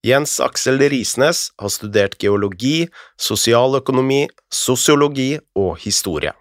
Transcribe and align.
Jens 0.00 0.38
Aksel 0.40 0.80
Risnes 0.88 1.50
har 1.60 1.68
studert 1.68 2.14
geologi, 2.22 2.88
sosialøkonomi, 3.20 4.30
sosiologi 4.48 5.34
og 5.58 5.74
historie. 5.82 6.32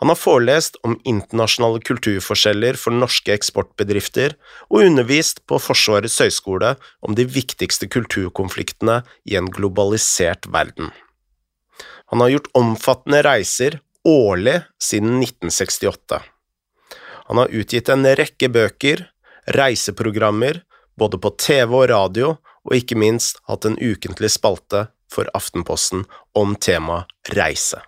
Han 0.00 0.08
har 0.12 0.16
forelest 0.16 0.76
om 0.84 0.98
internasjonale 1.08 1.80
kulturforskjeller 1.84 2.76
for 2.80 2.92
norske 2.96 3.32
eksportbedrifter 3.32 4.36
og 4.68 4.84
undervist 4.86 5.42
på 5.48 5.58
Forsvarets 5.60 6.16
høgskole 6.20 6.74
om 7.04 7.16
de 7.16 7.26
viktigste 7.28 7.88
kulturkonfliktene 7.92 9.02
i 9.28 9.36
en 9.40 9.48
globalisert 9.52 10.48
verden. 10.52 10.92
Han 12.12 12.24
har 12.24 12.32
gjort 12.32 12.52
omfattende 12.56 13.22
reiser 13.24 13.80
årlig 14.08 14.58
siden 14.80 15.20
1968. 15.20 16.20
Han 17.28 17.40
har 17.40 17.52
utgitt 17.56 17.88
en 17.92 18.08
rekke 18.20 18.48
bøker, 18.52 19.06
reiseprogrammer, 19.56 20.64
både 21.00 21.20
på 21.20 21.32
TV 21.40 21.76
og 21.76 21.88
radio, 21.92 22.34
og 22.64 22.76
ikke 22.76 22.98
minst 22.98 23.40
hatt 23.48 23.64
en 23.64 23.78
ukentlig 23.80 24.30
spalte 24.30 24.88
for 25.10 25.30
Aftenposten 25.34 26.04
om 26.34 26.56
temaet 26.56 27.10
reise. 27.36 27.80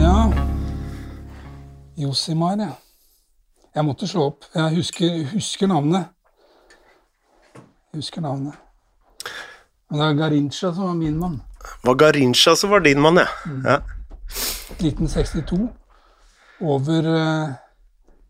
Ja 0.00 0.30
Josimar, 1.96 2.56
ja. 2.58 2.72
Jeg 3.74 3.84
måtte 3.86 4.08
slå 4.10 4.24
opp. 4.32 4.48
Jeg 4.54 4.74
husker, 4.74 5.20
husker 5.30 5.70
navnet. 5.70 6.10
Jeg 7.54 8.02
husker 8.02 8.20
navnet. 8.24 8.69
Men 9.90 9.98
det 9.98 10.06
er 10.06 10.18
Garincha 10.20 10.70
som 10.74 10.86
var 10.86 10.98
min 10.98 11.16
mann. 11.18 11.40
Var 11.82 11.94
Garincha 11.98 12.54
som 12.56 12.70
var 12.70 12.84
din 12.84 13.00
mann, 13.02 13.18
ja. 13.18 13.26
ja. 13.64 13.80
1962. 14.78 15.58
Over 16.60 17.08
uh, 17.08 17.50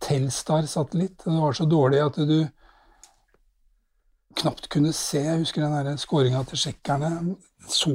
Telstar-satellitt. 0.00 1.24
Det 1.24 1.36
var 1.36 1.52
så 1.52 1.66
dårlig 1.68 2.00
at 2.00 2.16
du 2.16 2.38
knapt 4.40 4.70
kunne 4.72 4.92
se. 4.96 5.20
Jeg 5.20 5.42
husker 5.42 5.66
den 5.66 5.76
der 5.76 6.00
skåringa 6.00 6.42
til 6.48 6.62
tsjekkerne. 6.62 7.12
Så, 7.68 7.92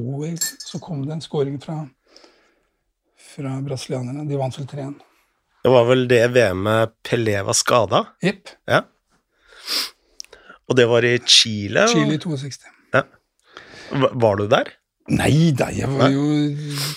så 0.61 0.79
kom 0.79 1.01
det 1.07 1.17
en 1.17 1.25
skåring 1.25 1.57
fra, 1.63 1.79
fra 3.33 3.57
brasilianerne. 3.65 4.27
De 4.29 4.37
vant 4.39 4.59
vel 4.59 4.69
3-1. 4.69 4.93
Det 5.65 5.73
var 5.73 5.87
vel 5.89 6.05
det 6.05 6.21
VM-et 6.35 6.93
Pelé 7.01 7.39
var 7.41 7.57
skada? 7.57 8.03
Jepp. 8.21 8.53
Ja. 8.69 8.83
Og 10.69 10.77
det 10.77 10.85
var 10.89 11.05
i 11.05 11.17
Chile? 11.25 11.87
Chile 11.89 12.19
i 12.19 12.21
62. 12.21 12.74
Var 13.91 14.41
du 14.41 14.47
der? 14.51 14.71
Nei 15.13 15.51
da, 15.53 15.67
jeg 15.69 15.85
var 15.91 16.09
jo 16.09 16.23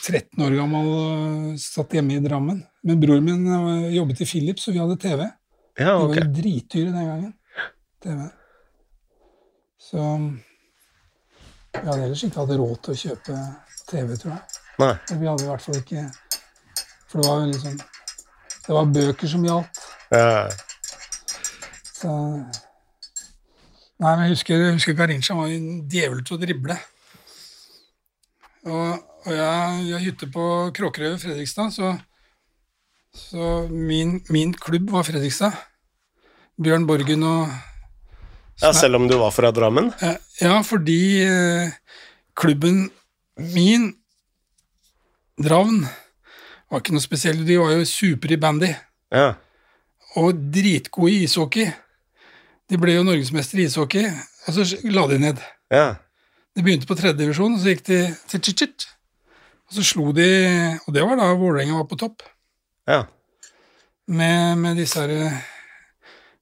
13 0.00 0.40
år 0.46 0.54
gammel 0.56 0.86
og 0.88 1.58
satt 1.60 1.92
hjemme 1.92 2.16
i 2.16 2.22
Drammen. 2.24 2.62
Men 2.88 3.00
broren 3.02 3.26
min 3.26 3.42
eh, 3.52 3.90
jobbet 3.98 4.22
i 4.24 4.28
Philips, 4.30 4.68
og 4.70 4.76
vi 4.76 4.80
hadde 4.80 4.96
TV. 5.02 5.26
Ja, 5.76 5.98
okay. 5.98 6.14
Det 6.14 6.22
var 6.22 6.22
jo 6.22 6.36
dritdyre 6.38 6.94
den 6.94 7.10
gangen. 7.10 7.34
TV. 8.00 8.22
Så 9.88 10.06
vi 11.76 11.84
hadde 11.84 12.06
ellers 12.06 12.24
ikke 12.24 12.40
hatt 12.40 12.54
råd 12.62 12.80
til 12.86 12.94
å 12.94 13.02
kjøpe 13.02 13.36
TV, 13.90 14.14
tror 14.16 14.32
jeg. 14.32 14.62
Nei. 14.80 14.94
Vi 15.10 15.28
hadde 15.28 15.44
i 15.44 15.50
hvert 15.50 15.64
fall 15.64 15.78
ikke 15.80 16.02
For 17.10 17.18
det 17.18 17.24
var 17.26 17.40
jo 17.40 17.46
liksom 17.48 17.78
Det 18.62 18.76
var 18.76 18.90
bøker 18.94 19.30
som 19.32 19.46
gjaldt. 19.48 19.80
Ja. 20.14 20.46
Så 21.98 22.12
Nei, 23.98 24.12
men 24.14 24.28
jeg 24.28 24.36
husker, 24.36 24.60
jeg 24.62 24.76
husker 24.76 24.94
Garincha 24.98 25.34
var 25.34 25.50
en 25.50 25.70
djevel 25.90 26.20
til 26.26 26.36
å 26.36 26.40
drible. 26.42 26.76
Og, 28.68 28.98
og 29.26 29.32
jeg, 29.32 29.80
jeg 29.88 30.04
hytte 30.04 30.28
på 30.34 30.44
Kråkerøy 30.76 31.14
ved 31.14 31.22
Fredrikstad, 31.22 31.72
så, 31.74 31.94
så 33.16 33.48
min, 33.70 34.18
min 34.34 34.52
klubb 34.54 34.92
var 34.94 35.06
Fredrikstad. 35.08 35.56
Bjørn 36.58 36.86
Borgen 36.88 37.22
og 37.26 37.50
ja, 38.58 38.72
selv 38.74 38.98
om 38.98 39.04
du 39.06 39.14
var 39.20 39.30
fra 39.30 39.52
Drammen? 39.54 39.92
Ja, 40.42 40.56
fordi 40.66 41.22
eh, 41.22 41.68
klubben 42.38 42.88
min, 43.38 43.92
Dravn, 45.38 45.84
var 46.66 46.82
ikke 46.82 46.96
noe 46.96 47.04
spesiell. 47.04 47.44
De 47.46 47.58
var 47.60 47.76
jo 47.76 47.84
super 47.86 48.34
i 48.34 48.40
bandy 48.42 48.72
Ja. 49.14 49.28
og 50.18 50.40
dritgode 50.54 51.12
i 51.14 51.22
ishockey. 51.28 51.68
De 52.68 52.76
ble 52.80 52.94
jo 52.98 53.02
norgesmester 53.06 53.58
i 53.62 53.64
ishockey, 53.68 54.04
og 54.46 54.54
så 54.54 54.64
la 54.92 55.06
de 55.08 55.18
ned. 55.22 55.38
Ja. 55.72 55.94
De 56.56 56.62
begynte 56.64 56.86
på 56.88 56.96
tredje 56.98 57.16
divisjon, 57.18 57.54
og 57.54 57.60
så 57.62 57.72
gikk 57.72 57.84
de 57.86 57.98
til 58.28 58.40
Chit-Chit. 58.44 58.86
Og 59.68 59.74
så 59.78 59.84
slo 59.84 60.12
de 60.16 60.26
Og 60.86 60.94
det 60.94 61.02
var 61.04 61.16
da 61.20 61.26
Vålerenga 61.36 61.76
var 61.76 61.84
på 61.90 61.96
topp, 62.00 62.22
Ja. 62.88 63.02
med, 64.08 64.56
med 64.58 64.76
disse, 64.76 65.00
her- 65.00 65.42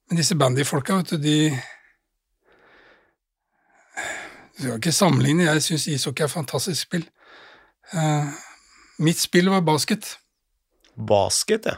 med 0.09 0.17
disse 0.17 0.35
bandyfolka, 0.35 0.95
vet 0.95 1.09
du. 1.09 1.17
De 1.17 1.37
Du 4.57 4.63
skal 4.63 4.75
ikke 4.79 4.91
sammenligne, 4.91 5.43
jeg 5.43 5.61
syns 5.63 5.87
ishockey 5.87 6.23
er 6.23 6.25
et 6.25 6.31
fantastisk 6.33 6.81
spill. 6.87 7.03
Uh, 7.93 8.25
mitt 8.99 9.19
spill 9.21 9.49
var 9.53 9.61
basket. 9.61 10.15
Basket, 10.97 11.65
ja. 11.69 11.75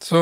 Så, 0.00 0.20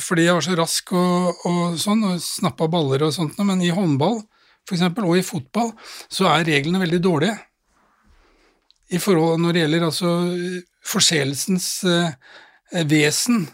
fordi 0.00 0.24
jeg 0.24 0.38
var 0.38 0.44
så 0.44 0.56
rask 0.56 0.92
og, 0.96 1.46
og 1.48 1.76
sånn, 1.80 2.04
og 2.08 2.22
snappa 2.24 2.68
baller 2.72 3.04
og 3.04 3.12
sånt, 3.12 3.36
men 3.44 3.60
i 3.60 3.72
håndball 3.74 4.22
for 4.68 4.76
eksempel, 4.76 5.06
og 5.08 5.16
i 5.16 5.24
fotball 5.24 5.70
så 6.12 6.28
er 6.28 6.44
reglene 6.44 6.82
veldig 6.82 7.00
dårlige. 7.00 7.36
I 8.92 9.00
forhold 9.00 9.40
når 9.40 9.54
det 9.54 9.62
gjelder 9.62 9.86
altså 9.86 10.10
forseelsens 10.88 11.68
eh, 11.88 12.82
vesen, 12.88 13.46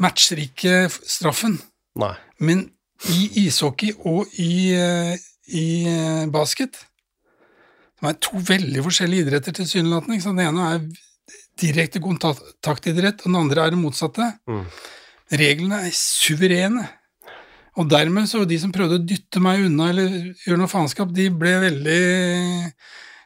matcher 0.00 0.42
ikke 0.44 0.88
straffen. 0.92 1.56
Nei. 2.00 2.12
Men 2.44 2.66
i 3.12 3.46
ishockey 3.46 3.94
og 4.04 4.28
i, 4.40 4.72
eh, 4.76 5.14
i 5.52 5.66
eh, 5.88 6.24
basket 6.32 6.76
Det 8.00 8.10
er 8.10 8.16
to 8.20 8.40
veldig 8.48 8.82
forskjellige 8.84 9.24
idretter 9.24 9.54
tilsynelatende. 9.56 10.20
Den 10.20 10.40
ene 10.44 10.64
er 10.74 10.82
direkte 11.60 12.02
kontaktidrett, 12.02 13.22
og 13.22 13.30
den 13.30 13.40
andre 13.40 13.64
er 13.64 13.74
det 13.74 13.80
motsatte. 13.80 14.32
Mm. 14.50 14.64
Reglene 15.40 15.80
er 15.88 15.94
suverene. 15.96 16.88
Og 17.80 17.88
dermed 17.90 18.28
så 18.30 18.44
de 18.46 18.58
som 18.62 18.72
prøvde 18.74 19.00
å 19.00 19.02
dytte 19.02 19.42
meg 19.42 19.64
unna 19.66 19.88
eller 19.90 20.12
gjøre 20.44 20.60
noe 20.60 20.70
faenskap, 20.70 21.10
de 21.14 21.26
ble 21.34 21.56
veldig 21.64 22.02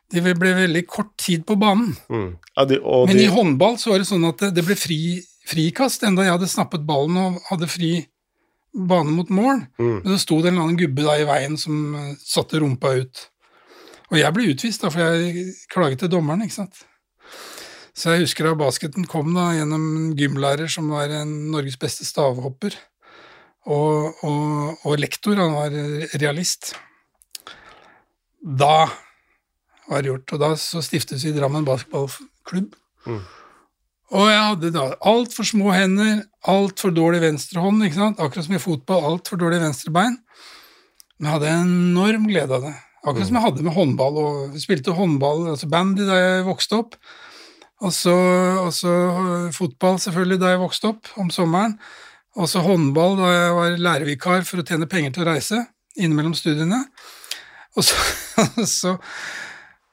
de 0.09 0.23
ble 0.25 0.53
veldig 0.57 0.85
kort 0.89 1.11
tid 1.21 1.45
på 1.49 1.59
banen. 1.61 1.91
Mm. 2.09 2.31
Ja, 2.57 2.65
de, 2.65 2.79
og 2.81 3.11
Men 3.11 3.19
de, 3.19 3.27
i 3.27 3.33
håndball 3.33 3.77
så 3.81 3.93
var 3.93 4.01
det 4.01 4.09
sånn 4.09 4.25
at 4.29 4.41
det, 4.41 4.55
det 4.57 4.65
ble 4.65 4.77
fri, 4.79 5.19
frikast, 5.49 6.07
enda 6.09 6.25
jeg 6.25 6.39
hadde 6.39 6.49
snappet 6.49 6.87
ballen 6.89 7.19
og 7.21 7.43
hadde 7.51 7.69
fri 7.69 7.93
bane 8.73 9.13
mot 9.13 9.29
mål. 9.33 9.67
Mm. 9.81 9.99
Men 10.05 10.15
så 10.15 10.21
sto 10.23 10.39
det 10.41 10.51
en 10.51 10.55
eller 10.55 10.69
annen 10.71 10.81
gubbe 10.81 11.05
da 11.05 11.19
i 11.19 11.27
veien 11.29 11.59
som 11.61 11.97
eh, 11.99 12.15
satte 12.25 12.61
rumpa 12.63 12.95
ut. 13.03 13.25
Og 14.09 14.17
jeg 14.17 14.33
ble 14.33 14.49
utvist, 14.55 14.85
da, 14.85 14.93
for 14.93 15.05
jeg 15.05 15.53
klaget 15.73 16.05
til 16.05 16.13
dommeren, 16.13 16.47
ikke 16.47 16.57
sant. 16.63 16.87
Så 17.99 18.15
jeg 18.15 18.29
husker 18.29 18.47
da 18.47 18.55
basketen 18.59 19.09
kom 19.11 19.33
da 19.35 19.49
gjennom 19.57 19.87
en 19.99 20.11
gymlærer 20.19 20.71
som 20.71 20.93
var 20.95 21.11
en 21.19 21.33
Norges 21.51 21.79
beste 21.81 22.07
stavhopper, 22.07 22.77
og, 23.69 24.21
og, 24.25 24.85
og 24.87 25.01
lektor, 25.03 25.35
han 25.37 25.57
var 25.57 25.75
realist. 26.23 26.77
Da 28.39 28.87
var 29.89 30.05
det 30.05 30.13
gjort, 30.13 30.37
og 30.37 30.45
da 30.45 30.53
så 30.61 30.81
stiftes 30.85 31.27
vi 31.27 31.35
Drammen 31.35 31.67
basketballklubb. 31.67 32.79
Og 34.09 34.25
jeg 34.31 34.41
hadde 34.47 34.73
da 34.73 34.87
altfor 35.11 35.45
små 35.51 35.75
hender, 35.75 36.23
altfor 36.49 36.95
dårlig 36.97 37.21
venstrehånd, 37.27 37.83
ikke 37.85 37.99
sant? 37.99 38.23
akkurat 38.23 38.47
som 38.47 38.57
i 38.57 38.63
fotball, 38.63 39.05
altfor 39.11 39.41
dårlig 39.43 39.61
venstrebein. 39.61 40.17
Men 41.19 41.29
jeg 41.29 41.35
hadde 41.35 41.57
enorm 41.67 42.29
glede 42.31 42.57
av 42.57 42.69
det. 42.71 42.77
Akkurat 43.03 43.29
som 43.29 43.37
jeg 43.37 43.49
hadde 43.51 43.67
med 43.67 43.75
håndball. 43.75 44.21
og 44.23 44.55
Vi 44.55 44.63
spilte 44.63 44.95
håndball, 44.97 45.49
altså 45.53 45.69
bandy, 45.69 46.07
da 46.09 46.17
jeg 46.23 46.47
vokste 46.49 46.79
opp. 46.79 46.97
Og 47.79 47.93
så, 47.95 48.15
og 48.59 48.73
så 48.75 48.91
øh, 48.91 49.49
fotball, 49.55 50.01
selvfølgelig, 50.03 50.41
da 50.43 50.53
jeg 50.53 50.63
vokste 50.63 50.91
opp 50.91 51.11
om 51.21 51.31
sommeren. 51.31 51.77
Og 52.39 52.49
så 52.51 52.63
håndball 52.63 53.17
da 53.19 53.29
jeg 53.33 53.53
var 53.55 53.77
lærervikar 53.85 54.47
for 54.47 54.63
å 54.63 54.67
tjene 54.67 54.89
penger 54.91 55.15
til 55.15 55.25
å 55.25 55.29
reise 55.31 55.63
innimellom 55.99 56.35
studiene. 56.39 56.81
Og 57.79 57.87
så, 57.87 57.99
og 58.61 58.67
så, 58.71 58.95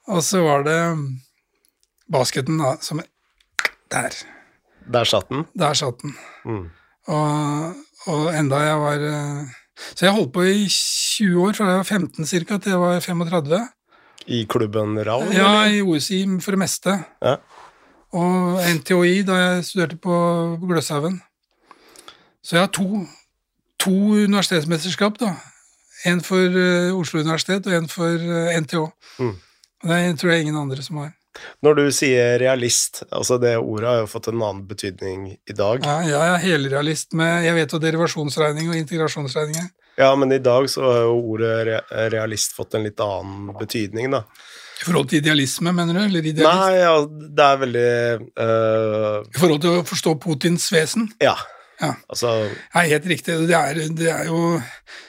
og 0.09 0.23
så 0.25 0.41
var 0.45 0.65
det 0.65 0.79
basketen, 2.11 2.61
da, 2.61 2.75
som 2.81 3.01
Der. 3.91 4.17
Der 4.93 5.05
satt 5.05 5.29
den. 5.29 5.45
Der 5.57 5.77
satt 5.77 6.01
den. 6.01 6.15
Mm. 6.45 6.65
Og, 7.13 7.77
og 8.09 8.27
enda 8.33 8.61
jeg 8.65 8.77
var 8.81 9.03
eh, 9.05 9.53
Så 9.93 10.07
jeg 10.07 10.13
holdt 10.15 10.31
på 10.33 10.45
i 10.45 10.65
20 10.69 11.41
år, 11.41 11.53
fra 11.53 11.69
jeg 11.69 11.81
var 11.83 11.89
15 11.89 12.29
cirka 12.29 12.57
til 12.57 12.73
jeg 12.73 12.81
var 12.81 12.99
35. 12.99 13.59
I 14.25 14.45
klubben 14.49 14.97
RAL? 15.05 15.27
Ja, 15.33 15.65
eller? 15.65 15.75
i 15.77 15.81
OSI 15.85 16.23
for 16.41 16.55
det 16.55 16.61
meste. 16.65 16.97
Ja. 17.21 17.37
Og 18.15 18.61
NTHI 18.77 19.23
da 19.27 19.39
jeg 19.39 19.65
studerte 19.67 19.99
på 19.99 20.15
Gløshaugen. 20.63 21.19
Så 22.45 22.55
jeg 22.55 22.63
har 22.63 22.71
to, 22.71 23.03
to 23.81 23.95
universitetsmesterskap, 24.21 25.19
da. 25.19 25.33
En 26.05 26.21
for 26.21 26.53
uh, 26.53 26.93
Oslo 26.95 27.23
universitet 27.25 27.65
og 27.67 27.75
en 27.75 27.87
for 27.89 28.21
uh, 28.21 28.53
NTH. 28.61 28.83
Mm. 29.19 29.35
Det 29.85 30.01
tror 30.21 30.31
jeg 30.31 30.45
ingen 30.45 30.59
andre 30.59 30.83
som 30.85 31.01
har. 31.01 31.13
Når 31.65 31.75
du 31.75 31.83
sier 31.91 32.37
realist, 32.39 33.01
altså 33.11 33.37
det 33.41 33.57
ordet 33.59 33.89
har 33.89 33.97
jo 34.03 34.11
fått 34.11 34.29
en 34.31 34.39
annen 34.39 34.61
betydning 34.69 35.25
i 35.35 35.55
dag. 35.55 35.83
Ja, 35.83 35.97
jeg 36.07 36.29
er 36.29 36.43
helrealist 36.45 37.15
med 37.17 37.43
Jeg 37.43 37.57
vet 37.57 37.73
jo 37.75 37.81
derivasjonsregning 37.83 38.69
og 38.71 38.77
integrasjonsregning. 38.79 39.67
Ja, 39.99 40.13
men 40.19 40.31
i 40.31 40.39
dag 40.43 40.69
så 40.71 40.83
har 40.85 41.01
jo 41.07 41.17
ordet 41.33 41.81
realist 42.13 42.55
fått 42.55 42.75
en 42.75 42.85
litt 42.87 42.99
annen 43.03 43.51
betydning, 43.59 44.11
da. 44.15 44.23
I 44.81 44.83
forhold 44.83 45.09
til 45.09 45.21
idealisme, 45.21 45.71
mener 45.71 45.95
du? 45.95 46.01
Eller? 46.03 46.25
Nei, 46.43 46.71
ja, 46.81 46.95
det 47.07 47.43
er 47.45 47.59
veldig 47.61 47.89
uh... 48.43 49.19
I 49.23 49.39
forhold 49.39 49.61
til 49.63 49.77
å 49.79 49.83
forstå 49.87 50.15
Putins 50.23 50.67
vesen? 50.73 51.07
Ja. 51.23 51.35
ja. 51.79 51.93
Altså 52.11 52.33
Nei, 52.75 52.87
helt 52.91 53.07
riktig. 53.07 53.37
Det 53.47 53.55
er, 53.55 53.79
det 53.95 54.09
er 54.11 54.27
jo 54.27 54.59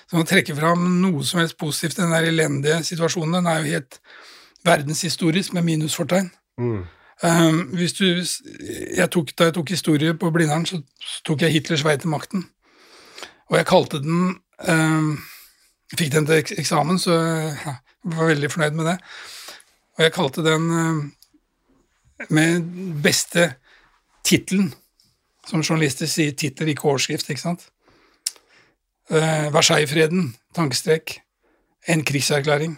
Som 0.07 0.23
å 0.23 0.27
trekke 0.29 0.55
fram 0.55 0.85
noe 1.03 1.25
som 1.27 1.43
helst 1.43 1.59
positivt 1.59 1.99
den 1.99 2.15
der 2.15 2.29
elendige 2.29 2.79
situasjonen, 2.87 3.41
den 3.41 3.51
er 3.51 3.63
jo 3.63 3.73
helt 3.75 3.99
verdenshistorisk 4.67 5.57
med 5.57 5.67
minusfortegn. 5.67 6.31
mm. 6.63 6.85
Um, 7.25 7.71
hvis 7.73 7.95
du, 7.97 8.05
jeg 8.97 9.09
tok, 9.09 9.31
da 9.39 9.47
jeg 9.49 9.55
tok 9.57 9.71
historie 9.73 10.13
på 10.21 10.29
Blindern, 10.35 10.67
så, 10.69 10.83
så 11.01 11.23
tok 11.25 11.47
jeg 11.47 11.55
Hitlers 11.55 11.85
vei 11.85 11.95
til 11.97 12.13
makten. 12.13 12.43
Og 13.49 13.57
jeg 13.57 13.69
kalte 13.71 14.03
den 14.05 14.35
um, 14.69 15.15
Fikk 15.95 16.11
den 16.13 16.27
til 16.27 16.59
eksamen, 16.59 16.99
så 16.99 17.15
jeg 17.15 17.75
var 18.11 18.29
veldig 18.33 18.51
fornøyd 18.51 18.75
med 18.75 18.89
det. 18.91 18.97
Og 19.97 20.05
jeg 20.05 20.13
kalte 20.13 20.45
den 20.45 20.67
uh, 20.71 22.27
med 22.29 22.67
beste 23.03 23.55
tittelen. 24.27 24.73
Som 25.47 25.63
journalister 25.63 26.11
sier 26.11 26.35
tittel, 26.35 26.73
ikke 26.73 26.89
overskrift, 26.91 27.29
ikke 27.31 27.45
sant? 27.45 27.69
Uh, 29.11 29.47
Versailles-freden, 29.55 30.35
tankestrek. 30.57 31.21
En 31.89 32.03
krigserklæring. 32.05 32.75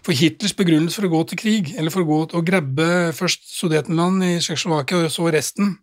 For 0.00 0.16
Hitlers 0.16 0.56
begrunnelse 0.56 0.96
for 0.96 1.08
å 1.08 1.12
gå 1.12 1.20
til 1.28 1.40
krig, 1.40 1.74
eller 1.76 1.92
for 1.92 2.02
å 2.02 2.08
gå 2.08 2.18
og 2.38 2.46
grabbe 2.46 3.12
først 3.16 3.50
Sudetenland 3.52 4.24
i 4.24 4.34
Tsjekkoslovakia 4.40 5.04
og 5.04 5.12
så 5.12 5.28
resten, 5.32 5.74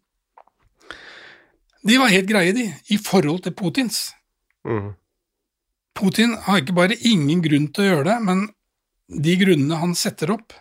de 1.87 1.97
var 2.01 2.11
helt 2.11 2.27
greie, 2.29 2.53
de, 2.55 2.65
i 2.89 2.97
forhold 2.97 3.43
til 3.45 3.53
Putins. 3.55 4.09
Mm. 4.67 4.95
Putin 5.97 6.33
har 6.47 6.61
ikke 6.61 6.75
bare 6.75 6.97
ingen 7.07 7.41
grunn 7.45 7.69
til 7.73 7.85
å 7.85 7.87
gjøre 7.91 8.07
det, 8.09 8.17
men 8.25 8.43
de 9.07 9.35
grunnene 9.39 9.79
han 9.79 9.95
setter 9.95 10.33
opp 10.33 10.55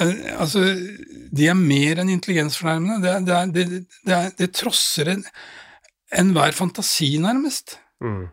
eh, 0.00 0.32
altså, 0.38 0.62
De 1.34 1.48
er 1.50 1.58
mer 1.58 2.00
enn 2.00 2.12
intelligensfornærmende. 2.14 2.98
Det, 3.04 3.14
det, 3.26 3.36
er, 3.36 3.52
det, 3.52 3.66
det, 4.08 4.16
er, 4.16 4.34
det 4.38 4.50
trosser 4.56 5.12
enhver 5.12 6.52
en 6.52 6.56
fantasi, 6.56 7.16
nærmest. 7.20 7.76
Mm. 8.00 8.28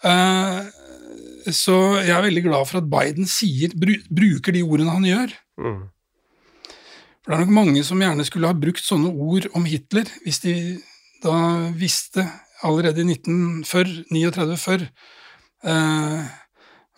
Uh, 0.00 0.64
så 1.52 1.76
jeg 2.00 2.14
er 2.14 2.24
veldig 2.24 2.44
glad 2.46 2.68
for 2.68 2.80
at 2.80 2.88
Biden 2.88 3.28
sier, 3.28 3.74
bruker 3.76 4.56
de 4.56 4.62
ordene 4.64 4.94
han 4.94 5.08
gjør. 5.08 5.34
Mm. 5.60 5.82
For 7.20 7.32
det 7.32 7.36
er 7.36 7.42
nok 7.44 7.52
mange 7.58 7.82
som 7.84 8.00
gjerne 8.00 8.24
skulle 8.24 8.48
ha 8.48 8.56
brukt 8.56 8.84
sånne 8.84 9.12
ord 9.12 9.50
om 9.58 9.66
Hitler, 9.68 10.08
hvis 10.24 10.40
de 10.44 10.54
da 11.20 11.34
visste 11.76 12.24
allerede 12.64 13.02
i 13.02 13.12
1939 13.12 14.56
før 14.60 14.84
eh, 14.84 16.30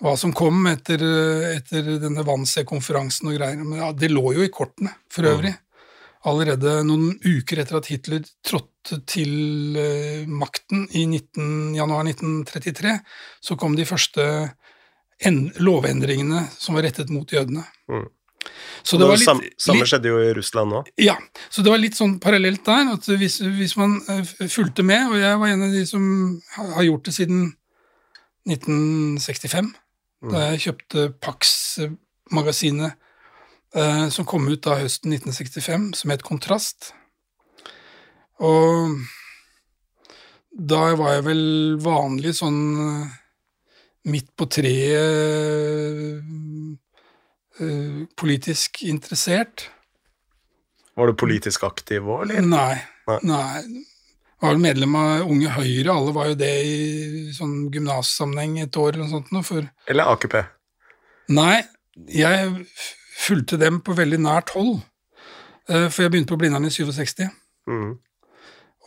hva 0.02 0.16
som 0.18 0.32
kom 0.34 0.64
etter, 0.66 1.02
etter 1.54 1.92
denne 2.02 2.24
Wannsee-konferansen 2.26 3.30
og 3.30 3.36
greier. 3.38 3.60
Men 3.62 3.78
ja, 3.78 3.90
det 3.94 4.10
lå 4.10 4.32
jo 4.36 4.46
i 4.46 4.50
kortene, 4.52 4.96
for 5.12 5.28
øvrig. 5.30 5.52
Allerede 6.28 6.80
noen 6.86 7.16
uker 7.22 7.62
etter 7.62 7.78
at 7.78 7.88
Hitler 7.90 8.22
trådte 8.46 9.00
til 9.10 9.76
eh, 9.78 10.26
makten 10.30 10.84
i 10.94 11.04
19, 11.06 11.74
januar 11.74 12.06
1933, 12.06 12.96
så 13.42 13.58
kom 13.58 13.74
de 13.78 13.86
første 13.86 14.26
lovendringene 15.62 16.48
som 16.58 16.74
var 16.74 16.86
rettet 16.86 17.10
mot 17.14 17.30
jødene. 17.30 17.62
Mm. 17.90 18.06
Så 18.82 18.98
det 18.98 19.06
var 19.06 19.18
litt, 19.18 19.26
samme, 19.26 19.50
samme 19.60 19.86
skjedde 19.86 20.10
jo 20.10 20.18
i 20.18 20.32
Russland 20.34 20.74
òg. 20.78 20.88
Ja, 20.98 21.14
så 21.50 21.62
det 21.62 21.70
var 21.70 21.78
litt 21.82 21.98
sånn 21.98 22.16
parallelt 22.22 22.64
der. 22.66 22.90
at 22.96 23.06
hvis, 23.06 23.38
hvis, 23.42 23.76
man 23.78 24.00
eh, 24.10 24.22
fulgte 24.50 24.86
med, 24.86 25.12
og 25.12 25.22
jeg 25.22 25.38
var 25.42 25.52
en 25.52 25.66
av 25.68 25.74
de 25.74 25.84
som 25.86 26.04
har 26.58 26.86
gjort 26.88 27.06
det 27.06 27.14
siden 27.18 27.44
1965, 28.50 29.70
mm. 29.70 29.81
Da 30.30 30.44
jeg 30.52 30.62
kjøpte 30.66 31.06
Pax-magasinet 31.22 32.92
eh, 33.74 34.06
som 34.14 34.28
kom 34.28 34.46
ut 34.50 34.62
da 34.64 34.78
høsten 34.78 35.14
1965, 35.16 35.88
som 35.98 36.12
het 36.14 36.22
Kontrast. 36.26 36.92
Og 38.42 38.98
da 40.52 40.82
var 40.98 41.16
jeg 41.16 41.26
vel 41.30 41.44
vanlig 41.82 42.36
sånn 42.38 42.62
eh, 42.86 43.12
midt 44.12 44.32
på 44.36 44.48
treet 44.52 46.22
eh, 47.58 48.02
politisk 48.18 48.82
interessert. 48.88 49.70
Var 50.92 51.08
du 51.08 51.16
politisk 51.16 51.64
aktiv 51.64 52.04
òg, 52.04 52.26
eller? 52.26 52.44
Nei. 52.44 52.76
nei. 53.08 53.20
nei. 53.32 53.86
Var 54.42 54.58
medlem 54.58 54.94
av 54.98 55.28
Unge 55.30 55.52
Høyre, 55.54 55.92
alle 55.94 56.12
var 56.14 56.32
jo 56.32 56.38
det 56.40 56.52
i 56.66 56.78
sånn 57.34 57.68
gymnassammenheng 57.70 58.56
et 58.64 58.78
år 58.80 58.96
eller 58.96 59.06
noe 59.06 59.12
sånt. 59.12 59.30
For... 59.46 59.68
Eller 59.86 60.10
AKP? 60.10 60.40
Nei, 61.36 61.60
jeg 62.10 62.48
fulgte 63.22 63.58
dem 63.60 63.78
på 63.86 63.94
veldig 63.94 64.18
nært 64.24 64.50
hold. 64.56 64.80
Uh, 65.70 65.86
for 65.86 66.02
jeg 66.02 66.12
begynte 66.12 66.34
på 66.34 66.40
Blindern 66.42 66.66
i 66.66 66.72
67. 66.74 67.22
Mm. 67.70 67.92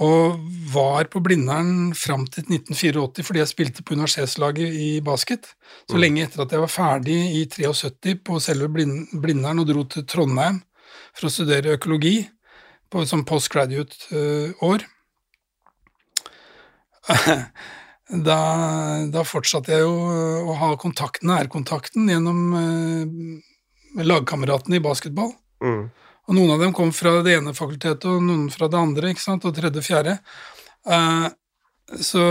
Og 0.03 0.41
var 0.73 1.07
på 1.07 1.21
Blindern 1.23 1.93
fram 1.95 2.25
til 2.27 2.43
1984 2.49 3.23
fordi 3.23 3.39
jeg 3.39 3.51
spilte 3.53 3.83
på 3.85 3.95
universitetslaget 3.95 4.75
i 4.75 4.89
basket. 5.05 5.47
Så 5.87 5.95
mm. 5.95 6.01
lenge 6.03 6.25
etter 6.25 6.43
at 6.43 6.51
jeg 6.51 6.63
var 6.65 6.73
ferdig 6.73 7.19
i 7.39 7.45
73 7.47 8.17
på 8.27 8.41
selve 8.43 8.67
Blindern 8.73 9.63
og 9.63 9.69
dro 9.71 9.85
til 9.87 10.03
Trondheim 10.03 10.59
for 11.15 11.29
å 11.29 11.31
studere 11.31 11.77
økologi 11.77 12.17
på 12.91 13.05
som 13.07 13.23
postgraduate-år. 13.27 14.83
Da, 18.05 18.37
da, 19.09 19.23
fortsatte 19.25 19.73
jeg 19.73 19.81
jo 19.81 19.93
å 20.45 20.55
ha 20.59 20.67
kontakten, 20.77 21.31
nærkontakten 21.31 22.05
gjennom 22.11 22.41
eh, 22.59 24.03
lagkameratene 24.05 24.77
i 24.77 24.83
basketball. 24.83 25.31
Mm. 25.65 25.87
Og 26.29 26.37
noen 26.37 26.53
av 26.53 26.61
dem 26.61 26.73
kom 26.77 26.91
fra 26.93 27.15
det 27.25 27.33
ene 27.39 27.55
fakultetet, 27.57 28.05
og 28.05 28.21
noen 28.21 28.51
fra 28.53 28.69
det 28.69 28.77
andre, 28.77 29.09
ikke 29.09 29.23
sant, 29.23 29.47
og 29.49 29.55
tredje, 29.57 29.81
fjerde. 29.85 30.19
Eh, 30.85 31.25
så, 31.95 32.21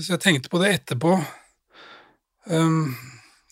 så, 0.00 0.08
jeg 0.12 0.22
tenkte 0.24 0.50
på 0.50 0.58
det 0.62 0.72
etterpå. 0.74 1.14
Um, 2.50 2.90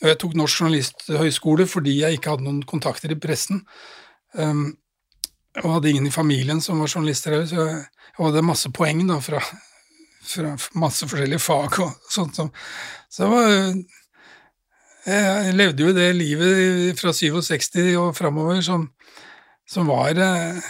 og 0.02 0.10
jeg 0.10 0.18
tok 0.18 0.34
Norsk 0.38 0.62
journalisthøgskole 0.62 1.66
fordi 1.70 1.98
jeg 2.00 2.18
ikke 2.18 2.32
hadde 2.32 2.46
noen 2.46 2.60
kontakter 2.66 3.14
i 3.14 3.18
pressen. 3.20 3.62
Um, 4.34 4.72
og 5.62 5.76
hadde 5.76 5.90
ingen 5.90 6.06
i 6.10 6.14
familien 6.14 6.62
som 6.62 6.82
var 6.82 6.90
journalister 6.90 7.34
heller, 7.34 7.50
så 7.50 7.62
jeg, 7.62 7.80
jeg 8.10 8.24
hadde 8.24 8.46
masse 8.46 8.70
poeng 8.74 9.02
da, 9.06 9.18
fra, 9.22 9.42
fra, 10.28 10.56
masse 10.78 11.08
forskjellige 11.08 11.42
fag 11.42 11.80
og 11.84 12.12
sånt. 12.12 12.36
Så, 12.36 12.48
så 13.10 13.30
jeg 15.08 15.54
levde 15.56 15.86
jo 15.86 15.96
det 15.96 16.10
livet 16.16 16.98
fra 17.00 17.14
67 17.16 17.78
og 17.96 18.12
framover 18.16 18.60
som 18.64 18.88
som 19.68 19.88
var 19.88 20.16
eh, 20.16 20.68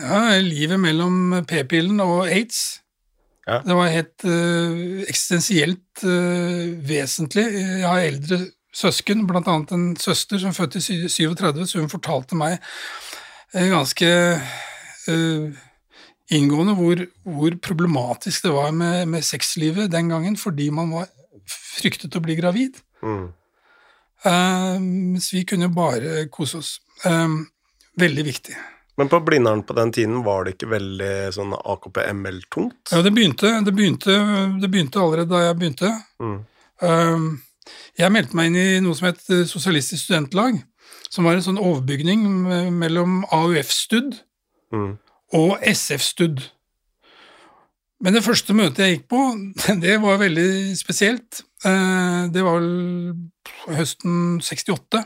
ja, 0.00 0.22
livet 0.42 0.80
mellom 0.82 1.44
p-pillen 1.48 2.02
og 2.02 2.26
aids. 2.26 2.80
Ja. 3.44 3.60
Det 3.60 3.76
var 3.76 3.92
helt 3.92 4.24
uh, 4.24 5.02
eksistensielt 5.04 6.04
uh, 6.08 6.64
vesentlig. 6.88 7.44
Jeg 7.52 7.84
har 7.84 8.00
eldre 8.00 8.38
søsken, 8.74 9.26
blant 9.28 9.50
annet 9.52 9.74
en 9.76 9.84
søster 10.00 10.40
som 10.40 10.54
født 10.56 10.78
i 10.80 10.82
37, 11.12 11.66
så 11.68 11.82
hun 11.82 11.92
fortalte 11.92 12.38
meg 12.40 12.56
uh, 12.56 13.68
ganske 13.68 14.08
inngående 16.32 16.74
hvor, 16.78 17.06
hvor, 17.28 17.56
problematisk 17.62 18.46
det 18.46 18.52
var 18.54 18.70
med, 18.72 19.08
med, 19.08 19.24
sexlivet 19.24 19.92
den 19.92 20.08
gangen, 20.08 20.36
fordi 20.40 20.70
man 20.72 20.92
var 20.94 21.08
fryktet 21.48 22.16
å 22.16 22.22
bli 22.24 22.36
gravid. 22.38 22.78
Mm. 23.04 23.32
så 25.20 25.36
vi 25.36 25.44
kunne 25.44 25.68
bare 25.68 26.28
kose 26.32 26.62
oss. 26.62 26.78
Um, 27.04 27.42
veldig 28.00 28.24
viktig. 28.24 28.54
Men 28.96 29.10
på 29.10 29.20
Blindern 29.20 29.62
på 29.66 29.74
den 29.76 29.92
tiden 29.92 30.22
var 30.24 30.46
det 30.46 30.54
ikke 30.54 30.70
veldig 30.70 31.12
sånn 31.34 31.52
AKP-ML-tungt? 31.58 32.94
Ja, 32.94 33.02
det 33.02 33.10
begynte, 33.12 33.50
det, 33.66 33.74
begynte, 33.74 34.14
det 34.62 34.70
begynte, 34.70 35.02
allerede 35.02 35.34
da 35.34 35.42
jeg 35.48 35.58
begynte. 35.58 35.90
Mm. 36.22 36.36
Um, 36.80 37.26
jeg 37.98 38.14
meldte 38.14 38.38
meg 38.38 38.50
inn 38.50 38.60
i 38.60 38.68
noe 38.84 38.96
som 38.96 39.10
het 39.10 39.20
Sosialistisk 39.50 40.06
studentlag, 40.06 40.60
som 41.10 41.26
var 41.26 41.36
en 41.36 41.44
sånn 41.44 41.60
overbygning 41.60 42.24
mellom 42.74 43.22
AUF-stud 43.34 44.16
mm. 44.74 44.92
Og 45.34 45.58
SF-stud. 45.66 46.42
Men 48.04 48.16
det 48.16 48.24
første 48.24 48.54
møtet 48.56 48.84
jeg 48.84 48.98
gikk 48.98 49.08
på, 49.12 49.22
det 49.84 49.98
var 50.02 50.20
veldig 50.22 50.76
spesielt. 50.78 51.44
Uh, 51.64 52.30
det 52.32 52.44
var 52.44 52.60
vel 52.60 53.74
høsten 53.74 54.40
68 54.44 55.04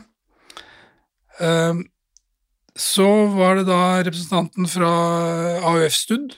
så 2.79 3.07
var 3.35 3.59
det 3.59 3.65
da 3.67 3.99
representanten 3.99 4.67
fra 4.71 4.89
AUF 5.67 5.95
Stud, 5.95 6.35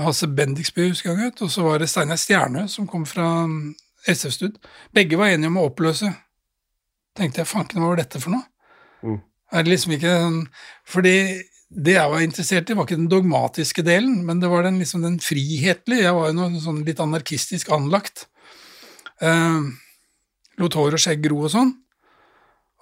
Hasse 0.00 0.28
Bendiksby, 0.28 0.88
husker 0.88 1.10
jeg 1.10 1.18
han 1.18 1.42
og 1.44 1.50
så 1.52 1.64
var 1.66 1.82
det 1.82 1.90
Steinar 1.92 2.16
Stjernø, 2.16 2.64
som 2.68 2.86
kom 2.88 3.04
fra 3.06 3.44
SF 4.08 4.32
Stud. 4.32 4.54
Begge 4.94 5.18
var 5.20 5.28
enige 5.28 5.50
om 5.52 5.58
å 5.60 5.66
oppløse. 5.68 6.08
Tenkte 7.16 7.42
jeg, 7.42 7.50
fanken, 7.50 7.82
hva 7.82 7.90
var 7.92 8.00
dette 8.00 8.20
for 8.22 8.32
noe? 8.32 8.46
Mm. 9.04 9.18
Er 9.52 9.66
det 9.66 9.72
liksom 9.74 9.92
ikke 9.92 10.12
en 10.16 10.36
Fordi 10.88 11.42
det 11.72 11.94
jeg 11.96 12.10
var 12.12 12.24
interessert 12.24 12.70
i, 12.70 12.74
var 12.76 12.86
ikke 12.86 12.98
den 13.00 13.10
dogmatiske 13.10 13.84
delen, 13.86 14.20
men 14.28 14.42
det 14.42 14.50
var 14.52 14.66
den, 14.66 14.78
liksom 14.82 15.04
den 15.04 15.18
frihetlige. 15.22 16.04
Jeg 16.04 16.16
var 16.16 16.28
jo 16.28 16.36
noe 16.36 16.60
sånn 16.60 16.82
litt 16.84 17.00
anarkistisk 17.00 17.70
anlagt. 17.72 18.26
Eh, 19.24 19.62
lot 20.60 20.76
hår 20.76 20.98
og 20.98 21.02
skjegg 21.02 21.22
gro 21.24 21.44
og 21.46 21.52
sånn, 21.54 21.72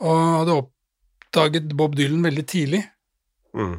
og 0.03 0.19
hadde 0.41 0.59
oppdaget 0.65 1.77
Bob 1.79 1.95
Dylan 1.99 2.25
veldig 2.27 2.47
tidlig. 2.51 2.83
Mm. 3.55 3.79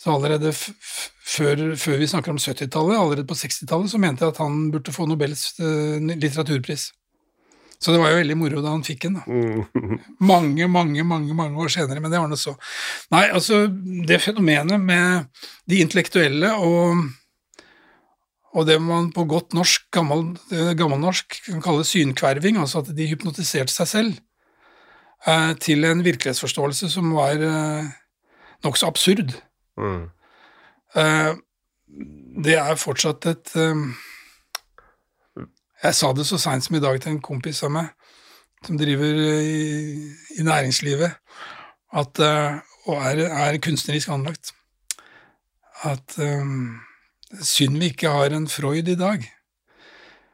Så 0.00 0.14
allerede 0.14 0.52
før, 0.54 1.76
før, 1.76 1.98
vi 2.00 2.08
snakker 2.08 2.32
om 2.32 2.40
70-tallet, 2.40 2.96
allerede 2.96 3.28
på 3.28 3.36
60-tallet, 3.36 3.92
så 3.92 4.00
mente 4.00 4.24
jeg 4.24 4.34
at 4.34 4.40
han 4.42 4.70
burde 4.72 4.94
få 4.94 5.06
Nobels 5.06 5.50
uh, 5.60 6.00
litteraturpris. 6.10 6.88
Så 7.80 7.94
det 7.94 8.00
var 8.02 8.12
jo 8.12 8.18
veldig 8.18 8.36
moro 8.36 8.60
da 8.60 8.74
han 8.74 8.84
fikk 8.84 9.06
den. 9.06 9.16
da. 9.16 9.22
Mm. 9.24 10.00
Mange, 10.30 10.66
mange, 10.68 11.04
mange 11.04 11.34
mange 11.36 11.62
år 11.64 11.72
senere, 11.72 12.02
men 12.02 12.12
det 12.12 12.20
var 12.20 12.28
nå 12.28 12.36
så. 12.36 12.52
Nei, 13.14 13.24
altså, 13.32 13.62
det 14.06 14.20
fenomenet 14.20 14.82
med 14.84 15.30
de 15.70 15.80
intellektuelle 15.80 16.52
og, 16.60 17.06
og 18.52 18.66
det 18.68 18.76
man 18.84 19.08
på 19.16 19.24
godt 19.30 19.56
norsk, 19.56 19.86
gammel, 19.96 20.26
eh, 20.52 20.74
gammelnorsk, 20.76 21.40
kan 21.48 21.64
kalle 21.64 21.86
synkverving, 21.88 22.60
altså 22.60 22.84
at 22.84 22.92
de 22.96 23.08
hypnotiserte 23.08 23.72
seg 23.72 23.88
selv 23.88 24.20
eh, 25.24 25.56
til 25.64 25.88
en 25.88 26.04
virkelighetsforståelse 26.04 26.92
som 26.92 27.16
var 27.16 27.40
eh, 27.48 27.90
nokså 28.66 28.92
absurd. 28.92 29.32
Mm. 29.80 30.04
Eh, 31.00 31.32
det 32.44 32.60
er 32.60 32.80
fortsatt 32.80 33.24
et 33.32 33.56
eh, 33.56 33.84
Jeg 35.80 35.96
sa 35.96 36.12
det 36.12 36.26
så 36.28 36.38
seint 36.40 36.64
som 36.64 36.76
i 36.76 36.82
dag 36.82 36.98
til 37.00 37.14
en 37.14 37.22
kompis 37.24 37.62
av 37.64 37.72
meg 37.72 37.88
som 38.66 38.76
driver 38.76 39.16
i, 39.40 40.10
i 40.36 40.44
næringslivet, 40.44 41.14
at, 41.96 42.20
eh, 42.20 42.58
og 42.84 43.04
er, 43.08 43.22
er, 43.24 43.56
kunstnerisk 43.64 44.10
anlagt, 44.12 44.52
at 45.88 46.18
um, 46.20 46.76
synd 47.40 47.78
vi 47.80 47.88
ikke 47.94 48.12
har 48.12 48.36
en 48.36 48.48
Freud 48.48 48.88
i 48.88 48.98
dag. 49.00 49.24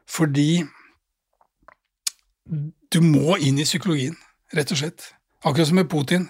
Fordi 0.09 0.65
du 2.91 2.99
må 3.03 3.37
inn 3.39 3.59
i 3.59 3.67
psykologien, 3.67 4.17
rett 4.55 4.75
og 4.75 4.81
slett. 4.81 5.13
Akkurat 5.45 5.71
som 5.71 5.79
med 5.79 5.87
Putin. 5.91 6.27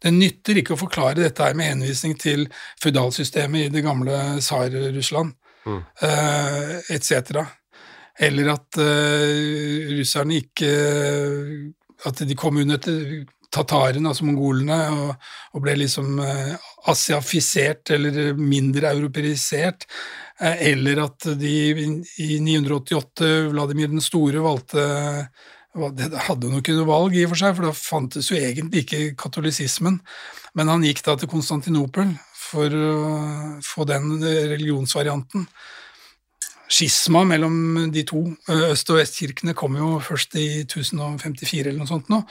Det 0.00 0.12
nytter 0.14 0.60
ikke 0.60 0.76
å 0.76 0.80
forklare 0.80 1.18
dette 1.18 1.44
her 1.44 1.56
med 1.58 1.72
henvisning 1.72 2.14
til 2.18 2.46
føydalsystemet 2.82 3.66
i 3.66 3.72
det 3.74 3.82
gamle 3.84 4.16
Tsar-Russland 4.38 5.34
mm. 5.66 5.82
etc. 6.94 7.42
Eller 8.18 8.54
at 8.54 8.80
uh, 8.80 9.92
russerne 9.96 10.40
ikke 10.42 10.70
At 12.08 12.22
de 12.26 12.36
kom 12.38 12.56
under 12.60 12.80
tatarene, 13.50 14.08
altså 14.08 14.24
mongolene, 14.24 14.76
og, 14.94 15.30
og 15.56 15.62
ble 15.64 15.74
liksom 15.82 16.20
uh, 16.22 16.54
asiafisert 16.88 17.90
eller 17.96 18.32
mindre 18.38 18.92
europeisert. 18.94 19.88
Uh, 20.40 20.54
eller 20.70 21.02
at 21.04 21.26
de 21.36 21.54
i 22.22 22.38
988, 22.40 23.50
Vladimir 23.50 23.90
den 23.90 24.04
store, 24.04 24.40
valgte 24.44 24.86
det 25.70 26.08
hadde 26.26 26.48
jo 26.50 26.58
ikke 26.58 26.74
noe 26.74 26.88
valg, 26.88 27.14
i 27.14 27.22
og 27.26 27.30
for 27.30 27.38
seg, 27.38 27.52
for 27.54 27.68
da 27.68 27.74
fantes 27.76 28.30
jo 28.32 28.38
egentlig 28.38 28.82
ikke 28.82 29.02
katolisismen. 29.18 30.00
Men 30.58 30.72
han 30.72 30.82
gikk 30.82 31.04
da 31.06 31.14
til 31.18 31.30
Konstantinopel 31.30 32.10
for 32.34 32.74
å 32.74 32.94
få 33.62 33.86
den 33.86 34.16
religionsvarianten. 34.18 35.46
Skisma 36.70 37.24
mellom 37.26 37.90
de 37.90 38.04
to 38.06 38.22
øst- 38.70 38.92
og 38.92 39.00
vestkirkene 39.00 39.56
kom 39.58 39.76
jo 39.78 39.96
først 40.04 40.36
i 40.38 40.62
1054 40.62 41.66
eller 41.66 41.80
noe 41.82 41.90
sånt 41.90 42.10
nå. 42.12 42.22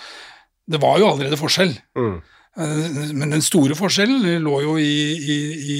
Det 0.69 0.79
var 0.81 0.99
jo 1.01 1.09
allerede 1.09 1.39
forskjell. 1.39 1.73
Mm. 1.97 2.19
Men 3.19 3.35
den 3.35 3.43
store 3.45 3.75
forskjellen 3.77 4.43
lå 4.43 4.61
jo 4.63 4.77
i, 4.79 4.95
i, 5.19 5.39
i, 5.75 5.79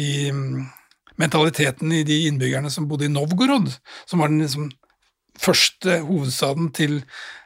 i 0.00 0.08
mentaliteten 1.20 1.92
i 1.92 2.04
de 2.06 2.24
innbyggerne 2.28 2.70
som 2.72 2.88
bodde 2.90 3.08
i 3.08 3.12
Novgorod, 3.12 3.70
som 4.08 4.22
var 4.22 4.32
den 4.32 4.42
liksom 4.44 4.70
første 5.40 5.98
hovedstaden 6.06 6.70
til 6.74 7.00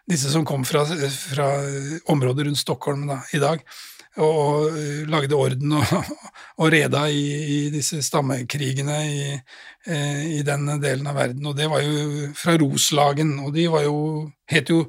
disse 0.09 0.33
som 0.33 0.47
kom 0.49 0.65
fra, 0.69 0.85
fra 0.85 1.49
området 2.13 2.47
rundt 2.49 2.61
Stockholm 2.61 3.07
da, 3.09 3.21
i 3.37 3.41
dag, 3.43 3.63
og, 4.25 4.79
lagde 5.11 5.37
orden 5.39 5.77
og, 5.79 5.93
og 6.61 6.73
reda 6.75 7.05
i, 7.11 7.23
i, 7.57 7.61
disse 7.75 8.01
stammekrigene 8.05 8.99
i, 9.07 9.39
i 10.39 10.43
den 10.47 10.69
delen 10.83 11.09
av 11.11 11.19
verden. 11.19 11.47
Og 11.49 11.57
det 11.59 11.71
var 11.71 11.85
jo 11.85 12.29
fra 12.39 12.59
Roslagen, 12.61 13.39
og 13.45 13.55
de 13.57 13.69
var 13.73 13.87
jo, 13.87 13.99
het 14.51 14.75
jo, 14.75 14.83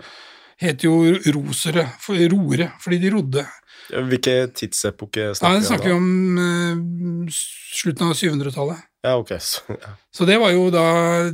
het 0.59 0.83
jo 0.83 0.99
rosere, 1.35 1.87
for, 2.03 2.19
roere, 2.33 2.71
fordi 2.83 3.01
de 3.05 3.15
rodde. 3.15 3.47
Hvilke 3.89 4.35
tidsepoke 4.53 5.31
snakker 5.33 5.49
vi 5.49 5.57
om? 5.57 5.65
Snakker 5.65 5.89
vi 5.89 5.95
om 5.95 6.37
uh, 6.37 7.39
slutten 7.73 8.11
av 8.11 8.17
700-tallet. 8.17 8.85
Ja, 9.05 9.15
ok. 9.15 9.31
Så, 9.39 9.63
ja. 9.69 9.95
så, 10.11 10.27
det 10.27 10.37
var 10.41 10.51
jo 10.53 10.67
da 10.73 10.85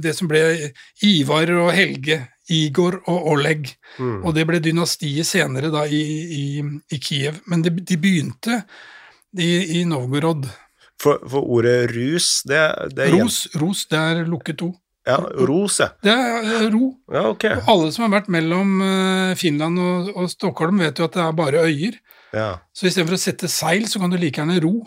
det 0.01 0.13
som 0.15 0.29
ble 0.29 0.71
Ivar 1.03 1.51
og 1.57 1.71
Helge, 1.75 2.21
Igor 2.53 2.99
og 3.09 3.31
Oleg. 3.33 3.71
Mm. 3.97 4.21
Og 4.23 4.35
det 4.35 4.45
ble 4.49 4.61
dynastiet 4.63 5.27
senere 5.27 5.71
da 5.73 5.85
i, 5.87 6.01
i, 6.35 6.45
i 6.93 7.01
Kiev. 7.01 7.41
Men 7.49 7.65
de, 7.65 7.73
de 7.81 7.97
begynte 8.01 8.61
i, 9.37 9.81
i 9.81 9.83
Novgorod. 9.89 10.47
For, 11.01 11.19
for, 11.27 11.43
ordet 11.57 11.91
rus, 11.91 12.39
det, 12.47 12.61
det 12.95 13.09
er 13.09 13.15
Ros, 13.17 13.45
ros, 13.59 13.83
det 13.91 13.99
er 13.99 14.25
lukket 14.29 14.63
O. 14.63 14.71
Ja, 15.05 15.19
ros, 15.45 15.77
ja. 15.83 15.91
Det 16.01 16.13
er 16.13 16.69
ro. 16.73 16.95
Ja, 17.13 17.27
okay. 17.29 17.59
Alle 17.69 17.91
som 17.93 18.07
har 18.07 18.15
vært 18.15 18.31
mellom 18.33 18.79
Finland 19.37 19.77
og, 19.77 20.07
og 20.15 20.31
Stockholm, 20.31 20.79
vet 20.81 20.97
jo 20.97 21.05
at 21.05 21.17
det 21.17 21.21
er 21.21 21.35
bare 21.37 21.65
øyer. 21.67 21.99
Ja. 22.33 22.47
Så 22.73 22.89
istedenfor 22.89 23.17
å 23.17 23.21
sette 23.21 23.49
seil, 23.51 23.85
så 23.91 24.01
kan 24.01 24.11
du 24.11 24.17
like 24.17 24.41
gjerne 24.41 24.57
ro 24.63 24.79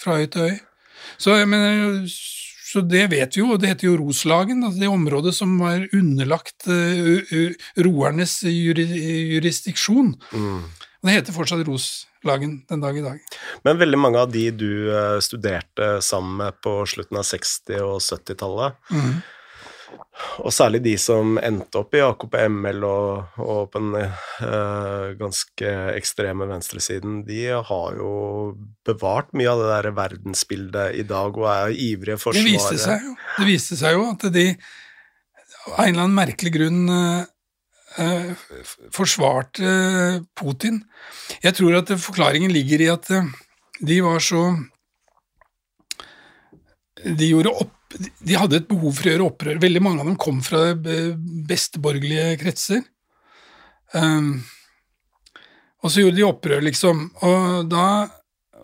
fra 0.00 0.20
øy 0.20 0.28
til 0.30 0.52
øy. 0.52 0.54
Så, 1.18 1.34
mener, 1.48 2.04
så, 2.76 2.82
det 2.84 3.06
vet 3.08 3.36
vi 3.36 3.40
jo, 3.40 3.54
og 3.54 3.60
det 3.62 3.70
heter 3.70 3.88
jo 3.88 3.98
Roslagen, 4.02 4.60
altså 4.66 4.82
det 4.82 4.90
området 4.92 5.32
som 5.32 5.54
var 5.62 5.86
underlagt 5.96 6.66
uh, 6.68 7.54
roernes 7.80 8.42
jurisdiksjon. 8.44 10.12
Mm. 10.36 10.66
Og 10.66 11.08
det 11.08 11.14
heter 11.14 11.36
fortsatt 11.36 11.64
Roslagen 11.64 12.58
den 12.68 12.82
dag 12.84 12.98
i 13.00 13.04
dag. 13.06 13.38
Men 13.64 13.80
veldig 13.80 14.00
mange 14.02 14.20
av 14.20 14.28
de 14.34 14.44
du 14.52 14.68
uh, 14.90 15.16
studerte 15.24 15.96
sammen 16.04 16.36
med 16.42 16.60
på 16.60 16.76
slutten 16.90 17.22
av 17.22 17.24
60- 17.24 17.80
og 17.86 17.96
70-tallet, 18.04 18.76
mm. 18.92 19.16
Og 20.42 20.52
særlig 20.54 20.80
de 20.84 20.94
som 21.00 21.36
endte 21.40 21.80
opp 21.80 21.94
i 21.96 22.02
AKP-ML 22.04 22.84
og, 22.88 23.38
og 23.42 23.60
på 23.72 23.82
den 23.82 23.94
uh, 23.96 25.12
ganske 25.18 25.72
ekstreme 25.94 26.48
venstresiden, 26.50 27.20
de 27.26 27.42
har 27.54 28.00
jo 28.00 28.10
bevart 28.86 29.32
mye 29.36 29.52
av 29.52 29.62
det 29.62 29.70
der 29.70 29.90
verdensbildet 29.96 30.98
i 31.00 31.06
dag 31.08 31.38
og 31.38 31.46
er 31.52 31.76
ivrige 31.76 32.18
forsvarere. 32.20 32.48
Det 32.48 32.56
viste 32.56 32.82
seg 32.82 33.06
jo, 33.06 33.14
det 33.38 33.48
viste 33.50 33.80
seg 33.80 33.96
jo 33.96 34.04
at 34.10 34.28
de 34.34 34.46
av 35.66 35.80
en 35.82 35.88
eller 35.90 36.04
annen 36.04 36.18
merkelig 36.18 36.52
grunn 36.54 36.82
uh, 36.90 37.24
forsvarte 38.94 39.70
Putin. 40.36 40.82
Jeg 41.42 41.56
tror 41.56 41.78
at 41.80 41.94
forklaringen 42.00 42.52
ligger 42.52 42.84
i 42.84 42.90
at 42.92 43.08
de 43.76 44.00
var 44.04 44.22
så 44.24 44.42
De 46.96 47.28
gjorde 47.28 47.52
opp 47.52 47.85
de 47.94 48.36
hadde 48.36 48.60
et 48.60 48.68
behov 48.68 48.96
for 48.98 49.06
å 49.06 49.12
gjøre 49.12 49.28
opprør. 49.30 49.62
Veldig 49.62 49.82
mange 49.84 50.02
av 50.02 50.10
dem 50.10 50.18
kom 50.20 50.42
fra 50.44 50.72
besteborgerlige 50.76 52.36
kretser. 52.40 52.82
Um, 53.94 54.40
og 55.84 55.92
så 55.92 56.02
gjorde 56.02 56.18
de 56.18 56.26
opprør, 56.26 56.64
liksom. 56.66 57.06
Og 57.26 57.68
da 57.70 57.86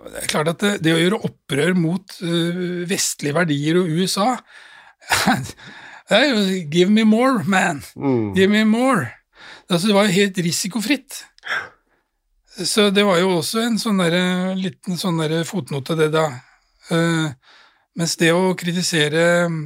det 0.03 0.19
er 0.19 0.31
klart 0.33 0.51
at 0.51 0.63
det, 0.63 0.73
det 0.83 0.95
å 0.97 0.99
gjøre 0.99 1.23
opprør 1.29 1.77
mot 1.79 2.17
uh, 2.27 2.83
vestlige 2.91 3.37
verdier 3.37 3.79
og 3.79 3.91
USA 3.93 4.33
det 6.09 6.17
er 6.19 6.25
jo 6.27 6.41
Give 6.73 6.91
me 6.91 7.05
more, 7.07 7.45
man. 7.47 7.83
Mm. 7.95 8.33
Give 8.35 8.51
me 8.51 8.65
more. 8.67 9.07
Altså, 9.71 9.89
det 9.89 9.95
var 9.97 10.09
jo 10.09 10.17
helt 10.19 10.39
risikofritt. 10.45 11.23
Så 12.53 12.91
det 12.91 13.05
var 13.07 13.19
jo 13.23 13.39
også 13.39 13.63
en 13.65 13.79
sånn 13.81 14.03
der, 14.03 14.17
liten 14.59 14.99
sånn 15.01 15.23
der 15.23 15.47
fotnote, 15.49 15.97
det 15.99 16.11
da. 16.15 16.27
Uh, 16.91 17.33
mens 17.99 18.17
det 18.21 18.33
å 18.35 18.53
kritisere 18.59 19.49
mm, 19.51 19.63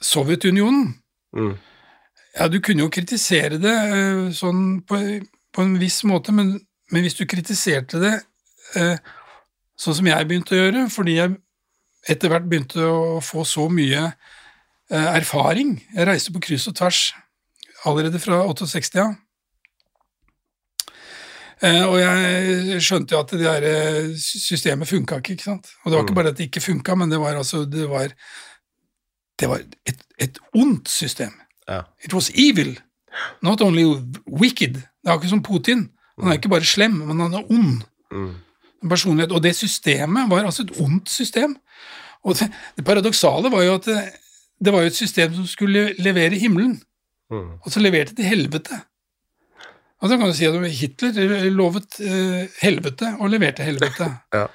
Sovjetunionen 0.00 0.94
mm. 1.36 1.52
Ja, 2.38 2.46
du 2.48 2.60
kunne 2.62 2.84
jo 2.84 2.92
kritisere 2.94 3.58
det 3.60 3.74
uh, 3.90 4.26
sånn 4.34 4.80
på, 4.86 4.98
på, 5.50 5.64
en 5.64 5.78
viss 5.80 6.00
måte, 6.06 6.32
men, 6.32 6.54
men, 6.92 7.02
hvis 7.02 7.18
du 7.18 7.24
kritiserte 7.28 7.98
det 8.02 8.12
uh, 8.78 8.96
sånn 9.80 9.98
som 9.98 10.10
jeg 10.10 10.28
begynte 10.28 10.54
å 10.54 10.60
gjøre, 10.60 10.84
fordi 10.94 11.16
jeg 11.18 11.34
etter 12.08 12.30
hvert 12.30 12.46
begynte 12.48 12.86
å 12.86 13.18
få 13.24 13.42
så 13.44 13.66
mye 13.68 14.06
uh, 14.06 15.08
erfaring 15.10 15.74
Jeg 15.90 16.06
reiste 16.08 16.32
på 16.32 16.40
kryss 16.46 16.68
og 16.70 16.78
tvers 16.78 17.02
allerede 17.88 18.20
fra 18.22 18.44
68, 18.46 18.94
ja. 19.00 19.10
Eh, 21.62 21.82
og 21.84 21.98
jeg 22.00 22.80
skjønte 22.82 23.12
jo 23.14 23.20
at 23.20 23.30
det 23.34 23.40
der 23.44 23.64
eh, 23.68 24.12
systemet 24.16 24.88
funka 24.88 25.18
ikke, 25.20 25.34
ikke 25.36 25.44
sant. 25.44 25.66
Og 25.84 25.90
det 25.90 25.96
var 25.98 26.04
ikke 26.06 26.14
bare 26.16 26.32
at 26.32 26.38
det 26.38 26.46
ikke 26.48 26.60
funka, 26.64 26.94
men 26.96 27.10
det 27.12 27.18
var 27.20 27.36
altså 27.36 27.64
Det 27.68 27.88
var, 27.90 28.08
det 29.40 29.48
var 29.48 29.60
et, 29.86 30.00
et 30.18 30.38
ondt 30.56 30.88
system. 30.88 31.34
Ja. 31.68 31.82
It 32.04 32.14
was 32.14 32.30
evil. 32.34 32.78
Not 33.42 33.60
only 33.60 33.84
wicked. 34.40 34.74
Det 34.80 35.06
er 35.08 35.18
ikke 35.18 35.28
som 35.28 35.42
Putin. 35.42 35.88
Han 36.20 36.28
er 36.28 36.38
ikke 36.40 36.48
bare 36.52 36.64
slem, 36.64 36.92
men 37.08 37.20
han 37.20 37.34
er 37.34 37.50
ond. 37.52 37.82
Mm. 38.12 38.34
Personlighet. 38.88 39.32
Og 39.32 39.42
det 39.42 39.54
systemet 39.56 40.30
var 40.30 40.44
altså 40.44 40.62
et 40.62 40.74
ondt 40.80 41.10
system. 41.10 41.56
Og 42.24 42.34
det, 42.36 42.50
det 42.76 42.84
paradoksale 42.84 43.50
var 43.52 43.62
jo 43.64 43.74
at 43.74 43.84
det, 43.88 44.00
det 44.64 44.72
var 44.72 44.80
jo 44.84 44.86
et 44.92 44.96
system 44.96 45.34
som 45.34 45.46
skulle 45.46 45.92
levere 45.98 46.38
himmelen, 46.40 46.80
Mm. 47.30 47.50
og 47.62 47.70
så 47.70 47.78
leverte 47.80 48.14
til 48.14 48.24
helvete. 48.26 48.74
Og 50.00 50.08
så 50.08 50.16
kan 50.16 50.30
du 50.30 50.34
si 50.36 50.48
at 50.48 50.56
Hitler 50.80 51.50
lovet 51.52 52.00
eh, 52.00 52.48
helvete 52.62 53.14
og 53.20 53.30
leverte 53.32 53.66
helvete. 53.66 54.08
Ja. 54.36 54.46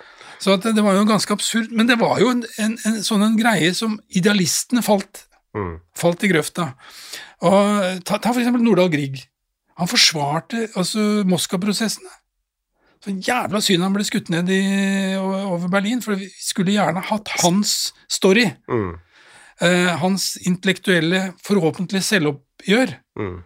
Så 0.42 0.52
at 0.58 0.66
det, 0.68 0.84
var 0.84 0.98
jo 0.98 1.06
ganske 1.08 1.32
absurd. 1.32 1.72
Men 1.72 1.88
det 1.88 1.96
var 2.02 2.20
jo 2.20 2.28
en, 2.34 2.42
en, 2.60 2.74
en 2.86 2.98
sånn 3.06 3.24
en 3.24 3.38
greie 3.40 3.72
som 3.78 4.00
idealistene 4.10 4.84
falt, 4.86 5.24
Mm. 5.56 5.78
falt 5.96 6.24
i 6.28 6.28
grøfta. 6.28 6.66
Og 7.48 8.02
ta, 8.04 8.18
ta 8.20 8.34
eksempel 8.36 8.60
Nordahl 8.60 8.90
Grieg. 8.92 9.22
Han 9.80 9.88
forsvarte 9.88 10.66
altså 10.76 11.24
Moskva-prosessene. 11.32 12.12
Så 13.00 13.14
jævla 13.24 13.62
synd 13.64 13.86
han 13.86 13.96
ble 13.96 14.04
skutt 14.04 14.28
ned 14.34 14.52
i, 14.52 14.60
over 15.16 15.70
Berlin, 15.72 16.02
for 16.04 16.20
vi 16.20 16.28
skulle 16.42 16.76
gjerne 16.76 17.04
hatt 17.08 17.32
hans 17.40 17.94
story. 18.12 18.50
Mm. 18.68 18.98
Eh, 19.64 19.92
hans 20.02 20.34
intellektuelle, 20.44 21.30
forhåpentlig 21.46 22.04
selvoppgjør. 22.04 22.96
Mm. 23.16 23.38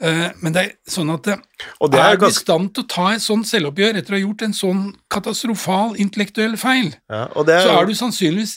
Eh, 0.00 0.30
men 0.42 0.52
det 0.54 0.60
er 0.62 0.74
sånn 0.86 1.08
at 1.10 1.26
eh, 1.26 1.40
Og 1.82 1.90
det 1.90 1.98
er 1.98 2.12
er 2.12 2.16
du 2.20 2.26
i 2.26 2.30
stand 2.30 2.68
til 2.74 2.84
å 2.84 2.88
ta 2.88 3.06
et 3.16 3.22
sånt 3.24 3.48
selvoppgjør 3.50 3.96
etter 3.98 4.14
å 4.14 4.16
ha 4.16 4.20
gjort 4.22 4.42
en 4.46 4.52
sånn 4.54 4.82
katastrofal 5.10 5.96
intellektuell 5.98 6.54
feil, 6.56 6.92
ja, 7.10 7.24
er, 7.26 7.64
så 7.64 7.72
er 7.80 7.86
du 7.88 7.94
sannsynligvis 7.98 8.52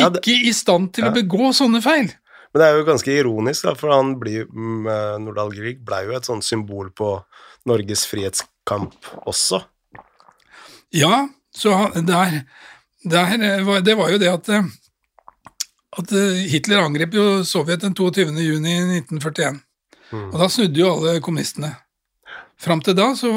Ja, 0.00 0.08
det- 0.10 0.22
ikke 0.24 0.48
i 0.48 0.52
stand 0.52 0.92
til 0.94 1.04
å 1.06 1.12
begå 1.14 1.52
sånne 1.54 1.80
feil. 1.82 2.10
Men 2.54 2.60
det 2.62 2.66
er 2.66 2.76
jo 2.78 2.84
ganske 2.88 3.12
ironisk, 3.20 3.62
da, 3.68 3.74
for 3.74 3.90
han 3.94 4.16
blir, 4.18 4.46
mm, 4.46 4.86
eh, 4.90 5.18
Nordahl 5.22 5.50
Grieg 5.54 5.84
ble 5.84 6.02
jo 6.06 6.16
et 6.16 6.24
sånt 6.26 6.42
symbol 6.42 6.90
på 6.90 7.22
Norges 7.66 8.04
frihetskamp 8.06 8.94
også. 9.26 9.62
Ja, 10.92 11.28
så 11.54 11.92
der, 11.94 12.42
der 13.04 13.62
var- 13.64 13.80
Det 13.82 13.96
var 13.96 14.10
jo 14.10 14.18
det 14.18 14.28
at, 14.32 14.48
at 15.98 16.10
Hitler 16.50 16.82
angrep 16.82 17.12
jo 17.14 17.44
Sovjet 17.44 17.80
den 17.80 17.94
22. 17.94 18.34
juni 18.42 18.74
1941. 19.02 19.62
Mm. 20.12 20.30
Og 20.30 20.38
da 20.40 20.48
snudde 20.52 20.80
jo 20.80 20.90
alle 20.94 21.20
kommunistene. 21.24 21.72
Fram 22.58 22.82
til 22.82 22.96
da 22.98 23.12
så 23.14 23.30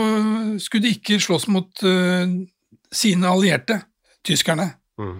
skulle 0.61 0.87
de 0.87 0.95
ikke 0.95 1.19
slåss 1.21 1.45
mot 1.53 1.83
uh, 1.85 2.25
sine 2.91 3.29
allierte, 3.29 3.77
tyskerne. 4.25 4.71
Mm. 4.97 5.19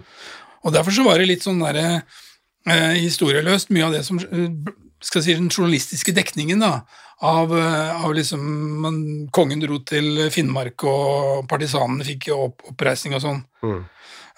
Og 0.66 0.74
derfor 0.74 0.96
så 0.96 1.06
var 1.06 1.22
det 1.22 1.30
litt 1.30 1.46
sånn 1.46 1.62
derre 1.62 2.02
uh, 2.02 2.94
historieløst, 2.98 3.70
mye 3.74 3.88
av 3.90 3.96
det 3.98 4.02
som 4.08 4.18
uh, 4.18 4.74
skal 5.06 5.26
si, 5.26 5.38
den 5.38 5.52
journalistiske 5.54 6.16
dekningen 6.18 6.62
da, 6.66 6.82
av, 7.26 7.54
av 7.54 8.14
liksom 8.18 8.42
man, 8.82 8.96
Kongen 9.34 9.62
dro 9.62 9.78
til 9.86 10.28
Finnmark, 10.34 10.82
og 10.90 11.46
partisanene 11.50 12.06
fikk 12.06 12.32
opp, 12.34 12.66
oppreisning 12.74 13.14
og 13.18 13.22
sånn. 13.22 13.44
Mm. 13.62 13.82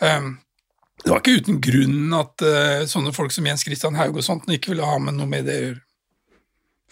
Um, 0.04 0.30
det 1.04 1.12
var 1.12 1.20
ikke 1.20 1.40
uten 1.40 1.60
grunn 1.64 2.16
at 2.16 2.44
uh, 2.44 2.84
sånne 2.88 3.12
folk 3.16 3.32
som 3.36 3.48
Jens 3.48 3.64
Christian 3.68 3.96
Haug 4.00 4.20
og 4.20 4.26
sånt 4.26 4.48
ikke 4.52 4.74
ville 4.74 4.88
ha 4.88 5.00
med 5.04 5.18
noe 5.18 5.28
med 5.30 5.48
det 5.48 5.56
å 5.56 5.66
gjøre. 5.68 5.82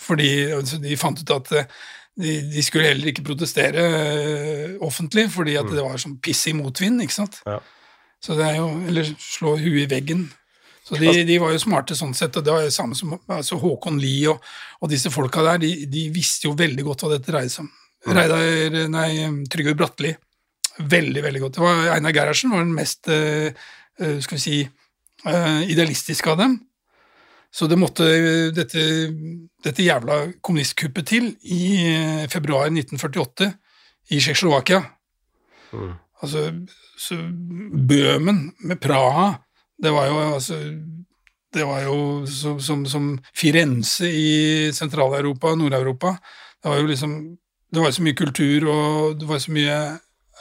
Fordi 0.02 0.30
altså, 0.56 0.80
de 0.82 0.98
fant 1.00 1.22
ut 1.22 1.34
at 1.36 1.54
eh, 1.58 1.80
de, 2.22 2.36
de 2.52 2.64
skulle 2.66 2.90
heller 2.90 3.12
ikke 3.12 3.26
protestere 3.26 3.86
eh, 3.86 4.76
offentlig, 4.84 5.28
fordi 5.34 5.56
at 5.60 5.70
det 5.72 5.84
var 5.86 6.02
sånn 6.02 6.18
piss 6.24 6.44
i 6.52 6.56
motvind, 6.58 7.04
ikke 7.06 7.20
sant. 7.22 7.42
Ja. 7.48 7.60
Så 8.22 8.38
det 8.38 8.46
er 8.46 8.60
jo, 8.60 8.70
Eller 8.90 9.12
slå 9.18 9.56
huet 9.58 9.86
i 9.86 9.90
veggen. 9.90 10.28
Så 10.86 10.98
de, 11.00 11.12
de 11.26 11.38
var 11.40 11.54
jo 11.54 11.62
smarte 11.62 11.96
sånn 11.96 12.16
sett, 12.18 12.36
og 12.36 12.46
det 12.46 12.54
var 12.54 12.66
jo 12.66 12.74
samme 12.74 12.98
som 12.98 13.14
altså 13.32 13.58
Håkon 13.62 14.00
Lie 14.02 14.32
og, 14.32 14.42
og 14.82 14.90
disse 14.92 15.12
folka 15.14 15.44
der, 15.46 15.62
de, 15.62 15.86
de 15.90 16.08
visste 16.14 16.50
jo 16.50 16.58
veldig 16.58 16.84
godt 16.88 17.06
hva 17.06 17.14
dette 17.14 17.30
dreide 17.30 17.54
seg 17.54 17.68
om. 17.68 17.72
Reidar, 18.12 18.90
nei, 18.90 19.12
Trygve 19.54 19.76
Bratteli. 19.78 20.12
Veldig, 20.82 21.22
veldig 21.22 21.42
godt. 21.44 21.60
Det 21.60 21.64
var 21.64 21.82
Einar 21.94 22.16
Gerhardsen 22.16 22.52
var 22.52 22.64
den 22.66 22.74
mest 22.74 23.08
eh, 23.14 23.54
skal 24.26 24.40
vi 24.40 24.42
si, 24.42 24.58
idealistiske 25.22 26.34
av 26.34 26.40
dem. 26.42 26.58
Så 27.52 27.68
det 27.68 27.80
måtte 27.80 28.08
eh, 28.08 28.48
dette, 28.56 28.84
dette 29.64 29.84
jævla 29.84 30.22
kommunistkuppet 30.44 31.08
til 31.08 31.28
i 31.44 31.64
eh, 31.84 32.30
februar 32.32 32.72
1948 32.72 33.50
i 34.12 34.20
Tsjekkoslovakia. 34.20 34.80
Mm. 35.76 35.92
Altså, 36.24 36.46
så 37.00 37.18
Bøhmen 37.90 38.52
med 38.68 38.80
Praha, 38.82 39.34
det 39.82 39.92
var 39.92 40.08
jo 40.08 40.18
altså 40.36 40.58
Det 41.52 41.66
var 41.68 41.82
jo 41.84 42.26
så, 42.28 42.60
som, 42.60 42.86
som 42.86 43.18
Firenze 43.36 44.08
i 44.08 44.72
Sentral-Europa 44.72 45.50
og 45.52 45.58
Nord-Europa. 45.58 46.14
Det 46.64 46.70
var 46.72 46.78
jo 46.80 46.86
liksom 46.88 47.38
Det 47.74 47.82
var 47.82 47.92
så 47.92 48.04
mye 48.04 48.16
kultur, 48.16 48.68
og 48.70 49.20
det 49.20 49.28
var 49.28 49.40
så 49.40 49.52
mye 49.52 49.78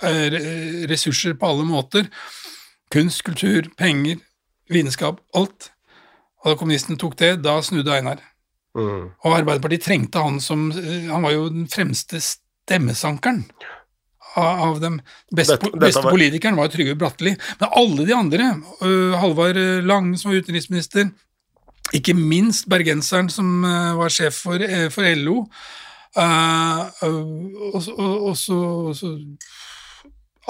eh, 0.03 0.87
ressurser 0.90 1.35
på 1.35 1.46
alle 1.46 1.64
måter. 1.64 2.07
Kunst, 2.90 3.23
kultur, 3.23 3.68
penger, 3.79 4.16
vitenskap, 4.70 5.20
alt. 5.35 5.70
Og 6.40 6.53
da 6.53 6.57
kommunisten 6.61 6.96
tok 7.00 7.16
det, 7.20 7.35
da 7.44 7.59
snudde 7.62 7.92
Einar. 7.92 8.20
Mm. 8.76 9.11
Og 9.26 9.35
Arbeiderpartiet 9.35 9.83
trengte 9.83 10.20
han 10.22 10.37
som 10.40 10.68
eh, 10.70 11.09
Han 11.11 11.24
var 11.26 11.33
jo 11.35 11.48
den 11.50 11.64
fremste 11.68 12.20
stemmesankeren 12.22 13.40
av, 14.38 14.61
av 14.68 14.76
dem. 14.81 15.00
Beste, 15.35 15.57
Dette- 15.57 15.72
dette 15.72 15.81
beste 15.83 16.05
var- 16.05 16.14
politikeren 16.14 16.57
var 16.57 16.68
Trygve 16.70 16.94
Bratteli. 17.00 17.33
Men 17.59 17.72
alle 17.81 18.07
de 18.07 18.14
andre, 18.14 18.46
uh, 18.85 19.16
Halvard 19.18 19.59
Lange 19.85 20.16
som 20.20 20.31
var 20.31 20.38
utenriksminister, 20.38 21.11
ikke 21.98 22.14
minst 22.14 22.68
bergenseren 22.70 23.29
som 23.29 23.64
uh, 23.66 23.96
var 23.98 24.09
sjef 24.14 24.38
for, 24.46 24.62
uh, 24.62 24.87
for 24.94 25.03
LO, 25.18 25.40
og, 26.14 27.83
så- 27.83 27.94
og, 27.98 28.14
og, 28.31 28.37
så, 28.38 28.55
og 28.87 28.94
så 28.96 29.11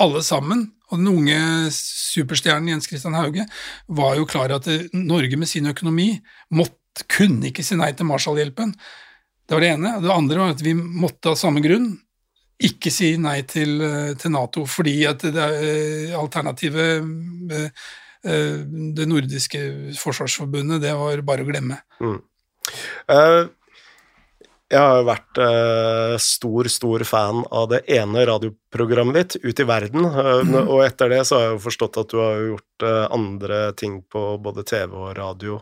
alle 0.01 0.23
sammen, 0.27 0.67
og 0.91 0.99
den 0.99 1.11
unge 1.13 1.39
superstjernen 1.75 2.73
Jens 2.73 2.89
Christian 2.91 3.17
Hauge, 3.19 3.47
var 3.87 4.17
jo 4.19 4.27
klar 4.29 4.53
at 4.57 4.67
Norge 4.97 5.39
med 5.39 5.51
sin 5.51 5.71
økonomi 5.71 6.13
måtte, 6.57 6.77
kunne 7.07 7.47
ikke 7.49 7.63
si 7.63 7.77
nei 7.79 7.93
til 7.95 8.09
Marshallhjelpen. 8.09 8.73
Det 9.47 9.55
var 9.55 9.63
det 9.63 9.69
ene. 9.77 9.93
Det 10.03 10.11
andre 10.11 10.41
var 10.41 10.55
at 10.57 10.65
vi 10.65 10.73
måtte 10.75 11.31
av 11.31 11.39
samme 11.39 11.63
grunn 11.63 11.93
ikke 12.61 12.91
si 12.93 13.15
nei 13.21 13.39
til, 13.49 13.79
eh, 13.81 14.13
til 14.21 14.35
Nato, 14.35 14.67
fordi 14.69 14.97
at 15.09 15.23
det 15.25 15.47
eh, 15.65 16.19
alternativet 16.19 17.07
eh, 17.57 17.87
det 18.21 19.07
nordiske 19.09 19.61
forsvarsforbundet, 19.97 20.83
det 20.83 20.93
var 20.93 21.23
bare 21.25 21.47
å 21.47 21.49
glemme. 21.49 21.79
Eh, 23.09 23.43
jeg 24.71 24.79
har 24.81 25.01
jo 25.01 25.07
vært 25.09 25.39
eh, 25.43 26.15
stor, 26.23 26.69
stor 26.71 27.03
fan 27.09 27.43
av 27.51 27.69
det 27.73 27.81
ene 27.91 28.23
radioprogrammet 28.29 29.17
ditt, 29.19 29.37
Ut 29.45 29.61
i 29.61 29.67
verden, 29.67 30.05
eh, 30.07 30.43
Mhm. 30.45 30.69
og 30.69 30.85
etter 30.85 31.11
det 31.11 31.25
så 31.27 31.37
har 31.37 31.43
jeg 31.49 31.57
jo 31.59 31.65
forstått 31.71 31.99
at 32.05 32.09
du 32.13 32.17
har 32.23 32.39
gjort 32.45 32.87
eh, 32.87 33.07
andre 33.11 33.73
ting 33.75 34.03
på 34.03 34.23
både 34.43 34.65
TV 34.65 34.95
og 34.95 35.17
radio, 35.19 35.61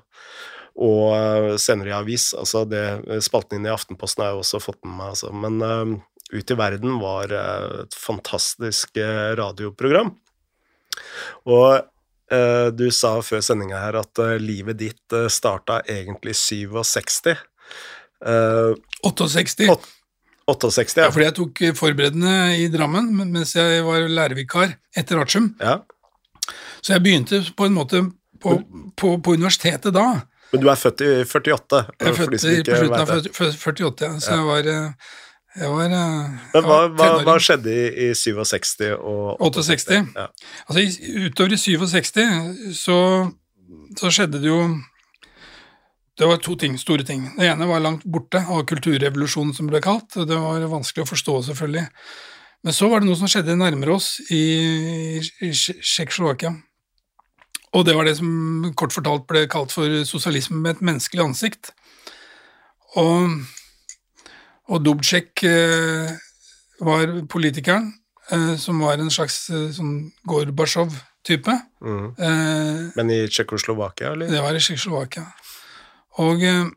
og 0.78 1.06
eh, 1.16 1.56
senere 1.56 1.88
i 1.90 1.96
avis. 1.98 2.34
Altså 2.38 2.62
det, 2.68 2.84
spalten 3.24 3.58
din 3.58 3.66
i 3.66 3.74
Aftenposten 3.74 4.22
har 4.22 4.32
jeg 4.34 4.42
også 4.44 4.60
fått 4.62 4.84
med 4.84 4.96
meg, 5.00 5.08
altså. 5.16 5.32
Men 5.32 5.62
eh, 5.62 5.98
Ut 6.30 6.50
i 6.52 6.54
verden 6.60 6.98
var 7.00 7.30
eh, 7.32 7.82
et 7.86 7.94
fantastisk 7.96 8.98
radioprogram. 9.40 10.10
Og 11.48 11.80
du 12.76 12.90
sa 12.92 13.14
før 13.24 13.40
sendinga 13.40 13.78
her 13.80 13.96
at 13.96 14.20
livet 14.42 14.76
ditt 14.76 15.14
starta 15.32 15.78
egentlig 15.88 16.34
i 16.34 16.36
67. 16.36 17.38
Eh, 18.24 18.74
68. 19.04 19.68
Åt- 19.68 19.88
68, 20.48 20.96
Ja, 20.96 21.04
ja. 21.04 21.10
fordi 21.12 21.24
jeg 21.26 21.34
tok 21.36 21.60
eh, 21.62 21.74
forberedende 21.76 22.34
i 22.58 22.68
Drammen 22.72 23.10
mens 23.32 23.52
jeg 23.54 23.82
var 23.84 24.06
lærervikar 24.08 24.76
etter 24.96 25.20
Artium. 25.20 25.54
ja. 25.60 25.80
Så 26.80 26.94
jeg 26.94 27.02
begynte 27.02 27.42
på 27.58 27.66
en 27.66 27.74
måte 27.74 28.00
på, 28.40 28.54
på, 28.96 29.08
på 29.20 29.32
universitetet 29.34 29.92
da. 29.92 30.22
Men 30.52 30.62
du 30.62 30.68
er 30.70 30.78
født 30.80 31.02
i 31.04 31.08
48, 31.26 31.80
Jeg 32.00 32.08
er 32.08 32.14
født 32.14 32.44
i- 32.44 32.62
på 32.62 32.76
slutten 32.78 33.00
av 33.02 33.08
vet 33.10 33.24
det. 33.24 33.32
40 33.36 33.58
48, 33.58 34.04
ja. 34.06 34.18
så 34.22 34.30
jeg 34.38 34.46
var, 34.46 34.68
eh, 34.72 34.92
jeg 35.58 35.68
var 35.74 35.84
eh, 35.98 36.30
Men 36.54 36.64
hva, 36.64 36.78
hva, 36.94 37.08
hva 37.26 37.34
skjedde 37.42 37.74
i, 37.74 38.08
i 38.08 38.14
67 38.14 38.94
og 38.96 39.42
68? 39.42 39.98
Ja. 40.16 40.28
Altså, 40.70 40.86
utover 41.26 41.52
i 41.52 41.60
67 41.60 42.72
så, 42.78 42.98
så 43.98 44.10
skjedde 44.14 44.40
det 44.40 44.48
jo 44.48 44.62
Det 46.18 46.26
var 46.26 46.40
to 46.42 46.56
ting, 46.58 46.74
store 46.80 47.04
ting. 47.06 47.28
Det 47.38 47.46
ene 47.46 47.66
var 47.70 47.80
langt 47.84 48.02
borte, 48.04 48.40
av 48.42 48.64
kulturrevolusjonen 48.66 49.54
som 49.54 49.68
ble 49.70 49.78
kalt. 49.84 50.16
og 50.18 50.26
Det 50.26 50.34
var 50.38 50.64
vanskelig 50.70 51.04
å 51.06 51.10
forstå, 51.12 51.36
selvfølgelig. 51.52 51.84
Men 52.66 52.74
så 52.74 52.88
var 52.90 53.00
det 53.00 53.06
noe 53.06 53.18
som 53.20 53.30
skjedde 53.30 53.54
nærmere 53.54 53.94
oss 53.94 54.16
i, 54.34 54.40
i 55.46 55.50
Tsje- 55.54 55.78
Tsjekkoslovakia. 55.78 56.50
Og 57.78 57.84
det 57.86 57.94
var 57.94 58.08
det 58.08 58.16
som 58.18 58.72
kort 58.74 58.94
fortalt 58.96 59.28
ble 59.30 59.44
kalt 59.52 59.70
for 59.70 59.86
sosialisme 60.08 60.58
med 60.64 60.74
et 60.78 60.82
menneskelig 60.88 61.22
ansikt. 61.22 61.70
Og, 62.98 63.36
og 64.72 64.82
Dubcek 64.86 65.44
eh, 65.46 66.16
var 66.82 67.12
politikeren, 67.30 67.92
eh, 68.32 68.54
som 68.58 68.80
var 68.82 68.98
en 68.98 69.12
slags 69.12 69.44
eh, 69.54 69.68
sånn 69.76 70.08
Gorbatsjov-type. 70.26 71.54
Mm. 71.84 72.06
Eh, 72.16 72.80
Men 72.98 73.12
i 73.14 73.20
Tsjekkoslovakia, 73.30 74.16
eller? 74.16 74.32
det 74.32 74.42
var 74.42 74.56
i 74.56 74.64
Tsjekkoslovakia. 74.64 75.28
Og 76.22 76.44
eh, 76.44 76.70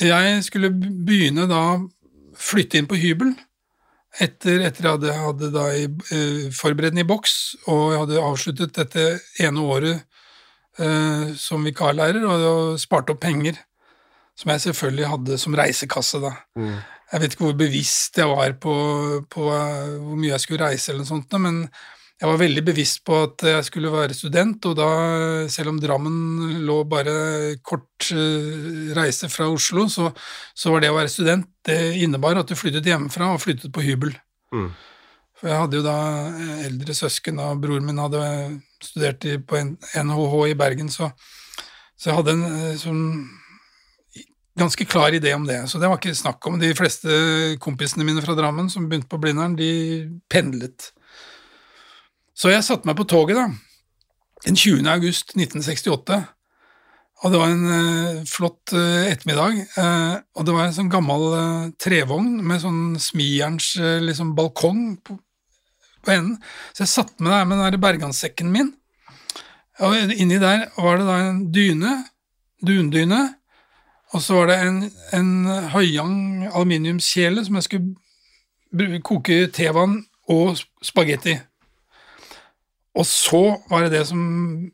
jeg 0.00 0.44
skulle 0.46 0.72
begynne 0.72 1.48
da 1.50 1.64
flytte 2.38 2.80
inn 2.80 2.88
på 2.90 2.98
hybel. 3.00 3.34
Etter, 4.20 4.60
etter 4.66 4.84
jeg 4.84 4.92
hadde, 4.92 5.12
hadde 5.16 5.50
da 5.54 5.66
i, 5.72 5.86
eh, 5.88 6.48
forberedende 6.52 7.04
i 7.04 7.08
boks, 7.08 7.36
og 7.64 7.92
jeg 7.92 8.00
hadde 8.02 8.24
avsluttet 8.24 8.74
dette 8.76 9.06
ene 9.40 9.64
året 9.64 10.02
eh, 10.78 11.30
som 11.40 11.64
vikarlærer, 11.64 12.24
og, 12.28 12.48
og 12.50 12.80
spart 12.80 13.12
opp 13.12 13.22
penger, 13.24 13.56
som 14.36 14.52
jeg 14.52 14.66
selvfølgelig 14.66 15.08
hadde 15.14 15.38
som 15.40 15.56
reisekasse 15.56 16.20
da. 16.20 16.34
Mm. 16.60 16.76
Jeg 17.12 17.22
vet 17.22 17.34
ikke 17.34 17.46
hvor 17.46 17.56
bevisst 17.60 18.20
jeg 18.20 18.28
var 18.28 18.54
på, 18.60 18.76
på 19.32 19.48
eh, 19.52 19.96
hvor 19.96 20.20
mye 20.20 20.34
jeg 20.34 20.44
skulle 20.44 20.68
reise, 20.68 20.92
eller 20.92 21.06
noe 21.06 21.12
sånt, 21.14 21.40
men 21.40 21.64
jeg 22.22 22.30
var 22.30 22.38
veldig 22.38 22.62
bevisst 22.62 23.00
på 23.02 23.16
at 23.24 23.42
jeg 23.42 23.64
skulle 23.66 23.90
være 23.90 24.14
student, 24.14 24.62
og 24.70 24.76
da, 24.78 24.90
selv 25.50 25.72
om 25.72 25.80
Drammen 25.82 26.60
lå 26.62 26.76
bare 26.86 27.14
kort 27.66 28.12
eh, 28.14 28.92
reise 28.94 29.26
fra 29.32 29.48
Oslo, 29.50 29.88
så, 29.90 30.12
så 30.54 30.70
var 30.70 30.84
det 30.84 30.92
å 30.92 31.00
være 31.00 31.10
student 31.10 31.48
det 31.66 31.80
innebar 31.98 32.38
at 32.38 32.46
du 32.46 32.54
flyttet 32.58 32.86
hjemmefra 32.86 33.32
og 33.34 33.42
flyttet 33.42 33.74
på 33.74 33.82
hybel. 33.82 34.14
Mm. 34.54 34.70
For 35.34 35.50
jeg 35.50 35.60
hadde 35.64 35.80
jo 35.80 35.88
da 35.88 35.96
eh, 36.28 36.62
eldre 36.68 36.94
søsken, 36.94 37.42
og 37.42 37.58
broren 37.64 37.90
min 37.90 37.98
hadde 37.98 38.22
studert 38.86 39.26
på 39.50 39.64
NHH 39.66 40.38
i 40.52 40.56
Bergen, 40.62 40.94
så, 40.94 41.10
så 41.98 42.12
jeg 42.12 42.20
hadde 42.20 42.38
en 42.38 42.48
eh, 42.52 42.72
sånn 42.78 43.04
ganske 44.62 44.86
klar 44.86 45.10
idé 45.18 45.34
om 45.34 45.42
det. 45.48 45.58
Så 45.66 45.82
det 45.82 45.90
var 45.90 45.98
ikke 45.98 46.14
snakk 46.14 46.46
om. 46.46 46.62
De 46.62 46.70
fleste 46.78 47.10
kompisene 47.66 48.06
mine 48.06 48.22
fra 48.22 48.38
Drammen 48.38 48.70
som 48.70 48.86
begynte 48.86 49.10
på 49.10 49.18
Blindern, 49.18 49.58
de 49.58 49.72
pendlet. 50.30 50.92
Så 52.32 52.52
jeg 52.52 52.64
satte 52.64 52.88
meg 52.88 52.96
på 52.96 53.06
toget 53.08 53.36
da, 53.36 53.48
den 54.46 54.56
20. 54.56 54.86
august 54.88 55.34
1968, 55.36 56.22
og 57.22 57.30
det 57.30 57.38
var 57.38 57.52
en 57.52 57.66
eh, 57.70 58.22
flott 58.26 58.72
eh, 58.74 59.10
ettermiddag, 59.12 59.58
eh, 59.78 60.14
og 60.34 60.46
det 60.46 60.54
var 60.56 60.66
en 60.66 60.74
sånn 60.74 60.90
gammel 60.90 61.26
eh, 61.38 61.66
trevogn 61.82 62.40
med 62.42 62.62
sånn 62.64 62.80
smijerns 62.98 63.74
eh, 63.78 64.00
liksom 64.02 64.32
balkong 64.38 64.96
på, 65.06 65.18
på 66.02 66.14
enden. 66.14 66.40
Så 66.72 66.82
jeg 66.82 66.94
satte 66.94 67.22
meg 67.22 67.36
der 67.36 67.46
med 67.46 67.60
den 67.60 67.68
der 67.68 67.84
berganssekken 67.84 68.50
min, 68.54 68.72
og 69.82 69.94
inni 70.16 70.40
der 70.42 70.66
var 70.78 70.98
det 70.98 71.06
da 71.06 71.20
en 71.28 71.44
dyne, 71.54 71.94
dundyne, 72.64 73.22
og 74.12 74.20
så 74.20 74.40
var 74.40 74.50
det 74.50 74.58
en, 74.64 74.82
en 75.16 75.30
høyang 75.72 76.18
aluminiumskjele 76.50 77.44
som 77.46 77.56
jeg 77.60 77.68
skulle 77.68 79.00
koke 79.04 79.46
tevann 79.54 80.02
og 80.32 80.58
spagetti. 80.84 81.38
Og 82.98 83.06
så 83.08 83.42
var 83.70 83.86
det 83.86 83.94
det 83.94 84.06
som 84.10 84.22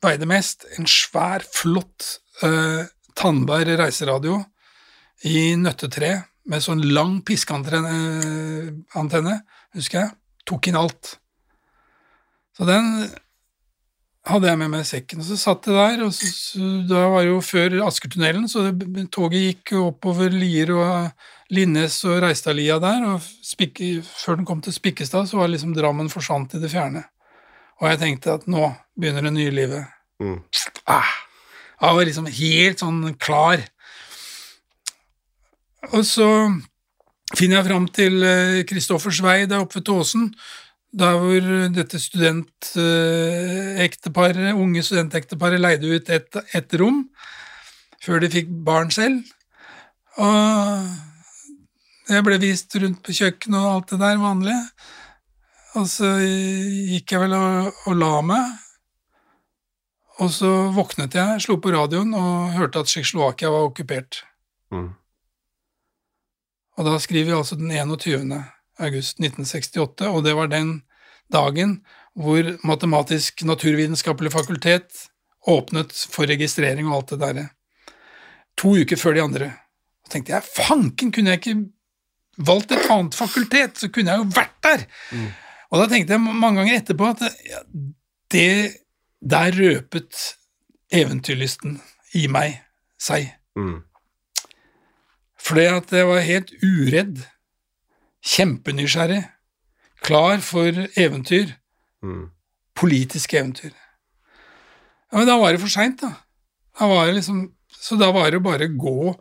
veide 0.02 0.26
mest, 0.28 0.66
en 0.78 0.88
svær, 0.90 1.44
flott 1.54 2.18
eh, 2.42 2.88
Tandberg 3.18 3.78
reiseradio 3.78 4.40
i 5.26 5.54
nøttetre 5.58 6.12
med 6.48 6.64
sånn 6.64 6.82
lang 6.94 7.20
piskeantenne, 7.26 7.94
eh, 8.90 9.40
husker 9.78 10.00
jeg. 10.00 10.12
Tok 10.48 10.70
inn 10.70 10.78
alt. 10.80 11.18
Så 12.56 12.66
den 12.66 12.86
hadde 14.28 14.48
jeg 14.50 14.60
med 14.60 14.72
meg 14.72 14.84
i 14.84 14.88
sekken. 14.88 15.22
Og 15.22 15.28
så 15.28 15.38
satt 15.40 15.68
jeg 15.68 15.76
der, 15.76 16.04
og 16.06 16.14
så, 16.16 16.28
så, 16.32 16.70
da 16.88 17.04
var 17.12 17.24
det 17.24 17.30
jo 17.30 17.42
før 17.44 17.76
Askertunnelen, 17.86 18.48
så 18.50 18.68
det, 18.70 19.06
toget 19.14 19.44
gikk 19.44 19.74
oppover 19.80 20.34
Lier 20.34 20.72
og 20.74 21.54
Linnes 21.54 22.00
og 22.08 22.18
Reistadlia 22.24 22.80
der, 22.82 23.06
og 23.12 23.22
spik, 23.24 23.80
før 24.08 24.40
den 24.40 24.48
kom 24.48 24.64
til 24.64 24.74
Spikkestad, 24.74 25.30
så 25.30 25.40
var 25.40 25.52
liksom 25.52 25.76
Drammen 25.76 26.10
forsvant 26.12 26.58
i 26.58 26.62
det 26.62 26.72
fjerne. 26.72 27.06
Og 27.78 27.86
jeg 27.92 28.00
tenkte 28.00 28.34
at 28.38 28.44
nå 28.50 28.62
begynner 28.98 29.22
det 29.28 29.34
nye 29.36 29.52
livet. 29.54 29.84
Mm. 30.18 30.40
Ah, 30.90 31.12
jeg 31.78 31.94
var 31.94 32.04
liksom 32.08 32.26
helt 32.40 32.78
sånn 32.82 33.00
klar. 33.22 33.58
Og 35.92 36.02
så 36.06 36.28
finner 37.36 37.56
jeg 37.58 37.68
fram 37.68 37.86
til 37.94 38.14
Kristoffers 38.68 39.20
vei 39.22 39.46
der 39.46 39.60
oppe 39.62 39.74
ved 39.78 39.86
Tåsen, 39.86 40.34
der 40.98 41.14
hvor 41.20 41.40
dette 41.70 41.98
studentekteparet, 42.00 44.54
unge 44.56 44.82
studentekteparet 44.82 45.60
leide 45.60 45.86
ut 45.92 46.08
et, 46.10 46.36
et 46.56 46.74
rom 46.80 47.10
før 48.02 48.18
de 48.22 48.30
fikk 48.32 48.48
barn 48.66 48.90
selv. 48.94 49.22
Og 50.18 50.28
jeg 52.08 52.24
ble 52.24 52.38
vist 52.42 52.74
rundt 52.80 53.02
på 53.04 53.12
kjøkkenet 53.20 53.60
og 53.60 53.72
alt 53.74 53.90
det 53.92 54.00
der 54.00 54.16
vanlige. 54.22 54.62
Og 55.76 55.84
så 55.90 56.14
gikk 56.22 57.12
jeg 57.12 57.24
vel 57.26 57.36
og, 57.36 57.82
og 57.86 57.98
la 57.98 58.12
meg. 58.24 58.54
Og 60.18 60.30
så 60.34 60.48
våknet 60.74 61.14
jeg, 61.14 61.42
slo 61.44 61.58
på 61.62 61.70
radioen 61.74 62.14
og 62.16 62.54
hørte 62.56 62.82
at 62.82 62.90
Tsjekkoslovakia 62.90 63.52
var 63.54 63.68
okkupert. 63.68 64.22
Mm. 64.74 64.90
Og 66.78 66.86
da 66.86 66.96
skriver 67.02 67.30
vi 67.30 67.36
altså 67.36 67.58
den 67.58 67.70
21. 67.74 68.32
august 68.78 69.20
1968, 69.22 70.08
og 70.10 70.24
det 70.26 70.34
var 70.38 70.50
den 70.50 70.80
dagen 71.32 71.80
hvor 72.18 72.42
Matematisk 72.66 73.44
naturvitenskapelig 73.46 74.32
fakultet 74.34 75.06
åpnet 75.48 75.94
for 76.10 76.26
registrering 76.26 76.88
og 76.88 76.96
alt 76.96 77.12
det 77.14 77.20
derre. 77.22 77.48
To 78.58 78.74
uker 78.74 78.98
før 78.98 79.14
de 79.14 79.22
andre. 79.22 79.50
Så 80.06 80.16
tenkte 80.16 80.34
jeg 80.34 80.50
fanken, 80.50 81.12
kunne 81.14 81.34
jeg 81.34 81.42
ikke 81.42 81.58
valgt 82.48 82.74
et 82.74 82.90
annet 82.90 83.14
fakultet, 83.14 83.78
så 83.78 83.90
kunne 83.92 84.14
jeg 84.14 84.22
jo 84.22 84.32
vært 84.34 84.56
der! 84.66 84.88
Og 85.68 85.82
da 85.82 85.88
tenkte 85.90 86.16
jeg 86.16 86.22
mange 86.24 86.60
ganger 86.62 86.78
etterpå 86.80 87.10
at 87.12 87.24
ja, 87.48 87.60
det 88.32 88.76
der 89.20 89.52
røpet 89.56 90.20
eventyrlysten 90.94 91.80
i 92.16 92.26
meg 92.32 92.60
seg. 93.00 93.28
Mm. 93.58 93.82
Fordi 95.38 95.66
at 95.70 95.92
jeg 95.92 96.06
var 96.08 96.24
helt 96.24 96.52
uredd, 96.64 97.20
kjempenysgjerrig, 98.26 99.22
klar 100.04 100.40
for 100.44 100.84
eventyr, 100.98 101.54
Mm. 102.02 102.28
politiske 102.78 103.38
eventyr. 103.38 103.72
Ja, 105.10 105.18
men 105.18 105.26
da 105.26 105.34
var 105.40 105.50
det 105.52 105.60
for 105.60 105.68
seint, 105.72 106.00
da. 106.00 106.12
da 106.78 106.86
var 106.86 107.06
det 107.06 107.14
liksom, 107.16 107.40
så 107.74 107.96
da 107.98 108.12
var 108.14 108.30
det 108.30 108.38
bare 108.42 108.68
å 108.68 108.76
gå. 108.78 109.14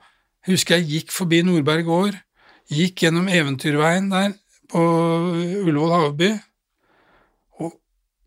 Jeg 0.46 0.54
husker 0.54 0.76
jeg 0.78 0.86
gikk 0.92 1.12
forbi 1.16 1.42
Nordberg 1.42 1.86
gård, 1.88 2.20
gikk 2.70 3.02
gjennom 3.02 3.26
Eventyrveien 3.28 4.12
der 4.12 4.36
på 4.72 4.82
Ullevål 5.64 5.92
Havby 5.94 6.30
og 7.64 7.72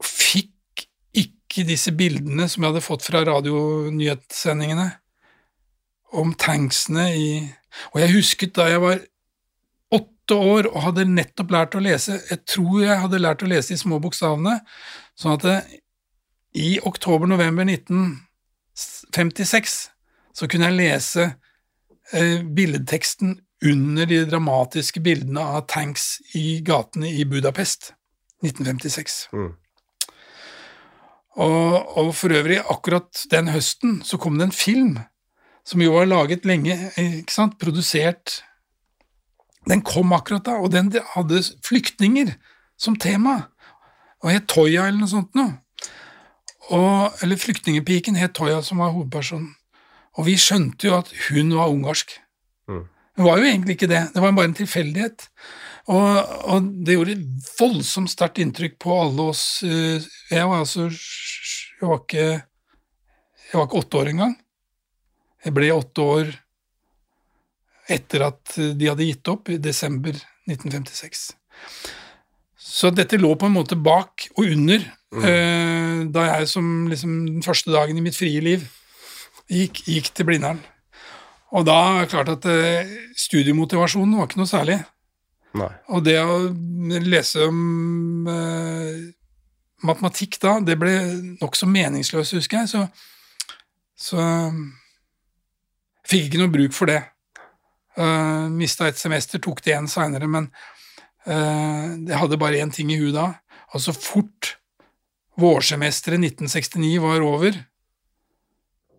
fikk 0.06 0.86
ikke 1.16 1.64
disse 1.68 1.92
bildene 1.96 2.48
som 2.48 2.62
jeg 2.62 2.70
hadde 2.72 2.84
fått 2.84 3.06
fra 3.06 3.18
radionyhetssendingene 3.28 4.88
om 6.20 6.28
tanksene 6.34 7.04
i 7.14 7.26
Og 7.94 8.00
jeg 8.02 8.14
husket 8.16 8.56
da 8.58 8.64
jeg 8.66 8.80
var 8.82 8.98
åtte 9.94 10.34
år 10.34 10.66
og 10.72 10.82
hadde 10.88 11.04
nettopp 11.06 11.50
lært 11.54 11.76
å 11.78 11.84
lese 11.84 12.12
Jeg 12.30 12.40
tror 12.50 12.82
jeg 12.82 13.02
hadde 13.04 13.22
lært 13.22 13.44
å 13.46 13.50
lese 13.50 13.72
de 13.74 13.78
små 13.78 13.96
bokstavene, 14.02 14.54
sånn 15.14 15.36
at 15.36 15.42
det, 15.46 15.58
i 16.58 16.80
oktober-november 16.82 17.62
1956 17.68 19.76
så 20.34 20.46
kunne 20.50 20.66
jeg 20.70 20.80
lese 20.80 21.24
eh, 22.10 22.42
billedteksten 22.42 23.38
under 23.64 24.08
de 24.08 24.22
dramatiske 24.24 25.02
bildene 25.04 25.42
av 25.42 25.66
tanks 25.68 26.20
i 26.38 26.60
gatene 26.64 27.10
i 27.12 27.26
Budapest 27.28 27.92
1956. 28.44 29.16
Mm. 29.36 29.50
Og, 31.40 31.98
og 32.00 32.14
for 32.16 32.32
øvrig, 32.34 32.58
akkurat 32.60 33.24
den 33.30 33.50
høsten 33.52 34.00
så 34.04 34.18
kom 34.20 34.38
det 34.38 34.48
en 34.48 34.56
film 34.56 34.94
som 35.66 35.82
jo 35.84 35.92
var 35.94 36.08
laget 36.08 36.46
lenge, 36.48 36.74
ikke 36.96 37.32
sant, 37.32 37.58
produsert 37.60 38.40
Den 39.68 39.82
kom 39.84 40.12
akkurat 40.16 40.46
da, 40.46 40.54
og 40.56 40.72
den 40.72 40.88
hadde 41.12 41.42
flyktninger 41.62 42.32
som 42.80 42.96
tema, 42.96 43.50
og 44.24 44.32
het 44.32 44.46
Toya 44.48 44.86
eller 44.88 45.02
noe 45.02 45.10
sånt 45.12 45.36
noe. 45.36 45.58
Og, 46.72 47.12
eller 47.22 47.36
Flyktningepiken 47.36 48.16
het 48.16 48.32
Toya, 48.38 48.62
som 48.64 48.80
var 48.80 48.94
hovedpersonen. 48.94 49.52
Og 50.18 50.26
vi 50.26 50.36
skjønte 50.40 50.88
jo 50.88 50.96
at 50.96 51.12
hun 51.28 51.52
var 51.54 51.70
ungarsk. 51.72 52.16
Mm. 53.20 53.26
Hun 53.26 53.28
var 53.28 53.40
jo 53.40 53.48
egentlig 53.50 53.76
ikke 53.76 53.90
det, 53.90 54.04
det 54.14 54.22
var 54.24 54.32
bare 54.32 54.48
en 54.48 54.56
tilfeldighet. 54.56 55.26
Og, 55.90 56.36
og 56.54 56.68
det 56.86 56.94
gjorde 56.96 57.16
et 57.18 57.48
voldsomt 57.58 58.12
sterkt 58.12 58.38
inntrykk 58.40 58.78
på 58.80 58.94
alle 58.96 59.26
oss. 59.32 59.62
eh, 59.66 60.00
Jeg 60.30 60.46
var 60.48 60.62
altså 60.62 60.86
Jeg 60.88 61.88
var 61.88 62.00
ikke, 62.00 62.26
jeg 63.50 63.58
var 63.58 63.66
ikke 63.66 63.80
åtte 63.82 64.00
år 64.00 64.10
engang. 64.12 64.34
Jeg 65.44 65.54
ble 65.56 65.70
åtte 65.72 66.04
år 66.04 66.32
etter 67.90 68.22
at 68.22 68.52
de 68.78 68.86
hadde 68.86 69.06
gitt 69.08 69.28
opp, 69.32 69.48
i 69.50 69.56
desember 69.58 70.14
1956. 70.46 71.22
Så 72.60 72.90
dette 72.94 73.18
lå 73.18 73.32
på 73.40 73.48
en 73.48 73.56
måte 73.56 73.74
bak 73.74 74.28
og 74.36 74.44
under 74.44 74.84
eh, 75.24 76.04
da 76.12 76.26
jeg 76.28 76.50
som 76.52 76.86
liksom 76.88 77.16
den 77.26 77.42
første 77.42 77.72
dagen 77.74 77.98
i 77.98 78.04
mitt 78.04 78.16
frie 78.16 78.40
liv 78.44 78.68
gikk, 79.50 79.82
gikk 79.88 80.12
til 80.14 80.28
Blindern. 80.28 80.60
Og 81.50 81.66
da 81.66 81.76
er 81.90 82.04
det 82.04 82.10
klart 82.12 82.32
at 82.32 82.46
eh, 82.46 82.90
studiemotivasjonen 83.18 84.18
var 84.18 84.28
ikke 84.28 84.40
noe 84.40 84.50
særlig. 84.50 84.78
Nei. 85.58 85.70
Og 85.90 86.04
det 86.06 86.18
å 86.22 86.36
lese 87.02 87.48
om 87.48 88.28
eh, 88.30 89.00
matematikk 89.86 90.38
da, 90.42 90.58
det 90.62 90.78
ble 90.78 90.94
nokså 91.40 91.66
meningsløst, 91.70 92.36
husker 92.38 92.62
jeg, 92.62 92.70
så, 92.70 92.84
så 93.98 94.26
fikk 96.06 96.28
ikke 96.28 96.42
noe 96.42 96.54
bruk 96.54 96.76
for 96.76 96.90
det. 96.90 97.00
Uh, 97.98 98.46
Mista 98.54 98.86
et 98.88 99.00
semester, 99.00 99.42
tok 99.42 99.64
det 99.64 99.74
igjen 99.74 99.90
seinere, 99.90 100.28
men 100.30 100.46
uh, 101.26 101.98
jeg 101.98 102.16
hadde 102.16 102.38
bare 102.40 102.60
én 102.62 102.70
ting 102.72 102.92
i 102.92 103.00
huet 103.00 103.16
da. 103.16 103.32
Og 103.74 103.82
så 103.82 103.94
fort 103.94 104.54
vårsemesteret 105.40 106.20
1969 106.20 107.00
var 107.02 107.24
over, 107.24 107.56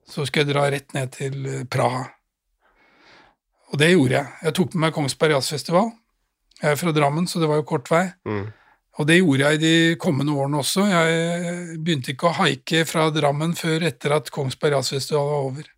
så 0.08 0.26
skulle 0.26 0.46
jeg 0.46 0.54
dra 0.54 0.66
rett 0.72 0.96
ned 0.96 1.12
til 1.16 1.46
eh, 1.48 1.64
Praha. 1.72 2.08
Og 3.72 3.80
det 3.80 3.94
gjorde 3.94 4.18
jeg. 4.18 4.32
Jeg 4.46 4.56
tok 4.58 4.74
med 4.76 4.86
meg 4.86 4.96
Kongsberg 4.96 5.38
Jazzfestival. 5.38 5.92
Jeg 6.62 6.76
er 6.76 6.80
fra 6.80 6.94
Drammen, 6.94 7.28
så 7.28 7.42
det 7.42 7.50
var 7.50 7.62
jo 7.62 7.68
kort 7.68 7.90
vei. 7.92 8.06
Mm. 8.28 8.50
Og 9.00 9.08
det 9.08 9.22
gjorde 9.22 9.52
jeg 9.52 9.62
de 9.62 9.76
kommende 10.02 10.34
årene 10.36 10.60
også. 10.62 10.86
Jeg 10.92 11.78
begynte 11.80 12.12
ikke 12.14 12.30
å 12.30 12.38
haike 12.42 12.84
fra 12.90 13.08
Drammen 13.16 13.56
før 13.58 13.88
etter 13.88 14.18
at 14.18 14.34
Kongsberg 14.34 14.76
Jazzfestival 14.78 15.30
var 15.30 15.46
over. 15.48 15.70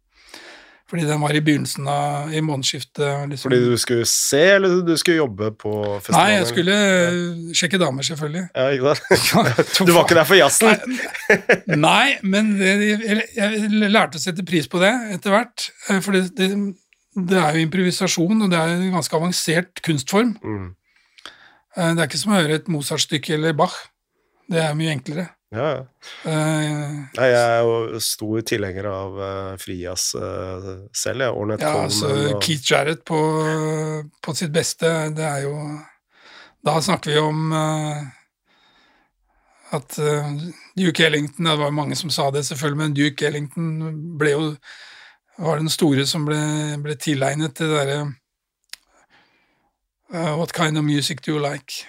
Fordi 0.93 1.07
den 1.07 1.21
var 1.23 1.33
i 1.33 1.39
begynnelsen 1.41 1.87
av 1.89 2.33
i 2.35 2.41
månedsskiftet. 2.43 3.29
Liksom. 3.31 3.47
Fordi 3.47 3.61
du 3.71 3.77
skulle 3.81 4.05
se, 4.09 4.41
eller 4.57 4.83
du 4.85 4.91
skulle 4.99 5.23
jobbe 5.23 5.49
på 5.57 5.71
festivalen? 6.03 6.19
Nei, 6.19 6.35
jeg 6.35 6.49
skulle 6.51 6.75
ja. 6.75 7.07
sjekke 7.57 7.79
damer, 7.81 8.05
selvfølgelig. 8.05 8.43
Ja, 8.51 8.67
ikke 8.75 9.17
sant? 9.23 9.71
du 9.87 9.93
var 9.95 10.05
ikke 10.05 10.19
der 10.19 10.27
for 10.29 10.37
jazzen? 10.37 10.99
Nei, 11.87 12.19
men 12.21 12.51
det, 12.59 12.75
jeg, 12.91 13.23
jeg, 13.39 13.63
lærte 13.87 14.19
å 14.19 14.25
sette 14.25 14.45
pris 14.45 14.69
på 14.69 14.83
det 14.83 14.91
etter 15.15 15.33
hvert. 15.33 15.65
For 15.95 16.13
det, 16.13 16.27
det, 16.37 16.51
det, 17.15 17.37
er 17.37 17.57
jo 17.57 17.67
improvisasjon, 17.67 18.45
og 18.45 18.51
det 18.51 18.59
er 18.59 18.73
en 18.75 18.95
ganske 18.95 19.17
avansert 19.17 19.83
kunstform. 19.85 20.35
Mm. 20.43 20.71
Det 21.73 21.97
er 21.97 22.07
ikke 22.07 22.21
som 22.21 22.33
å 22.33 22.41
høre 22.41 22.59
et 22.59 22.69
Mozart-stykke 22.69 23.33
eller 23.37 23.55
Bach. 23.57 23.75
Det 24.51 24.61
er 24.61 24.75
mye 24.77 24.93
enklere. 24.93 25.29
Ja, 25.53 25.65
ja. 25.69 25.81
Uh, 26.25 26.93
Nei, 27.13 27.27
jeg 27.29 27.41
er 27.41 27.59
jo 27.61 27.99
stor 28.01 28.41
tilhenger 28.49 28.87
av 28.89 29.19
uh, 29.19 29.51
frijazz 29.61 30.15
uh, 30.17 30.69
selv, 30.97 31.27
jeg. 31.27 31.35
Ornette 31.37 31.67
ja, 31.67 31.83
altså, 31.85 32.09
og... 32.09 32.39
Keith 32.41 32.65
Jarrett 32.71 33.03
på, 33.05 33.19
på, 34.23 34.33
sitt 34.37 34.53
beste, 34.55 34.89
det 35.13 35.27
er 35.27 35.45
jo 35.45 35.53
Da 36.65 36.79
snakker 36.81 37.13
vi 37.13 37.19
om 37.21 37.53
at 39.73 39.97
Duke 40.77 41.05
Ellington 41.05 41.49
Det 41.49 41.55
var 41.59 41.73
mange 41.75 41.97
som 41.99 42.11
sa 42.13 42.29
det, 42.31 42.45
selvfølgelig, 42.47 42.79
men 42.79 42.97
Duke 42.97 43.27
Ellington 43.27 43.69
ble 44.17 44.33
jo 44.33 44.43
var 45.37 45.57
den 45.57 45.69
store 45.69 46.05
som 46.05 46.25
ble, 46.27 46.37
ble 46.83 46.95
tilegnet 46.99 47.57
det 47.57 47.69
derre 47.71 48.03
What 50.13 50.53
kind 50.53 50.77
of 50.77 50.83
music 50.83 51.23
do 51.23 51.31
you 51.33 51.39
like? 51.39 51.87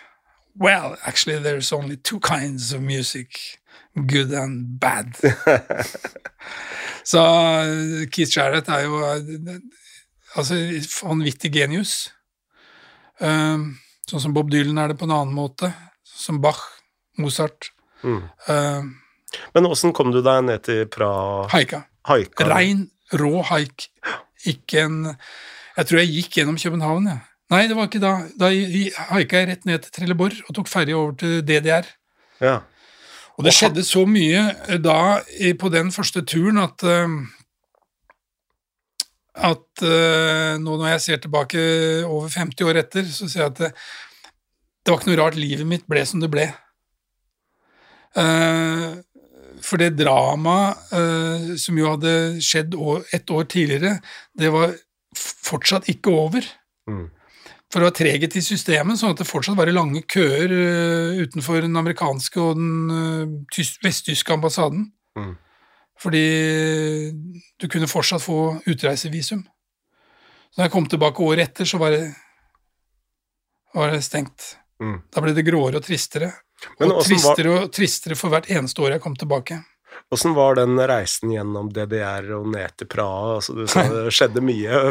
Well, 0.56 0.96
actually, 1.04 1.42
there's 1.42 1.72
only 1.72 1.96
two 1.96 2.20
kinds 2.20 2.72
of 2.72 2.80
music 2.80 3.60
good 4.06 4.32
and 4.32 4.80
bad. 4.80 5.14
Så 7.02 7.20
Keith 8.10 8.38
Jarrett 8.38 8.68
er 8.68 8.86
jo 8.86 9.00
altså 10.34 10.56
vanvittig 11.02 11.52
genius. 11.52 12.12
Um, 13.20 13.74
sånn 14.08 14.24
som 14.24 14.34
Bob 14.34 14.50
Dylan 14.50 14.80
er 14.80 14.92
det 14.92 14.98
på 14.98 15.08
en 15.08 15.14
annen 15.14 15.34
måte. 15.36 15.70
Som 16.04 16.40
Bach, 16.42 16.62
Mozart. 17.20 17.70
Mm. 18.02 18.22
Um, 18.48 18.90
Men 19.52 19.66
åssen 19.68 19.92
kom 19.92 20.12
du 20.14 20.22
deg 20.22 20.46
ned 20.46 20.64
til 20.66 20.86
Praha? 20.88 21.48
Haika. 21.52 21.84
Haika. 22.08 22.48
Rein, 22.50 22.86
rå 23.12 23.42
haik. 23.50 23.88
Ikke 24.48 24.84
en 24.84 25.16
Jeg 25.74 25.86
tror 25.88 25.98
jeg 25.98 26.12
gikk 26.12 26.36
gjennom 26.38 26.58
København, 26.60 27.06
jeg. 27.10 27.18
Ja. 27.18 27.30
Nei, 27.52 27.66
det 27.68 27.76
var 27.76 27.88
ikke 27.88 28.02
da. 28.02 28.12
Da 28.40 28.48
haika 29.10 29.42
jeg 29.42 29.50
rett 29.50 29.66
ned 29.68 29.82
til 29.84 29.92
Trelleborg 29.98 30.38
og 30.48 30.54
tok 30.56 30.70
ferje 30.70 30.96
over 30.96 31.12
til 31.20 31.42
DDR. 31.44 31.88
Ja. 32.40 32.60
Og 33.34 33.46
det 33.46 33.54
skjedde 33.56 33.82
så 33.86 34.04
mye 34.06 34.46
eh, 34.68 34.78
da 34.78 35.20
på 35.58 35.70
den 35.74 35.90
første 35.94 36.22
turen 36.22 36.60
at 36.62 36.84
eh, 36.86 37.16
at 39.34 39.82
uh, 39.82 40.54
nå 40.62 40.76
når 40.78 40.92
jeg 40.92 41.00
ser 41.02 41.22
tilbake 41.24 41.58
over 42.06 42.28
50 42.30 42.68
år 42.68 42.78
etter, 42.84 43.08
så 43.10 43.26
ser 43.26 43.40
jeg 43.40 43.50
at 43.50 43.56
det, 43.58 43.70
det 43.74 44.92
var 44.92 45.00
ikke 45.00 45.10
noe 45.10 45.18
rart 45.18 45.38
livet 45.38 45.66
mitt 45.66 45.88
ble 45.90 46.04
som 46.06 46.22
det 46.22 46.30
ble. 46.30 46.44
Uh, 48.14 49.02
for 49.64 49.80
det 49.80 49.94
dramaet 49.96 50.94
eh, 50.94 51.50
som 51.60 51.78
jo 51.80 51.90
hadde 51.94 52.14
skjedd 52.44 52.76
år, 52.76 53.04
ett 53.16 53.30
år 53.32 53.46
tidligere, 53.48 53.98
det 54.36 54.52
var 54.52 54.74
fortsatt 55.16 55.88
ikke 55.92 56.12
over. 56.12 56.48
Mm 56.90 57.06
for 57.74 57.82
det 57.82 57.88
var 57.88 57.94
treghet 57.98 58.36
i 58.38 58.40
systemet, 58.44 59.00
sånn 59.00 59.16
at 59.16 59.18
det 59.18 59.26
fortsatt 59.26 59.56
var 59.58 59.66
lange 59.74 60.04
køer 60.06 60.52
uh, 60.54 61.16
utenfor 61.18 61.64
den 61.64 61.74
amerikanske 61.74 62.38
og 62.38 62.60
den 62.60 62.92
uh, 63.50 63.64
vesttyske 63.82 64.30
ambassaden. 64.30 64.84
Mm. 65.18 65.32
Fordi 65.98 66.28
du 67.58 67.66
kunne 67.66 67.90
fortsatt 67.90 68.22
få 68.22 68.60
utreisevisum. 68.70 69.42
Så 69.42 70.60
når 70.60 70.68
jeg 70.68 70.74
kom 70.76 70.86
tilbake 70.86 71.26
året 71.26 71.48
etter, 71.48 71.66
så 71.66 71.80
var 71.82 71.96
det, 71.96 72.04
var 73.74 73.90
det 73.90 74.04
stengt. 74.06 74.52
Mm. 74.78 75.00
Da 75.10 75.24
ble 75.26 75.34
det 75.34 75.46
gråere 75.50 75.82
og 75.82 75.86
tristere. 75.88 76.30
Og 76.80 77.00
tristere 77.04 77.54
og 77.54 77.70
tristere 77.74 78.18
for 78.18 78.32
hvert 78.32 78.50
eneste 78.52 78.82
år 78.84 78.96
jeg 78.96 79.04
kom 79.04 79.16
tilbake. 79.18 79.60
Åssen 80.14 80.34
var 80.36 80.58
den 80.58 80.78
reisen 80.78 81.32
gjennom 81.32 81.70
DDR 81.72 82.28
og 82.36 82.48
ned 82.52 82.74
til 82.78 82.88
Praha? 82.90 83.36
Altså, 83.38 83.54
du 83.56 83.66
sa 83.70 83.86
det 83.90 84.10
skjedde 84.16 84.42
mye. 84.44 84.82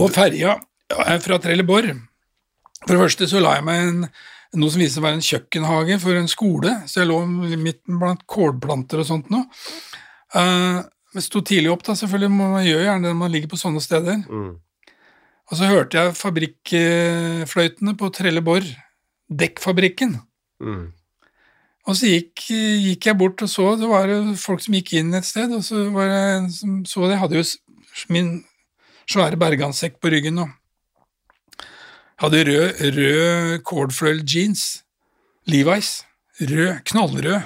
På 0.00 0.10
ferja 0.10 0.56
fra 1.22 1.36
Trelleborg 1.38 1.92
For 2.82 2.94
det 2.96 3.02
første 3.02 3.28
så 3.30 3.42
la 3.42 3.58
jeg 3.58 3.66
meg 3.68 3.82
en, 3.84 4.00
noe 4.58 4.72
som 4.72 4.82
viste 4.82 5.02
å 5.02 5.04
være 5.04 5.20
en 5.20 5.26
kjøkkenhage 5.26 5.98
for 6.02 6.18
en 6.18 6.30
skole, 6.30 6.72
så 6.90 7.02
jeg 7.02 7.10
lå 7.10 7.20
midt 7.60 7.82
blant 7.86 8.24
kålplanter 8.30 9.02
og 9.02 9.06
sånt 9.06 9.30
noe. 9.30 9.46
Uh, 10.34 10.80
jeg 11.14 11.26
sto 11.26 11.42
tidlig 11.42 11.70
opp, 11.72 11.84
da, 11.86 11.94
selvfølgelig. 11.98 12.32
Man 12.32 12.64
gjør 12.64 12.84
gjerne 12.86 13.04
det 13.04 13.12
når 13.12 13.20
man 13.20 13.32
ligger 13.34 13.50
på 13.52 13.58
sånne 13.60 13.82
steder. 13.82 14.22
Mm. 14.30 14.52
Og 15.50 15.58
så 15.58 15.66
hørte 15.66 15.98
jeg 15.98 16.16
fabrikkfløytene 16.18 17.96
på 17.98 18.10
Trelleborg, 18.14 18.68
Dekkfabrikken. 19.30 20.16
Mm. 20.60 20.90
Og 21.88 21.96
så 21.96 22.10
gikk, 22.10 22.44
gikk, 22.50 23.06
jeg 23.08 23.18
bort 23.18 23.42
og 23.42 23.50
så, 23.50 23.72
det 23.80 23.88
var 23.88 24.10
folk 24.38 24.62
som 24.62 24.76
gikk 24.76 24.92
inn 25.00 25.14
et 25.16 25.26
sted, 25.26 25.52
og 25.56 25.64
så 25.64 25.86
var 25.94 26.10
det 26.10 26.20
en 26.36 26.48
som 26.52 26.78
så 26.86 27.06
det. 27.06 27.16
Jeg 27.16 27.22
hadde 27.22 27.40
jo 27.40 27.44
min 28.12 28.32
svære 29.10 29.38
bergansekk 29.40 29.98
på 30.02 30.12
ryggen 30.12 30.42
og 30.44 30.52
hadde 32.20 32.44
rød, 32.46 32.82
rød 32.98 33.62
cordfløyel 33.64 34.22
jeans. 34.28 34.84
Levi's. 35.48 36.02
Rød. 36.40 36.82
Knallrød. 36.84 37.40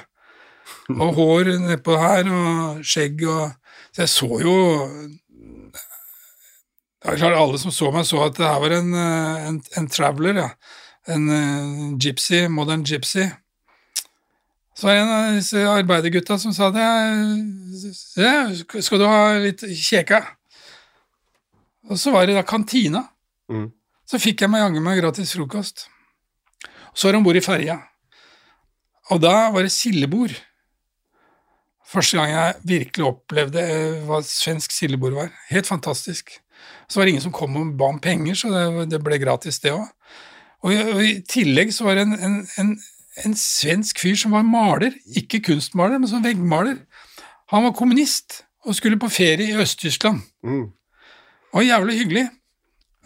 Og 0.99 1.15
hår 1.19 1.53
nedpå 1.69 1.97
her, 2.01 2.29
og 2.29 2.85
skjegg 2.85 3.23
og 3.29 3.53
Så 3.95 4.03
jeg 4.03 4.09
så 4.11 4.41
jo 4.43 4.55
det 7.05 7.13
er 7.13 7.19
klart 7.21 7.37
Alle 7.37 7.59
som 7.61 7.71
så 7.71 7.91
meg, 7.93 8.07
så 8.09 8.23
at 8.25 8.39
det 8.39 8.49
her 8.49 8.61
var 8.63 8.73
en, 8.73 8.95
en, 8.97 9.59
en 9.77 9.89
traveler, 9.93 10.39
ja. 10.41 10.49
En, 11.11 11.29
en 11.29 11.99
gypsy, 12.01 12.47
modern 12.49 12.85
gypsy. 12.87 13.29
Så 14.75 14.87
var 14.87 14.95
det 14.95 15.03
en 15.03 15.13
av 15.15 15.37
disse 15.37 15.65
arbeidergutta 15.71 16.39
som 16.41 16.55
sa 16.57 16.71
det. 16.75 16.87
Ja, 18.19 18.49
skal 18.83 19.03
du 19.03 19.07
ha 19.07 19.35
litt 19.39 19.63
kjeka? 19.63 20.23
Og 21.91 22.01
så 22.01 22.11
var 22.15 22.27
det 22.27 22.39
da 22.39 22.43
kantina. 22.47 23.05
Mm. 23.53 23.69
Så 24.09 24.21
fikk 24.21 24.43
jeg 24.43 24.51
meg 24.53 24.65
jaggu 24.65 24.81
meg 24.83 24.99
gratis 25.03 25.35
frokost. 25.37 25.87
Så 26.95 27.07
var 27.07 27.15
det 27.15 27.21
om 27.21 27.29
bord 27.29 27.39
i 27.39 27.45
ferja. 27.45 27.79
Og 29.13 29.21
da 29.23 29.51
var 29.55 29.67
det 29.67 29.73
sildebord. 29.75 30.35
Første 31.95 32.19
gang 32.19 32.33
jeg 32.33 32.61
virkelig 32.67 33.07
opplevde 33.07 33.65
hva 34.09 34.23
svensk 34.27 34.73
sildebord 34.75 35.15
var. 35.19 35.31
Helt 35.53 35.69
fantastisk. 35.69 36.33
Så 36.89 36.99
var 36.99 37.07
det 37.07 37.15
ingen 37.15 37.27
som 37.27 37.35
kom 37.35 37.55
og 37.61 37.75
ba 37.79 37.93
om 37.93 38.01
penger, 38.03 38.35
så 38.39 38.51
det, 38.51 38.89
det 38.95 39.03
ble 39.05 39.21
gratis, 39.21 39.61
det 39.63 39.75
òg. 39.77 39.87
Og, 40.65 40.73
og, 40.73 41.01
i 41.05 41.19
tillegg 41.29 41.75
så 41.77 41.85
var 41.85 41.99
det 41.99 42.07
en, 42.09 42.19
en, 42.25 42.37
en 42.61 42.75
en 43.23 43.35
svensk 43.39 44.01
fyr 44.03 44.17
som 44.19 44.35
var 44.35 44.47
maler, 44.47 44.95
ikke 45.17 45.43
kunstmaler, 45.49 46.01
men 46.01 46.11
som 46.11 46.25
veggmaler. 46.25 46.81
Han 47.53 47.67
var 47.67 47.77
kommunist 47.77 48.43
og 48.65 48.75
skulle 48.75 48.99
på 48.99 49.11
ferie 49.13 49.53
i 49.53 49.61
Øst-Tyskland. 49.61 50.23
Mm. 50.43 50.73
Og 51.55 51.67
jævlig 51.67 51.99
hyggelig. 51.99 52.25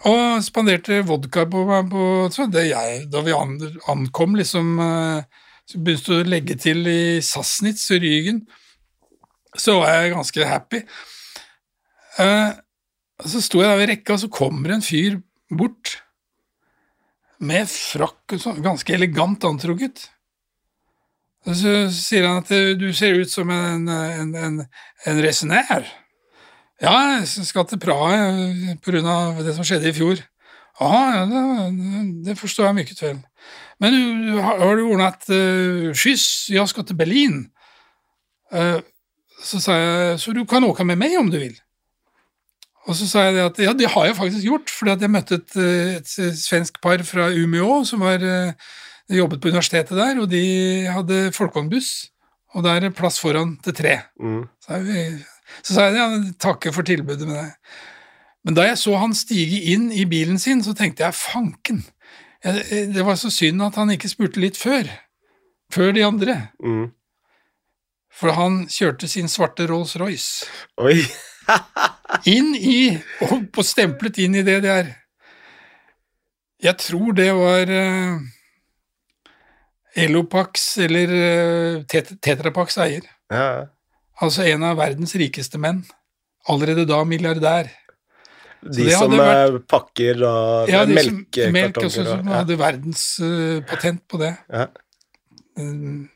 Og 0.09 0.45
spanderte 0.47 1.03
vodka 1.07 1.45
på 1.51 1.65
meg 1.67 1.91
på, 1.91 2.31
jeg, 2.55 3.07
Da 3.13 3.21
vi 3.21 3.35
ankom, 3.89 4.35
liksom 4.35 4.79
eh, 4.79 5.23
så 5.67 5.79
begynte 5.79 6.21
å 6.21 6.25
legge 6.25 6.55
til 6.55 6.87
i 6.87 7.21
Sassnitz 7.21 7.91
og 7.91 8.01
Rygen, 8.01 8.47
så 9.59 9.81
var 9.81 9.91
jeg 9.99 10.15
ganske 10.15 10.47
happy. 10.47 10.81
Eh, 12.19 12.53
så 13.27 13.43
sto 13.43 13.61
jeg 13.61 13.69
der 13.69 13.77
ved 13.77 13.91
rekka, 13.91 14.15
og 14.15 14.21
så 14.21 14.29
kommer 14.29 14.73
en 14.73 14.87
fyr 14.87 15.19
bort 15.51 15.99
med 17.39 17.69
frakk 17.71 18.35
og 18.37 18.43
sånn, 18.43 18.63
ganske 18.65 18.95
elegant 18.95 19.45
antrukket. 19.47 20.09
Så 21.47 21.87
sier 21.95 22.27
han 22.27 22.43
at 22.43 22.51
du 22.77 22.91
ser 22.97 23.17
ut 23.21 23.31
som 23.31 23.49
en, 23.55 23.87
en, 23.89 24.35
en, 24.37 24.59
en 25.07 25.21
resenær. 25.23 25.87
Ja, 26.83 26.95
jeg 27.19 27.47
skal 27.49 27.67
til 27.67 27.81
Praha 27.83 28.19
pga. 28.85 29.15
det 29.43 29.55
som 29.57 29.67
skjedde 29.67 29.91
i 29.91 29.97
fjor. 29.97 30.21
Ja, 30.79 31.25
det, 31.27 31.41
det 32.27 32.37
forstår 32.39 32.69
jeg 32.69 32.77
mye 32.77 32.99
vel. 33.01 33.23
Men 33.83 33.95
du, 33.95 34.37
har, 34.39 34.61
har 34.63 34.77
du 34.77 34.85
ordnet 34.87 35.31
uh, 35.31 35.89
skyss? 35.95 36.51
Jeg 36.55 36.71
skal 36.71 36.87
til 36.87 36.99
Berlin. 36.99 37.41
Uh, 38.55 38.79
så 39.43 39.61
sa 39.63 39.75
jeg 39.79 40.21
så 40.23 40.35
du 40.35 40.45
kan 40.47 40.67
åke 40.67 40.87
med 40.87 40.99
meg 40.99 41.17
om 41.19 41.31
du 41.31 41.39
vil. 41.39 41.57
Og 42.89 42.97
så 42.97 43.07
sa 43.09 43.27
jeg 43.27 43.37
det 43.37 43.45
at 43.45 43.59
ja, 43.61 43.73
det 43.77 43.91
har 43.93 44.07
jeg 44.09 44.17
faktisk 44.17 44.45
gjort, 44.49 44.71
fordi 44.73 44.93
at 44.95 45.03
jeg 45.05 45.13
møtte 45.13 45.37
et, 45.37 45.57
et, 45.99 46.13
svensk 46.41 46.79
par 46.85 47.03
fra 47.05 47.29
Umeå 47.37 47.83
som 47.85 48.01
var, 48.01 48.25
jobbet 49.13 49.41
på 49.41 49.51
universitetet 49.53 49.97
der, 49.97 50.21
og 50.21 50.29
de 50.33 50.45
hadde 50.93 51.19
folkevognbuss, 51.37 52.09
og 52.57 52.65
der 52.65 52.89
er 52.89 52.97
plass 52.97 53.21
foran 53.21 53.57
til 53.65 53.77
tre. 53.77 53.95
Mm. 54.21 54.43
Så, 54.65 54.81
jeg, 54.89 55.21
så, 55.63 55.75
sa 55.75 55.87
jeg 55.89 56.01
ja, 56.01 56.09
takke 56.41 56.73
for 56.73 56.87
tilbudet 56.87 57.29
med 57.29 57.39
deg. 57.41 57.79
Men 58.47 58.57
da 58.57 58.69
jeg 58.69 58.81
så 58.81 58.97
han 59.01 59.17
stige 59.17 59.61
inn 59.73 59.91
i 59.93 60.07
bilen 60.09 60.39
sin, 60.41 60.63
så 60.65 60.73
tenkte 60.77 61.05
jeg 61.05 61.17
fanken, 61.17 61.83
det 62.45 63.03
var 63.05 63.19
så 63.19 63.33
synd 63.35 63.65
at 63.67 63.77
han 63.81 63.91
ikke 63.93 64.11
spurte 64.11 64.41
litt 64.41 64.57
før. 64.57 64.89
Før 65.75 65.93
de 65.93 66.05
andre. 66.07 66.37
Mm. 66.65 66.87
For 68.15 68.33
han 68.33 68.63
kjørte 68.73 69.11
sin 69.11 69.29
svarte 69.29 69.67
Rolls-Royce. 69.69 70.47
Oi! 70.81 71.03
Inn 72.29 72.55
i 72.57 72.81
Og 73.29 73.65
stemplet 73.67 74.21
inn 74.25 74.39
i 74.39 74.45
det 74.47 74.59
det 74.65 74.73
er. 74.73 74.91
Jeg 76.59 76.75
tror 76.83 77.15
det 77.15 77.29
var 77.37 77.71
uh, 77.71 78.19
Elopax 79.99 80.71
eller 80.87 81.13
uh, 81.15 81.83
Tetrapax 81.87 82.79
eier. 82.83 83.07
Ja. 83.31 83.69
Altså 84.19 84.47
en 84.51 84.65
av 84.67 84.79
verdens 84.81 85.15
rikeste 85.19 85.61
menn. 85.63 85.85
Allerede 86.51 86.87
da 86.89 87.05
milliardær. 87.07 87.71
De 88.59 88.89
som 88.91 89.13
vært, 89.15 89.61
pakker 89.71 90.19
og 90.27 90.71
ja, 90.71 90.83
melkekartonger 90.89 91.53
melk, 91.55 91.77
også, 91.85 92.03
som 92.09 92.27
ja. 92.27 92.41
hadde 92.41 92.57
verdens 92.59 93.05
uh, 93.23 94.01
på 94.11 94.19
det. 94.19 94.33
Ja. 94.51 94.67
Uh, 95.61 96.09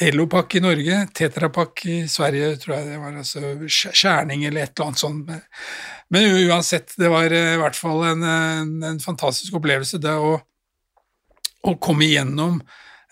Elopak 0.00 0.54
i 0.56 0.62
Norge, 0.64 0.98
Tetrapakk 1.14 1.82
i 1.86 1.96
Sverige, 2.08 2.54
tror 2.62 2.78
jeg 2.78 2.86
det 2.88 3.00
var. 3.02 3.16
altså 3.20 3.40
skjerning 3.68 4.46
eller 4.48 4.64
et 4.64 4.72
eller 4.72 4.88
annet 4.88 5.02
sånt. 5.02 5.32
Men 6.12 6.38
uansett, 6.48 6.94
det 6.96 7.10
var 7.12 7.32
i 7.32 7.42
hvert 7.60 7.76
fall 7.76 8.06
en, 8.08 8.24
en, 8.24 8.72
en 8.88 9.02
fantastisk 9.02 9.58
opplevelse, 9.60 10.00
det 10.00 10.14
å, 10.16 10.38
å 11.68 11.74
komme 11.76 12.08
igjennom 12.08 12.56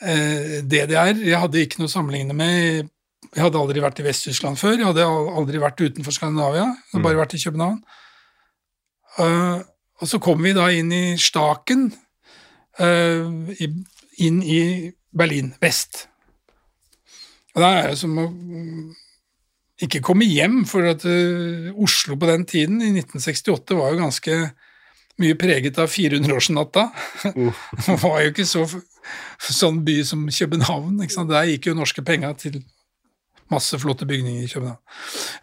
eh, 0.00 0.60
DDR. 0.64 1.20
Jeg 1.20 1.42
hadde 1.42 1.62
ikke 1.62 1.82
noe 1.82 1.90
å 1.90 1.92
sammenligne 1.92 2.36
med. 2.36 2.90
Jeg 3.30 3.44
hadde 3.44 3.60
aldri 3.60 3.82
vært 3.84 4.00
i 4.00 4.06
Vest-Tyskland 4.06 4.58
før, 4.58 4.78
jeg 4.78 4.88
hadde 4.88 5.06
aldri 5.06 5.60
vært 5.62 5.82
utenfor 5.84 6.14
Skandinavia, 6.16 6.64
jeg 6.64 6.94
hadde 6.94 7.04
bare 7.04 7.18
mm. 7.18 7.20
vært 7.20 7.34
i 7.36 7.42
København. 7.44 7.82
Uh, 9.20 9.58
og 10.00 10.08
så 10.08 10.18
kom 10.22 10.40
vi 10.42 10.54
da 10.56 10.70
inn 10.72 10.90
i 10.94 11.04
Staken, 11.20 11.90
uh, 12.80 13.52
i, 13.52 13.68
inn 14.24 14.40
i 14.42 14.62
Berlin 15.12 15.52
vest. 15.62 16.06
Og 17.54 17.62
da 17.64 17.70
er 17.80 17.92
det 17.92 18.00
som 18.00 18.18
å 18.20 18.26
ikke 19.80 20.02
komme 20.04 20.28
hjem, 20.28 20.62
for 20.68 20.86
at 20.90 21.06
uh, 21.08 21.70
Oslo 21.80 22.18
på 22.20 22.28
den 22.28 22.44
tiden, 22.48 22.82
i 22.84 22.92
1968, 22.92 23.78
var 23.78 23.94
jo 23.94 24.02
ganske 24.02 24.36
mye 25.20 25.36
preget 25.40 25.78
av 25.80 25.90
400-årsnatta. 25.92 26.86
Uh. 27.32 27.62
det 27.86 27.96
var 28.02 28.20
jo 28.24 28.34
ikke 28.34 28.48
så 28.48 28.66
sånn 29.50 29.80
by 29.86 30.00
som 30.06 30.28
København. 30.28 31.00
Ikke 31.04 31.16
sant? 31.16 31.32
Der 31.32 31.48
gikk 31.48 31.70
jo 31.70 31.78
norske 31.78 32.04
penger 32.06 32.36
til 32.40 32.60
masse 33.50 33.78
flotte 33.82 34.06
bygninger 34.06 34.44
i 34.46 34.52
København. 34.52 34.80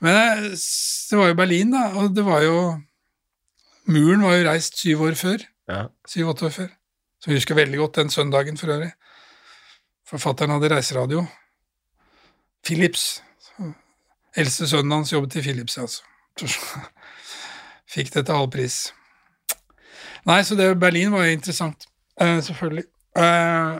Men 0.06 0.54
det 0.54 1.20
var 1.20 1.32
jo 1.32 1.40
Berlin, 1.42 1.74
da, 1.76 1.88
og 2.00 2.14
det 2.16 2.26
var 2.28 2.46
jo 2.46 2.60
Muren 3.88 4.26
var 4.26 4.36
jo 4.36 4.48
reist 4.50 4.76
syv 4.82 5.06
år 5.08 5.16
før. 5.16 5.44
Ja. 5.72 5.86
Syv-åtte 6.08 6.48
år 6.50 6.52
før. 6.52 6.72
Så 7.24 7.32
vi 7.32 7.38
husker 7.38 7.56
veldig 7.56 7.78
godt 7.80 8.00
den 8.02 8.10
søndagen 8.12 8.60
for 8.60 8.72
øvrig. 8.74 8.90
Forfatteren 10.08 10.52
hadde 10.52 10.74
reiseradio. 10.74 11.24
Philips. 12.68 13.08
Eldste 14.38 14.68
sønnen 14.70 15.00
hans 15.00 15.14
jobbet 15.14 15.40
i 15.40 15.44
Philips, 15.46 15.78
altså. 15.82 16.04
Fikk 17.94 18.12
det 18.14 18.28
til 18.28 18.36
halv 18.38 18.52
pris. 18.54 18.80
Nei, 20.28 20.42
så 20.44 20.58
det 20.60 20.74
Berlin 20.80 21.14
var 21.16 21.26
jo 21.26 21.38
interessant, 21.38 21.88
uh, 22.22 22.38
selvfølgelig. 22.44 22.84
Uh, 23.18 23.80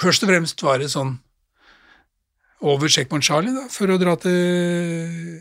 først 0.00 0.24
og 0.24 0.32
fremst 0.32 0.64
var 0.64 0.80
det 0.80 0.88
sånn 0.90 1.18
over 2.60 2.88
Checkpoint 2.92 3.24
Charlie, 3.24 3.54
da, 3.54 3.68
for 3.72 3.92
å 3.92 3.98
dra 4.00 4.16
til 4.20 5.40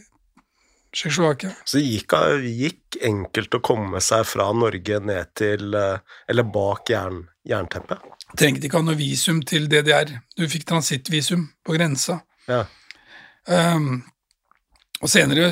Tsjekkoslovakia. 0.95 1.52
Så 1.69 1.82
gikk, 1.84 2.15
gikk 2.41 2.98
enkelt 3.06 3.54
å 3.54 3.62
komme 3.62 4.02
seg 4.02 4.24
fra 4.26 4.48
Norge 4.58 4.98
ned 5.06 5.34
til 5.38 5.76
eh, 5.78 6.00
Eller 6.32 6.48
bak 6.50 6.89
jern, 6.89 7.22
jernteppet? 7.45 8.08
Trengte 8.39 8.65
ikke 8.65 8.82
ha 8.82 8.88
noe 8.88 8.98
visum 8.98 9.43
til 9.45 9.67
DDR. 9.69 10.15
Du 10.38 10.48
fikk 10.50 10.65
transittvisum 10.69 11.45
på 11.65 11.78
grensa. 11.78 12.22
Ja. 12.47 12.63
Um, 13.49 14.04
og 14.99 15.10
senere 15.10 15.49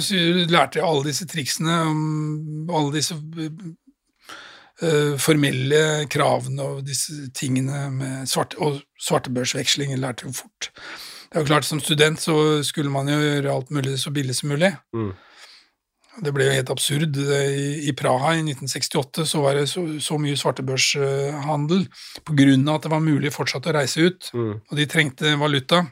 lærte 0.51 0.79
jeg 0.79 0.85
alle 0.85 1.07
disse 1.07 1.27
triksene 1.29 1.75
om 1.87 2.71
alle 2.73 2.93
disse 2.97 3.15
uh, 3.15 5.13
formelle 5.23 6.07
kravene 6.11 6.65
og 6.65 6.81
disse 6.87 7.29
tingene 7.35 7.87
med 7.95 8.27
svarte, 8.29 8.59
og 8.59 8.81
svartebørsveksling 9.01 9.95
lærte 9.97 10.25
jeg 10.25 10.33
jo 10.33 10.41
fort. 10.43 10.71
Det 11.27 11.39
er 11.39 11.43
jo 11.43 11.49
klart, 11.49 11.65
Som 11.65 11.79
student 11.79 12.19
så 12.21 12.63
skulle 12.63 12.91
man 12.91 13.07
jo 13.09 13.19
gjøre 13.19 13.53
alt 13.53 13.71
mulig 13.71 13.99
så 13.99 14.11
billig 14.11 14.35
som 14.35 14.49
mulig. 14.49 14.75
Mm. 14.93 15.13
Det 16.23 16.33
ble 16.33 16.47
jo 16.47 16.53
helt 16.55 16.71
absurd. 16.73 17.17
I, 17.17 17.91
Praha 17.97 18.33
i 18.33 18.41
1968 18.41 19.25
så 19.29 19.41
var 19.43 19.59
det 19.59 19.67
så, 19.69 19.83
så 20.01 20.17
mye 20.17 20.37
svartebørshandel 20.39 21.85
pga. 22.25 22.47
at 22.73 22.83
det 22.83 22.91
var 22.91 23.03
mulig 23.05 23.33
fortsatt 23.33 23.67
å 23.69 23.75
reise 23.75 24.01
ut, 24.01 24.31
mm. 24.33 24.53
og 24.69 24.79
de 24.79 24.87
trengte 24.89 25.35
valuta. 25.37 25.83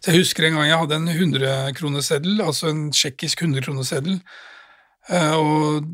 Så 0.00 0.12
Jeg 0.12 0.22
husker 0.24 0.46
en 0.46 0.58
gang 0.58 0.68
jeg 0.70 0.80
hadde 0.82 0.98
en 0.98 1.08
100-kroneseddel, 1.12 2.42
altså 2.44 2.70
en 2.70 2.88
tsjekkisk 2.94 3.44
100-kroneseddel, 3.44 4.20
eh, 5.10 5.34
og 5.36 5.86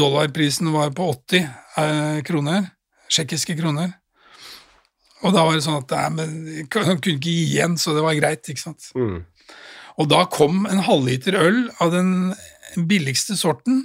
dollarprisen 0.00 0.70
var 0.74 0.92
på 0.96 1.10
80 1.12 1.40
eh, 1.44 2.20
kroner, 2.26 2.70
tsjekkiske 3.10 3.56
kroner. 3.60 3.94
Og 5.20 5.34
da 5.36 5.44
var 5.44 5.56
det 5.56 5.64
sånn 5.66 5.82
at 5.82 5.92
nei, 6.16 6.28
jeg 6.60 6.68
kunne 6.72 6.96
ikke 6.96 7.18
gi 7.20 7.36
igjen, 7.50 7.76
så 7.80 7.92
det 7.96 8.04
var 8.04 8.16
greit. 8.16 8.48
ikke 8.48 8.62
sant? 8.62 8.88
Mm. 8.96 9.22
Og 10.00 10.08
da 10.08 10.24
kom 10.32 10.64
en 10.70 10.84
halvliter 10.86 11.36
øl 11.36 11.66
av 11.82 11.92
den 11.92 12.32
billigste 12.88 13.36
sorten 13.36 13.82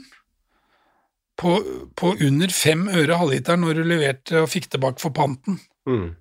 på, 1.40 1.58
på 2.00 2.14
under 2.24 2.54
fem 2.56 2.86
øre 2.88 3.18
halvliteren 3.20 3.66
når 3.66 3.80
du 3.82 3.90
leverte 3.90 4.44
og 4.46 4.52
fikk 4.52 4.70
tilbake 4.72 5.04
for 5.04 5.16
panten. 5.16 5.60
Mm. 5.90 6.14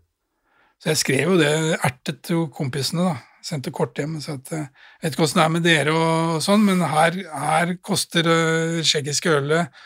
Så 0.85 0.91
jeg 0.93 1.01
skrev 1.01 1.31
jo 1.33 1.37
det, 1.41 1.51
ertet 1.81 2.19
til 2.29 2.43
kompisene, 2.53 3.07
da. 3.09 3.41
Sendte 3.45 3.73
kort 3.73 3.97
hjem 3.97 4.19
og 4.19 4.25
sa 4.25 4.35
at 4.37 4.51
jeg 4.53 4.67
vet 5.01 5.15
ikke 5.15 5.25
åssen 5.25 5.39
det 5.41 5.45
er 5.45 5.53
med 5.53 5.65
dere 5.65 5.93
og 5.97 6.43
sånn, 6.45 6.63
men 6.65 6.81
her, 6.89 7.17
her 7.29 7.73
koster 7.85 8.29
tsjekkiske 8.85 9.33
ølet 9.33 9.81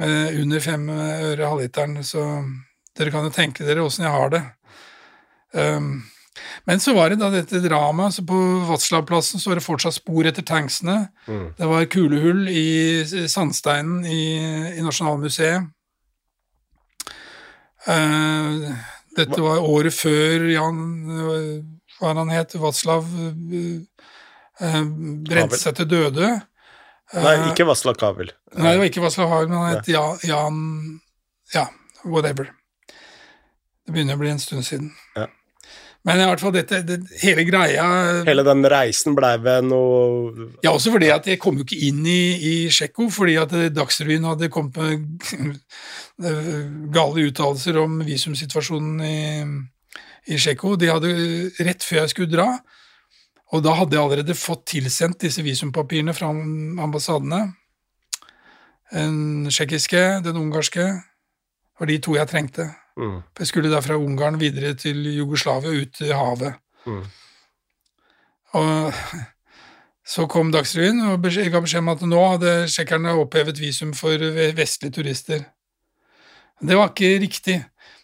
uh, 0.00 0.28
under 0.40 0.64
fem 0.64 0.88
øre 0.92 1.48
halvliteren, 1.48 2.00
så 2.04 2.24
dere 2.96 3.12
kan 3.12 3.28
jo 3.28 3.32
tenke 3.36 3.64
dere 3.68 3.84
åssen 3.84 4.04
jeg 4.04 4.12
har 4.12 4.32
det. 4.32 4.42
Um, 5.52 5.90
men 6.64 6.80
så 6.80 6.94
var 6.96 7.12
det 7.12 7.20
da 7.20 7.28
dette 7.32 7.60
dramaet. 7.64 8.20
På 8.28 8.40
Vatslavplassen 8.70 9.40
så 9.40 9.52
var 9.52 9.60
det 9.60 9.66
fortsatt 9.66 9.98
spor 9.98 10.28
etter 10.28 10.44
tanksene. 10.48 10.96
Mm. 11.28 11.46
Det 11.58 11.68
var 11.68 11.88
kulehull 11.92 12.48
i 12.48 13.28
sandsteinen 13.28 14.04
i, 14.08 14.24
i 14.72 14.84
Nasjonalmuseet. 14.84 15.68
Uh, 17.84 18.72
dette 19.16 19.40
var 19.42 19.62
året 19.64 19.94
før 19.96 20.48
Jan 20.50 20.80
Hva 21.98 22.14
han 22.14 22.32
het? 22.32 22.56
Vatslav 22.60 23.06
uh, 23.06 23.78
brente 25.28 25.60
seg 25.60 25.78
til 25.80 25.88
døde. 25.90 26.32
nei, 27.14 27.36
ikke 27.50 27.66
Vaslav 27.68 27.98
Kavel. 28.00 28.32
Nei, 28.56 28.72
det 28.72 28.82
var 28.82 28.90
ikke 28.90 29.04
Vaslav 29.04 29.30
Havel, 29.30 29.48
men 29.52 29.62
han 29.62 29.78
het 29.78 30.26
Jan 30.28 30.60
Ja, 31.54 31.68
whatever. 32.04 32.50
Det 33.84 33.92
begynner 33.92 34.16
å 34.16 34.22
bli 34.22 34.32
en 34.32 34.42
stund 34.42 34.64
siden. 34.66 34.92
Ja. 35.16 35.28
Men 36.04 36.20
i 36.20 36.24
hvert 36.28 36.42
fall 36.42 36.52
dette, 36.52 36.82
det, 36.84 36.98
hele 37.22 37.46
greia 37.48 37.84
Hele 38.26 38.42
den 38.44 38.60
reisen 38.68 39.14
blei 39.16 39.38
ved 39.40 39.70
noe 39.70 40.50
Ja, 40.64 40.74
også 40.74 40.92
fordi 40.92 41.08
at 41.14 41.28
jeg 41.30 41.40
kom 41.40 41.56
jo 41.56 41.64
ikke 41.64 41.80
inn 41.88 42.02
i, 42.04 42.20
i 42.36 42.54
Tsjekko, 42.68 43.08
fordi 43.12 43.38
at 43.40 43.54
Dagsrevyen 43.72 44.28
hadde 44.28 44.50
kommet 44.52 44.76
med 44.76 45.56
gale 46.18 47.26
uttalelser 47.28 47.78
om 47.82 47.98
visumsituasjonen 48.06 49.00
i, 49.02 49.18
i 50.30 50.38
Tsjekko. 50.38 50.76
De 50.78 50.92
hadde 50.92 51.10
rett 51.66 51.82
før 51.82 52.04
jeg 52.04 52.12
skulle 52.14 52.32
dra, 52.32 52.46
og 53.54 53.64
da 53.64 53.74
hadde 53.78 53.96
jeg 53.96 54.04
allerede 54.04 54.38
fått 54.38 54.66
tilsendt 54.74 55.24
disse 55.26 55.42
visumpapirene 55.44 56.14
fra 56.14 56.30
ambassadene. 56.30 57.42
Den 58.94 59.50
tsjekkiske, 59.50 60.02
den 60.22 60.38
ungarske, 60.38 60.86
var 61.78 61.90
de 61.90 61.98
to 61.98 62.14
jeg 62.14 62.30
trengte. 62.30 62.68
Mm. 62.96 63.22
Jeg 63.38 63.50
skulle 63.50 63.70
da 63.72 63.80
fra 63.82 63.96
Ungarn 63.98 64.38
videre 64.38 64.74
til 64.78 65.00
Jugoslavia, 65.16 65.70
ut 65.82 65.94
til 65.98 66.14
havet. 66.14 66.54
Mm. 66.86 67.04
Og 68.54 68.92
så 70.06 70.26
kom 70.30 70.52
Dagsrevyen 70.52 71.00
og 71.08 71.24
ga 71.24 71.60
beskjed 71.64 71.80
om 71.80 71.90
at 71.90 72.04
nå 72.06 72.22
hadde 72.36 72.52
tsjekkerne 72.70 73.16
opphevet 73.18 73.58
visum 73.58 73.94
for 73.96 74.20
vestlige 74.54 75.00
turister. 75.00 75.42
Det 76.68 76.76
var 76.78 76.90
ikke 76.92 77.20
riktig. 77.22 77.58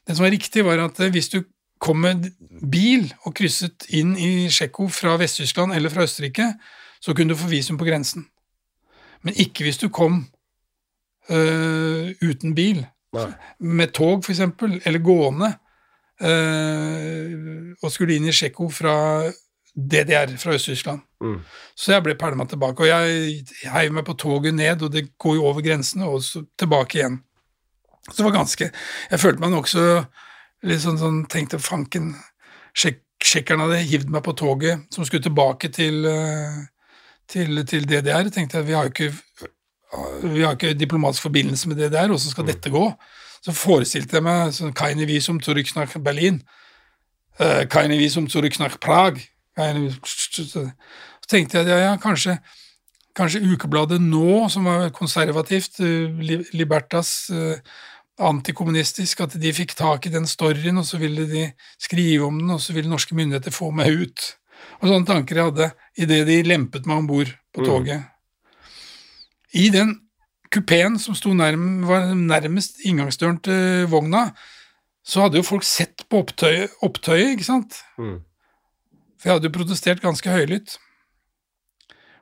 Det 0.06 0.16
som 0.16 0.24
var 0.24 0.34
riktig, 0.34 0.64
var 0.64 0.82
at 0.84 1.00
hvis 1.12 1.28
du 1.32 1.42
kom 1.80 2.02
med 2.04 2.28
bil 2.72 3.08
og 3.24 3.34
krysset 3.38 3.86
inn 3.96 4.12
i 4.20 4.48
Tsjekko 4.52 4.88
fra 4.92 5.16
Vest-Tyskland 5.20 5.72
eller 5.76 5.92
fra 5.92 6.04
Østerrike, 6.04 6.52
så 7.00 7.14
kunne 7.16 7.32
du 7.32 7.40
få 7.40 7.48
visum 7.48 7.78
på 7.80 7.88
grensen. 7.88 8.26
Men 9.24 9.36
ikke 9.36 9.64
hvis 9.64 9.80
du 9.80 9.88
kom 9.88 10.26
øh, 11.30 12.12
uten 12.22 12.54
bil. 12.54 12.84
Nei. 13.12 13.30
Med 13.61 13.92
tog, 13.96 14.24
eksempel, 14.28 14.80
eller 14.84 15.00
gående, 15.02 15.54
øh, 16.22 17.74
og 17.82 17.92
skulle 17.92 18.16
inn 18.16 18.28
i 18.28 18.34
Tsjekko 18.34 18.68
fra 18.70 18.94
DDR, 19.74 20.36
fra 20.38 20.54
Øst-Tyskland. 20.54 21.00
Mm. 21.20 21.40
Så 21.76 21.92
jeg 21.92 22.02
ble 22.02 22.14
pælma 22.14 22.44
tilbake, 22.44 22.82
og 22.82 22.88
jeg 22.88 23.44
heiv 23.72 23.92
meg 23.92 24.04
på 24.04 24.12
toget 24.12 24.54
ned, 24.54 24.82
og 24.82 24.92
det 24.92 25.18
går 25.18 25.34
jo 25.34 25.44
over 25.44 25.61
grensene, 25.62 26.04
og 26.04 26.22
så 26.22 26.44
tilbake 26.58 26.98
igjen. 26.98 27.20
Så 28.11 28.20
det 28.20 28.26
var 28.26 28.36
ganske 28.40 28.70
Jeg 28.70 29.20
følte 29.22 29.40
meg 29.40 29.54
nokså 29.54 29.86
litt 30.68 30.82
sånn, 30.82 30.98
sånn 31.00 31.22
Tenkte 31.30 31.62
fanken 31.62 32.12
sjek, 32.76 33.04
Tsjekkerne 33.20 33.66
hadde 33.66 33.84
hivd 33.84 34.12
meg 34.14 34.22
på 34.24 34.32
toget 34.32 34.86
som 34.94 35.04
skulle 35.04 35.22
tilbake 35.22 35.68
til, 35.68 36.06
øh, 36.08 36.54
til, 37.28 37.66
til 37.68 37.84
DDR. 37.84 38.30
tenkte 38.32 38.56
jeg, 38.56 38.66
vi 38.66 38.72
har 38.72 38.88
jo 38.88 38.92
ikke 38.94 39.11
vi 40.22 40.42
har 40.42 40.54
ikke 40.54 40.74
diplomatisk 40.78 41.22
forbindelse 41.22 41.68
med 41.68 41.76
DDR, 41.76 42.06
hvordan 42.06 42.30
skal 42.30 42.46
dette 42.46 42.70
gå? 42.70 42.84
Så 43.42 43.52
forestilte 43.56 44.18
jeg 44.18 44.24
meg 44.24 44.54
sånn 44.54 44.74
Keine 44.76 45.06
visum 45.08 45.40
zurück 45.42 45.72
nach 45.76 45.96
Berlin. 46.04 46.40
Uh, 47.40 47.64
keine 47.72 47.96
visum 47.98 48.28
zurück 48.28 48.58
nach 48.61 48.76
Prag. 48.80 49.18
Keine, 49.56 49.90
så 50.04 50.66
tenkte 51.28 51.58
jeg 51.58 51.68
ja, 51.72 51.78
ja, 51.88 51.94
kanskje, 51.96 52.36
kanskje 53.16 53.42
ukebladet 53.48 54.00
Nå, 54.00 54.48
som 54.52 54.68
var 54.68 54.90
konservativt, 54.94 55.80
uh, 55.80 56.20
Libertas, 56.52 57.30
antikommunistisk, 58.28 59.22
at 59.24 59.36
de 59.40 59.52
fikk 59.54 59.74
tak 59.78 60.06
i 60.06 60.12
den 60.12 60.28
storyen, 60.28 60.80
og 60.80 60.86
så 60.88 61.00
ville 61.00 61.26
de 61.30 61.46
skrive 61.80 62.26
om 62.26 62.38
den, 62.40 62.52
og 62.54 62.60
så 62.62 62.74
ville 62.76 62.90
norske 62.90 63.16
myndigheter 63.16 63.54
få 63.54 63.70
meg 63.74 64.04
ut. 64.04 64.28
Og 64.80 64.88
sånne 64.90 65.08
tanker 65.08 65.38
jeg 65.40 65.50
hadde 65.50 65.70
idet 66.00 66.22
de 66.28 66.38
lempet 66.46 66.88
meg 66.88 67.02
om 67.02 67.08
bord 67.08 67.32
på 67.54 67.64
toget. 67.66 68.04
I 69.56 69.68
den 69.74 69.96
kupeen 70.52 70.98
som 71.00 71.16
sto 71.18 71.32
nærm, 71.34 71.82
var 71.88 72.12
nærmest 72.14 72.82
inngangsdøren 72.86 73.40
til 73.44 73.86
vogna, 73.90 74.30
så 75.06 75.24
hadde 75.24 75.40
jo 75.40 75.46
folk 75.46 75.64
sett 75.66 76.04
på 76.10 76.20
opptøyet, 76.22 76.74
opptøyet 76.84 77.34
ikke 77.34 77.48
sant? 77.48 77.80
Mm. 77.98 78.20
For 79.18 79.28
jeg 79.28 79.36
hadde 79.36 79.50
jo 79.50 79.56
protestert 79.56 80.02
ganske 80.04 80.32
høylytt. 80.32 80.76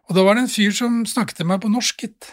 Og 0.08 0.16
da 0.16 0.24
var 0.24 0.36
det 0.36 0.46
en 0.46 0.52
fyr 0.52 0.72
som 0.74 1.02
snakket 1.08 1.40
til 1.40 1.48
meg 1.50 1.60
på 1.62 1.70
norsk, 1.72 2.04
gitt. 2.06 2.30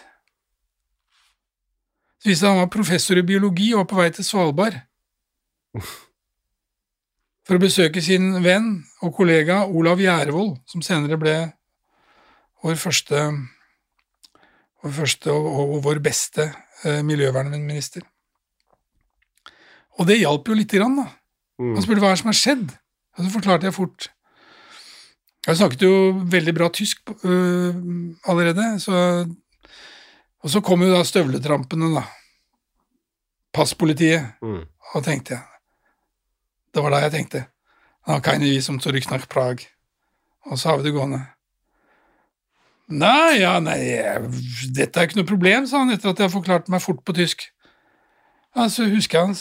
Det 2.26 2.40
han 2.42 2.58
var 2.58 2.72
professor 2.72 3.18
i 3.20 3.22
biologi 3.22 3.68
og 3.72 3.84
var 3.84 3.90
på 3.90 3.98
vei 4.00 4.08
til 4.10 4.26
Svalbard. 4.26 4.74
For 7.46 7.54
å 7.54 7.62
besøke 7.62 8.02
sin 8.02 8.32
venn 8.42 8.80
og 9.06 9.12
kollega 9.14 9.60
Olav 9.70 10.02
Gjærevold, 10.02 10.56
som 10.66 10.82
senere 10.82 11.20
ble 11.20 11.36
vår 12.66 12.80
første, 12.80 13.20
vår 14.82 14.96
første 14.96 15.30
og, 15.30 15.46
og 15.76 15.78
vår 15.86 16.02
beste 16.02 16.48
eh, 16.82 16.98
miljøvernminister. 17.06 18.02
Og 20.00 20.10
det 20.10 20.18
hjalp 20.18 20.50
jo 20.50 20.58
lite 20.58 20.80
grann, 20.80 20.98
da. 20.98 21.06
Han 21.62 21.84
spurte 21.84 22.02
hva 22.02 22.10
som 22.18 22.32
har 22.32 22.36
skjedd, 22.36 22.66
og 23.16 23.22
så 23.22 23.32
forklarte 23.38 23.70
jeg 23.70 23.78
fort. 23.78 24.10
Jeg 25.46 25.60
snakket 25.60 25.86
jo 25.86 25.94
veldig 26.26 26.52
bra 26.58 26.66
tysk 26.74 27.06
øh, 27.22 27.70
allerede, 28.26 28.80
så 28.82 28.98
Og 30.44 30.52
så 30.52 30.62
kom 30.64 30.82
jo 30.84 30.92
da 30.92 31.02
støvletrampene, 31.06 31.90
da. 31.96 32.04
Passpolitiet. 33.56 34.36
Mm. 34.42 34.64
Og 34.94 35.04
tenkte 35.04 35.34
jeg 35.34 35.42
Det 36.74 36.82
var 36.84 36.92
da 36.92 36.98
jeg 37.06 37.12
tenkte. 37.14 37.46
Da 38.06 38.18
kan 38.20 38.40
vi 38.40 38.60
som 38.60 38.80
nach 39.10 39.28
Prag. 39.28 39.66
Og 40.44 40.58
så 40.58 40.68
har 40.68 40.76
vi 40.76 40.84
det 40.84 40.92
gående. 40.92 41.26
Nei, 42.86 43.40
ja, 43.40 43.58
nei, 43.58 43.80
dette 44.70 45.00
er 45.00 45.08
ikke 45.08 45.18
noe 45.18 45.26
problem, 45.26 45.64
sa 45.66 45.80
han 45.82 45.90
etter 45.90 46.12
at 46.12 46.20
jeg 46.22 46.30
forklarte 46.30 46.70
meg 46.70 46.84
fort 46.84 47.02
på 47.02 47.16
tysk. 47.16 47.42
Ja, 48.54 48.68
så 48.70 48.86
husker 48.86 49.18
jeg 49.18 49.26
han 49.26 49.34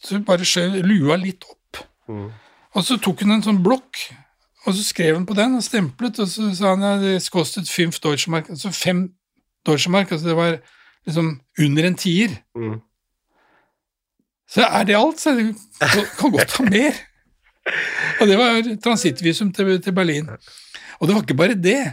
så 0.00 0.20
bare 0.24 0.46
skjøv 0.48 0.78
lua 0.88 1.18
litt 1.20 1.44
opp. 1.44 1.82
Mm. 2.08 2.30
Og 2.72 2.86
så 2.86 2.96
tok 2.96 3.20
hun 3.20 3.36
en 3.36 3.44
sånn 3.44 3.60
blokk, 3.62 4.00
og 4.64 4.72
så 4.72 4.84
skrev 4.86 5.18
hun 5.18 5.26
på 5.28 5.36
den 5.36 5.58
og 5.58 5.64
stemplet, 5.66 6.22
og 6.24 6.30
så 6.32 6.48
sa 6.56 6.72
han 6.72 6.86
ja, 6.86 6.94
det 7.02 7.18
kostet 7.32 7.68
fem 7.68 7.92
Deutschemark, 7.92 8.48
altså 8.48 8.72
fem 8.72 9.10
Deutschemark, 9.66 10.12
altså 10.12 10.30
det 10.30 10.36
var 10.38 10.56
liksom 11.06 11.34
under 11.58 11.86
en 11.86 11.98
tier. 11.98 12.34
Mm. 12.56 12.78
Så 14.50 14.66
er 14.66 14.86
det 14.88 14.98
alt, 14.98 15.20
så 15.20 15.34
du 15.36 15.52
kan 16.18 16.34
godt 16.34 16.56
ha 16.58 16.66
mer. 16.66 16.98
Og 18.20 18.26
det 18.28 18.38
var 18.40 18.66
transittvisum 18.82 19.52
til, 19.54 19.76
til 19.82 19.94
Berlin. 19.94 20.30
Og 20.98 21.06
det 21.06 21.14
var 21.14 21.22
ikke 21.22 21.38
bare 21.38 21.54
det, 21.54 21.92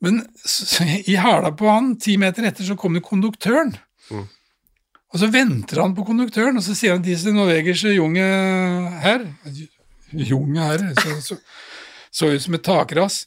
men 0.00 0.22
i 1.06 1.18
hæla 1.18 1.52
på 1.58 1.68
han, 1.68 1.94
ti 2.00 2.16
meter 2.20 2.46
etter, 2.48 2.64
så 2.64 2.78
kommer 2.78 3.04
konduktøren. 3.04 3.74
Mm. 4.10 4.26
Og 5.08 5.20
så 5.22 5.28
venter 5.32 5.82
han 5.82 5.94
på 5.96 6.04
konduktøren, 6.06 6.58
og 6.60 6.64
så 6.64 6.76
sier 6.76 6.96
han 6.96 7.04
til 7.04 7.18
sin 7.18 7.36
norwegische 7.36 7.94
junge 7.96 8.24
herr 9.02 9.24
Junge 10.12 10.64
herr, 10.64 10.84
så, 10.96 11.16
så, 11.20 11.36
så 12.12 12.30
ut 12.32 12.44
som 12.44 12.56
et 12.56 12.64
takras. 12.64 13.26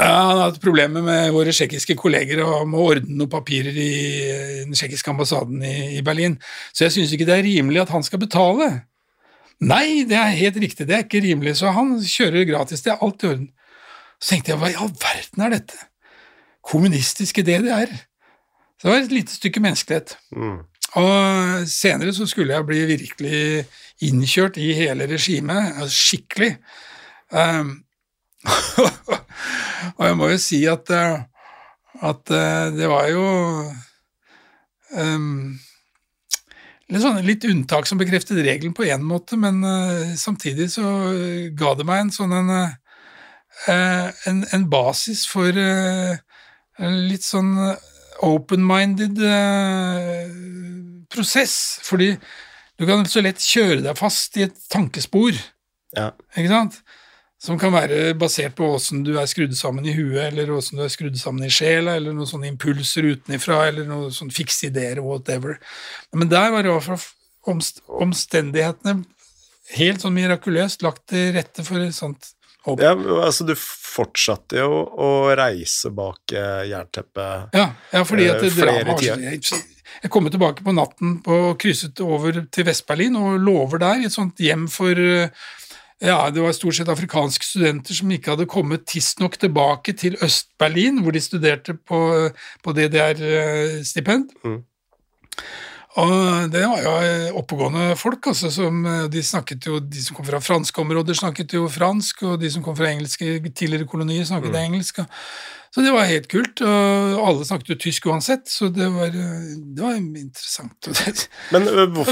Ja, 0.00 0.08
han 0.08 0.38
har 0.38 0.46
hatt 0.48 0.62
problemer 0.62 1.04
med 1.04 1.34
våre 1.34 1.52
tsjekkiske 1.52 1.94
kolleger 2.00 2.40
og 2.46 2.64
må 2.70 2.86
ordne 2.88 3.12
noen 3.18 3.30
papirer 3.30 3.76
i 3.76 3.90
den 4.64 4.72
tsjekkiske 4.74 5.12
ambassaden 5.12 5.60
i, 5.62 5.98
i 5.98 6.04
Berlin, 6.04 6.38
så 6.72 6.86
jeg 6.86 6.96
syns 6.96 7.12
ikke 7.12 7.28
det 7.28 7.36
er 7.36 7.46
rimelig 7.46 7.84
at 7.84 7.92
han 7.92 8.06
skal 8.06 8.22
betale. 8.22 8.70
Nei, 9.62 10.02
det 10.08 10.16
er 10.18 10.32
helt 10.40 10.58
riktig, 10.58 10.88
det 10.88 10.96
er 10.96 11.04
ikke 11.04 11.22
rimelig, 11.22 11.58
så 11.60 11.74
han 11.76 11.94
kjører 12.00 12.48
gratis, 12.48 12.82
det 12.82 12.94
er 12.94 13.04
alt 13.04 13.22
i 13.22 13.30
orden. 13.30 13.50
Så 14.18 14.32
tenkte 14.32 14.54
jeg, 14.54 14.62
hva 14.62 14.72
i 14.72 14.80
all 14.80 14.90
verden 15.02 15.44
er 15.44 15.54
dette? 15.58 15.78
Kommunistiske 16.66 17.44
DDR. 17.46 17.92
Så 18.78 18.88
det 18.88 18.92
var 18.92 19.00
et 19.04 19.14
lite 19.14 19.36
stykke 19.36 19.62
menneskelighet. 19.62 20.16
Mm. 20.34 20.60
Og 20.98 21.68
senere 21.70 22.12
så 22.14 22.26
skulle 22.26 22.54
jeg 22.54 22.66
bli 22.68 22.82
virkelig 22.90 23.64
innkjørt 24.02 24.58
i 24.58 24.72
hele 24.76 25.06
regimet, 25.10 25.76
altså 25.76 25.94
skikkelig. 25.94 26.56
Um, 27.30 27.81
og 29.96 30.04
jeg 30.06 30.16
må 30.18 30.30
jo 30.32 30.38
si 30.40 30.62
at, 30.70 30.90
eh, 30.94 31.20
at 32.02 32.32
eh, 32.34 32.70
det 32.74 32.88
var 32.90 33.08
jo 33.10 33.24
um, 34.98 35.54
litt, 36.90 37.02
sånn, 37.04 37.20
litt 37.26 37.46
unntak 37.48 37.88
som 37.88 38.00
bekreftet 38.00 38.42
regelen 38.42 38.74
på 38.76 38.86
én 38.90 39.04
måte, 39.06 39.38
men 39.40 39.62
uh, 39.64 40.12
samtidig 40.18 40.70
så 40.74 40.84
ga 41.58 41.74
det 41.78 41.86
meg 41.88 42.06
en 42.06 42.14
sånn 42.14 42.36
en, 42.40 42.52
uh, 42.52 44.10
en, 44.28 44.44
en 44.52 44.68
basis 44.72 45.24
for 45.30 45.54
uh, 45.54 46.14
en 46.82 47.00
litt 47.08 47.24
sånn 47.26 47.54
open-minded 48.22 49.18
prosess, 51.12 51.54
fordi 51.84 52.12
du 52.78 52.86
kan 52.88 53.02
så 53.10 53.22
lett 53.24 53.42
kjøre 53.42 53.82
deg 53.84 53.98
fast 53.98 54.38
i 54.38 54.46
et 54.46 54.56
tankespor, 54.72 55.36
Ja. 55.96 56.12
ikke 56.32 56.48
sant? 56.48 56.78
Som 57.42 57.58
kan 57.58 57.72
være 57.74 58.12
basert 58.14 58.54
på 58.54 58.68
åssen 58.76 59.00
du 59.02 59.16
er 59.18 59.26
skrudd 59.26 59.54
sammen 59.58 59.86
i 59.88 59.94
huet, 59.96 60.28
eller 60.28 60.52
åssen 60.54 60.78
du 60.78 60.84
er 60.84 60.92
skrudd 60.92 61.16
sammen 61.18 61.48
i 61.48 61.50
sjela, 61.50 61.96
eller 61.98 62.14
noen 62.14 62.28
sånne 62.30 62.52
impulser 62.52 63.08
utenifra, 63.08 63.64
eller 63.66 63.88
noen 63.88 64.14
sånne 64.14 64.34
fikse 64.36 64.68
ideer, 64.68 65.00
whatever. 65.02 65.58
Men 66.14 66.30
der 66.30 66.52
var 66.54 66.62
det 66.62 66.70
i 66.70 66.76
hvert 66.76 66.86
fall 66.86 67.58
omstendighetene 68.06 69.00
helt 69.76 70.04
sånn 70.04 70.14
mirakuløst 70.14 70.84
lagt 70.86 71.08
til 71.10 71.32
rette 71.34 71.64
for 71.66 71.82
et 71.82 71.96
sånt 71.96 72.30
håp. 72.66 72.80
ja, 72.82 72.92
altså 73.24 73.46
du 73.48 73.54
fortsatte 73.58 74.60
jo 74.62 74.82
å 74.86 75.10
reise 75.38 75.90
bak 75.94 76.34
eh, 76.36 76.68
jernteppet. 76.70 77.56
Ja, 77.58 77.68
ja 77.92 78.04
fordi 78.08 78.28
at 78.30 78.42
Eh, 78.42 78.46
det 78.46 78.52
flere 78.56 78.96
tider. 78.98 79.26
Jeg, 79.32 79.42
kom 79.48 80.14
kommer 80.14 80.32
tilbake 80.34 80.64
på 80.64 80.74
natten 80.74 81.18
på, 81.26 81.40
og 81.50 81.58
krysset 81.62 82.00
over 82.02 82.44
til 82.50 82.66
Vest-Berlin 82.66 83.18
og 83.18 83.42
lover 83.42 83.82
der 83.82 84.02
i 84.02 84.08
et 84.08 84.14
sånt 84.14 84.40
hjem 84.42 84.68
for 84.72 84.98
eh, 84.98 85.34
ja, 86.02 86.18
det 86.34 86.42
var 86.42 86.52
stort 86.56 86.74
sett 86.74 86.88
afrikanske 86.90 87.46
studenter 87.46 87.94
som 87.94 88.10
ikke 88.10 88.34
hadde 88.34 88.48
kommet 88.50 88.84
tidsnok 88.90 89.36
tilbake 89.38 89.94
til 89.96 90.16
Øst-Berlin, 90.22 90.98
hvor 91.04 91.14
de 91.14 91.20
studerte 91.22 91.74
på, 91.78 92.00
på 92.62 92.74
DDR-stipend. 92.76 94.32
Mm. 94.44 94.60
Og 96.00 96.12
det 96.48 96.62
var 96.64 96.80
jo 96.80 96.92
eh, 97.04 97.30
oppegående 97.36 97.90
folk, 98.00 98.30
altså, 98.32 98.48
som 98.52 98.78
eh, 98.88 99.02
de 99.12 99.20
snakket 99.22 99.66
jo 99.68 99.76
De 99.84 100.00
som 100.00 100.16
kom 100.16 100.24
fra 100.24 100.40
franske 100.40 100.80
områder, 100.80 101.14
snakket 101.18 101.52
jo 101.58 101.66
fransk, 101.68 102.22
og 102.30 102.38
de 102.40 102.48
som 102.54 102.64
kom 102.64 102.76
fra 102.78 102.88
engelske 102.88 103.34
tidligere 103.52 103.84
kolonier, 103.90 104.24
snakket 104.24 104.56
engelsk. 104.56 105.02
og- 105.04 105.06
Så 105.74 105.80
det 105.84 105.92
var 105.92 106.04
helt 106.04 106.28
kult, 106.28 106.60
og 106.60 107.20
alle 107.28 107.44
snakket 107.48 107.68
jo 107.68 107.74
tysk 107.80 108.06
uansett, 108.06 108.44
så 108.48 108.68
det 108.72 108.88
var, 108.92 109.06
eh, 109.08 109.52
det 109.76 109.80
var 109.84 109.94
interessant. 109.96 110.88
Men 111.52 111.68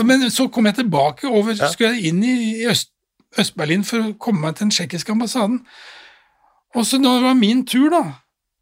Men 0.07 0.31
så 0.31 0.49
kom 0.53 0.65
jeg 0.67 0.77
tilbake 0.77 1.25
over, 1.29 1.53
Ja. 1.57 1.69
skulle 1.73 1.95
jeg 1.95 2.05
inn 2.13 2.23
i 2.25 2.63
i 2.63 2.67
Øst, 2.69 2.91
Øst-Berlin 3.39 3.85
for 3.87 4.03
å 4.03 4.17
komme 4.19 4.43
meg 4.43 4.57
til 4.57 4.67
den 4.67 4.75
tsjekkiske 4.75 5.13
ambassaden. 5.15 5.61
Og 6.75 6.87
så 6.87 6.99
da 7.03 7.15
det 7.19 7.27
var 7.29 7.39
min 7.39 7.65
tur, 7.67 7.91
da 7.91 8.03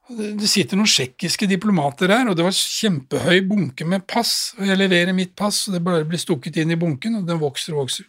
Det 0.09 0.49
sitter 0.49 0.79
noen 0.79 0.89
tsjekkiske 0.89 1.45
diplomater 1.51 2.09
der, 2.09 2.31
og 2.31 2.37
det 2.39 2.45
var 2.47 2.55
kjempehøy 2.57 3.43
bunke 3.45 3.85
med 3.85 4.07
pass, 4.09 4.55
og 4.57 4.65
jeg 4.65 4.81
leverer 4.81 5.13
mitt 5.13 5.35
pass, 5.37 5.67
og 5.69 5.75
det 5.75 5.83
bare 5.85 6.07
blir 6.09 6.17
stukket 6.17 6.57
inn 6.57 6.73
i 6.73 6.79
bunken, 6.81 7.19
og 7.19 7.27
den 7.29 7.37
vokser 7.43 7.75
og 7.75 7.83
vokser. 7.83 8.07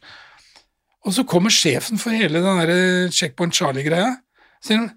Og 1.04 1.12
så 1.18 1.26
kommer 1.28 1.52
sjefen 1.52 2.00
for 2.00 2.16
hele 2.16 2.40
den 2.40 2.62
der 2.62 3.12
Checkpoint 3.12 3.52
Charlie-greia. 3.52 4.14
Sier 4.64 4.80
han 4.80 4.94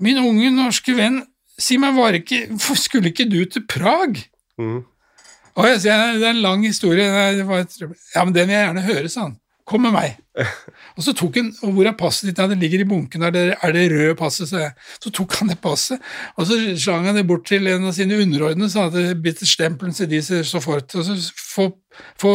Min 0.00 0.16
unge 0.16 0.48
norske 0.48 0.94
venn, 0.96 1.20
si 1.60 1.76
meg, 1.76 1.92
var 1.92 2.16
ikke, 2.16 2.46
skulle 2.80 3.12
ikke 3.12 3.28
du 3.28 3.42
til 3.44 3.66
Prag? 3.68 4.16
Mm. 4.56 4.80
Og 5.52 5.68
jeg 5.68 5.82
sier, 5.84 6.16
Det 6.16 6.24
er 6.24 6.30
en 6.30 6.40
lang 6.40 6.64
historie. 6.64 7.04
Det 7.36 7.46
var 7.46 7.66
et, 7.66 7.76
ja, 8.14 8.24
men 8.24 8.34
Den 8.34 8.48
vil 8.48 8.56
jeg 8.56 8.66
gjerne 8.66 8.88
høre, 8.88 9.08
sa 9.12 9.26
han. 9.26 9.36
Kom 9.72 9.80
med 9.86 9.94
meg. 9.94 10.18
Og 10.96 11.04
så 11.06 11.14
tok 11.16 11.38
han, 11.38 11.48
og 11.64 11.72
hvor 11.72 11.88
er 11.88 11.94
passet 11.96 12.28
ditt? 12.28 12.40
Ja, 12.40 12.44
det 12.50 12.58
ligger 12.60 12.82
i 12.82 12.86
bunken 12.88 13.24
der. 13.24 13.54
Er 13.56 13.72
det 13.72 13.86
røde 13.92 14.16
passet? 14.18 14.50
Så. 14.50 14.66
Så 15.00 15.12
tok 15.14 15.38
han 15.38 15.48
det 15.48 15.58
passet, 15.62 16.00
og 16.36 16.46
så 16.48 16.58
slang 16.80 17.06
han 17.08 17.16
det 17.16 17.24
bort 17.28 17.46
til 17.48 17.66
en 17.70 17.88
av 17.88 17.94
sine 17.96 18.18
underordnede 18.20 18.68
så 18.72 18.86
hadde 18.86 19.16
at 19.16 19.44
stempelen 19.48 19.96
til 19.96 20.10
de 20.10 20.20
så 20.22 20.60
fort. 20.60 20.92
Og 20.94 21.04
så 21.08 21.16
få, 21.36 21.68
få 22.20 22.34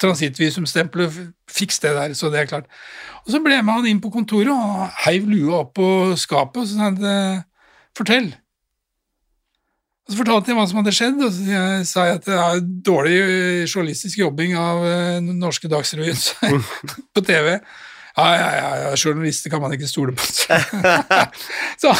transittvisumstempelet, 0.00 1.20
fiks 1.52 1.78
det 1.84 1.92
der, 1.98 2.16
så 2.16 2.32
det 2.32 2.40
er 2.40 2.50
klart. 2.50 2.72
Og 3.26 3.34
så 3.34 3.42
ble 3.44 3.58
jeg 3.58 3.66
med 3.66 3.80
han 3.80 3.90
inn 3.92 4.00
på 4.00 4.12
kontoret 4.14 4.52
og 4.52 4.88
heiv 5.04 5.28
lua 5.28 5.62
opp 5.62 5.76
på 5.76 5.88
skapet 6.16 6.62
og 6.62 6.68
så 6.68 6.78
sa 6.78 6.90
han 6.90 7.44
fortell. 7.96 8.32
Og 10.06 10.12
Så 10.12 10.20
fortalte 10.20 10.52
jeg 10.52 10.58
hva 10.58 10.66
som 10.70 10.78
hadde 10.78 10.94
skjedd, 10.94 11.18
og 11.26 11.32
så 11.34 11.64
sa 11.88 12.06
jeg 12.06 12.20
at 12.20 12.28
det 12.28 12.36
er 12.38 12.60
dårlig 12.86 13.16
journalistisk 13.66 14.20
jobbing 14.20 14.54
av 14.54 14.84
den 15.18 15.40
norske 15.42 15.70
Dagsrevyen 15.70 16.20
på 17.16 17.24
TV. 17.26 17.56
Ja, 18.16 18.28
ja, 18.32 18.68
ja, 18.80 18.92
journalister 18.96 19.50
kan 19.52 19.60
man 19.60 19.74
ikke 19.76 19.88
stole 19.90 20.14
på. 20.16 20.24
så, 21.82 21.90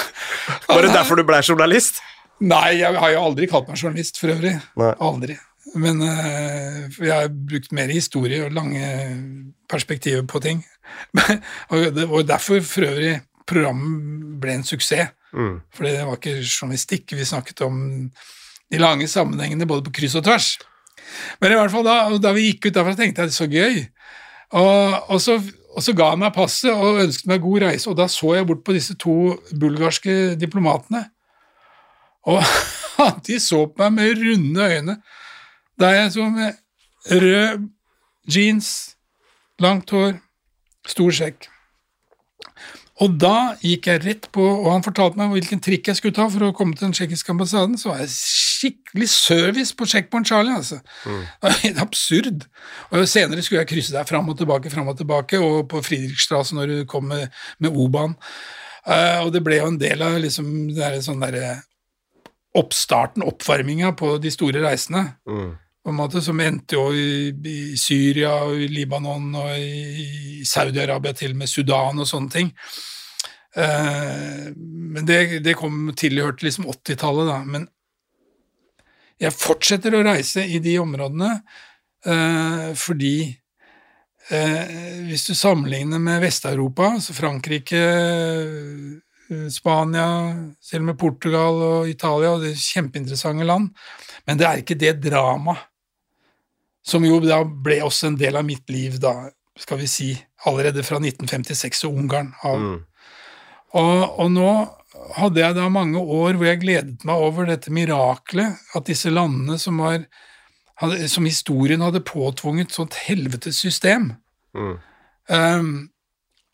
Var 0.68 0.86
det 0.86 0.94
derfor 0.94 1.18
du 1.18 1.26
ble 1.28 1.42
journalist? 1.44 2.00
Nei, 2.40 2.78
jeg 2.78 2.96
har 2.96 3.12
jo 3.12 3.26
aldri 3.26 3.48
kalt 3.50 3.68
meg 3.68 3.80
journalist 3.80 4.20
for 4.20 4.32
øvrig. 4.32 4.54
Nei. 4.80 4.94
Aldri. 5.04 5.36
Men 5.76 6.00
uh, 6.00 6.86
jeg 7.02 7.12
har 7.12 7.28
brukt 7.28 7.74
mer 7.76 7.92
historie 7.92 8.44
og 8.46 8.54
lange 8.56 8.86
perspektiver 9.68 10.24
på 10.28 10.40
ting. 10.44 10.62
og 11.70 11.90
det 11.96 12.06
var 12.08 12.28
derfor 12.28 12.64
for 12.64 12.88
øvrig 12.88 13.18
programmet 13.48 14.40
ble 14.42 14.58
en 14.58 14.66
suksess. 14.66 15.12
Mm. 15.36 15.60
For 15.74 15.86
det 15.86 15.98
var 16.06 16.16
ikke 16.18 16.38
journalistikk, 16.40 17.12
vi 17.12 17.26
snakket 17.28 17.60
om 17.66 17.76
de 18.72 18.80
lange 18.80 19.08
sammenhengene 19.10 19.68
både 19.68 19.84
på 19.86 19.94
kryss 20.00 20.16
og 20.18 20.24
tvers. 20.26 20.54
Men 21.40 21.52
i 21.52 21.58
hvert 21.58 21.72
fall 21.72 21.84
da, 21.86 21.98
da 22.22 22.32
vi 22.34 22.48
gikk 22.48 22.68
ut 22.68 22.78
derfra, 22.78 22.96
tenkte 22.98 23.22
jeg 23.22 23.30
det 23.30 23.34
er 23.34 23.36
så 23.36 23.48
gøy. 23.50 23.82
Og, 24.56 25.10
og, 25.12 25.20
så, 25.22 25.36
og, 25.74 25.80
så, 25.84 25.94
ga 25.96 26.10
han 26.12 26.22
meg 26.22 26.34
passet 26.34 26.72
og 26.72 27.02
ønsket 27.02 27.30
meg 27.30 27.42
god 27.44 27.66
reise, 27.66 27.90
og 27.90 27.98
da 27.98 28.08
så 28.10 28.36
jeg 28.36 28.48
bort 28.48 28.64
på 28.66 28.74
disse 28.76 28.96
to 28.98 29.36
bulgarske 29.60 30.36
diplomatene. 30.40 31.04
Og 32.26 32.42
de 33.26 33.40
så 33.42 33.64
på 33.70 33.86
meg 33.86 33.96
med 33.98 34.22
runde 34.22 34.70
øyne. 34.72 35.00
Der 35.76 35.98
jeg 35.98 36.12
så 36.14 36.30
med 36.32 36.54
rød 37.10 37.66
jeans, 38.32 38.96
langt 39.62 39.90
hår, 39.90 40.16
stor 40.88 41.12
skjegg. 41.12 41.50
Og 43.04 43.16
da 43.20 43.56
gikk 43.60 43.90
jeg 43.90 44.00
rett 44.06 44.26
på, 44.32 44.40
og 44.40 44.70
han 44.72 44.84
fortalte 44.84 45.20
meg 45.20 45.34
hvilken 45.34 45.60
trikk 45.60 45.90
jeg 45.90 45.98
skulle 45.98 46.16
ta 46.16 46.24
for 46.32 46.46
å 46.46 46.54
komme 46.56 46.76
til 46.76 46.86
den 46.86 46.94
tsjekkiske 46.96 47.34
ambassaden, 47.34 47.74
så 47.76 47.90
var 47.90 48.00
jeg 48.00 48.14
skikkelig 48.14 49.08
service 49.12 49.76
på 49.76 49.88
Checkpoint 49.90 50.28
Charlie, 50.30 50.54
altså. 50.56 50.78
Mm. 51.04 51.18
Det 51.26 51.44
var 51.44 51.58
helt 51.60 51.82
absurd. 51.84 52.46
Og 52.88 53.04
senere 53.12 53.44
skulle 53.44 53.66
jeg 53.66 53.70
krysse 53.74 53.92
der 53.92 54.08
fram 54.08 54.32
og 54.32 54.38
tilbake, 54.40 54.72
fram 54.72 54.88
og 54.88 54.96
tilbake, 54.96 55.40
og 55.44 55.66
på 55.68 55.82
Friedrichstrasse 55.84 56.56
når 56.56 56.72
du 56.72 56.78
kom 56.88 57.04
med, 57.12 57.28
med 57.60 57.76
O-banen. 57.76 58.16
Uh, 58.86 59.26
og 59.26 59.32
det 59.34 59.42
ble 59.42 59.58
jo 59.58 59.68
en 59.72 59.80
del 59.82 60.02
av 60.06 60.16
liksom 60.22 60.46
den 60.46 60.76
der, 60.78 61.00
sånn 61.02 61.20
derre 61.20 61.56
oppstarten, 62.56 63.24
oppvarminga 63.26 63.92
på 63.98 64.14
de 64.22 64.32
store 64.32 64.62
reisene. 64.64 65.02
Mm. 65.28 65.50
På 65.86 65.90
en 65.90 66.00
måte, 66.00 66.18
Som 66.18 66.40
endte 66.42 66.74
jo 66.74 66.88
i, 66.90 67.30
i 67.30 67.76
Syria 67.78 68.32
og 68.42 68.58
i 68.58 68.66
Libanon 68.66 69.28
og 69.38 69.52
i, 69.54 70.40
Saudi-Arabia, 70.42 71.12
til 71.14 71.30
og 71.30 71.38
med 71.38 71.46
Sudan 71.46 72.00
og 72.02 72.08
sånne 72.10 72.32
ting. 72.32 72.48
Eh, 73.54 74.48
men 74.56 75.06
det, 75.06 75.44
det 75.46 75.54
kom 75.54 75.92
tilhørte 75.94 76.42
liksom 76.42 76.66
80-tallet, 76.72 77.30
da. 77.30 77.36
Men 77.46 77.68
jeg 79.22 79.36
fortsetter 79.38 79.94
å 79.94 80.02
reise 80.08 80.42
i 80.42 80.58
de 80.64 80.74
områdene 80.82 81.30
eh, 81.36 82.66
fordi 82.74 83.14
eh, 84.34 84.74
hvis 85.06 85.28
du 85.30 85.36
sammenligner 85.38 86.02
med 86.02 86.18
Vest-Europa, 86.26 86.96
så 86.98 87.14
Frankrike, 87.14 87.84
Spania, 89.54 90.10
selv 90.58 90.90
med 90.90 90.98
Portugal 90.98 91.62
og 91.70 91.94
Italia, 91.94 92.34
og 92.34 92.42
det 92.42 92.56
er 92.56 92.68
kjempeinteressante 92.74 93.46
land, 93.46 93.70
men 94.26 94.42
det 94.42 94.50
er 94.50 94.66
ikke 94.66 94.80
det 94.82 94.96
dramaet 95.06 95.62
som 96.86 97.04
jo 97.06 97.18
da 97.24 97.40
ble 97.44 97.80
også 97.84 98.12
en 98.12 98.18
del 98.20 98.38
av 98.38 98.46
mitt 98.46 98.68
liv, 98.70 99.00
da, 99.02 99.30
skal 99.58 99.80
vi 99.80 99.88
si, 99.90 100.10
allerede 100.46 100.84
fra 100.86 101.00
1956 101.02 101.86
og 101.88 102.02
Ungarn. 102.02 102.34
av 102.44 102.60
Mm. 102.60 102.76
og, 103.76 104.20
og, 104.20 104.28
nå 104.30 104.50
hadde 105.16 105.42
jeg 105.42 105.56
da 105.56 105.66
mange 105.68 106.00
år 106.00 106.38
hvor 106.38 106.48
jeg 106.48 106.62
gledet 106.62 107.04
meg 107.08 107.24
over 107.26 107.48
dette 107.50 107.72
miraklet, 107.74 108.56
at 108.74 108.86
disse 108.88 109.10
landene 109.12 109.58
som, 109.60 109.82
var, 109.82 110.06
hadde, 110.80 111.08
som 111.12 111.26
historien 111.28 111.84
hadde 111.84 112.04
påtvunget 112.06 112.74
sånt 112.74 113.02
helvetes 113.06 113.58
system 113.60 114.14
Mm. 114.56 114.78
um, 115.28 115.88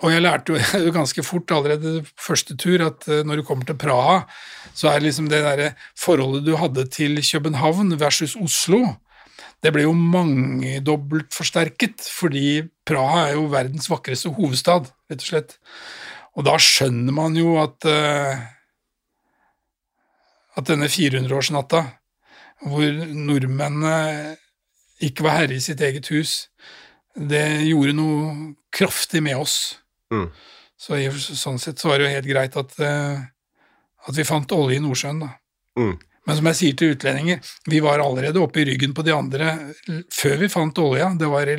Og 0.03 0.11
jeg 0.11 0.23
lærte 0.25 0.57
jo 0.87 0.91
ganske 0.95 1.23
fort 1.23 1.53
allerede 1.55 2.01
første 2.19 2.57
tur 2.59 2.83
at 2.89 3.07
uh, 3.07 3.21
når 3.23 3.39
du 3.39 3.45
kommer 3.47 3.69
til 3.69 3.79
Praha, 3.79 4.25
så 4.75 4.91
er 4.91 4.99
det 4.99 5.11
liksom 5.11 5.29
det 5.31 5.45
derre 5.45 5.69
forholdet 5.95 6.47
du 6.49 6.57
hadde 6.59 6.89
til 6.91 7.21
København 7.23 7.95
versus 8.01 8.35
Oslo, 8.35 8.97
det 9.63 9.71
ble 9.75 9.85
jo 9.85 9.93
mangedobbelt 9.95 11.31
forsterket, 11.35 12.03
fordi 12.03 12.63
Praha 12.89 13.29
er 13.29 13.37
jo 13.37 13.47
verdens 13.53 13.87
vakreste 13.91 14.33
hovedstad, 14.35 14.91
rett 15.11 15.23
og 15.23 15.29
slett. 15.29 15.55
Og 16.35 16.47
da 16.49 16.57
skjønner 16.59 17.15
man 17.15 17.37
jo 17.39 17.55
at 17.63 17.87
uh, 17.87 18.43
at 20.59 20.69
denne 20.69 20.89
400-årsnatta, 20.91 21.83
hvor 22.69 23.05
nordmennene 23.17 24.37
ikke 25.03 25.25
var 25.27 25.41
herre 25.41 25.57
i 25.57 25.65
sitt 25.65 25.81
eget 25.83 26.11
hus, 26.13 26.49
det 27.17 27.65
gjorde 27.67 27.97
noe 27.97 28.35
kraftig 28.73 29.23
med 29.25 29.41
oss. 29.41 29.57
Mm. 30.13 30.29
Så 30.79 30.99
i, 30.99 31.09
sånn 31.13 31.61
sett 31.63 31.81
så 31.81 31.91
var 31.91 32.01
det 32.01 32.09
jo 32.09 32.15
helt 32.17 32.29
greit 32.29 32.59
at, 32.59 32.77
uh, 32.83 33.23
at 34.09 34.19
vi 34.19 34.27
fant 34.27 34.57
olje 34.57 34.79
i 34.79 34.83
Nordsjøen, 34.83 35.23
da. 35.25 35.33
Mm. 35.79 35.95
Men 36.27 36.39
som 36.39 36.49
jeg 36.51 36.59
sier 36.59 36.77
til 36.79 36.93
utlendinger, 36.95 37.41
vi 37.71 37.81
var 37.83 38.03
allerede 38.03 38.43
oppe 38.43 38.63
i 38.63 38.67
ryggen 38.69 38.95
på 38.95 39.05
de 39.07 39.15
andre 39.15 39.57
før 40.13 40.37
vi 40.45 40.51
fant 40.53 40.79
olja. 40.79 41.11
Det 41.19 41.31
var 41.31 41.51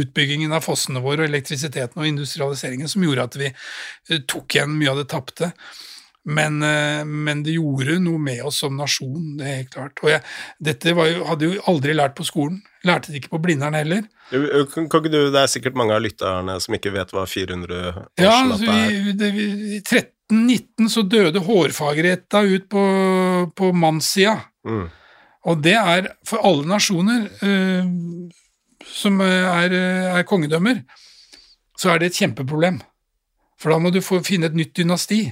utbyggingen 0.00 0.54
av 0.54 0.64
fossene 0.66 1.02
våre, 1.04 1.24
og 1.24 1.30
elektrisiteten 1.30 2.02
og 2.02 2.08
industrialiseringen 2.08 2.90
som 2.90 3.06
gjorde 3.06 3.28
at 3.28 3.38
vi 3.38 3.52
tok 4.30 4.56
igjen 4.56 4.74
mye 4.74 4.90
av 4.90 5.00
det 5.02 5.08
tapte. 5.12 5.52
Men, 6.28 6.58
men, 6.60 7.42
det 7.46 7.54
gjorde 7.54 7.96
noe 8.02 8.20
med 8.20 8.42
oss 8.44 8.58
som 8.60 8.76
nasjon, 8.76 9.38
det 9.38 9.46
er 9.46 9.60
helt 9.62 9.70
klart. 9.72 10.02
Og 10.04 10.10
jeg, 10.12 10.20
dette 10.60 10.92
jo, 10.92 11.22
hadde 11.30 11.48
jo 11.48 11.62
aldri 11.70 11.94
lært 11.96 12.18
på 12.18 12.26
skolen. 12.28 12.58
Lærte 12.86 13.12
det 13.12 13.22
ikke 13.22 13.34
på 13.34 13.40
Blindern 13.44 13.76
heller. 13.76 14.04
Kan, 14.30 14.86
kan 14.92 15.06
du, 15.08 15.18
Det 15.32 15.40
er 15.40 15.50
sikkert 15.50 15.78
mange 15.78 15.96
av 15.96 16.04
lytterne 16.04 16.58
som 16.62 16.76
ikke 16.76 16.92
vet 16.94 17.10
hva 17.14 17.24
400-årsnatta 17.26 18.22
ja, 18.22 18.36
altså, 18.44 18.76
det, 19.18 19.30
vi, 19.34 19.80
1319 19.80 20.92
så 20.92 21.02
døde 21.02 21.42
hårfagretta 21.44 22.44
ut 22.46 22.68
på, 22.70 22.84
på 23.46 23.72
mannssida. 23.76 24.36
Mm. 24.66 24.86
Og 25.48 25.62
det 25.64 25.76
er 25.78 26.10
for 26.28 26.44
alle 26.44 26.68
nasjoner 26.68 27.26
uh, 27.40 27.86
som 28.90 29.20
er, 29.24 29.72
er, 29.72 30.24
kongedømmer, 30.28 30.82
så 31.78 31.94
er 31.94 32.00
det 32.00 32.10
et 32.10 32.18
kjempeproblem. 32.20 32.80
For 33.60 33.72
da 33.72 33.78
må 33.80 33.92
du 33.92 34.00
få, 34.04 34.20
finne 34.24 34.50
et 34.50 34.56
nytt 34.56 34.74
dynasti. 34.76 35.22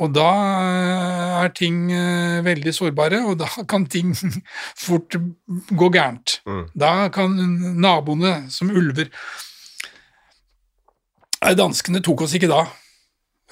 Og 0.00 0.14
da 0.14 0.28
er 1.42 1.50
ting 1.54 1.90
veldig 2.46 2.72
sårbare, 2.74 3.20
og 3.26 3.40
da 3.42 3.50
kan 3.70 3.86
ting 3.90 4.14
fort 4.86 5.18
gå 5.70 5.90
gærent. 5.92 6.40
Mm. 6.46 6.64
Da 6.78 6.92
kan 7.14 7.36
naboene, 7.80 8.50
som 8.50 8.70
ulver 8.70 9.10
Danskene 11.40 12.02
tok 12.04 12.26
oss 12.26 12.34
ikke 12.36 12.50
da. 12.50 12.66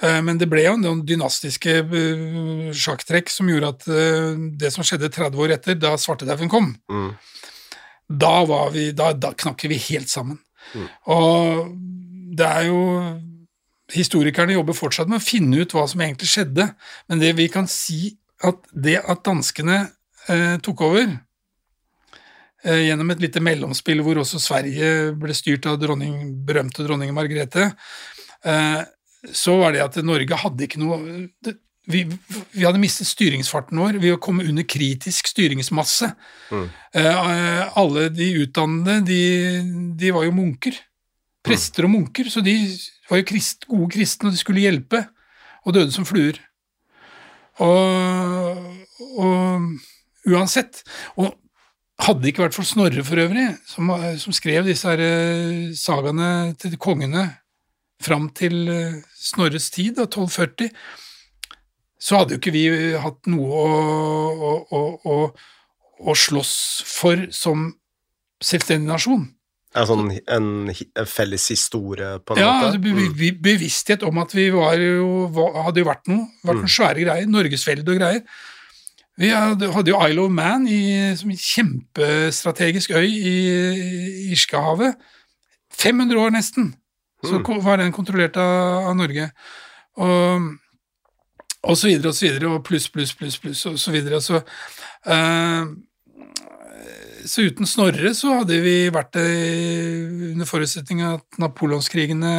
Men 0.01 0.37
det 0.39 0.47
ble 0.47 0.61
jo 0.63 0.77
noen 0.79 1.01
dynastiske 1.03 1.73
sjakktrekk 2.77 3.27
som 3.33 3.49
gjorde 3.51 3.71
at 3.73 3.87
det 4.61 4.69
som 4.71 4.85
skjedde 4.87 5.09
30 5.11 5.41
år 5.43 5.53
etter, 5.57 5.75
da 5.75 5.91
svartedauden 5.99 6.47
kom, 6.51 6.69
Mm. 6.87 7.09
da, 8.07 8.45
var 8.47 8.71
vi, 8.71 8.85
da, 8.95 9.09
da 9.11 9.33
knakk 9.35 9.65
vi 9.67 9.75
helt 9.89 10.07
sammen. 10.07 10.39
Mm. 10.73 10.87
Og 11.11 11.73
det 12.39 12.47
er 12.47 12.69
jo 12.69 12.79
Historikerne 13.89 14.53
jobber 14.53 14.75
fortsatt 14.77 15.09
med 15.09 15.17
å 15.17 15.25
finne 15.25 15.63
ut 15.63 15.71
hva 15.73 15.87
som 15.89 16.01
egentlig 16.05 16.27
skjedde, 16.29 16.67
men 17.09 17.21
det 17.23 17.31
vi 17.39 17.47
kan 17.49 17.65
si 17.65 18.11
at 18.45 18.59
det 18.69 18.99
at 19.01 19.23
danskene 19.25 19.79
eh, 20.29 20.59
tok 20.61 20.83
over 20.85 21.07
eh, 22.63 22.83
gjennom 22.85 23.09
et 23.09 23.23
lite 23.23 23.41
mellomspill 23.41 24.03
hvor 24.05 24.21
også 24.21 24.37
Sverige 24.43 24.91
ble 25.17 25.33
styrt 25.33 25.65
av 25.71 25.79
dronning, 25.81 26.19
berømte 26.45 26.85
dronning 26.85 27.15
Margrethe, 27.17 27.71
eh, 28.45 28.83
så 29.35 29.57
var 29.59 29.75
det 29.75 29.83
at 29.83 29.97
Norge 30.05 30.37
hadde 30.39 30.65
ikke 30.65 30.79
noe 30.81 30.99
det, 31.43 31.57
vi, 31.89 32.03
vi, 32.53 32.65
hadde 32.65 32.81
mistet 32.81 33.09
styringsfarten 33.09 33.79
vår 33.81 33.97
Vi 34.01 34.11
kom 34.21 34.41
under 34.43 34.65
kritisk 34.69 35.31
styringsmasse. 35.31 36.11
Mm. 36.53 36.67
Eh, 37.01 37.77
alle 37.81 38.09
de 38.13 38.27
utdannede, 38.43 38.99
de, 39.07 39.23
de, 39.97 40.11
var 40.13 40.27
jo 40.27 40.35
munker. 40.37 40.77
Prester 41.45 41.87
og 41.87 41.93
munker, 41.95 42.29
så 42.29 42.43
de 42.45 42.53
var 43.09 43.21
jo 43.21 43.27
krist, 43.31 43.65
gode 43.69 43.89
kristne, 43.95 44.29
og 44.29 44.35
de 44.35 44.41
skulle 44.41 44.61
hjelpe, 44.61 45.01
og 45.65 45.73
døde 45.73 45.95
som 45.95 46.05
fluer. 46.05 46.37
Og, 47.63 48.59
og 49.19 50.29
uansett 50.29 50.79
Og 51.19 51.33
hadde 51.99 52.21
det 52.23 52.31
ikke 52.31 52.45
vært 52.45 52.55
for 52.55 52.67
Snorre 52.67 53.03
for 53.03 53.19
øvrig, 53.19 53.49
som, 53.67 53.89
som 54.21 54.35
skrev 54.35 54.67
disse 54.67 54.87
her 54.87 55.01
eh, 55.03 55.71
sagaene 55.75 56.53
til 56.59 56.77
kongene 56.79 57.25
fram 58.03 58.29
til 58.35 58.69
eh, 58.71 58.99
Snorres 59.19 59.69
tid, 59.73 59.97
da, 59.99 60.07
1240, 60.07 60.69
så 61.99 62.21
hadde 62.21 62.35
jo 62.35 62.39
ikke 62.39 62.55
vi 62.55 62.67
hatt 62.95 63.27
noe 63.27 63.63
å, 63.63 64.53
å, 64.71 64.83
å, 65.03 65.17
å 65.99 66.15
slåss 66.15 66.53
for 66.87 67.27
som 67.35 67.67
selvstendig 68.39 68.87
nasjon. 68.87 69.27
Ja, 69.75 69.83
sånn 69.85 70.07
en, 70.09 70.47
en, 70.71 71.05
felles 71.05 71.43
historie, 71.51 72.15
på 72.25 72.33
en 72.33 72.41
ja, 72.41 72.53
måte? 72.55 72.79
Ja, 72.79 72.81
be, 72.81 73.09
be, 73.13 73.33
bevissthet 73.43 74.05
om 74.07 74.17
at 74.23 74.33
vi 74.33 74.47
var 74.55 74.79
jo, 74.81 75.27
hadde 75.59 75.83
jo 75.83 75.89
vært 75.91 76.09
noe. 76.09 76.25
Vært 76.41 76.63
noen 76.63 76.65
mm. 76.71 76.73
svære 76.73 77.03
greier. 77.03 77.29
Norgesvelde 77.29 77.93
og 77.93 77.99
greier. 77.99 78.23
Vi 79.19 79.29
hadde, 79.35 79.69
hadde, 79.75 79.91
jo 79.91 79.99
Isle 80.07 80.23
of 80.23 80.31
Man 80.33 80.65
i, 80.71 80.81
som 81.19 81.29
en 81.29 81.43
kjempestrategisk 81.43 82.95
øy 82.95 83.05
i, 83.05 83.35
i 83.35 84.29
Irskahavet. 84.31 84.95
500 85.75 86.23
år 86.23 86.33
nesten 86.33 86.71
så 87.25 87.39
mm. 87.39 87.61
var 87.65 87.81
den 87.81 87.91
kontrollert 87.95 88.37
av, 88.39 88.89
av 88.89 88.95
Norge. 88.97 89.29
Og, 89.99 90.49
og 91.59 91.77
så 91.77 91.89
videre 91.89 92.13
og 92.13 92.15
så 92.15 92.27
videre, 92.27 92.53
og 92.53 92.65
pluss, 92.67 92.87
pluss, 92.93 93.13
pluss, 93.17 93.39
pluss, 93.41 93.65
og 93.67 93.79
så 93.81 93.93
videre. 93.93 94.21
Så, 94.23 94.39
uh, 95.09 95.63
så 97.27 97.47
uten 97.49 97.67
Snorre 97.67 98.13
så 98.15 98.39
hadde 98.39 98.61
vi 98.63 98.77
vært 98.95 99.11
det 99.17 99.27
under 100.31 100.47
forutsetning 100.47 101.03
av 101.03 101.19
at 101.19 101.41
napoleonskrigene 101.43 102.33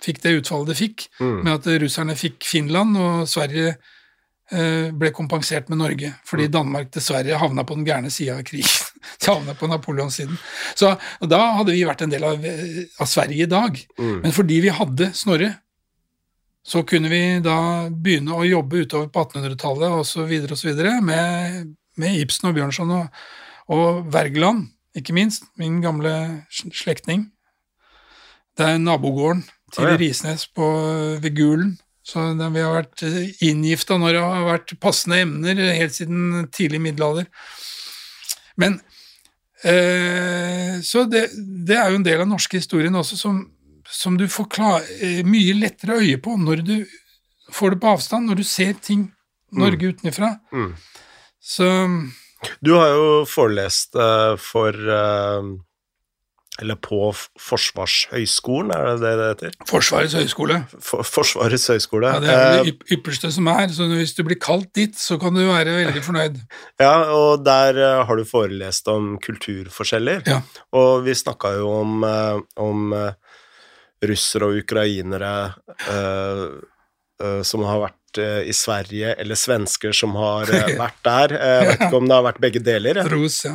fikk 0.00 0.22
det 0.24 0.38
utfallet 0.40 0.72
det 0.72 0.80
fikk, 0.80 1.06
mm. 1.20 1.40
med 1.44 1.54
at 1.54 1.72
russerne 1.84 2.16
fikk 2.18 2.42
Finland 2.48 2.98
og 2.98 3.26
Sverige 3.30 3.76
uh, 3.76 4.88
ble 4.90 5.12
kompensert 5.14 5.70
med 5.70 5.82
Norge, 5.84 6.14
fordi 6.26 6.48
mm. 6.48 6.54
Danmark 6.56 6.90
dessverre 6.96 7.38
havna 7.38 7.66
på 7.68 7.78
den 7.78 7.86
gærne 7.86 8.10
sida 8.10 8.40
av 8.40 8.46
krigen. 8.48 8.89
Havna 9.26 9.54
på 9.58 9.68
Napoleons-siden. 9.70 10.38
Så 10.78 10.94
da 11.20 11.40
hadde 11.58 11.74
vi 11.74 11.86
vært 11.88 12.04
en 12.04 12.12
del 12.12 12.24
av, 12.26 12.44
av 12.44 13.10
Sverige 13.10 13.46
i 13.46 13.50
dag. 13.50 13.80
Mm. 13.98 14.16
Men 14.26 14.36
fordi 14.36 14.60
vi 14.64 14.74
hadde 14.74 15.12
Snorre, 15.16 15.54
så 16.66 16.82
kunne 16.86 17.08
vi 17.12 17.22
da 17.44 17.88
begynne 17.90 18.36
å 18.36 18.46
jobbe 18.46 18.84
utover 18.84 19.08
på 19.12 19.24
1800-tallet 19.24 19.96
osv. 20.02 20.32
osv. 20.52 20.82
Med, 21.06 21.70
med 22.00 22.18
Ibsen 22.20 22.50
og 22.50 22.58
Bjørnson 22.58 22.92
og, 22.98 23.22
og 23.72 24.02
Wergeland, 24.12 24.68
ikke 24.96 25.14
minst, 25.16 25.46
min 25.60 25.80
gamle 25.82 26.12
slektning. 26.50 27.28
Det 28.58 28.66
er 28.66 28.82
nabogården 28.82 29.44
til 29.72 29.86
ah, 29.86 29.94
ja. 29.94 30.00
Risnes 30.00 30.44
på, 30.52 30.66
ved 31.22 31.32
Gulen. 31.38 31.78
Så 32.04 32.22
den, 32.34 32.54
vi 32.54 32.62
har 32.64 32.74
vært 32.74 33.04
inngifta 33.44 33.96
når 34.00 34.16
det 34.16 34.22
har 34.24 34.46
vært 34.48 34.74
passende 34.82 35.20
emner 35.22 35.60
helt 35.78 35.94
siden 35.94 36.48
tidlig 36.52 36.80
middelalder. 36.82 37.28
Men 38.60 38.80
eh, 39.64 40.80
Så 40.82 41.04
det, 41.10 41.28
det, 41.66 41.76
er 41.76 41.90
jo 41.90 42.00
en 42.00 42.06
del 42.06 42.20
av 42.20 42.26
den 42.26 42.34
norske 42.34 42.60
historien 42.60 42.96
også 42.96 43.18
som, 43.18 43.42
som 43.88 44.16
du 44.20 44.26
får 44.28 44.48
klar, 44.52 44.86
eh, 45.00 45.22
mye 45.26 45.56
lettere 45.58 46.00
øye 46.00 46.20
på 46.22 46.36
når 46.40 46.64
du 46.66 46.76
får 47.50 47.74
det 47.74 47.80
på 47.82 47.94
avstand, 47.94 48.30
når 48.30 48.40
du 48.40 48.46
ser 48.46 48.76
ting 48.78 49.08
Norge 49.50 49.82
mm. 49.82 49.94
utenfra. 49.94 50.34
Mm. 50.54 50.74
Så 51.42 51.66
du 52.60 52.72
har 52.76 52.92
jo 52.94 53.08
forelest 53.28 53.96
uh, 53.98 54.36
for 54.40 54.72
uh, 54.72 55.42
Eller 56.60 56.76
på 56.80 57.10
Forsvarshøgskolen, 57.40 58.72
er 58.74 58.86
det 58.88 59.00
det 59.02 59.12
det 59.18 59.28
heter? 59.30 59.58
Forsvarets 59.68 60.16
høgskole. 60.18 60.60
For, 60.76 61.06
forsvarets 61.06 61.66
høgskole. 61.72 62.12
Ja, 62.12 62.20
Det 62.20 62.34
er 62.34 62.64
det 62.64 62.74
uh, 62.76 62.94
ypperste 62.96 63.32
som 63.34 63.50
er, 63.52 63.68
så 63.74 63.88
hvis 63.90 64.14
du 64.18 64.24
blir 64.28 64.40
kalt 64.40 64.68
dit, 64.76 64.96
så 64.98 65.18
kan 65.20 65.36
du 65.36 65.42
være 65.48 65.76
veldig 65.80 66.04
fornøyd. 66.04 66.40
Ja, 66.82 66.94
og 67.16 67.44
der 67.46 67.80
har 68.06 68.16
du 68.20 68.24
forelest 68.28 68.88
om 68.92 69.14
kulturforskjeller, 69.22 70.24
ja. 70.28 70.40
og 70.76 71.06
vi 71.06 71.16
snakka 71.16 71.54
jo 71.58 71.70
om, 71.80 72.04
om 72.60 72.92
russere 74.04 74.50
og 74.50 74.60
ukrainere 74.64 75.32
som 77.44 77.64
har 77.68 77.82
vært 77.82 78.00
Eh, 78.18 78.48
i 78.50 78.52
Sverige, 78.52 79.14
eller 79.14 79.34
svensker 79.38 79.92
som 79.92 80.16
har 80.18 80.50
eh, 80.50 80.74
vært 80.82 80.98
der. 81.06 81.34
Eh, 81.36 81.54
jeg 81.54 81.68
vet 81.68 81.84
ikke 81.86 82.00
om 82.00 82.08
det 82.10 82.16
har 82.16 82.26
vært 82.26 82.42
begge 82.42 82.62
deler. 82.64 83.02
Ros, 83.10 83.44
ja. 83.46 83.54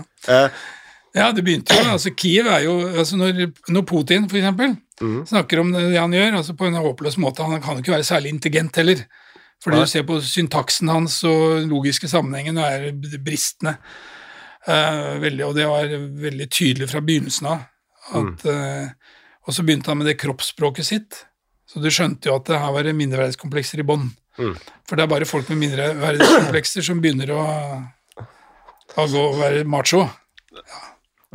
Ja, 1.16 1.30
det 1.32 1.46
begynte 1.48 1.76
jo 1.78 1.92
altså 1.94 2.12
Kiev 2.12 2.50
er 2.52 2.66
jo 2.66 2.74
altså 2.90 3.16
Når, 3.16 3.46
når 3.72 3.84
Putin, 3.88 4.26
for 4.28 4.40
eksempel, 4.40 4.74
mm. 5.00 5.22
snakker 5.30 5.62
om 5.62 5.72
det 5.72 5.94
han 5.96 6.14
gjør, 6.14 6.42
altså 6.42 6.56
på 6.60 6.68
en 6.68 6.76
håpløs 6.76 7.16
måte 7.24 7.46
Han 7.46 7.62
kan 7.64 7.78
jo 7.78 7.86
ikke 7.86 7.96
være 7.96 8.08
særlig 8.08 8.34
intelligent 8.36 8.76
heller. 8.82 9.06
Fordi 9.64 9.80
du 9.80 9.88
ser 9.90 10.04
på 10.06 10.20
syntaksen 10.22 10.92
hans 10.92 11.22
og 11.26 11.64
logiske 11.70 12.10
sammenhengen 12.12 12.60
er 12.62 12.90
bristende. 13.24 13.78
Uh, 14.68 15.16
veldig, 15.22 15.46
og 15.46 15.56
det 15.56 15.70
var 15.70 15.94
veldig 16.26 16.48
tydelig 16.52 16.90
fra 16.92 17.02
begynnelsen 17.06 17.48
av. 17.50 17.64
At, 18.12 18.44
mm. 18.44 18.52
uh, 18.52 19.16
og 19.48 19.56
så 19.56 19.66
begynte 19.66 19.90
han 19.90 20.02
med 20.02 20.10
det 20.10 20.20
kroppsspråket 20.22 20.90
sitt. 20.90 21.22
Så 21.66 21.82
du 21.82 21.88
skjønte 21.90 22.30
jo 22.30 22.36
at 22.38 22.50
det 22.50 22.60
her 22.62 22.76
var 22.76 22.92
mindreverdighetskomplekser 22.92 23.82
i 23.82 23.88
bånn. 23.88 24.10
Mm. 24.36 24.54
For 24.86 25.00
det 25.00 25.06
er 25.06 25.14
bare 25.16 25.30
folk 25.30 25.48
med 25.54 25.64
mindre 25.64 25.94
verdighetskomplekser 26.02 26.86
som 26.86 27.00
begynner 27.02 27.32
å, 27.34 27.46
å 28.20 29.08
gå 29.16 29.24
å 29.32 29.38
være 29.40 29.64
macho. 29.70 30.04
Ja. 30.60 30.84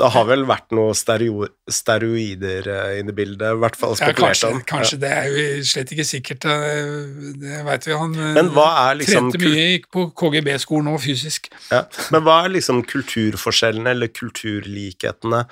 Det 0.01 0.09
har 0.15 0.27
vel 0.29 0.47
vært 0.49 0.71
noen 0.77 0.97
steroider 0.97 2.69
i 2.71 3.01
inne 3.03 3.13
i 3.13 3.17
bildet, 3.17 3.57
i 3.57 3.61
hvert 3.61 3.77
fall 3.79 3.97
spekulert 3.99 4.41
ja, 4.41 4.53
kanskje, 4.53 4.69
Kanskje, 4.71 4.97
ja. 4.97 5.03
det 5.03 5.11
er 5.17 5.29
jo 5.29 5.67
slett 5.71 5.93
ikke 5.95 6.07
sikkert, 6.09 6.47
eh, 6.49 6.95
det 7.43 7.61
veit 7.67 7.89
vi. 7.89 7.97
Han 8.01 8.17
er 8.17 8.97
liksom, 8.97 9.29
trente 9.29 9.43
mye, 9.45 9.67
gikk 9.75 9.91
på 9.93 10.07
KGB-skolen 10.23 10.89
nå, 10.89 10.97
fysisk. 11.03 11.51
Ja. 11.69 11.85
Men 12.15 12.25
hva 12.27 12.41
er 12.47 12.55
liksom 12.57 12.83
kulturforskjellene, 12.89 13.93
eller 13.93 14.13
kulturlikhetene, 14.15 15.45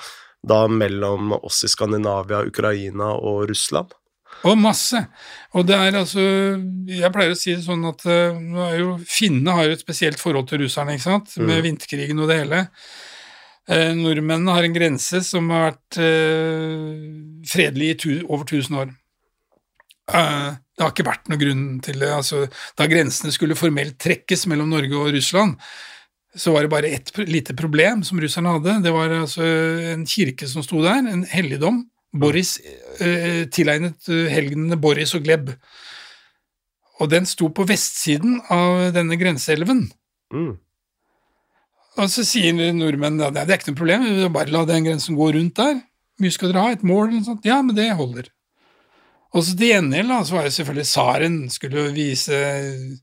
da 0.49 0.61
mellom 0.71 1.35
oss 1.43 1.65
i 1.67 1.71
Skandinavia, 1.71 2.45
Ukraina 2.49 3.13
og 3.19 3.49
Russland? 3.51 3.93
Og 4.47 4.55
masse. 4.61 5.01
Og 5.59 5.65
det 5.67 5.75
er 5.75 5.97
altså 5.99 6.23
Jeg 6.87 7.11
pleier 7.11 7.33
å 7.35 7.39
si 7.39 7.57
det 7.57 7.65
sånn 7.65 7.83
at 7.89 8.05
jo, 8.07 8.93
Finnene 9.09 9.57
har 9.57 9.67
jo 9.67 9.75
et 9.75 9.83
spesielt 9.83 10.21
forhold 10.21 10.47
til 10.51 10.63
russerne, 10.63 10.95
ikke 10.95 11.09
sant, 11.09 11.35
mm. 11.35 11.47
med 11.49 11.65
vinterkrigen 11.67 12.23
og 12.23 12.31
det 12.31 12.43
hele. 12.45 12.65
Uh, 13.69 13.93
nordmennene 13.99 14.55
har 14.57 14.65
en 14.65 14.77
grense 14.77 15.21
som 15.27 15.51
har 15.53 15.69
vært 15.71 15.99
uh, 16.01 16.95
fredelig 17.49 17.91
i 17.93 17.99
tu, 18.05 18.11
over 18.29 18.47
1000 18.47 18.81
år. 18.81 18.97
det 20.09 20.85
har 20.85 20.93
ikke 20.95 21.05
vært 21.05 21.29
noen 21.29 21.41
grunn 21.43 21.67
til 21.85 22.01
det. 22.01 22.09
Altså, 22.17 22.47
da 22.81 22.89
grensene 22.89 23.35
skulle 23.35 23.59
formelt 23.59 23.99
trekkes 24.01 24.47
mellom 24.49 24.73
Norge 24.73 24.97
og 24.97 25.13
Russland, 25.13 25.59
så 26.39 26.53
var 26.53 26.65
det 26.65 26.73
bare 26.73 26.89
ett 26.89 27.13
lite 27.29 27.55
problem 27.57 28.05
som 28.05 28.21
russerne 28.21 28.55
hadde. 28.57 28.81
Det 28.85 28.93
var 28.95 29.11
altså 29.11 29.45
en 29.95 30.07
kirke 30.07 30.49
som 30.49 30.63
sto 30.63 30.83
der, 30.85 31.01
en 31.01 31.25
helligdom, 31.29 31.83
Boris, 32.13 32.59
eh, 33.01 33.45
tilegnet 33.53 34.09
eh, 34.09 34.29
helgenene 34.33 34.79
Boris 34.81 35.15
og 35.17 35.27
Gleb. 35.27 35.51
Og 36.99 37.11
den 37.11 37.27
sto 37.29 37.51
på 37.55 37.67
vestsiden 37.69 38.41
av 38.51 38.89
denne 38.97 39.19
grenseelven. 39.21 39.87
Mm. 40.35 40.55
Og 41.99 42.11
så 42.13 42.25
sier 42.27 42.55
nordmenn 42.55 43.21
at 43.27 43.35
det 43.35 43.47
er 43.47 43.59
ikke 43.59 43.73
noe 43.73 43.81
problem, 43.81 44.09
bare 44.35 44.55
la 44.55 44.65
den 44.69 44.87
grensen 44.87 45.19
gå 45.19 45.33
rundt 45.35 45.59
der. 45.59 45.81
Mye 46.23 46.35
skal 46.35 46.53
dere 46.53 46.65
ha? 46.65 46.75
Et 46.75 46.85
mål? 46.87 47.09
Eller 47.09 47.21
noe 47.21 47.29
sånt? 47.29 47.47
Ja, 47.47 47.61
men 47.63 47.77
det 47.79 47.89
holder. 47.99 48.31
Og 49.37 49.45
så 49.45 49.55
til 49.59 49.75
gjengjeld 49.75 50.15
så 50.25 50.39
var 50.39 50.47
det 50.47 50.55
selvfølgelig 50.57 50.89
tsaren 50.89 51.35
skulle 51.53 51.89
vise 51.93 52.39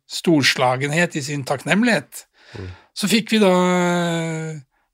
storslagenhet 0.10 1.20
i 1.20 1.24
sin 1.26 1.44
takknemlighet. 1.48 2.24
Mm. 2.56 2.72
Så 2.96 3.10
fikk 3.12 3.36
vi 3.36 3.42
da 3.44 3.52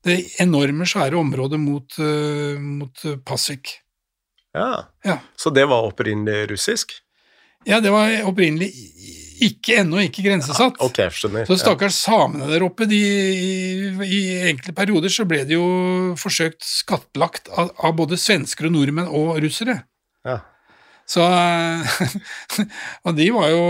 det 0.02 0.18
enorme, 0.42 0.86
svære 0.88 1.16
området 1.16 1.60
mot, 1.62 1.96
uh, 2.02 2.58
mot 2.58 3.06
Pasvik. 3.24 3.78
Ja. 4.52 4.90
ja. 5.06 5.20
Så 5.38 5.50
det 5.54 5.64
var 5.70 5.86
opprinnelig 5.88 6.50
russisk? 6.50 6.92
Ja, 7.64 7.78
det 7.80 7.92
var 7.94 8.10
opprinnelig 8.26 8.68
ikke 9.46 9.80
ennå 9.82 10.00
ikke 10.06 10.24
grensesatt. 10.26 10.78
Ja, 10.78 10.86
okay, 10.86 11.10
skjønner. 11.14 11.46
Så 11.48 11.58
stakkars 11.60 11.98
samene 12.02 12.48
der 12.50 12.64
oppe, 12.66 12.86
de, 12.90 13.00
i, 13.00 13.90
i, 14.06 14.22
enkelte 14.50 14.74
perioder 14.76 15.12
så 15.12 15.26
ble 15.28 15.42
de 15.48 15.58
jo 15.58 15.66
forsøkt 16.20 16.64
skattlagt 16.66 17.52
av, 17.52 17.72
av 17.82 17.94
både 17.98 18.18
svensker 18.20 18.68
og 18.68 18.76
nordmenn 18.76 19.10
og 19.10 19.36
russere. 19.42 19.82
Ja. 20.26 20.40
Så 21.08 21.24
Og 23.06 23.16
de 23.16 23.26
var 23.34 23.48
jo, 23.50 23.62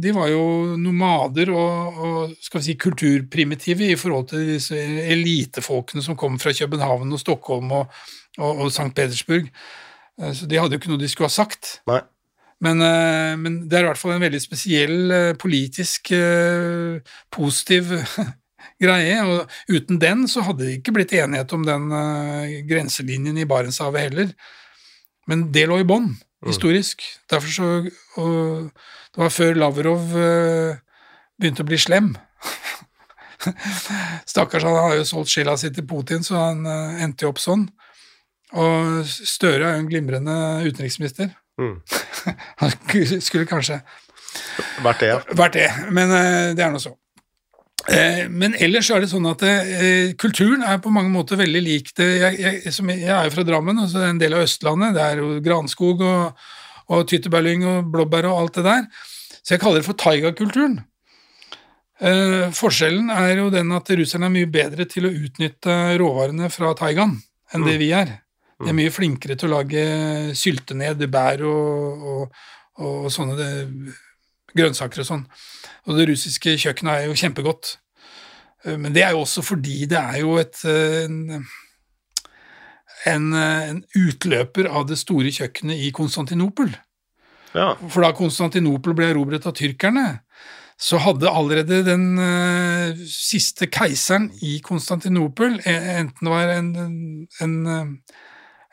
de 0.00 0.12
var 0.14 0.30
jo 0.30 0.42
nomader 0.80 1.50
og, 1.52 1.98
og, 1.98 2.36
skal 2.40 2.62
vi 2.62 2.68
si 2.68 2.76
kulturprimitive 2.80 3.90
i 3.90 3.98
forhold 3.98 4.30
til 4.32 4.46
disse 4.54 4.78
elitefolkene 5.10 6.04
som 6.04 6.18
kom 6.18 6.38
fra 6.42 6.54
København 6.56 7.12
og 7.12 7.22
Stockholm 7.22 7.74
og, 7.80 7.98
og, 8.38 8.66
og 8.66 8.70
St. 8.70 8.92
Petersburg. 8.94 9.50
Eh, 10.20 10.32
så 10.36 10.48
de 10.48 10.60
hadde 10.60 10.76
jo 10.76 10.82
ikke 10.82 10.92
noe 10.94 11.02
de 11.02 11.10
skulle 11.10 11.30
ha 11.30 11.36
sagt. 11.36 11.80
Nei. 11.90 12.00
Men, 12.64 12.80
eh, 12.80 13.36
men, 13.36 13.60
det 13.68 13.78
er 13.78 13.84
i 13.84 13.90
hvert 13.90 14.00
fall 14.00 14.14
en 14.14 14.24
veldig 14.24 14.40
spesiell 14.40 15.12
eh, 15.12 15.32
politisk 15.36 16.10
eh, 16.16 17.02
positiv 17.32 17.92
greie, 18.82 19.18
og 19.24 19.50
uten 19.72 20.00
den 20.00 20.24
så 20.30 20.44
hadde 20.46 20.64
det 20.64 20.78
ikke 20.78 20.94
blitt 20.96 21.12
enighet 21.16 21.52
om 21.56 21.64
den 21.64 21.88
grenselinjen 22.68 23.38
i 23.40 23.46
Barentshavet 23.48 24.08
heller. 24.08 24.32
Men 25.28 25.46
det 25.52 25.66
lå 25.68 25.80
i 25.80 25.88
bånn, 25.88 26.10
mm. 26.12 26.48
historisk. 26.48 27.04
Derfor 27.30 27.52
så 27.52 27.70
og 28.20 28.72
Det 29.16 29.22
var 29.22 29.32
før 29.32 29.56
Lavrov 29.56 30.10
begynte 31.40 31.64
å 31.64 31.68
bli 31.68 31.78
slem. 31.80 32.10
Stakkars, 34.28 34.66
han 34.66 34.76
har 34.76 34.98
jo 34.98 35.08
solgt 35.08 35.32
sjela 35.32 35.56
si 35.56 35.70
til 35.72 35.86
Putin, 35.88 36.24
så 36.26 36.50
han 36.50 36.68
endte 37.00 37.24
jo 37.24 37.32
opp 37.32 37.40
sånn. 37.40 37.64
Og 38.60 39.08
Støre 39.08 39.70
er 39.70 39.78
jo 39.78 39.86
en 39.86 39.88
glimrende 39.88 40.36
utenriksminister. 40.68 41.32
Mm. 41.60 41.80
Han 42.60 42.72
skulle 43.24 43.48
kanskje 43.48 43.80
Vært 44.84 45.00
det, 45.00 45.08
ja. 45.08 45.18
Vært 45.38 45.54
det, 45.56 45.68
men 45.96 46.10
uh, 46.12 46.52
det 46.52 46.60
er 46.60 46.72
nå 46.74 46.80
så. 46.82 46.90
Uh, 47.86 48.26
men 48.28 48.52
ellers 48.60 48.90
er 48.92 49.00
det 49.00 49.08
sånn 49.08 49.28
at 49.30 49.40
uh, 49.46 50.12
kulturen 50.20 50.64
er 50.66 50.82
på 50.84 50.92
mange 50.92 51.08
måter 51.14 51.40
veldig 51.40 51.62
lik 51.64 51.88
det 51.96 52.08
jeg, 52.18 52.36
jeg, 52.42 52.58
jeg, 52.68 53.08
er 53.08 53.30
jo 53.30 53.32
fra 53.32 53.46
Drammen, 53.48 53.80
altså 53.80 54.02
en 54.04 54.20
del 54.20 54.36
av 54.36 54.44
Østlandet. 54.44 54.92
Det 54.98 55.06
er 55.06 55.22
jo 55.22 55.30
granskog 55.44 56.04
og, 56.04 56.44
og 56.92 57.06
tyttebærlyng 57.08 57.64
og 57.70 57.88
blåbær 57.94 58.28
og 58.28 58.42
alt 58.42 58.60
det 58.60 58.66
der. 58.68 58.84
Så 59.40 59.54
jeg 59.54 59.62
kaller 59.62 59.80
det 59.80 59.88
for 59.88 59.96
taigakulturen. 60.02 60.76
Eh, 61.96 62.50
forskjellen 62.52 63.08
er 63.14 63.38
jo 63.38 63.48
den 63.52 63.70
at 63.72 63.88
russerne 63.96 64.28
er 64.28 64.34
mye 64.34 64.48
bedre 64.52 64.84
til 64.90 65.08
å 65.08 65.12
utnytte 65.14 65.76
råvarene 66.00 66.50
fra 66.52 66.74
taigaen 66.76 67.14
enn 67.54 67.62
mm. 67.62 67.68
det 67.70 67.76
vi 67.80 67.92
er. 67.96 68.10
De 68.62 68.70
er 68.72 68.76
mye 68.76 68.92
flinkere 68.92 69.36
til 69.36 69.50
å 69.50 69.58
lage 69.58 69.82
syltened, 70.38 71.02
bær 71.12 71.42
og, 71.44 72.06
og, 72.12 72.38
og 72.80 73.08
sånne 73.12 73.36
det, 73.36 73.50
grønnsaker 74.56 75.02
og 75.02 75.08
sånn. 75.10 75.26
Og 75.86 75.98
det 75.98 76.08
russiske 76.10 76.56
kjøkkenet 76.62 77.02
er 77.02 77.10
jo 77.10 77.18
kjempegodt. 77.20 77.76
Eh, 78.64 78.78
men 78.80 78.96
det 78.96 79.04
er 79.04 79.14
jo 79.14 79.22
også 79.26 79.44
fordi 79.44 79.84
det 79.90 80.00
er 80.00 80.22
jo 80.22 80.38
et 80.40 80.62
en, 80.66 81.18
en, 83.12 83.30
en 83.36 83.82
utløper 83.98 84.70
av 84.72 84.88
det 84.88 84.98
store 85.02 85.32
kjøkkenet 85.36 85.84
i 85.86 85.92
Konstantinopel. 85.94 86.72
Ja. 87.56 87.74
For 87.88 88.04
da 88.04 88.14
Konstantinopel 88.16 88.96
ble 88.96 89.10
erobret 89.12 89.46
av 89.48 89.54
tyrkerne, 89.56 90.08
så 90.76 90.98
hadde 91.00 91.32
allerede 91.32 91.80
den 91.86 92.18
uh, 92.20 92.98
siste 93.08 93.68
keiseren 93.72 94.28
i 94.44 94.58
Konstantinopel, 94.64 95.56
e, 95.64 95.76
enten 96.02 96.28
det 96.28 96.34
var 96.34 96.52
en, 96.52 96.68
en, 96.82 96.98
en 97.40 97.54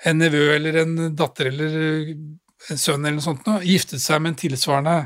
en 0.04 0.20
nevø 0.20 0.44
eller 0.56 0.82
en 0.84 0.96
datter 1.16 1.50
eller 1.52 1.78
en 2.14 2.80
sønn 2.80 3.04
eller 3.04 3.18
noe 3.20 3.26
sånt 3.26 3.46
noe, 3.48 3.64
giftet 3.68 4.04
seg 4.04 4.22
med 4.22 4.34
en 4.34 4.42
tilsvarende 4.44 4.98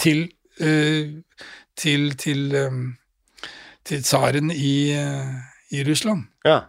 til 0.00 0.26
uh, 0.60 1.20
til 1.80 2.10
til, 2.20 2.50
um, 2.66 2.82
til 3.86 4.02
tsaren 4.04 4.52
i, 4.52 4.92
uh, 4.92 5.40
i, 5.72 5.84
Russland. 5.86 6.26
Ja. 6.44 6.60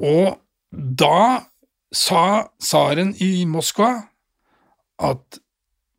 Og 0.00 0.40
da 0.70 1.46
sa 1.94 2.24
tsaren 2.62 3.14
i 3.22 3.44
Moskva 3.50 3.92
at 5.00 5.40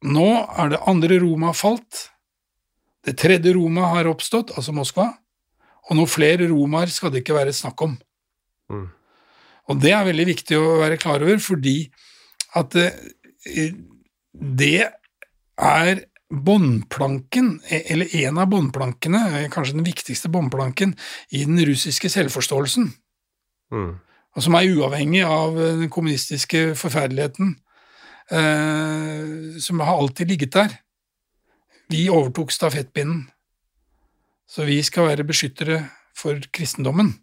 nå 0.02 0.30
er 0.58 0.74
det 0.74 0.84
andre 0.90 1.20
Roma 1.22 1.54
falt, 1.58 2.08
det 3.06 3.18
tredje 3.18 3.54
Roma 3.56 3.94
har 3.96 4.10
oppstått, 4.10 4.54
altså 4.58 4.74
Moskva, 4.76 5.08
og 5.90 5.98
noen 5.98 6.10
flere 6.10 6.48
romaer 6.50 6.92
skal 6.94 7.12
det 7.14 7.24
ikke 7.24 7.38
være 7.38 7.54
snakk 7.56 7.82
om. 7.86 7.96
Mm. 8.72 8.88
Og 9.72 9.82
det 9.82 9.94
er 9.96 10.08
veldig 10.08 10.28
viktig 10.32 10.58
å 10.58 10.80
være 10.82 11.00
klar 11.02 11.24
over, 11.24 11.40
fordi 11.44 11.76
at 12.60 12.76
eh, 12.80 13.76
det 14.32 14.80
er 15.62 16.06
båndplanken, 16.32 17.54
e, 17.68 17.82
eller 17.94 18.16
en 18.24 18.40
av 18.42 18.50
båndplankene, 18.52 19.22
eh, 19.40 19.50
kanskje 19.52 19.78
den 19.78 19.88
viktigste 19.88 20.32
båndplanken, 20.32 20.96
i 21.30 21.44
den 21.46 21.60
russiske 21.68 22.10
selvforståelsen. 22.10 22.94
Mm. 23.72 23.92
Og 24.36 24.44
som 24.46 24.56
er 24.56 24.72
uavhengig 24.72 25.26
av 25.28 25.58
den 25.60 25.90
kommunistiske 25.92 26.72
forferdeligheten, 26.80 27.56
eh, 28.32 29.60
som 29.60 29.80
har 29.80 29.98
alltid 29.98 30.28
ligget 30.28 30.54
der. 30.54 30.80
Vi 31.92 32.10
overtok 32.10 32.52
stafettpinnen, 32.52 33.28
så 34.48 34.66
vi 34.66 34.82
skal 34.84 35.12
være 35.12 35.28
beskyttere 35.28 35.90
for 36.16 36.40
kristendommen. 36.54 37.20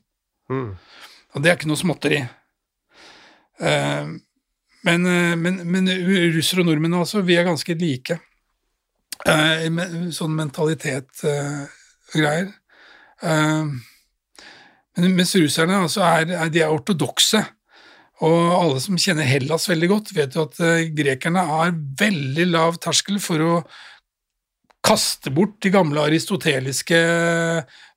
Mm. 0.50 0.76
Og 1.34 1.44
det 1.44 1.50
er 1.50 1.58
ikke 1.58 1.70
noe 1.70 1.80
småtteri. 1.80 2.22
Uh, 3.58 4.16
men, 4.86 5.04
uh, 5.04 5.34
men, 5.38 5.60
men 5.68 5.90
russere 6.36 6.62
og 6.62 6.70
nordmenn 6.70 6.96
altså, 7.00 7.24
vi 7.26 7.36
er 7.38 7.48
ganske 7.48 7.76
like. 7.78 8.18
Uh, 9.26 9.66
sånn 10.14 10.36
mentalitet 10.38 11.24
og 11.26 12.14
greier. 12.14 12.52
men 14.96 15.14
mens 15.18 15.34
russerne 15.34 15.80
altså, 15.82 16.04
er, 16.06 16.48
de 16.54 16.62
er 16.62 16.72
ortodokse. 16.72 17.42
Og 18.24 18.38
alle 18.54 18.80
som 18.82 18.98
kjenner 18.98 19.26
Hellas 19.26 19.68
veldig 19.70 19.88
godt, 19.90 20.14
vet 20.16 20.34
jo 20.34 20.46
at 20.46 20.56
grekerne 20.96 21.44
har 21.50 21.74
veldig 22.00 22.46
lav 22.50 22.78
terskel 22.82 23.20
for 23.22 23.42
å 23.44 23.52
kaste 24.88 25.30
bort 25.34 25.56
de 25.64 25.70
gamle 25.74 26.00
aristoteliske 26.08 27.00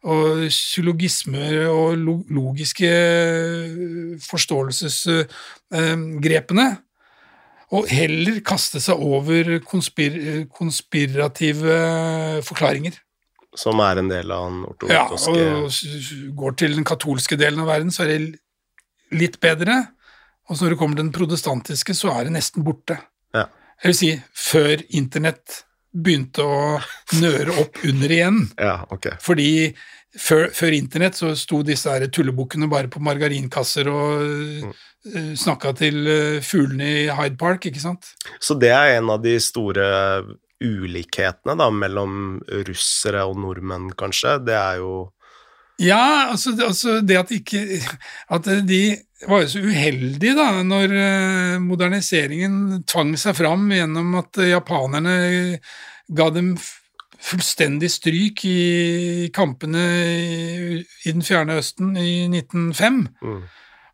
og 0.02 0.26
psylogismer 0.50 1.54
og 1.72 1.88
logiske 2.34 2.92
forståelsesgrepene, 4.26 6.68
og 7.72 7.88
heller 7.88 8.42
kaste 8.44 8.82
seg 8.84 9.00
over 9.00 9.64
konspir 9.64 10.44
konspirative 10.52 11.72
forklaringer. 12.44 12.92
Som 13.56 13.80
er 13.84 13.98
en 14.00 14.10
del 14.12 14.32
av 14.32 14.50
den 14.50 14.66
ortodoktiske 14.68 15.39
Ja, 15.39 15.46
og 15.60 15.72
går 16.39 16.52
til 16.60 16.76
den 16.76 16.86
katolske 16.88 17.36
delen 17.39 17.60
av 17.64 17.68
verden, 17.72 17.92
så 17.92 18.04
er 18.06 18.10
det 18.12 18.20
litt 19.16 19.39
bedre. 19.44 19.76
Og 20.48 20.56
så 20.56 20.62
når 20.66 20.72
det 20.74 20.80
kommer 20.80 20.96
til 20.98 21.06
den 21.06 21.16
protestantiske, 21.16 21.94
så 21.96 22.08
er 22.16 22.22
det 22.28 22.34
nesten 22.36 22.62
borte. 22.68 22.96
Ja. 23.36 23.46
Jeg 23.82 23.88
vil 23.92 23.98
si, 23.98 24.12
før 24.36 24.76
internett 24.98 25.48
begynte 25.92 26.46
å 26.46 26.78
nøre 27.20 27.56
opp 27.64 27.82
under 27.88 28.14
igjen. 28.14 28.46
Ja, 28.62 28.82
ok. 28.94 29.14
Fordi 29.24 29.50
før, 30.18 30.48
før 30.56 30.76
internett 30.76 31.18
så 31.20 31.34
sto 31.39 31.62
disse 31.66 31.92
her 31.92 32.08
tullebukkene 32.12 32.70
bare 32.72 32.92
på 32.92 33.04
margarinkasser 33.04 33.92
og 33.92 34.24
mm. 34.70 34.80
Uh, 35.02 35.32
snakka 35.34 35.72
til 35.74 35.96
uh, 36.06 36.44
fuglene 36.46 36.86
i 36.86 37.06
Hyde 37.10 37.34
Park, 37.42 37.64
ikke 37.66 37.82
sant? 37.82 38.12
Så 38.38 38.54
det 38.62 38.70
er 38.70 39.00
en 39.00 39.08
av 39.10 39.24
de 39.24 39.32
store 39.42 39.88
ulikhetene 40.62 41.56
da, 41.58 41.72
mellom 41.74 42.36
russere 42.68 43.24
og 43.26 43.39
nordmenn, 43.42 43.88
kanskje? 43.98 44.36
Det 44.46 44.54
er 44.54 44.78
jo 44.84 44.92
Ja, 45.82 46.32
altså, 46.32 46.53
altså 46.61 46.99
det 47.01 47.17
at 47.17 47.32
ikke 47.34 47.61
At 48.29 48.45
de 48.67 48.82
var 49.27 49.43
jo 49.43 49.49
så 49.53 49.61
uheldige 49.61 50.36
da, 50.38 50.63
når 50.65 50.93
uh, 50.93 51.61
moderniseringen 51.61 52.84
tvang 52.89 53.13
seg 53.21 53.38
fram 53.38 53.67
gjennom 53.69 54.15
at 54.17 54.39
japanerne 54.49 55.15
ga 56.09 56.29
dem 56.34 56.55
fullstendig 57.21 57.91
stryk 57.93 58.41
i 58.49 59.29
kampene 59.34 59.84
i, 60.09 60.79
i 60.82 61.13
den 61.13 61.21
fjerne 61.21 61.59
Østen 61.61 61.93
i 62.01 62.25
1905. 62.32 63.03
Mm. 63.21 63.43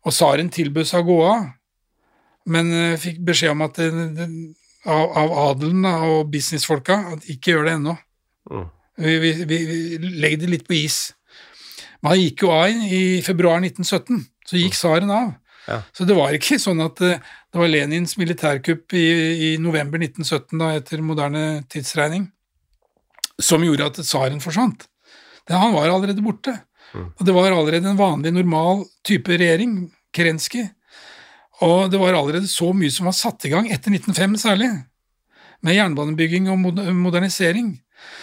Og 0.08 0.16
tsaren 0.16 0.48
tilbød 0.54 0.88
seg 0.88 1.04
å 1.04 1.08
gå 1.10 1.18
av, 1.26 1.44
men 2.48 2.72
uh, 2.72 2.96
fikk 3.00 3.20
beskjed 3.28 3.52
om 3.52 3.66
at 3.68 3.76
det, 3.76 4.08
det, 4.16 4.30
av, 4.88 5.12
av, 5.12 5.36
adelen 5.50 5.84
og 5.90 6.32
businessfolka 6.32 7.02
at 7.12 7.28
ikke 7.28 7.52
gjør 7.52 7.68
det 7.68 7.76
ennå. 7.76 7.96
Mm. 8.48 8.66
Vi, 8.98 9.18
vi, 9.22 9.32
vi, 9.46 9.58
legger 10.24 10.46
det 10.46 10.52
litt 10.56 10.66
på 10.66 10.78
is. 10.80 11.02
Men 12.02 12.14
han 12.14 12.22
gikk 12.22 12.44
jo 12.44 12.54
av 12.54 12.88
i 12.94 13.02
februar 13.26 13.62
1917, 13.62 14.24
så 14.46 14.60
gikk 14.60 14.76
tsaren 14.78 15.10
av. 15.12 15.32
Ja. 15.68 15.82
Så 15.92 16.06
det 16.08 16.16
var 16.16 16.32
ikke 16.32 16.56
sånn 16.62 16.80
at 16.80 17.00
uh, 17.04 17.18
det 17.52 17.60
var 17.60 17.68
Lenins 17.68 18.16
militærkupp 18.20 18.94
i, 18.96 19.06
i 19.48 19.50
november 19.60 20.00
1917, 20.00 20.54
da, 20.60 20.72
etter 20.78 21.04
moderne 21.04 21.44
tidsregning 21.68 22.30
som 23.38 23.62
gjorde 23.62 23.90
at 23.90 24.00
tsaren 24.02 24.40
forsvant. 24.42 24.86
Det, 25.46 25.54
han 25.54 25.74
var 25.74 25.90
allerede 25.92 26.24
borte. 26.24 26.56
Mm. 26.92 27.10
Og 27.14 27.22
det 27.26 27.34
var 27.36 27.52
allerede 27.52 27.90
en 27.90 28.00
vanlig, 28.00 28.32
normal 28.34 28.84
type 29.06 29.36
regjering, 29.38 29.86
Kerenskij. 30.14 30.66
Og 31.64 31.90
det 31.92 32.00
var 32.00 32.16
allerede 32.16 32.48
så 32.50 32.70
mye 32.76 32.92
som 32.94 33.08
var 33.08 33.16
satt 33.18 33.46
i 33.46 33.52
gang, 33.52 33.68
etter 33.70 33.94
1905 33.94 34.36
særlig, 34.42 34.70
med 35.62 35.74
jernbanebygging 35.74 36.46
og 36.52 36.60
modernisering. 36.94 37.72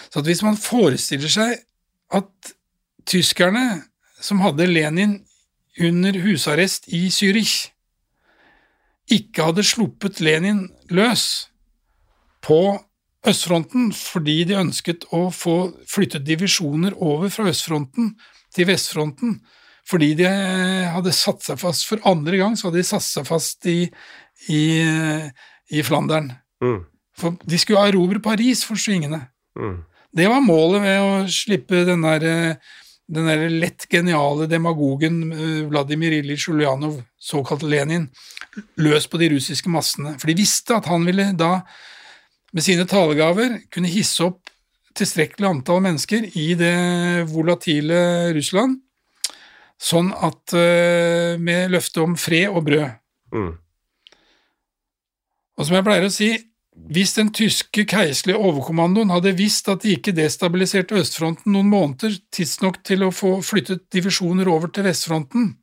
Så 0.09 0.21
at 0.21 0.29
hvis 0.29 0.43
man 0.45 0.59
forestiller 0.59 1.31
seg 1.31 1.57
at 2.15 2.54
tyskerne, 3.07 3.83
som 4.21 4.41
hadde 4.43 4.67
Lenin 4.69 5.19
under 5.81 6.15
husarrest 6.23 6.87
i 6.87 7.07
Zürich, 7.13 7.71
ikke 9.11 9.49
hadde 9.49 9.65
sluppet 9.65 10.21
Lenin 10.23 10.65
løs 10.89 11.49
på 12.45 12.79
østfronten 13.25 13.91
fordi 13.95 14.39
de 14.49 14.57
ønsket 14.57 15.05
å 15.13 15.27
få 15.33 15.57
flyttet 15.89 16.25
divisjoner 16.25 16.95
over 17.01 17.29
fra 17.33 17.49
østfronten 17.51 18.15
til 18.55 18.69
vestfronten. 18.69 19.39
Fordi 19.85 20.13
de 20.17 20.29
hadde 20.89 21.13
satt 21.13 21.45
seg 21.45 21.59
fast 21.61 21.85
for 21.85 22.01
andre 22.09 22.39
gang, 22.41 22.55
så 22.57 22.69
hadde 22.69 22.81
de 22.81 22.87
satt 22.87 23.05
seg 23.05 23.27
fast 23.27 23.67
i, 23.69 23.83
i, 24.49 24.61
i 25.69 25.83
Flandern. 25.85 26.31
Mm. 26.63 26.79
For 27.15 27.37
de 27.45 27.59
skulle 27.61 27.83
erobre 27.91 28.21
Paris 28.23 28.63
for 28.65 28.81
svingene. 28.81 29.27
Mm. 29.53 29.83
Det 30.15 30.25
var 30.31 30.41
målet 30.41 30.81
ved 30.81 31.03
å 31.03 31.11
slippe 31.29 31.83
den 31.85 32.01
der, 32.05 32.57
den 33.05 33.27
der 33.29 33.43
lett 33.53 33.85
geniale 33.91 34.47
demagogen 34.49 35.19
eh, 35.33 35.65
Vladimir 35.69 36.15
Ilyich 36.17 36.47
Ulyanov, 36.49 37.01
såkalt 37.21 37.65
Lenin, 37.65 38.07
løs 38.81 39.05
på 39.07 39.19
de 39.21 39.29
russiske 39.35 39.69
massene. 39.69 40.15
For 40.21 40.31
de 40.31 40.37
visste 40.39 40.77
at 40.77 40.89
han 40.89 41.05
ville 41.05 41.29
da, 41.37 41.59
med 42.55 42.65
sine 42.65 42.87
talegaver, 42.89 43.59
kunne 43.73 43.91
hisse 43.91 44.25
opp 44.25 44.49
tilstrekkelig 44.95 45.49
antall 45.49 45.83
mennesker 45.83 46.29
i 46.39 46.53
det 46.57 47.27
volatile 47.29 48.31
Russland, 48.35 48.79
sånn 49.75 50.13
at 50.23 50.55
eh, 50.55 51.35
med 51.41 51.73
løfte 51.75 52.01
om 52.05 52.15
fred 52.17 52.47
og 52.49 52.63
brød. 52.69 52.89
Mm. 53.35 53.53
Og 55.55 55.67
som 55.67 55.75
jeg 55.77 55.85
pleier 55.87 56.07
å 56.07 56.13
si, 56.13 56.31
hvis 56.75 57.15
den 57.15 57.31
tyske 57.33 57.85
keiserlige 57.89 58.37
overkommandoen 58.37 59.13
hadde 59.13 59.35
visst 59.39 59.69
at 59.71 59.81
de 59.85 59.95
ikke 59.95 60.13
destabiliserte 60.15 60.97
østfronten 60.99 61.55
noen 61.55 61.69
måneder 61.71 62.17
tidsnok 62.35 62.81
til 62.85 63.07
å 63.07 63.13
få 63.15 63.39
flyttet 63.45 63.87
divisjoner 63.95 64.49
over 64.51 64.69
til 64.73 64.85
vestfronten, 64.85 65.53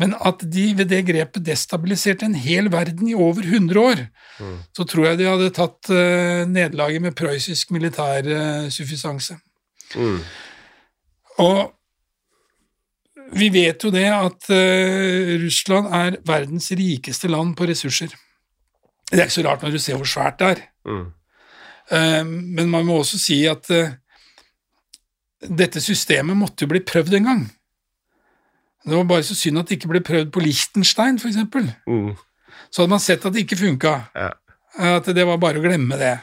men 0.00 0.16
at 0.26 0.42
de 0.50 0.72
ved 0.74 0.90
det 0.90 1.04
grepet 1.06 1.44
destabiliserte 1.46 2.26
en 2.26 2.34
hel 2.34 2.70
verden 2.72 3.12
i 3.12 3.14
over 3.14 3.46
100 3.46 3.80
år, 3.80 4.06
Mm. 4.34 4.58
så 4.74 4.82
tror 4.82 5.04
jeg 5.06 5.18
de 5.20 5.26
hadde 5.30 5.50
tatt 5.54 5.90
uh, 5.94 6.42
nederlaget 6.50 7.02
med 7.04 7.14
prøyssisk 7.14 7.70
militær 7.70 8.26
uh, 8.26 8.66
suffisanse. 8.66 9.36
Mm. 9.94 10.16
Og 11.44 11.60
vi 13.34 13.48
vet 13.54 13.82
jo 13.82 13.90
det 13.90 14.06
at 14.12 14.50
eh, 14.52 15.34
Russland 15.42 15.88
er 15.96 16.18
verdens 16.28 16.68
rikeste 16.76 17.30
land 17.32 17.54
på 17.58 17.66
ressurser. 17.66 18.12
Det 19.14 19.20
er 19.22 19.28
ikke 19.28 19.36
så 19.38 19.44
rart 19.46 19.62
når 19.62 19.74
du 19.76 19.78
ser 19.82 19.98
hvor 20.00 20.08
svært 20.10 20.40
det 20.42 20.48
er. 20.56 20.62
Mm. 20.90 21.04
Eh, 21.94 22.22
men 22.58 22.70
man 22.72 22.86
må 22.88 22.98
også 23.00 23.20
si 23.22 23.38
at 23.46 23.70
eh, 23.70 23.94
dette 25.44 25.82
systemet 25.84 26.36
måtte 26.38 26.64
jo 26.66 26.72
bli 26.72 26.82
prøvd 26.82 27.18
en 27.20 27.28
gang. 27.30 27.42
Det 28.84 28.96
var 28.98 29.06
bare 29.08 29.24
så 29.24 29.36
synd 29.38 29.62
at 29.62 29.70
det 29.70 29.78
ikke 29.78 29.92
ble 29.94 30.02
prøvd 30.04 30.30
på 30.34 30.42
Liechtenstein, 30.44 31.16
f.eks. 31.20 31.38
Mm. 31.88 32.10
Så 32.68 32.82
hadde 32.82 32.92
man 32.92 33.00
sett 33.02 33.24
at 33.24 33.32
det 33.32 33.44
ikke 33.46 33.60
funka. 33.62 33.94
Ja. 34.18 34.30
At 34.98 35.08
det 35.14 35.24
var 35.28 35.38
bare 35.40 35.60
å 35.60 35.64
glemme 35.64 35.96
det. 36.00 36.16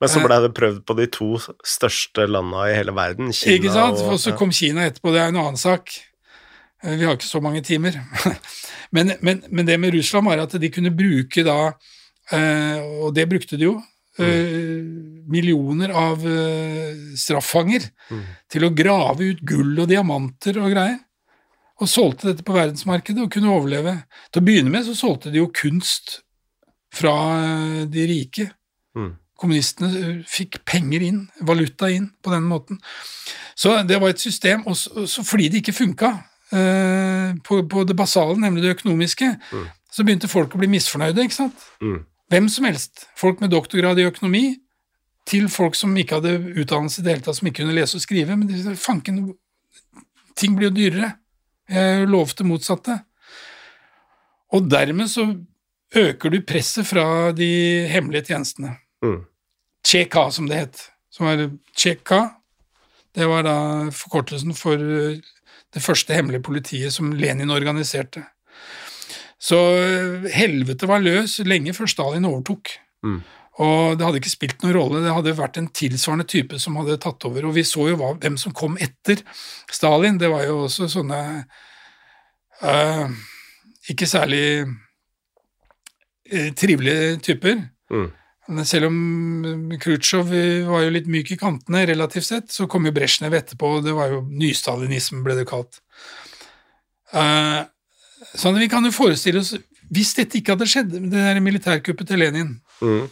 Men 0.00 0.10
så 0.12 0.20
ble 0.24 0.36
det 0.44 0.52
prøvd 0.56 0.82
på 0.88 0.96
de 0.98 1.06
to 1.12 1.28
største 1.64 2.26
landa 2.28 2.66
i 2.68 2.74
hele 2.76 2.92
verden, 2.96 3.30
Kina 3.32 3.54
ikke 3.56 3.72
sant? 3.72 4.02
og 4.04 4.18
så 4.20 4.34
kom 4.36 4.50
Kina 4.52 4.84
etterpå, 4.88 5.12
det 5.14 5.22
er 5.22 5.30
en 5.32 5.38
annen 5.40 5.60
sak. 5.60 5.92
Eh, 6.84 6.96
Vi 6.98 7.06
har 7.06 7.16
ikke 7.16 7.28
så 7.28 7.40
mange 7.44 7.62
timer. 7.64 8.00
Men, 8.94 9.10
men, 9.20 9.40
men 9.50 9.66
det 9.66 9.74
med 9.82 9.96
Russland 9.96 10.28
var 10.28 10.38
at 10.38 10.52
de 10.62 10.68
kunne 10.70 10.92
bruke 10.94 11.42
da, 11.42 11.54
eh, 11.66 11.72
og 12.34 13.14
det 13.14 13.28
brukte 13.30 13.56
de 13.58 13.68
jo, 13.68 13.74
eh, 14.18 14.82
millioner 15.28 15.90
av 15.94 16.22
eh, 16.26 16.94
straffanger 17.18 17.90
Mm. 18.10 18.22
til 18.48 18.64
å 18.64 18.74
grave 18.74 19.30
ut 19.32 19.40
gull 19.42 19.78
og 19.82 19.88
diamanter 19.88 20.58
og 20.62 20.70
greier. 20.72 20.98
Og 21.80 21.88
solgte 21.88 22.30
dette 22.30 22.42
på 22.46 22.54
verdensmarkedet 22.56 23.20
og 23.22 23.30
kunne 23.30 23.50
overleve. 23.52 24.04
Til 24.32 24.40
å 24.42 24.44
begynne 24.46 24.70
med 24.70 24.86
så 24.86 24.94
solgte 24.96 25.30
de 25.32 25.38
jo 25.42 25.50
kunst 25.52 26.22
fra 26.94 27.12
eh, 27.42 27.84
de 27.86 28.06
rike. 28.06 28.50
Mm. 28.96 29.10
Kommunistene 29.36 29.90
eh, 30.00 30.22
fikk 30.24 30.62
penger 30.64 31.02
inn, 31.02 31.28
valuta 31.44 31.90
inn, 31.92 32.10
på 32.24 32.30
den 32.32 32.46
måten. 32.48 32.78
Så 33.54 33.74
det 33.86 34.00
var 34.00 34.08
et 34.14 34.20
system, 34.22 34.62
og 34.66 34.76
så, 34.76 35.04
så 35.06 35.22
fordi 35.24 35.48
det 35.52 35.60
ikke 35.62 35.76
funka 35.76 36.14
eh, 36.52 37.34
på, 37.44 37.60
på 37.68 37.84
det 37.88 37.96
basale, 37.96 38.38
nemlig 38.40 38.62
det 38.64 38.76
økonomiske, 38.78 39.34
Mm. 39.52 39.66
så 39.92 40.04
begynte 40.04 40.28
folk 40.28 40.54
å 40.54 40.58
bli 40.60 40.68
misfornøyde, 40.68 41.24
ikke 41.24 41.34
sant? 41.42 41.56
Mm. 41.82 42.04
Hvem 42.32 42.48
som 42.50 42.66
helst. 42.66 43.06
Folk 43.18 43.40
med 43.40 43.52
doktorgrad 43.54 44.00
i 44.00 44.06
økonomi, 44.08 44.56
til 45.26 45.48
folk 45.50 45.74
som 45.74 45.94
ikke 45.98 46.20
hadde 46.20 46.54
utdannelse 46.54 47.00
i 47.00 47.04
det 47.04 47.14
hele 47.14 47.26
tatt, 47.26 47.38
som 47.40 47.48
ikke 47.50 47.64
kunne 47.64 47.74
lese 47.76 47.98
og 47.98 48.04
skrive. 48.04 48.36
Men 48.38 48.50
de 48.50 48.76
fanken, 48.78 49.20
ting 50.38 50.54
blir 50.58 50.70
jo 50.70 50.76
dyrere. 50.76 51.12
Jeg 51.70 52.06
lovte 52.10 52.46
motsatte. 52.46 53.00
Og 54.54 54.68
dermed 54.70 55.10
så 55.10 55.26
øker 55.96 56.30
du 56.30 56.40
presset 56.46 56.86
fra 56.86 57.32
de 57.34 57.48
hemmelige 57.90 58.30
tjenestene. 58.30 58.76
Mm. 59.02 59.24
Tsjeka, 59.86 60.28
som 60.30 60.46
det 60.50 60.60
het. 60.60 60.84
Som 61.10 61.26
var 61.26 61.42
Tsjeka. 61.74 62.20
Det 63.16 63.26
var 63.26 63.46
da 63.46 63.56
forkortelsen 63.94 64.54
for 64.54 64.78
det 64.78 65.82
første 65.82 66.14
hemmelige 66.14 66.44
politiet 66.46 66.94
som 66.94 67.12
Lenin 67.16 67.50
organiserte. 67.50 68.22
Så 69.36 69.58
eh, 69.76 70.28
helvete 70.32 70.88
var 70.88 71.04
løs 71.04 71.38
lenge 71.44 71.74
før 71.76 71.90
Stalin 71.90 72.28
overtok. 72.28 72.72
Mm. 73.04 73.20
Og 73.64 73.96
det 73.96 74.04
hadde 74.04 74.20
ikke 74.20 74.32
spilt 74.32 74.64
noen 74.64 74.76
rolle, 74.76 75.02
det 75.04 75.14
hadde 75.16 75.36
vært 75.38 75.56
en 75.60 75.70
tilsvarende 75.72 76.26
type 76.28 76.58
som 76.60 76.76
hadde 76.80 76.98
tatt 77.00 77.24
over. 77.28 77.48
Og 77.48 77.56
vi 77.56 77.64
så 77.64 77.88
jo 77.90 78.00
hva, 78.00 78.12
hvem 78.20 78.36
som 78.40 78.52
kom 78.56 78.76
etter 78.82 79.22
Stalin. 79.72 80.18
Det 80.20 80.28
var 80.32 80.44
jo 80.44 80.58
også 80.66 80.90
sånne 80.92 81.20
uh, 82.60 83.06
ikke 83.88 84.08
særlig 84.10 84.44
uh, 84.66 86.50
trivelige 86.52 87.16
typer. 87.30 87.62
Mm. 87.88 88.10
Men 88.46 88.68
Selv 88.68 88.90
om 88.90 89.78
Khrusjtsjov 89.80 90.28
var 90.68 90.84
jo 90.84 90.92
litt 90.94 91.08
myk 91.10 91.32
i 91.34 91.38
kantene 91.40 91.86
relativt 91.88 92.28
sett, 92.28 92.52
så 92.52 92.68
kom 92.70 92.86
jo 92.86 92.92
Brezjnev 92.94 93.34
etterpå, 93.34 93.78
og 93.78 93.86
det 93.88 93.94
var 93.96 94.12
jo 94.12 94.20
nystalinisme, 94.28 95.22
ble 95.24 95.34
det 95.40 95.46
kalt. 95.50 95.80
Eh, 97.10 97.64
sånn 98.38 98.58
vi 98.60 98.68
kan 98.72 98.84
jo 98.86 98.94
forestille 98.94 99.40
oss, 99.42 99.54
hvis 99.92 100.14
dette 100.18 100.40
ikke 100.40 100.56
hadde 100.56 100.68
skjedd, 100.70 100.96
det 100.96 101.12
der 101.14 101.40
militærkuppet 101.44 102.08
til 102.10 102.22
Lenin, 102.22 102.56
Mm. 102.82 103.06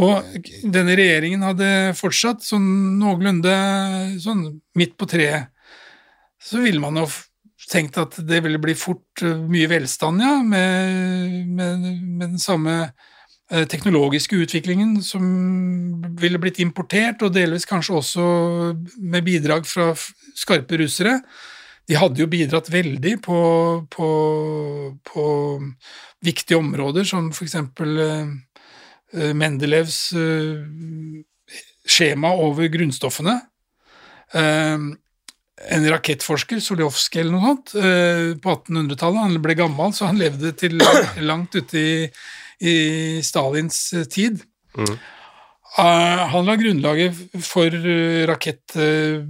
og 0.00 0.38
denne 0.64 0.94
regjeringen 0.96 1.42
hadde 1.44 1.66
fortsatt 1.98 2.40
sånn 2.46 2.98
noenlunde 2.98 3.52
sånn 4.22 4.46
midt 4.78 4.96
på 4.96 5.08
treet, 5.10 5.50
så 6.40 6.62
ville 6.64 6.80
man 6.80 6.96
jo 6.96 7.06
tenkt 7.70 7.98
at 8.00 8.16
det 8.26 8.40
ville 8.44 8.58
bli 8.58 8.74
fort 8.74 9.22
eh, 9.22 9.36
mye 9.48 9.68
velstand, 9.70 10.20
ja, 10.24 10.38
med, 10.42 11.46
med, 11.46 11.84
med 12.02 12.32
den 12.32 12.40
samme 12.42 12.74
eh, 13.50 13.64
teknologiske 13.70 14.36
utviklingen 14.36 14.96
som 15.04 15.22
ville 16.18 16.40
blitt 16.42 16.58
importert, 16.64 17.22
og 17.22 17.34
delvis 17.36 17.68
kanskje 17.68 17.98
også 18.00 18.26
med 18.98 19.24
bidrag 19.28 19.68
fra 19.68 19.92
skarpe 20.34 20.80
russere. 20.80 21.20
De 21.90 21.98
hadde 21.98 22.22
jo 22.22 22.30
bidratt 22.30 22.70
veldig 22.72 23.16
på, 23.24 23.38
på, 23.90 24.08
på 25.08 25.24
viktige 26.22 26.60
områder, 26.60 27.06
som 27.08 27.30
for 27.34 27.46
eksempel 27.48 28.00
eh, 28.02 28.34
eh, 29.16 29.32
Mendelevs 29.36 30.00
uh, 30.14 30.62
skjema 31.82 32.30
over 32.38 32.70
grunnstoffene. 32.72 33.34
Uh, 34.32 34.92
en 35.62 35.88
rakettforsker, 35.90 36.62
Soljovskij 36.62 37.22
eller 37.22 37.36
noe 37.36 37.50
sånt, 37.52 37.74
på 38.42 38.54
1800-tallet. 38.54 39.20
Han 39.20 39.42
ble 39.44 39.54
gammel, 39.54 39.92
så 39.94 40.08
han 40.08 40.18
levde 40.18 40.50
til 40.58 40.80
langt 41.30 41.54
ute 41.54 41.78
i, 41.78 41.92
i 42.66 42.74
Stalins 43.22 43.84
tid. 44.10 44.40
Mm. 44.74 44.96
Eh, 45.78 46.22
han 46.28 46.44
la 46.44 46.56
grunnlaget 46.60 47.16
for 47.40 47.72
eh, 47.72 48.22
rakett... 48.28 48.74
eh, 48.76 49.22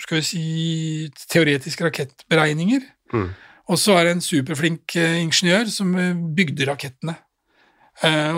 skal 0.00 0.20
vi 0.20 0.24
si 0.24 0.44
teoretiske 1.28 1.84
rakettberegninger. 1.84 2.86
Mm. 3.12 3.28
Og 3.68 3.80
så 3.80 3.98
er 3.98 4.06
det 4.06 4.14
en 4.16 4.24
superflink 4.24 4.96
ingeniør 4.96 5.68
som 5.68 5.92
bygde 6.36 6.70
rakettene. 6.70 7.18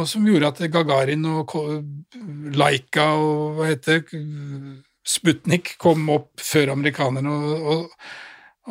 Og 0.00 0.06
som 0.08 0.24
gjorde 0.26 0.48
at 0.48 0.62
Gagarin 0.72 1.22
og 1.28 1.52
Laika 2.56 3.04
og 3.20 3.60
hva 3.60 3.68
heter 3.68 4.00
Sputnik 5.06 5.74
kom 5.78 6.08
opp 6.10 6.40
før 6.42 6.72
amerikanerne 6.72 7.30
og, 7.30 7.68
og, 7.74 8.08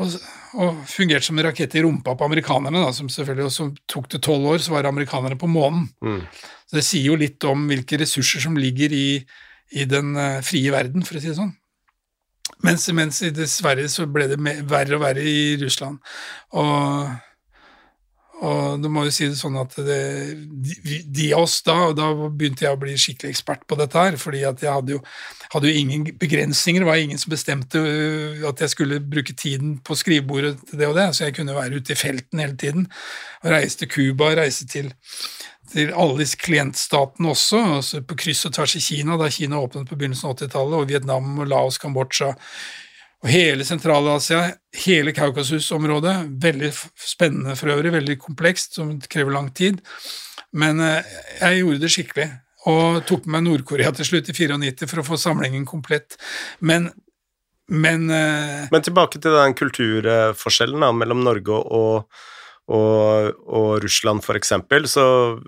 og, 0.01 0.18
og 0.60 0.82
fungerte 0.89 1.30
som 1.30 1.39
en 1.39 1.47
rakett 1.47 1.78
i 1.78 1.86
rumpa 1.86 2.18
på 2.18 2.28
amerikanerne, 2.28 2.82
da, 2.84 2.91
som 2.97 3.07
selvfølgelig 3.14 3.47
også 3.47 3.70
tok 3.88 4.10
det 4.16 4.24
tolv 4.26 4.49
år, 4.55 4.60
så 4.66 4.76
var 4.76 4.89
amerikanerne 4.89 5.39
på 5.39 5.47
månen. 5.53 5.88
Mm. 6.03 6.26
Så 6.70 6.78
det 6.78 6.86
sier 6.86 7.10
jo 7.10 7.18
litt 7.18 7.44
om 7.50 7.66
hvilke 7.70 7.98
ressurser 7.98 8.44
som 8.44 8.58
ligger 8.60 8.94
i, 8.94 9.08
i 9.74 9.86
den 9.90 10.14
eh, 10.22 10.44
frie 10.46 10.70
verden, 10.74 11.06
for 11.06 11.18
å 11.18 11.24
si 11.24 11.32
det 11.32 11.40
sånn. 11.40 11.56
Mens, 12.66 12.86
mens 12.94 13.24
dessverre 13.34 13.88
så 13.90 14.06
ble 14.10 14.28
det 14.30 14.38
mer, 14.42 14.62
verre 14.68 14.98
og 14.98 15.04
verre 15.04 15.24
i 15.24 15.56
Russland. 15.62 15.98
Og, 16.60 17.10
og 18.44 18.84
du 18.84 18.90
må 18.92 19.06
jo 19.08 19.14
si 19.16 19.30
det 19.30 19.38
sånn 19.40 19.58
at 19.62 19.78
det, 19.86 20.00
de, 20.60 21.30
av 21.32 21.46
oss 21.46 21.60
da, 21.66 21.78
og 21.88 21.96
da 21.98 22.10
begynte 22.28 22.68
jeg 22.68 22.76
å 22.76 22.82
bli 22.82 22.98
skikkelig 23.00 23.34
ekspert 23.34 23.66
på 23.70 23.78
dette 23.80 24.06
her, 24.06 24.20
fordi 24.22 24.44
at 24.50 24.62
jeg 24.66 24.76
hadde 24.76 24.98
jo, 24.98 25.02
hadde 25.56 25.72
jo 25.72 25.82
ingen 25.82 26.06
begrensninger, 26.22 26.84
det 26.84 26.90
var 26.92 27.02
ingen 27.02 27.22
som 27.22 27.34
bestemte 27.34 27.82
øh, 27.82 28.46
at 28.50 28.66
jeg 28.66 28.76
skulle 28.76 29.02
bruke 29.02 29.34
tiden 29.34 29.78
på 29.86 29.98
skrivebordet 29.98 30.58
til 30.70 30.84
det 30.84 30.92
og 30.92 31.00
det, 31.00 31.10
så 31.16 31.30
jeg 31.30 31.40
kunne 31.40 31.58
være 31.58 31.80
ute 31.80 31.96
i 31.96 32.02
felten 32.02 32.44
hele 32.44 32.60
tiden, 32.60 32.90
og 33.44 33.54
reise 33.56 33.82
til 33.82 33.94
Cuba, 33.96 34.34
reise 34.42 34.68
til 34.68 34.92
til 35.74 35.94
alle 35.94 36.20
disse 36.22 36.40
klientstatene 36.40 37.32
også, 37.32 37.62
altså 37.78 38.02
på 38.06 38.18
kryss 38.20 38.46
og 38.50 38.56
tvers 38.58 38.76
i 38.80 38.84
Kina, 38.84 39.18
da 39.20 39.30
Kina 39.34 39.62
åpnet 39.62 39.90
på 39.90 39.98
begynnelsen 40.00 40.30
av 40.30 40.38
80-tallet, 40.38 40.78
og 40.80 40.92
Vietnam, 40.92 41.32
og 41.40 41.50
Laos, 41.50 41.80
Kambodsja, 41.82 42.36
Og 43.20 43.28
hele 43.28 43.66
Sentral-Asia, 43.68 44.46
hele 44.86 45.12
Kaukasus-området, 45.12 46.14
veldig 46.40 46.70
spennende 46.96 47.56
for 47.60 47.68
øvrig, 47.74 47.92
veldig 47.92 48.16
komplekst, 48.22 48.78
som 48.78 48.94
krever 49.12 49.36
lang 49.36 49.50
tid. 49.52 49.82
Men 50.56 50.80
eh, 50.80 51.04
jeg 51.42 51.60
gjorde 51.60 51.82
det 51.84 51.92
skikkelig, 51.92 52.30
og 52.72 53.04
tok 53.10 53.28
med 53.28 53.36
meg 53.36 53.46
Nord-Korea 53.50 53.92
til 53.96 54.08
slutt 54.08 54.32
i 54.32 54.38
94 54.38 54.88
for 54.88 55.02
å 55.02 55.08
få 55.12 55.20
samlingen 55.20 55.68
komplett. 55.68 56.16
Men, 56.64 56.90
men 57.68 58.08
eh, 58.08 58.66
Men 58.72 58.88
tilbake 58.88 59.20
til 59.20 59.36
den 59.36 59.56
kulturforskjellen 59.60 60.88
da, 60.88 60.94
mellom 60.96 61.24
Norge 61.28 61.60
og, 61.60 62.22
og, 62.70 63.34
og 63.50 63.84
Russland, 63.84 64.22
for 64.26 64.38
eksempel, 64.38 64.86
så 64.90 65.04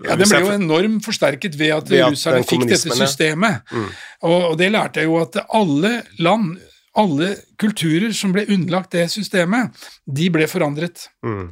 Ja, 0.08 0.16
Den 0.18 0.30
ble 0.30 0.42
jo 0.42 0.56
enormt 0.56 1.06
forsterket 1.06 1.58
ved 1.60 1.76
at 1.76 1.90
Ved 1.92 2.02
at 2.02 2.16
russerne 2.16 2.44
fikk 2.48 2.66
dette 2.70 2.90
ja. 2.90 2.98
systemet. 3.06 3.62
Mm. 3.72 3.88
Og, 4.26 4.38
og 4.52 4.58
det 4.58 4.72
lærte 4.74 5.04
jeg 5.04 5.10
jo 5.12 5.20
at 5.22 5.38
alle 5.54 5.94
land, 6.20 6.56
alle 6.98 7.36
kulturer 7.62 8.12
som 8.18 8.34
ble 8.36 8.48
underlagt 8.50 8.98
det 8.98 9.06
systemet, 9.14 9.70
de 10.10 10.30
ble 10.34 10.50
forandret. 10.50 11.08
mm, 11.24 11.52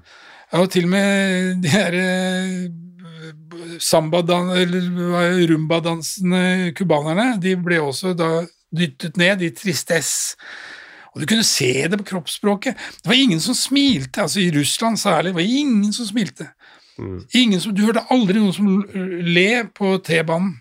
og 0.57 0.71
til 0.73 0.87
og 0.87 0.89
med 0.89 1.59
de 1.61 1.69
her 1.69 1.95
sambadan, 3.77 3.77
samba-dan- 3.79 4.55
eller 4.57 4.87
er 5.21 5.47
rumba-dansende 5.51 6.73
cubanerne, 6.73 7.37
de 7.41 7.55
ble 7.61 7.77
også 7.81 8.15
da 8.17 8.47
dyttet 8.73 9.17
ned 9.17 9.41
i 9.41 9.51
tristesse. 9.53 10.35
Og 11.13 11.21
du 11.21 11.27
kunne 11.29 11.45
se 11.47 11.71
det 11.89 11.97
på 12.01 12.07
kroppsspråket. 12.11 12.77
Det 13.01 13.09
var 13.09 13.17
ingen 13.17 13.41
som 13.41 13.57
smilte, 13.57 14.21
altså 14.25 14.43
i 14.43 14.51
Russland 14.53 14.99
særlig, 15.01 15.33
det 15.33 15.39
var 15.39 15.53
ingen 15.61 15.93
som 15.93 16.05
smilte. 16.05 16.51
mm, 16.97 17.19
Ingen 17.33 17.61
som, 17.61 17.75
du 17.75 17.85
hørte 17.85 18.05
aldri 18.13 18.39
noen 18.39 18.53
som 18.53 18.67
le 19.25 19.51
på 19.73 19.97
T-banen. 20.05 20.57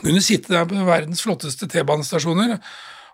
Du 0.00 0.08
kunne 0.08 0.24
sitte 0.24 0.52
der 0.52 0.68
på 0.68 0.84
verdens 0.88 1.22
flotteste 1.24 1.68
T-banestasjoner 1.68 2.58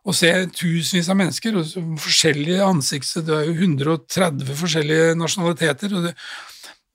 og 0.09 0.14
se 0.14 0.30
tusenvis 0.54 1.09
av 1.11 1.18
mennesker, 1.18 1.56
og 1.59 1.96
forskjellige 2.00 2.64
ansikter, 2.64 3.24
det 3.26 3.34
er 3.34 3.48
jo 3.48 3.56
130 3.59 4.54
forskjellige 4.56 5.16
nasjonaliteter, 5.18 5.94
og 5.98 6.06
det, 6.06 6.12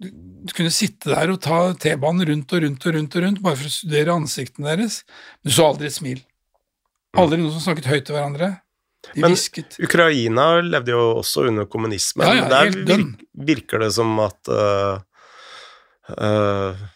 du, 0.01 0.07
du 0.47 0.53
kunne 0.55 0.71
sitte 0.73 1.11
der 1.11 1.33
og 1.33 1.41
ta 1.43 1.59
T-banen 1.77 2.25
rundt 2.31 2.55
og 2.55 2.63
rundt 2.63 2.87
og 2.87 2.95
rundt 2.95 3.17
og 3.19 3.25
rundt, 3.27 3.41
bare 3.43 3.59
for 3.59 3.69
å 3.69 3.73
studere 3.75 4.15
ansiktene 4.15 4.71
deres. 4.71 5.01
Du 5.45 5.51
så 5.53 5.67
aldri 5.69 5.91
et 5.91 5.97
smil. 5.97 6.23
Aldri 7.19 7.37
noen 7.37 7.53
som 7.53 7.67
snakket 7.67 7.91
høyt 7.91 8.07
til 8.07 8.17
hverandre. 8.17 8.49
Men-. 9.15 9.35
Ukraina 9.83 10.45
levde 10.61 10.93
jo 10.95 11.01
også 11.19 11.47
under 11.49 11.67
kommunismen. 11.69 12.27
Ja, 12.27 12.35
ja, 12.43 12.49
Der 12.49 12.69
helt 12.69 12.87
virk, 12.89 13.25
virker 13.51 13.83
det 13.83 13.91
som 13.95 14.13
at 14.23 14.51
uh, 14.51 15.01
uh, 16.17 16.87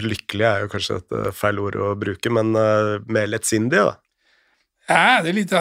Lykkelig 0.00 0.46
er 0.48 0.62
jo 0.64 0.70
kanskje 0.72 0.96
et 1.02 1.12
øh, 1.12 1.26
feil 1.36 1.58
ord 1.60 1.76
å 1.76 1.90
bruke, 2.00 2.30
men 2.32 2.54
uh, 2.56 3.02
mer 3.12 3.28
lettsindig, 3.28 3.82
da. 3.84 3.98
Ja, 4.88 5.20
det 5.22 5.30
er 5.30 5.36
litt, 5.36 5.52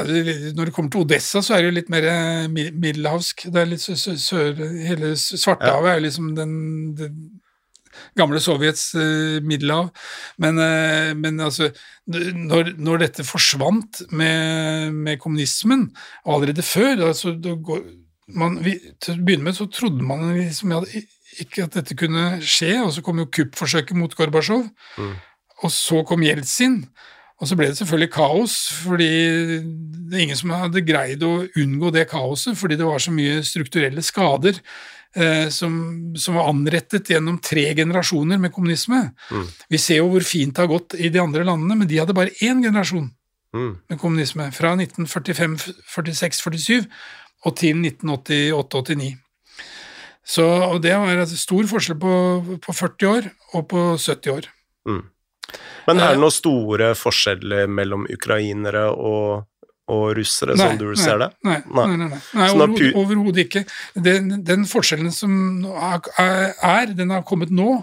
Når 0.58 0.70
det 0.70 0.74
kommer 0.74 0.90
til 0.94 1.04
Odessa, 1.04 1.42
så 1.46 1.54
er 1.54 1.62
det 1.62 1.70
jo 1.70 1.76
litt 1.76 1.92
mer 1.94 2.08
eh, 2.10 2.48
middelhavsk. 2.50 3.46
Det 3.54 3.62
er 3.62 3.70
litt 3.70 3.84
sø- 3.84 4.00
sø- 4.00 4.18
sør, 4.18 4.56
Hele 4.88 5.12
Svartehavet 5.20 5.88
ja. 5.88 5.92
er 5.94 6.00
jo 6.00 6.06
liksom 6.08 6.32
den, 6.40 6.56
den 6.98 7.20
gamle 8.18 8.42
Sovjets 8.44 8.92
uh, 8.98 9.40
middelhav. 9.46 9.90
Men, 10.42 10.60
uh, 10.62 11.12
men 11.18 11.40
altså 11.44 11.72
når, 12.12 12.76
når 12.82 13.06
dette 13.06 13.26
forsvant 13.28 14.04
med, 14.12 14.92
med 14.92 15.20
kommunismen, 15.22 15.90
allerede 16.26 16.66
før 16.66 17.08
altså, 17.12 17.36
går, 17.40 17.84
man, 18.36 18.60
vi, 18.66 18.78
Til 19.02 19.16
å 19.16 19.26
begynne 19.26 19.50
med 19.50 19.58
så 19.58 19.70
trodde 19.72 20.06
man 20.06 20.32
liksom 20.36 20.74
ja, 20.76 20.82
ikke 21.42 21.66
at 21.68 21.78
dette 21.80 21.98
kunne 22.00 22.42
skje, 22.44 22.76
og 22.84 22.92
så 22.96 23.04
kom 23.06 23.22
jo 23.22 23.30
kuppforsøket 23.32 23.98
mot 23.98 24.16
Gorbatsjov, 24.18 24.68
Mm. 24.98 25.16
og 25.64 25.72
så 25.72 26.04
kom 26.08 26.24
Jeltsin. 26.26 26.84
Og 27.42 27.50
så 27.50 27.56
ble 27.58 27.72
det 27.72 27.78
selvfølgelig 27.80 28.14
kaos, 28.14 28.56
fordi 28.84 29.10
det 29.64 30.18
er 30.18 30.24
ingen 30.28 30.38
som 30.38 30.54
hadde 30.54 30.84
greid 30.86 31.24
å 31.26 31.48
unngå 31.58 31.90
det 31.96 32.04
kaoset, 32.12 32.54
fordi 32.58 32.78
det 32.78 32.86
var 32.86 33.02
så 33.02 33.14
mye 33.16 33.40
strukturelle 33.46 34.04
skader 34.06 34.60
som, 35.52 35.74
som 36.16 36.38
var 36.40 36.48
anrettet 36.48 37.10
gjennom 37.12 37.36
tre 37.44 37.66
generasjoner 37.76 38.40
med 38.40 38.54
kommunisme. 38.56 39.02
Mm. 39.28 39.48
Vi 39.74 39.80
ser 39.82 40.00
jo 40.00 40.06
hvor 40.14 40.24
fint 40.24 40.56
det 40.56 40.64
har 40.64 40.70
gått 40.72 40.96
i 40.96 41.10
de 41.12 41.20
andre 41.20 41.44
landene, 41.44 41.76
men 41.82 41.90
de 41.90 42.00
hadde 42.00 42.16
bare 42.16 42.32
én 42.40 42.64
generasjon 42.64 43.10
Mm, 43.54 43.78
med 43.90 44.00
kommunisme, 44.00 44.52
fra 44.52 44.72
1945, 44.80 45.58
46, 45.88 46.42
47 46.42 46.86
og 47.44 47.56
til 47.60 47.76
1988-89. 47.76 49.18
Så, 50.24 50.46
og 50.46 50.80
det 50.84 50.94
var 50.96 51.26
stor 51.28 51.68
forskjell 51.68 51.98
på, 52.00 52.14
på 52.64 52.76
40 52.78 53.10
år 53.10 53.28
og 53.58 53.68
på 53.68 53.82
70 53.98 54.32
år. 54.38 54.48
mm. 54.88 55.02
Men 55.88 56.00
er 56.00 56.04
Eh, 56.04 56.12
det 56.14 56.22
noen 56.22 56.32
store 56.32 56.94
forskjeller 56.96 57.68
mellom 57.68 58.06
ukrainere 58.08 58.86
og, 58.94 59.44
og 59.92 60.14
russere, 60.18 60.56
Nei, 60.56 60.68
som 60.70 60.78
du 60.80 60.86
nei, 60.92 61.00
ser 61.00 61.20
det? 61.22 61.28
Nei, 61.48 61.58
Nei. 61.68 61.88
nei, 61.92 61.98
nei, 62.06 62.20
nei. 62.34 62.48
overhodet, 62.54 62.94
overhodet 63.02 63.44
ikke. 63.46 63.64
Den, 64.08 64.32
den 64.48 64.64
forskjellen 64.70 65.12
som 65.16 65.34
er, 65.68 66.94
den 66.96 67.12
har 67.14 67.26
kommet 67.28 67.52
nå 67.54 67.82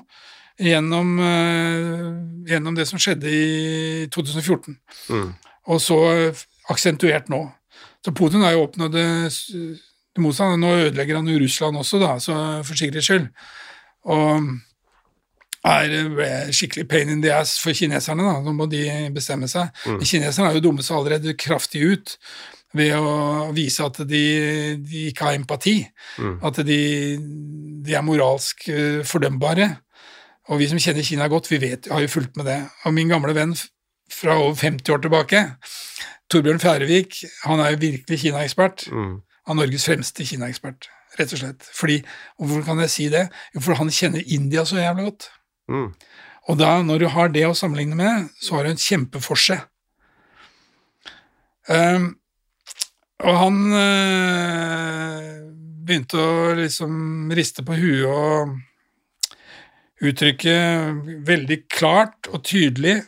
gjennom, 0.59 1.13
eh, 1.23 2.07
gjennom 2.51 2.75
det 2.79 2.89
som 2.91 2.99
skjedde 3.03 3.31
i 3.31 4.07
2014, 4.15 4.79
Mm, 5.13 5.29
og 5.69 5.81
så 5.85 5.99
aksentuert 6.73 7.29
nå. 7.31 7.45
Så 8.05 8.13
Putin 8.17 8.43
har 8.43 8.53
jo 8.57 8.65
oppnådd 8.67 8.93
det 8.95 9.07
motsatte. 10.19 10.59
Nå 10.59 10.71
ødelegger 10.89 11.17
han 11.21 11.29
jo 11.31 11.39
Russland 11.43 11.77
også, 11.79 12.01
da, 12.03 12.17
så 12.23 12.35
for 12.67 12.75
sikkerhets 12.79 13.07
skyld. 13.11 13.29
Og 14.09 14.49
er 15.67 15.95
eh, 16.23 16.51
skikkelig 16.55 16.87
pain 16.89 17.09
in 17.09 17.23
the 17.23 17.33
ass 17.35 17.57
for 17.59 17.73
kineserne, 17.75 18.23
da. 18.23 18.37
Nå 18.45 18.53
må 18.55 18.67
de 18.71 18.85
bestemme 19.15 19.49
seg. 19.51 19.73
Mm. 19.87 19.99
Kineserne 20.07 20.47
har 20.51 20.55
jo 20.59 20.65
dummet 20.69 20.85
seg 20.87 20.97
allerede 21.01 21.35
kraftig 21.39 21.83
ut 21.93 22.17
ved 22.77 22.93
å 22.95 23.49
vise 23.57 23.81
at 23.85 23.97
de, 24.07 24.23
de 24.85 25.07
ikke 25.09 25.25
har 25.25 25.39
empati. 25.39 25.79
mm, 26.19 26.39
At 26.45 26.61
de, 26.69 26.81
de 27.85 27.95
er 27.97 28.05
moralsk 28.07 28.69
eh, 28.69 29.01
fordømbare. 29.09 29.71
Og 30.49 30.61
vi 30.63 30.69
som 30.71 30.79
kjenner 30.81 31.05
Kina 31.05 31.27
godt, 31.29 31.51
vi 31.51 31.59
vet, 31.61 31.89
har 31.93 32.01
jo 32.05 32.09
fulgt 32.13 32.37
med 32.41 32.47
det. 32.49 32.59
Og 32.87 32.95
min 32.97 33.09
gamle 33.11 33.35
venn 33.37 33.57
fra 34.13 34.37
over 34.41 34.55
50 34.57 34.93
år 34.95 35.03
tilbake, 35.05 35.43
Torbjørn 36.33 36.61
Fjærevik, 36.61 37.23
han 37.45 37.61
er 37.65 37.73
jo 37.75 37.81
virkelig 37.83 38.19
Kina-ekspert. 38.23 38.87
mm, 38.93 39.17
Han 39.49 39.57
er 39.59 39.65
Norges 39.65 39.85
fremste 39.89 40.25
Kina-ekspert, 40.29 40.89
rett 41.19 41.33
og 41.33 41.41
slett. 41.41 41.65
Fordi, 41.73 41.99
Hvorfor 42.39 42.65
kan 42.67 42.81
jeg 42.85 42.91
si 42.93 43.09
det? 43.13 43.27
Jo, 43.55 43.61
for 43.65 43.75
han 43.81 43.89
kjenner 43.93 44.21
India 44.27 44.65
så 44.69 44.77
jævlig 44.77 45.05
godt. 45.09 45.29
Mm, 45.69 45.91
Og 46.49 46.59
da, 46.59 46.79
når 46.83 47.03
du 47.03 47.09
har 47.13 47.29
det 47.33 47.45
å 47.49 47.57
sammenligne 47.57 47.97
med, 47.99 48.31
så 48.41 48.57
har 48.57 48.65
du 48.65 48.73
en 48.73 48.81
kjempeforse. 48.81 49.59
Um, 51.69 52.15
og 53.19 53.35
han 53.35 53.57
eh, 53.75 55.31
begynte 55.89 56.23
å 56.23 56.55
liksom 56.59 57.33
riste 57.35 57.65
på 57.67 57.75
huet 57.75 58.07
og 58.07 58.55
uttrykke 60.07 60.59
veldig 61.27 61.59
klart 61.67 62.31
og 62.31 62.45
tydelig 62.47 63.01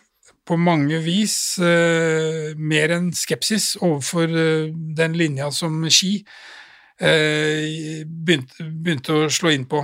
på 0.51 0.59
mange 0.59 0.99
vis 1.05 1.37
eh, 1.63 2.59
mer 2.59 2.97
enn 2.97 3.13
skepsis 3.15 3.77
overfor 3.79 4.35
eh, 4.35 4.73
den 4.99 5.15
linja 5.15 5.53
som 5.55 5.79
Ski 5.87 6.19
begynte, 7.01 8.61
begynte 8.61 9.15
å 9.15 9.29
slå 9.33 9.55
inn 9.55 9.63
på. 9.65 9.79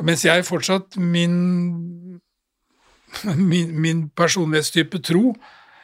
Mens 0.00 0.24
jeg 0.24 0.46
fortsatt 0.48 0.96
min, 0.96 1.34
min, 3.36 3.74
min 3.76 4.06
personlighetstype 4.16 5.02
tro 5.04 5.34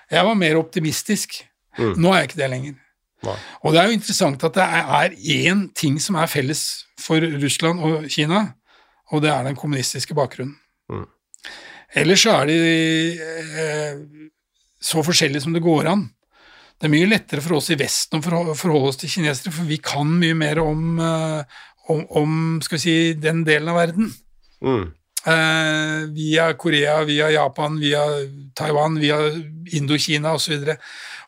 Jeg 0.09 0.25
var 0.25 0.39
mer 0.41 0.57
optimistisk. 0.57 1.43
Mm. 1.77 1.95
Nå 2.01 2.13
er 2.13 2.23
jeg 2.23 2.31
ikke 2.31 2.41
det 2.41 2.51
lenger. 2.51 2.79
Nei. 3.27 3.35
Og 3.67 3.75
det 3.75 3.81
er 3.81 3.91
jo 3.91 3.99
interessant 3.99 4.45
at 4.47 4.57
det 4.57 4.65
er 4.65 5.17
én 5.35 5.67
ting 5.77 5.99
som 6.01 6.17
er 6.17 6.31
felles 6.31 6.63
for 7.01 7.23
Russland 7.43 7.83
og 7.85 8.07
Kina, 8.11 8.45
og 9.13 9.23
det 9.25 9.31
er 9.33 9.47
den 9.47 9.59
kommunistiske 9.59 10.17
bakgrunnen. 10.17 10.57
Mm. 10.89 11.07
Ellers 11.99 12.23
så 12.25 12.37
er 12.39 12.51
de 12.51 12.59
eh, 13.19 14.01
så 14.81 15.03
forskjellige 15.05 15.47
som 15.47 15.57
det 15.57 15.65
går 15.65 15.91
an. 15.91 16.07
Det 16.79 16.87
er 16.87 16.95
mye 16.95 17.09
lettere 17.11 17.43
for 17.43 17.57
oss 17.59 17.73
i 17.75 17.79
Vesten 17.79 18.21
å 18.21 18.55
forholde 18.55 18.93
oss 18.93 19.01
til 19.01 19.11
kinesere, 19.11 19.51
for 19.55 19.67
vi 19.67 19.81
kan 19.83 20.11
mye 20.21 20.37
mer 20.39 20.61
om, 20.63 21.01
eh, 21.03 21.59
om, 21.89 22.05
om 22.21 22.39
skal 22.63 22.79
vi 22.79 22.83
si, 22.83 22.97
den 23.21 23.45
delen 23.49 23.69
av 23.73 23.83
verden. 23.83 24.15
mm, 24.63 24.87
Eh, 25.29 26.05
via 26.15 26.53
Korea, 26.57 27.03
via 27.05 27.27
Japan, 27.31 27.75
via 27.83 28.01
Taiwan, 28.57 28.95
via 29.03 29.17
Indokina 29.77 30.33
osv. 30.33 30.53
Og, 30.55 30.63
så 30.63 30.77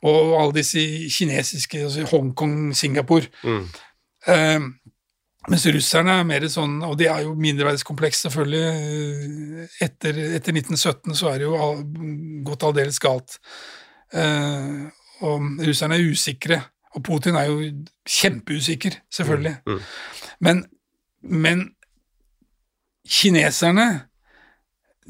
og 0.06 0.36
alle 0.40 0.54
disse 0.60 0.84
kinesiske, 1.10 1.82
altså 1.84 2.06
Hongkong, 2.12 2.76
Singapore. 2.76 3.26
mm, 3.44 3.66
Eh, 4.28 4.60
mens 5.48 5.66
russerne 5.72 6.18
er 6.20 6.26
mer 6.28 6.44
sånn, 6.52 6.82
og 6.84 6.98
det 7.00 7.06
er 7.08 7.22
jo 7.24 7.34
mindreverdskompleks 7.40 8.26
selvfølgelig, 8.26 8.64
eh, 9.64 9.78
etter, 9.86 10.18
etter 10.36 10.52
1917 10.52 11.16
så 11.16 11.30
er 11.32 11.40
det 11.40 11.46
jo 11.48 11.54
all, 11.56 11.80
gått 12.44 12.66
aldeles 12.68 13.00
galt. 13.00 13.38
Eh, 14.12 14.84
og 15.24 15.64
russerne 15.64 15.96
er 15.96 16.12
usikre, 16.12 16.60
og 16.94 17.02
Putin 17.06 17.36
er 17.38 17.48
jo 17.50 17.58
kjempeusikker, 18.08 18.96
selvfølgelig. 19.12 19.56
mm, 19.66 19.80
Men, 20.40 20.64
men 21.22 21.66
kineserne, 23.08 23.88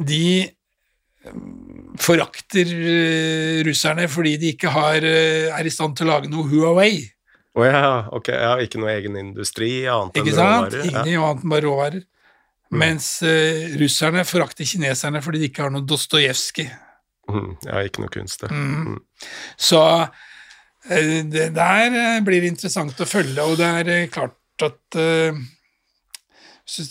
de 0.01 0.51
mm, 1.25 1.97
forakter 2.01 2.69
eh, 2.75 3.63
russerne 3.67 4.09
fordi 4.09 4.37
de 4.41 4.53
ikke 4.55 4.73
har, 4.73 5.05
eh, 5.05 5.49
er 5.53 5.67
i 5.67 5.73
stand 5.73 5.97
til 5.97 6.09
å 6.09 6.15
lage 6.15 6.31
noe 6.33 6.49
Huawei. 6.49 7.01
Å 7.59 7.67
ja, 7.67 7.83
ok. 8.15 8.29
Ja, 8.31 8.55
ikke 8.63 8.79
noe 8.81 8.93
egen 8.95 9.17
industri 9.19 9.83
annet 9.91 10.17
Ikke 10.21 10.31
enn 10.31 10.39
sant? 10.39 10.77
råvarer? 10.77 10.87
Ja. 10.93 11.03
Annet 11.03 11.45
enn 11.45 11.53
bare 11.53 11.67
råvarer. 11.67 12.05
Mens 12.71 13.17
uh, 13.27 13.65
russerne 13.81 14.23
forakter 14.23 14.69
kineserne 14.69 15.19
fordi 15.25 15.41
de 15.43 15.49
ikke 15.51 15.65
har 15.65 15.73
noe 15.75 15.83
Dostojevskij. 15.83 16.69
Mhm. 17.31 17.57
ja, 17.67 17.83
ikke 17.87 18.05
noe 18.05 18.13
kunst, 18.15 18.45
det. 18.45 18.51
Mm. 18.51 18.97
Så 19.59 19.81
eh, 19.83 20.30
det 20.89 21.51
der 21.55 21.97
eh, 22.01 22.21
blir 22.25 22.47
interessant 22.49 23.01
å 23.01 23.09
følge, 23.09 23.45
og 23.45 23.59
det 23.61 23.67
er 23.81 23.91
eh, 23.93 24.09
klart 24.13 24.65
at 24.65 24.97
eh, 25.01 25.37
så 26.71 26.85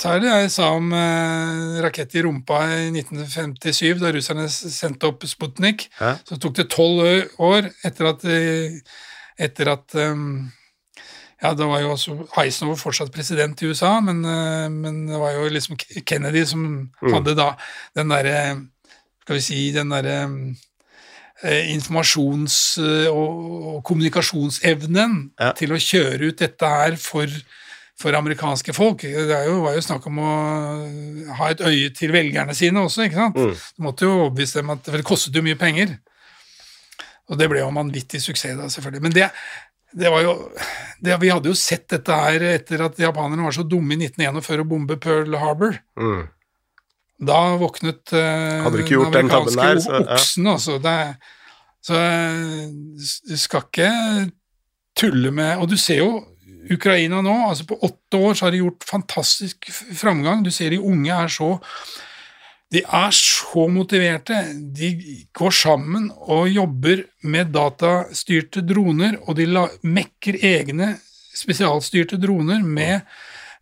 tar 0.00 0.20
det 0.20 0.30
jeg 0.30 0.52
sa 0.52 0.70
om 0.74 0.92
eh, 0.96 1.80
rakett 1.84 2.14
i 2.18 2.24
rumpa 2.26 2.62
i 2.74 2.88
1957, 2.90 4.00
da 4.02 4.12
russerne 4.12 4.48
sendte 4.50 5.10
opp 5.10 5.24
Sputnik. 5.30 5.86
Hæ? 6.00 6.16
Så 6.26 6.40
tok 6.42 6.56
det 6.58 6.70
tolv 6.72 7.04
år 7.40 7.70
etter 7.86 8.10
at, 8.10 8.24
eh, 8.26 8.80
etter 9.40 9.70
at 9.76 9.94
eh, 10.00 10.24
ja, 11.40 11.54
da 11.56 11.68
var 11.70 11.80
jo 11.80 11.94
også 11.94 12.16
Eisenhower 12.42 12.80
fortsatt 12.80 13.12
president 13.14 13.62
i 13.62 13.70
USA, 13.70 13.94
men, 14.04 14.24
eh, 14.28 14.66
men 14.72 15.06
det 15.08 15.20
var 15.20 15.38
jo 15.38 15.46
liksom 15.52 15.78
Kennedy 16.04 16.44
som 16.48 16.66
hadde 17.14 17.36
da 17.38 17.54
den 17.96 18.12
derre 18.12 18.42
Skal 19.22 19.38
vi 19.38 19.44
si 19.44 19.60
den 19.72 19.92
derre 19.94 20.18
eh, 20.26 20.36
informasjons- 21.44 22.78
eh, 22.82 23.08
og, 23.08 23.76
og 23.76 23.82
kommunikasjonsevnen 23.88 25.30
Ja. 25.40 25.52
til 25.56 25.72
å 25.72 25.78
kjøre 25.80 26.28
ut 26.30 26.36
dette 26.42 26.66
her 26.68 26.96
for, 27.00 27.26
for 28.00 28.12
amerikanske 28.16 28.74
folk. 28.76 29.00
Det 29.06 29.30
er 29.36 29.46
jo, 29.48 29.62
var 29.64 29.74
jo 29.78 29.84
snakk 29.86 30.06
om 30.10 30.18
å 30.20 30.34
ha 31.38 31.48
et 31.50 31.60
øye 31.64 31.90
til 31.96 32.12
velgerne 32.12 32.54
sine 32.56 32.80
også, 32.84 33.06
ikke 33.08 33.20
sant? 33.22 33.36
Mm. 33.40 33.54
Du 33.76 33.82
måtte 33.86 34.04
jo 34.08 34.18
overbevise 34.26 34.60
dem 34.60 34.70
at 34.76 34.84
For 34.84 34.96
det 35.00 35.04
kostet 35.08 35.34
jo 35.36 35.42
mye 35.46 35.58
penger. 35.60 35.96
Og 37.30 37.38
det 37.38 37.48
ble 37.48 37.60
jo 37.62 37.68
en 37.70 37.78
vanvittig 37.78 38.20
suksess 38.24 38.56
da, 38.58 38.66
selvfølgelig. 38.72 39.02
Men 39.04 39.12
det, 39.14 39.28
det 39.94 40.10
var 40.10 40.22
jo 40.24 40.32
det, 41.00 41.14
Vi 41.22 41.30
hadde 41.30 41.48
jo 41.48 41.54
sett 41.56 41.86
dette 41.88 42.12
her 42.12 42.42
etter 42.56 42.82
at 42.88 42.98
japanerne 42.98 43.46
var 43.46 43.54
så 43.54 43.62
dumme 43.64 43.94
i 43.94 44.00
1941 44.08 44.64
å 44.64 44.68
bombe 44.68 44.96
Pearl 45.00 45.36
Harbor. 45.38 45.78
Mm. 45.96 46.24
Da 47.20 47.40
våknet 47.60 48.12
eh, 48.16 48.62
Hadde 48.64 48.78
du 48.78 48.82
ikke 48.84 48.96
gjort 48.96 49.12
den 49.18 49.28
tabben 49.28 49.56
der, 49.58 49.80
så- 49.84 49.92
ja. 49.98 50.16
oksen, 50.16 50.46
altså. 50.48 50.78
Det, 50.80 50.96
så 51.84 51.98
du 53.28 53.36
skal 53.40 53.64
ikke 53.66 53.90
tulle 54.96 55.30
med 55.32 55.58
Og 55.62 55.68
du 55.70 55.76
ser 55.80 56.02
jo 56.02 56.10
Ukraina 56.70 57.22
nå, 57.24 57.34
altså 57.48 57.64
på 57.66 57.78
åtte 57.82 58.18
år 58.20 58.34
så 58.36 58.44
har 58.46 58.52
de 58.54 58.60
gjort 58.60 58.84
fantastisk 58.86 59.70
framgang. 59.96 60.44
Du 60.44 60.50
ser 60.54 60.70
de 60.70 60.78
unge 60.78 61.10
er 61.10 61.28
så 61.32 61.56
de 62.70 62.84
er 62.86 63.10
så 63.10 63.64
motiverte. 63.66 64.36
De 64.76 64.90
går 65.34 65.50
sammen 65.50 66.04
og 66.22 66.44
jobber 66.52 67.00
med 67.26 67.50
datastyrte 67.50 68.62
droner, 68.62 69.16
og 69.26 69.34
de 69.40 69.48
la, 69.50 69.64
mekker 69.82 70.38
egne 70.46 70.92
spesialstyrte 71.34 72.20
droner 72.22 72.62
med, 72.62 73.00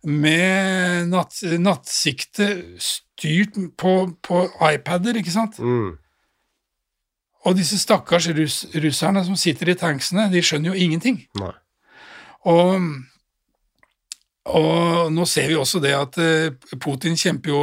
med 0.05 1.09
natt, 1.09 1.39
nattsikte 1.57 2.51
styrt 3.19 3.57
på, 3.77 3.93
på 4.23 4.45
iPader, 4.71 5.19
ikke 5.19 5.33
sant? 5.33 5.59
Mm. 5.59 5.97
Og 7.47 7.55
disse 7.55 7.79
stakkars 7.79 8.27
russ, 8.35 8.65
russerne 8.83 9.23
som 9.27 9.35
sitter 9.39 9.71
i 9.71 9.77
tanksene, 9.79 10.29
de 10.31 10.41
skjønner 10.43 10.71
jo 10.73 10.79
ingenting. 10.87 11.21
Nei. 11.39 11.53
Og, 12.47 12.87
og 14.49 15.11
nå 15.13 15.25
ser 15.27 15.47
vi 15.51 15.57
også 15.59 15.81
det 15.83 15.93
at 15.95 16.17
eh, 16.23 16.77
Putin 16.79 17.15
kjemper 17.19 17.51
jo 17.51 17.61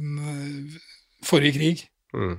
mm, 0.00 0.74
forrige 1.24 1.56
krig. 1.58 1.84
Mm. 2.16 2.36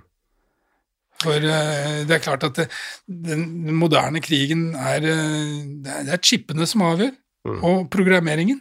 For 1.23 1.37
eh, 1.41 2.01
det 2.05 2.17
er 2.17 2.23
klart 2.25 2.45
at 2.49 2.57
det, 2.59 2.67
den, 3.07 3.47
den 3.65 3.77
moderne 3.79 4.21
krigen 4.21 4.71
er 4.75 5.05
eh, 5.05 5.61
Det 5.85 5.93
er, 5.93 6.07
det 6.09 6.17
er 6.17 6.23
chipene 6.25 6.67
som 6.69 6.85
avgjør, 6.89 7.13
Mm. 7.45 7.59
og 7.61 7.89
programmeringen. 7.93 8.57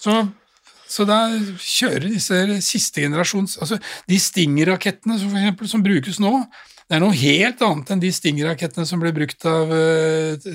Så, 0.00 0.14
så 0.92 1.06
da 1.08 1.22
kjører 1.56 2.10
disse 2.12 2.42
siste 2.66 3.04
generasjons 3.04 3.56
Altså 3.62 3.78
de 4.10 4.18
Stinger-rakettene 4.20 5.16
som, 5.18 5.32
for 5.32 5.40
eksempel, 5.40 5.70
som 5.70 5.84
brukes 5.84 6.20
nå, 6.22 6.34
det 6.92 6.98
er 6.98 7.00
noe 7.06 7.16
helt 7.16 7.62
annet 7.64 7.90
enn 7.94 8.02
de 8.02 8.10
Stinger-rakettene 8.12 8.84
som 8.84 9.00
ble 9.00 9.14
brukt 9.16 9.46
av, 9.48 9.70
eh, 9.72 10.50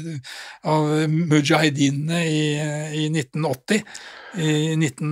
av 0.70 0.92
mujahedinene 1.10 2.20
i, 2.30 2.42
i 3.00 3.08
1980 3.10 3.82
i, 4.38 4.76
19, 4.76 5.08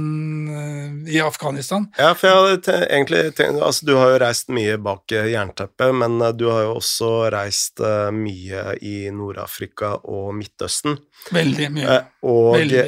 eh, 0.54 1.16
i 1.16 1.22
Afghanistan. 1.26 1.88
Ja, 1.98 2.12
for 2.14 2.30
jeg 2.30 2.36
hadde 2.38 2.76
egentlig 2.84 3.22
tenkt 3.40 3.64
Altså, 3.64 3.88
du 3.88 3.96
har 3.98 4.12
jo 4.14 4.20
reist 4.22 4.54
mye 4.54 4.76
bak 4.78 5.16
eh, 5.18 5.32
jernteppet, 5.32 5.96
men 5.98 6.20
du 6.38 6.46
har 6.52 6.68
jo 6.68 6.76
også 6.76 7.10
reist 7.34 7.82
mye 8.14 8.76
i 8.86 8.98
Nord-Afrika 9.10 9.96
og 10.04 10.30
Midtøsten. 10.38 11.00
Veldig 11.34 11.72
mye. 11.74 11.98
Og 12.28 12.60
Veldig. 12.60 12.86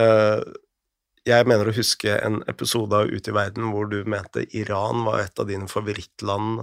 Eh, 0.00 0.42
jeg 1.28 1.46
mener 1.48 1.68
å 1.68 1.76
huske 1.76 2.16
en 2.16 2.40
episode 2.48 2.96
av 2.96 3.10
Ut 3.12 3.28
i 3.28 3.34
verden 3.36 3.70
hvor 3.74 3.88
du 3.90 4.00
mente 4.08 4.46
Iran 4.56 5.04
var 5.06 5.26
et 5.26 5.40
av 5.40 5.48
dine 5.50 5.68
favorittland 5.70 6.62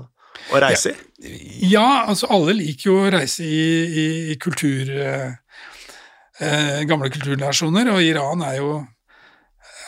å 0.54 0.62
reise 0.62 0.94
i. 0.94 1.68
Ja, 1.72 2.06
altså 2.10 2.30
alle 2.34 2.58
liker 2.58 2.90
jo 2.90 2.98
å 3.06 3.12
reise 3.14 3.46
i, 3.46 3.68
i, 3.88 4.08
i 4.34 4.40
kultur... 4.42 4.92
Eh, 4.92 5.36
eh, 6.40 6.84
gamle 6.90 7.10
kulturnasjoner, 7.14 7.90
og 7.94 8.04
Iran 8.04 8.44
er 8.46 8.60
jo, 8.60 8.72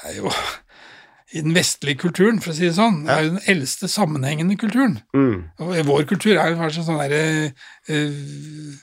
er 0.08 0.18
jo 0.20 0.34
i 1.36 1.44
den 1.46 1.56
vestlige 1.58 2.02
kulturen, 2.06 2.42
for 2.42 2.54
å 2.54 2.58
si 2.58 2.68
det 2.68 2.76
sånn, 2.78 3.04
er 3.10 3.26
jo 3.26 3.34
den 3.36 3.48
eldste 3.54 3.90
sammenhengende 3.92 4.58
kulturen. 4.60 5.00
Mm. 5.14 5.50
Og 5.62 5.76
vår 5.90 6.08
kultur 6.10 6.36
er 6.36 6.54
jo 6.54 6.62
kanskje 6.62 6.86
sånn 6.88 7.02
derre 7.04 7.24
eh, 7.90 8.80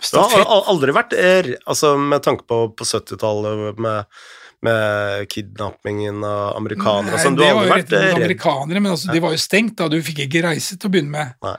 Det 0.00 0.26
har 0.32 0.68
aldri 0.72 0.94
vært 0.96 1.16
er, 1.16 1.54
Altså, 1.68 1.94
med 2.00 2.22
tanke 2.24 2.46
på, 2.48 2.60
på 2.72 2.86
70-tallet 2.88 3.80
med, 3.80 4.20
med 4.64 5.26
kidnappingen 5.32 6.24
av 6.24 6.56
amerikanere 6.56 7.18
Nei, 7.18 7.24
sånn, 7.24 7.36
du 7.36 7.44
har 7.44 7.58
aldri 7.58 7.74
vært 7.74 7.96
redd 7.96 8.20
amerikanere, 8.20 8.80
men 8.80 8.94
altså, 8.94 9.10
de 9.12 9.24
var 9.24 9.36
jo 9.36 9.42
stengt, 9.42 9.76
da. 9.80 9.90
Du 9.92 9.98
fikk 10.04 10.24
ikke 10.26 10.46
reise 10.48 10.78
til 10.78 10.88
å 10.88 10.94
begynne 10.94 11.16
med. 11.16 11.36
Nei. 11.44 11.58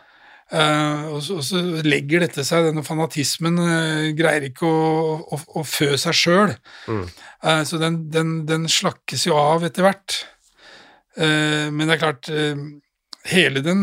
Uh, 0.52 1.14
og, 1.16 1.20
så, 1.24 1.38
og 1.40 1.46
så 1.48 1.60
legger 1.88 2.26
dette 2.26 2.44
seg, 2.44 2.66
denne 2.68 2.84
fanatismen 2.84 3.56
uh, 3.56 4.10
greier 4.18 4.50
ikke 4.50 4.68
å, 4.68 5.14
å, 5.24 5.38
å 5.62 5.64
fø 5.64 5.94
seg 6.00 6.18
sjøl. 6.18 6.56
Mm. 6.92 7.06
Uh, 7.40 7.62
så 7.68 7.80
den, 7.80 8.02
den, 8.12 8.34
den 8.50 8.68
slakkes 8.72 9.30
jo 9.30 9.38
av 9.40 9.64
etter 9.68 9.88
hvert. 9.88 10.24
Men 11.12 11.82
det 11.84 11.98
er 11.98 12.00
klart, 12.00 12.28
hele 13.28 13.60
den 13.60 13.82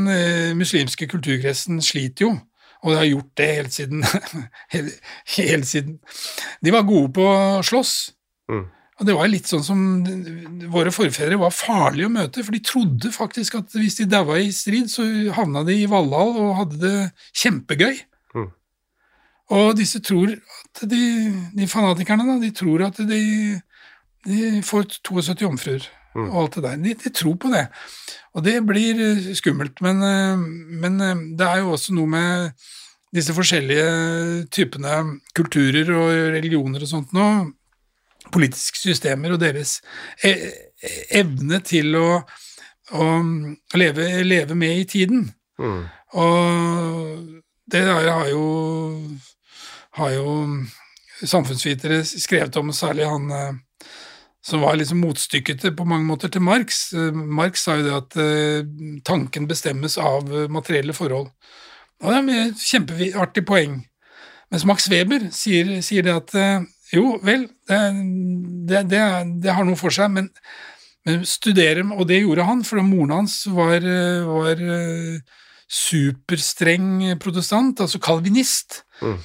muslimske 0.57 1.05
kulturkretsen 1.11 1.77
sliter 1.85 2.25
jo. 2.25 2.31
Og 2.85 2.93
de 2.93 2.99
har 3.01 3.09
gjort 3.09 3.31
det 3.41 3.47
helt 3.57 3.75
siden, 3.75 4.05
helt 5.37 5.67
siden 5.67 5.97
De 6.63 6.75
var 6.75 6.87
gode 6.87 7.11
på 7.17 7.25
å 7.27 7.39
slåss. 7.67 7.95
Mm. 8.53 8.67
Og 8.99 9.07
det 9.07 9.15
var 9.15 9.31
litt 9.31 9.47
sånn 9.47 9.63
som 9.63 9.81
våre 10.73 10.91
forfedre 10.95 11.39
var 11.39 11.55
farlige 11.55 12.09
å 12.09 12.13
møte, 12.13 12.43
for 12.43 12.55
de 12.55 12.63
trodde 12.67 13.13
faktisk 13.15 13.61
at 13.61 13.77
hvis 13.79 14.01
de 14.01 14.09
daua 14.11 14.41
i 14.43 14.51
strid, 14.55 14.91
så 14.91 15.07
havna 15.37 15.63
de 15.67 15.77
i 15.85 15.91
Valhall 15.91 16.35
og 16.35 16.57
hadde 16.59 16.81
det 16.83 16.95
kjempegøy. 17.39 18.01
Mm. 18.35 18.49
Og 19.59 19.69
disse 19.79 20.03
tror 20.03 20.35
at 20.35 20.83
de, 20.91 21.03
de 21.55 21.71
fanatikerne, 21.71 22.27
da, 22.27 22.41
de 22.43 22.51
tror 22.55 22.89
at 22.89 22.99
de, 23.07 23.23
de 24.27 24.51
får 24.67 24.91
72 24.99 25.47
jomfruer 25.47 25.87
Mm. 26.19 26.31
og 26.33 26.41
alt 26.43 26.59
det 26.59 26.65
der. 26.65 26.81
De, 26.83 26.95
de 27.05 27.13
tror 27.15 27.37
på 27.41 27.51
det. 27.53 27.67
Og 28.35 28.45
det 28.47 28.57
blir 28.67 28.99
eh, 29.03 29.31
skummelt, 29.39 29.81
men, 29.85 30.03
eh, 30.03 30.43
men 30.83 31.01
eh, 31.05 31.23
det 31.39 31.47
er 31.47 31.63
jo 31.63 31.75
også 31.77 31.95
noe 31.97 32.11
med 32.11 32.67
disse 33.15 33.33
forskjellige 33.33 34.49
typene 34.53 35.21
kulturer 35.37 35.89
og 35.97 36.11
religioner 36.35 36.85
og 36.85 36.91
sånt 36.91 37.15
nå, 37.17 37.29
politiske 38.35 38.83
systemer 38.83 39.33
og 39.33 39.41
deres 39.41 39.79
e- 40.21 40.51
evne 41.17 41.63
til 41.65 41.97
å, 41.97 42.09
å 42.93 43.07
leve, 43.81 44.11
leve 44.27 44.59
med 44.59 44.83
i 44.83 44.89
tiden. 44.91 45.25
Mm. 45.59 45.87
Og 46.21 47.41
det 47.73 47.81
har 47.89 48.29
jo, 48.29 48.45
har 49.97 50.13
jo 50.19 50.37
samfunnsvitere 51.25 52.03
skrevet 52.05 52.61
om, 52.61 52.71
særlig 52.77 53.09
han 53.09 53.33
som 54.49 54.61
var 54.65 54.77
liksom 54.77 55.03
motstykket 55.05 55.67
på 55.77 55.85
mange 55.85 56.09
måter 56.09 56.31
til 56.33 56.45
Marx. 56.45 56.89
Eh, 56.97 57.13
Marx 57.13 57.67
sa 57.67 57.77
jo 57.77 57.85
det 57.85 57.97
at 57.97 58.17
eh, 58.23 59.01
tanken 59.05 59.49
bestemmes 59.51 59.99
av 60.01 60.31
eh, 60.33 60.49
materielle 60.53 60.97
forhold. 60.97 61.29
Og 62.01 62.15
det 62.15 62.19
er 62.23 62.47
et 62.47 62.65
kjempeartig 62.71 63.45
poeng. 63.49 63.83
Mens 64.49 64.65
Max 64.65 64.89
Weber 64.89 65.29
sier, 65.35 65.75
sier 65.85 66.07
det 66.07 66.15
at 66.15 66.35
jo, 66.95 67.19
vel, 67.21 67.43
det, 67.69 67.81
det, 68.71 68.85
det, 68.89 69.01
det 69.45 69.53
har 69.53 69.67
noe 69.67 69.77
for 69.77 69.93
seg, 69.93 70.09
men, 70.15 70.31
men 71.05 71.27
studere, 71.29 71.83
og 71.93 72.07
det 72.09 72.23
gjorde 72.23 72.47
han, 72.49 72.63
for 72.65 72.81
moren 72.87 73.13
hans 73.19 73.43
var, 73.53 73.85
var 74.25 74.63
superstreng 75.69 77.19
protestant, 77.21 77.83
altså 77.85 78.01
kalvinist. 78.01 78.85
Mm. 79.03 79.19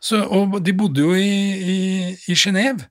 Så, 0.00 0.22
og 0.22 0.56
de 0.64 0.72
bodde 0.72 1.04
jo 1.04 1.12
i, 1.18 1.28
i, 1.74 1.76
i 2.30 2.38
Genéve. 2.38 2.88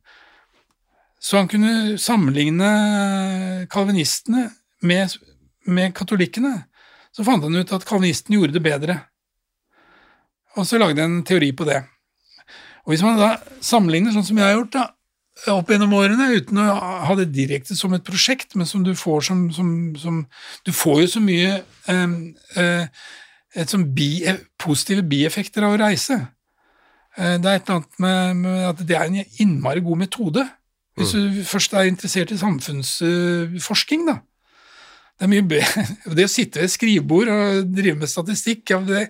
Så 1.19 1.37
han 1.37 1.49
kunne 1.51 1.97
sammenligne 1.99 2.69
kalvinistene 3.71 4.47
med, 4.81 5.15
med 5.67 5.93
katolikkene. 5.97 6.53
Så 7.11 7.25
fant 7.27 7.43
han 7.43 7.59
ut 7.59 7.73
at 7.75 7.87
kalvinistene 7.87 8.39
gjorde 8.39 8.55
det 8.55 8.63
bedre. 8.63 8.99
og 10.55 10.65
så 10.67 10.79
lagde 10.79 11.01
jeg 11.01 11.09
en 11.09 11.23
teori 11.23 11.51
på 11.51 11.67
det. 11.67 11.83
Og 12.85 12.93
Hvis 12.93 13.03
man 13.03 13.19
da 13.19 13.35
sammenligner 13.61 14.15
sånn 14.15 14.25
som 14.25 14.39
jeg 14.39 14.47
har 14.47 14.57
gjort 14.57 14.73
da, 14.73 14.85
opp 15.53 15.69
gjennom 15.71 15.93
årene, 15.95 16.31
uten 16.35 16.59
å 16.59 16.67
ha 17.07 17.15
det 17.19 17.29
direkte 17.35 17.75
som 17.77 17.93
et 17.95 18.03
prosjekt, 18.03 18.55
men 18.59 18.67
som 18.67 18.83
du 18.83 18.91
får 18.97 19.27
som, 19.29 19.45
som, 19.55 19.69
som 19.99 20.23
Du 20.65 20.71
får 20.75 21.03
jo 21.03 21.11
så 21.13 21.21
mye 21.23 21.61
eh, 21.87 23.05
et 23.55 23.71
sånn 23.71 23.87
bi, 23.95 24.23
positive 24.59 25.05
bieffekter 25.09 25.65
av 25.65 25.75
å 25.75 25.81
reise. 25.81 26.19
Eh, 27.17 27.37
det 27.41 27.49
er 27.49 27.59
et 27.59 27.69
eller 27.69 27.79
annet 27.79 28.01
med, 28.03 28.41
med, 28.43 28.59
at 28.71 28.83
det 28.87 28.97
er 28.97 29.07
en 29.07 29.21
innmari 29.45 29.83
god 29.85 30.03
metode. 30.03 30.45
Hvis 30.99 31.13
mm. 31.15 31.21
du 31.37 31.43
først 31.47 31.73
er 31.73 31.87
interessert 31.87 32.33
i 32.35 32.39
samfunnsforskning, 32.39 34.07
da. 34.09 34.19
Det 35.19 35.27
er 35.27 35.31
mye 35.33 35.47
bedre. 35.47 35.85
Det 36.15 36.27
å 36.27 36.31
sitte 36.31 36.63
ved 36.63 36.71
skrivebord 36.71 37.31
og 37.33 37.71
drive 37.75 37.99
med 37.99 38.11
statistikk 38.11 38.71
ja, 38.71 38.79
det, 38.87 39.05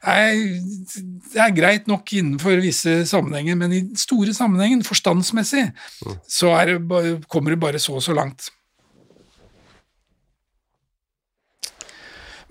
er, 0.00 0.36
det 1.32 1.40
er 1.40 1.56
greit 1.56 1.88
nok 1.90 2.12
innenfor 2.16 2.60
visse 2.64 3.02
sammenhenger, 3.08 3.56
men 3.60 3.72
i 3.72 3.82
den 3.84 4.00
store 4.00 4.34
sammenhengen, 4.36 4.84
forstandsmessig, 4.86 5.66
mm. 6.04 6.20
så 6.28 6.52
det, 6.68 6.78
kommer 7.28 7.52
du 7.52 7.60
bare 7.60 7.80
så 7.82 7.98
og 7.98 8.04
så 8.04 8.16
langt. 8.16 8.48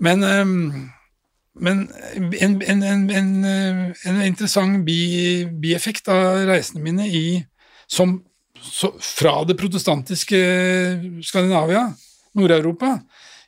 Men, 0.04 0.20
men 1.54 1.84
en, 2.42 2.62
en, 2.62 2.82
en, 2.82 3.10
en, 3.14 4.20
interessant 4.26 4.82
bieffekt 4.84 6.10
av 6.12 6.42
reisene 6.50 6.82
mine 6.82 7.06
i, 7.08 7.26
som, 7.86 8.18
så, 8.64 8.92
fra 9.00 9.38
det 9.48 9.56
protestantiske 9.60 10.40
Skandinavia, 11.24 11.86
Nord-Europa, 12.34 12.96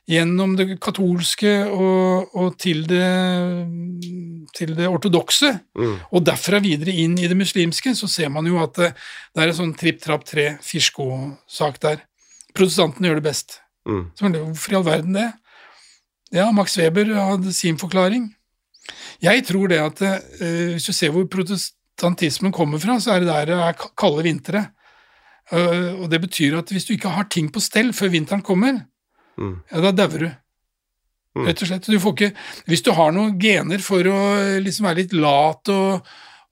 gjennom 0.07 0.53
det 0.55 0.77
katolske 0.79 1.51
og, 1.67 2.29
og 2.37 2.53
til 2.61 2.85
det, 2.87 3.07
til 4.55 4.71
det 4.77 4.87
ortodokse, 4.87 5.51
mm. 5.75 5.97
og 6.15 6.23
derfra 6.29 6.61
videre 6.63 6.95
inn 6.95 7.17
i 7.19 7.27
det 7.27 7.37
muslimske, 7.37 7.91
så 7.97 8.07
ser 8.11 8.31
man 8.31 8.47
jo 8.47 8.61
at 8.63 8.77
det, 8.79 8.93
det 9.35 9.43
er 9.43 9.51
en 9.51 9.59
sånn 9.59 9.75
tripp-trapp-tre-firsko-sak 9.79 11.81
der. 11.83 12.05
Protestantene 12.55 13.11
gjør 13.11 13.19
det 13.19 13.27
best. 13.27 13.59
Mm. 13.87 14.07
Så 14.15 14.31
hvorfor 14.31 14.73
i 14.73 14.79
all 14.79 14.87
verden 14.87 15.19
det? 15.19 15.27
Ja, 16.35 16.49
Max 16.51 16.75
Weber 16.79 17.13
hadde 17.15 17.53
sin 17.55 17.77
forklaring. 17.79 18.29
Jeg 19.23 19.43
tror 19.47 19.71
det 19.71 19.79
at 19.83 20.01
uh, 20.03 20.73
hvis 20.73 20.87
du 20.87 20.95
ser 20.95 21.13
hvor 21.15 21.27
protestantismen 21.31 22.55
kommer 22.55 22.81
fra, 22.83 22.97
så 23.03 23.15
er 23.15 23.23
det 23.23 23.31
der 23.31 23.51
det 23.51 23.59
er 23.63 23.87
kalde 23.99 24.25
vintre. 24.27 24.65
Uh, 25.47 26.03
og 26.03 26.09
det 26.11 26.19
betyr 26.25 26.57
at 26.59 26.71
hvis 26.73 26.87
du 26.87 26.93
ikke 26.97 27.13
har 27.15 27.29
ting 27.31 27.47
på 27.53 27.63
stell 27.63 27.93
før 27.95 28.11
vinteren 28.11 28.43
kommer, 28.43 28.81
mm. 29.39 29.53
ja, 29.71 29.83
da 29.85 29.93
dauer 29.95 30.25
du. 30.25 30.29
Mm. 31.37 31.45
Rett 31.47 31.61
og 31.61 31.69
slett. 31.69 31.87
Du 31.87 31.99
får 32.01 32.15
ikke 32.15 32.31
Hvis 32.65 32.81
du 32.81 32.89
har 32.97 33.11
noen 33.13 33.35
gener 33.39 33.83
for 33.83 34.07
å 34.09 34.21
liksom 34.63 34.87
være 34.89 35.03
litt 35.03 35.13
lat 35.13 35.69
og, 35.69 36.07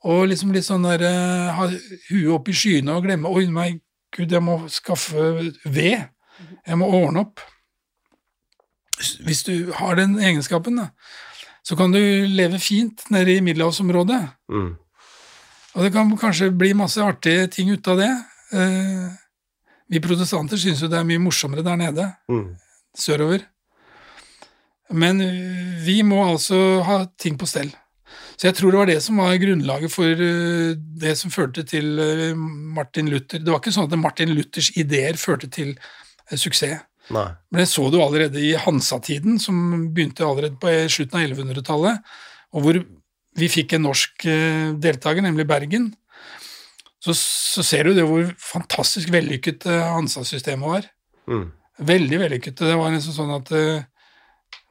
og 0.05 0.19
liksom 0.29 0.51
litt 0.53 0.67
sånn 0.67 0.85
der 0.85 1.01
uh, 1.01 1.55
Ha 1.57 1.65
huet 2.11 2.35
opp 2.35 2.51
i 2.51 2.53
skyene 2.53 2.93
og 2.93 3.07
glemme 3.07 3.31
Oi, 3.33 3.47
nei, 3.49 3.71
gud, 4.13 4.31
jeg 4.31 4.45
må 4.45 4.59
skaffe 4.71 5.31
ved. 5.65 6.05
Jeg 6.67 6.79
må 6.79 6.89
ordne 6.93 7.25
opp. 7.25 7.41
Hvis 9.25 9.43
du 9.47 9.73
har 9.75 9.97
den 9.99 10.15
egenskapen, 10.21 10.77
da, 10.79 10.87
så 11.65 11.75
kan 11.75 11.91
du 11.91 11.99
leve 12.31 12.61
fint 12.63 13.03
nede 13.11 13.35
i 13.35 13.43
middelhavsområdet. 13.43 14.21
Mm. 14.53 14.71
Og 15.75 15.83
det 15.83 15.91
kan 15.91 16.13
kanskje 16.19 16.53
bli 16.55 16.71
masse 16.77 17.03
artige 17.03 17.49
ting 17.51 17.73
ut 17.73 17.87
av 17.91 17.99
det. 17.99 18.13
Uh, 18.53 19.09
vi 19.89 20.01
protestanter 20.01 20.59
syns 20.59 20.81
jo 20.81 20.89
det 20.89 20.97
er 20.99 21.07
mye 21.07 21.21
morsommere 21.21 21.65
der 21.65 21.79
nede. 21.79 22.11
Mm 22.31 22.55
sørover. 22.99 23.45
Men 24.93 25.21
vi 25.85 26.01
må 26.05 26.21
altså 26.23 26.59
ha 26.85 27.03
ting 27.19 27.39
på 27.39 27.47
stell. 27.49 27.71
Så 28.35 28.49
jeg 28.49 28.57
tror 28.57 28.73
det 28.73 28.79
var 28.81 28.89
det 28.89 28.97
som 29.03 29.19
var 29.21 29.37
grunnlaget 29.39 29.91
for 29.91 30.25
eh, 30.27 30.75
det 30.75 31.13
som 31.17 31.31
førte 31.31 31.63
til 31.67 31.99
eh, 32.03 32.35
Martin 32.35 33.07
Luther. 33.11 33.39
Det 33.39 33.51
var 33.51 33.61
ikke 33.61 33.73
sånn 33.75 33.87
at 33.87 33.95
Martin 33.99 34.33
Luthers 34.35 34.73
ideer 34.75 35.15
førte 35.19 35.47
til 35.51 35.71
eh, 35.71 36.35
suksess. 36.35 36.83
Nei. 37.15 37.27
Men 37.53 37.61
det 37.61 37.69
så 37.71 37.85
du 37.93 37.99
allerede 38.01 38.41
i 38.41 38.55
Hansa-tiden, 38.59 39.39
som 39.39 39.55
begynte 39.93 40.25
allerede 40.25 40.57
på 40.59 40.71
slutten 40.91 41.19
av 41.19 41.27
1100-tallet, 41.27 42.13
og 42.57 42.65
hvor 42.65 42.79
vi 43.37 43.49
fikk 43.51 43.75
en 43.75 43.85
norsk 43.85 44.25
deltaker, 44.81 45.21
nemlig 45.21 45.45
Bergen. 45.45 45.91
Så, 47.05 47.13
så 47.15 47.61
ser 47.61 47.85
du 47.85 47.93
det 47.93 48.07
hvor 48.09 48.25
fantastisk 48.41 49.11
vellykket 49.13 49.67
Hansa-systemet 49.69 50.65
var. 50.65 50.87
Mm. 51.29 51.51
Veldig 51.77 52.19
vellykket. 52.19 52.63
Det 52.63 52.77
var 52.79 52.93
liksom 52.93 53.13
sånn 53.13 53.35
at 53.35 53.51
det, 53.51 53.65
eh, 53.75 53.83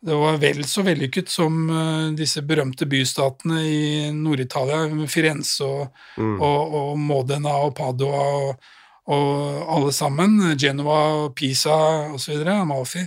det 0.05 0.17
var 0.21 0.37
vel 0.37 0.59
så 0.69 0.83
vellykket 0.85 1.31
som 1.33 1.55
uh, 1.71 2.11
disse 2.13 2.43
berømte 2.45 2.85
bystatene 2.85 3.63
i 3.65 3.85
Nord-Italia, 4.13 4.83
Firenze 5.09 5.65
og, 5.65 5.95
mm. 6.21 6.35
og, 6.45 6.75
og, 6.77 6.91
Modena 7.01 7.55
og 7.65 7.73
Padua 7.79 8.21
og, 8.21 8.67
og, 9.09 9.63
alle 9.77 9.95
sammen, 9.97 10.37
Genova, 10.61 11.31
Pisa 11.33 11.79
osv., 12.13 12.37
Amalfi, 12.53 13.07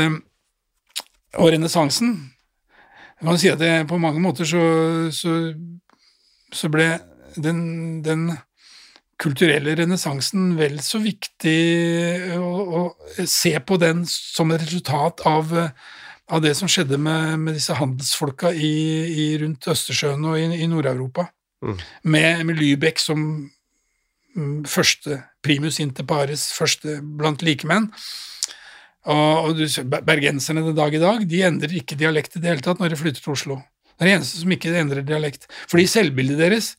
um, 0.00 0.16
og 1.36 1.52
renessansen. 1.52 2.16
Jeg 3.20 3.28
kan 3.28 3.40
si 3.40 3.52
at 3.52 3.60
det, 3.60 3.72
på 3.92 4.00
mange 4.00 4.24
måter 4.24 4.48
så, 4.48 4.64
så, 5.12 5.36
så 6.56 6.72
ble 6.72 6.88
den, 7.36 8.02
den 8.04 8.28
kulturelle 9.20 9.74
renessansen 9.78 10.54
vel 10.58 10.80
så 10.84 11.00
viktig 11.02 11.58
å, 12.36 12.48
å, 12.64 12.82
se 13.28 13.54
på 13.62 13.78
den 13.80 14.02
som 14.10 14.52
et 14.54 14.64
resultat 14.64 15.22
av, 15.28 15.54
av 16.26 16.44
det 16.44 16.54
som 16.58 16.70
skjedde 16.70 16.98
med, 17.00 17.38
med 17.46 17.58
disse 17.58 17.76
handelsfolka 17.78 18.52
i, 18.54 18.74
i, 19.14 19.26
rundt 19.42 19.70
Østersjøen 19.70 20.24
og 20.30 20.38
i, 20.40 20.48
i 20.64 20.70
Nord-Europa. 20.70 21.28
Mm. 21.64 21.76
Med, 22.12 22.44
med 22.50 22.60
Lübeck 22.60 23.00
som 23.00 23.20
mm, 24.36 24.64
første 24.68 25.22
primus 25.44 25.80
inter 25.82 26.06
pares, 26.08 26.50
første 26.56 26.98
blant 27.02 27.44
likemenn. 27.46 27.88
Og, 29.04 29.50
og 29.50 29.60
du, 29.60 29.64
Bergenserne 29.84 30.64
den 30.64 30.76
dag 30.76 30.94
i 30.96 31.00
dag 31.02 31.24
de 31.28 31.44
endrer 31.44 31.78
ikke 31.80 31.98
dialekt 32.00 32.36
i 32.38 32.42
det 32.42 32.50
hele 32.50 32.64
tatt 32.64 32.80
når 32.80 32.94
de 32.94 33.00
flytter 33.00 33.24
til 33.24 33.36
Oslo. 33.36 33.60
Det 33.94 34.02
er 34.02 34.10
det 34.10 34.14
eneste 34.18 34.40
som 34.40 34.52
ikke 34.54 34.72
endrer 34.74 35.06
dialekt. 35.06 35.46
Fordi 35.70 35.84
selvbildet 35.86 36.40
deres 36.40 36.72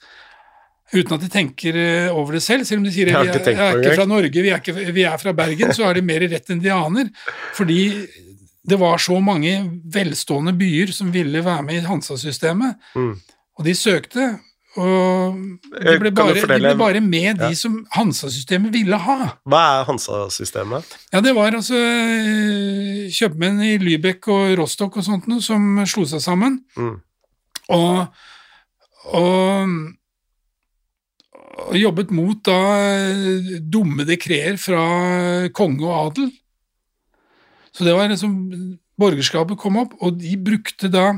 uten 1.01 1.17
at 1.17 1.25
de 1.25 1.31
tenker 1.31 1.77
eh, 1.79 2.13
over 2.13 2.37
det 2.37 2.43
selv. 2.45 2.65
Selv 2.67 2.81
om 2.81 2.87
de 2.87 2.93
sier 2.95 3.11
at 3.11 3.27
vi 3.27 3.33
er, 3.33 3.61
er 3.65 3.81
ikke 3.81 3.97
fra 3.99 4.07
Norge, 4.09 4.33
vi 4.45 4.51
er, 4.51 4.61
ikke, 4.63 4.91
vi 4.95 5.05
er, 5.07 5.17
fra 5.21 5.35
Bergen, 5.37 5.73
så 5.75 5.89
er 5.89 5.99
de 5.99 6.05
mer 6.05 6.25
rett 6.31 6.51
enn 6.53 6.63
de 6.63 6.73
aner. 6.73 7.11
Fordi 7.57 7.81
det 8.65 8.79
var 8.81 8.97
så 9.01 9.19
mange 9.21 9.53
velstående 9.93 10.55
byer 10.57 10.93
som 10.95 11.13
ville 11.13 11.43
være 11.45 11.63
med 11.67 11.83
i 11.83 11.85
Hansa-systemet, 11.85 12.79
mm. 12.97 13.13
og 13.59 13.67
de 13.67 13.75
søkte. 13.77 14.29
Og 14.75 15.35
de 15.71 15.93
ble, 16.01 16.11
bare, 16.11 16.33
de 16.35 16.47
ble 16.49 16.71
bare, 16.75 16.99
med 16.99 17.37
de 17.39 17.51
ja. 17.53 17.55
som 17.55 17.77
Hansa-systemet 17.95 18.73
ville 18.75 18.97
ha. 18.99 19.17
Hva 19.47 19.61
er 19.77 19.85
Hansa-systemet? 19.87 20.97
Ja, 21.13 21.21
Det 21.23 21.31
var 21.37 21.55
altså 21.55 21.79
eh, 21.79 23.05
kjøpmenn 23.15 23.61
i 23.63 23.77
Lübeck 23.79 24.27
og 24.33 24.51
Rostock 24.59 24.97
og 24.99 25.05
sånt 25.07 25.29
noe 25.31 25.43
som 25.45 25.79
slo 25.87 26.03
seg 26.09 26.23
sammen. 26.25 26.59
Mm. 26.75 26.97
Og, 27.75 28.25
og 29.15 29.77
og 31.55 31.77
jobbet 31.79 32.11
mot 32.15 32.41
da 32.45 32.59
eh, 33.03 33.53
dumme 33.61 34.05
dekreer 34.07 34.57
fra 34.59 34.81
konge 35.55 35.85
og 35.85 35.95
adel. 35.99 36.33
Så 37.75 37.87
det 37.87 37.95
var 37.95 38.11
liksom 38.11 38.35
Borgerskapet 38.95 39.59
kom 39.59 39.75
opp, 39.81 39.97
og 39.99 40.21
de 40.21 40.37
brukte 40.39 40.87
da 40.87 41.09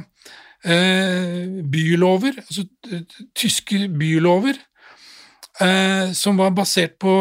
eh, 0.65 1.61
bylover, 1.61 2.39
altså 2.41 2.63
tyske 3.37 3.83
bylover, 3.93 4.57
eh, 5.61 6.09
som 6.17 6.41
var 6.41 6.55
basert 6.57 6.95
på 6.97 7.13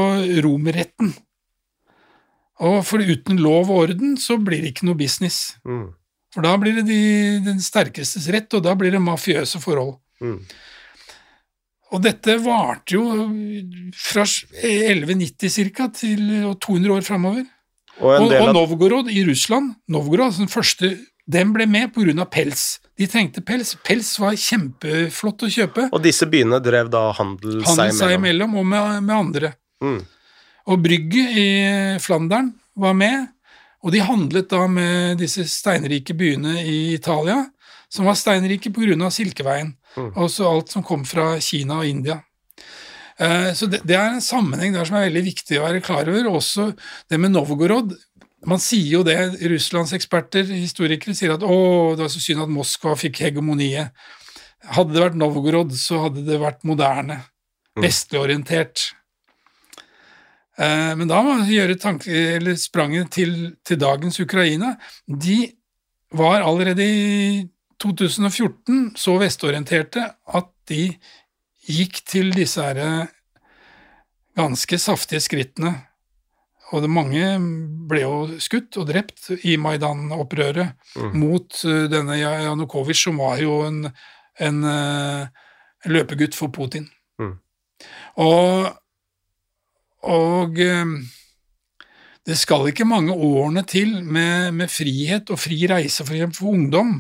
romerretten. 0.46 1.12
Og 2.64 2.78
for 2.88 3.04
uten 3.04 3.36
lov 3.36 3.68
og 3.68 3.82
orden 3.82 4.16
så 4.16 4.38
blir 4.40 4.64
det 4.64 4.72
ikke 4.72 4.88
noe 4.88 4.96
business. 4.96 5.58
Mm. 5.68 5.90
For 6.32 6.44
da 6.44 6.54
blir 6.60 6.80
det 6.80 6.86
de, 6.88 7.02
den 7.44 7.60
sterkestes 7.60 8.30
rett, 8.32 8.48
og 8.56 8.64
da 8.64 8.72
blir 8.78 8.96
det 8.96 9.04
mafiøse 9.04 9.60
forhold. 9.60 9.98
Mm. 10.24 10.40
Og 11.96 12.02
dette 12.04 12.36
varte 12.44 12.98
jo 12.98 13.02
fra 13.96 14.24
1190 14.28 15.70
ca. 15.72 15.88
til 15.96 16.24
200 16.60 16.92
år 16.92 17.04
framover. 17.06 17.44
Og, 17.96 18.10
og, 18.12 18.32
og, 18.36 18.50
Novgorod 18.52 19.08
i 19.08 19.22
Russland, 19.24 19.72
Novgorod, 19.88 20.26
altså 20.26 20.42
den 20.44 20.52
første, 20.52 20.90
den 21.24 21.54
ble 21.54 21.64
med 21.66 21.94
pga. 21.94 22.26
pels. 22.28 22.66
De 23.00 23.08
trengte 23.08 23.40
pels. 23.40 23.72
Pels 23.84 24.10
var 24.20 24.36
kjempeflott 24.36 25.46
å 25.46 25.50
kjøpe. 25.52 25.86
Og 25.88 26.04
disse 26.04 26.28
byene 26.28 26.60
drev 26.64 26.92
da 26.92 27.08
handel, 27.16 27.62
handel 27.64 27.96
seg 27.96 28.18
imellom? 28.18 28.58
og 28.60 28.68
med, 28.68 29.00
med 29.06 29.16
andre. 29.16 29.54
Mm. 29.84 29.98
Og 30.66 30.84
brygget 30.84 31.40
i 31.40 31.48
Flandern 32.02 32.52
var 32.76 32.96
med, 32.98 33.26
og 33.84 33.92
de 33.94 34.04
handlet 34.04 34.48
da 34.50 34.66
med 34.68 35.20
disse 35.22 35.46
steinrike 35.48 36.16
byene 36.18 36.58
i 36.60 36.92
Italia, 36.96 37.38
som 37.88 38.08
var 38.08 38.18
steinrike 38.18 38.72
pga. 38.74 39.10
Silkeveien. 39.14 39.72
Mm. 39.96 40.10
Også 40.26 40.48
alt 40.48 40.72
som 40.72 40.84
kom 40.86 41.04
fra 41.08 41.34
Kina 41.42 41.80
og 41.80 41.88
India. 41.88 42.20
Eh, 43.18 43.52
så 43.56 43.68
det, 43.70 43.80
det, 43.88 43.96
er 43.96 44.12
en 44.12 44.24
sammenheng 44.24 44.74
der 44.76 44.84
som 44.88 44.98
er 44.98 45.08
veldig 45.08 45.24
viktig 45.30 45.58
å 45.58 45.64
være 45.64 45.84
klar 45.84 46.08
over. 46.10 46.28
Også 46.36 46.70
det 47.10 47.20
med 47.20 47.32
Novgorod. 47.34 47.94
Man 48.46 48.60
sier 48.62 48.98
jo 48.98 49.06
det, 49.06 49.16
Russlands 49.50 49.94
eksperter, 49.96 50.46
historikere, 50.52 51.16
sier 51.16 51.34
at 51.34 51.42
å, 51.46 51.56
det 51.96 52.04
var 52.04 52.12
så 52.12 52.22
synd 52.22 52.44
at 52.44 52.52
Moskva 52.52 52.94
fikk 52.98 53.24
hegemoniet. 53.24 53.96
Hadde 54.76 54.94
det 54.94 55.02
vært 55.02 55.18
Novgorod, 55.18 55.72
så 55.78 56.04
hadde 56.06 56.26
det 56.26 56.38
vært 56.42 56.62
moderne, 56.68 57.20
vestlig 57.80 58.20
orientert. 58.20 58.90
Eh, 60.56 60.92
men 60.98 61.08
da 61.08 61.20
må 61.24 61.40
vi 61.42 61.58
gjøre 61.58 61.78
tanke, 61.80 62.12
eller 62.36 62.56
spranget 62.60 63.10
til, 63.16 63.34
til 63.66 63.80
dagens 63.80 64.20
Ukraina. 64.22 64.74
De 65.06 65.40
var 66.16 66.44
allerede 66.44 66.84
i 66.86 67.44
2014 67.82 68.94
så 68.98 69.16
vestorienterte 69.20 70.04
at 70.34 70.48
de 70.70 70.88
gikk 71.66 72.00
til 72.08 72.32
disse 72.34 72.62
her 72.62 73.08
ganske 74.36 74.78
saftige 74.78 75.22
skrittene. 75.24 75.74
Og 76.74 76.82
det 76.82 76.90
mange 76.90 77.22
ble 77.88 78.00
jo 78.02 78.14
skutt 78.42 78.76
og 78.80 78.88
drept 78.88 79.30
i 79.46 79.54
Maidan-opprøret 79.60 80.74
Mm. 80.96 81.12
mot 81.20 81.58
uh, 81.68 81.84
denne 81.92 82.16
Janukovitsj, 82.16 83.02
som 83.04 83.18
var 83.20 83.38
jo 83.38 83.60
en, 83.66 83.84
en 84.40 84.64
en 85.86 85.92
løpegutt 85.92 86.34
for 86.34 86.48
Putin. 86.48 86.88
Mm. 87.20 87.34
Og, 88.16 88.70
og 90.02 90.56
det 92.26 92.38
skal 92.40 92.70
ikke 92.70 92.88
mange 92.88 93.12
årene 93.12 93.62
til 93.68 94.00
med, 94.04 94.52
med 94.56 94.72
frihet 94.72 95.30
og 95.30 95.38
fri 95.38 95.66
reise 95.70 96.06
for, 96.06 96.32
for 96.34 96.56
ungdom 96.56 96.96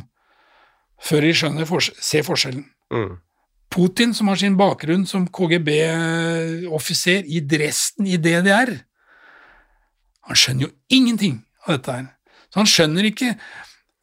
før 1.02 1.26
de 1.26 1.32
skjønner 1.36 1.68
for 1.68 1.84
ser 1.84 2.24
forskjellen. 2.26 2.64
Mm. 2.92 3.16
Putin, 3.72 4.14
som 4.14 4.30
har 4.30 4.38
sin 4.40 4.56
bakgrunn 4.56 5.04
som 5.08 5.26
KGB-offiser 5.28 7.26
i 7.26 7.42
Dresden 7.44 8.06
i 8.08 8.16
DDR, 8.16 8.72
han 10.26 10.38
skjønner 10.38 10.66
jo 10.66 10.72
ingenting 10.92 11.40
av 11.66 11.76
dette 11.76 11.96
her. 11.96 12.06
Så 12.50 12.62
han 12.62 12.70
skjønner 12.70 13.08
ikke 13.10 13.34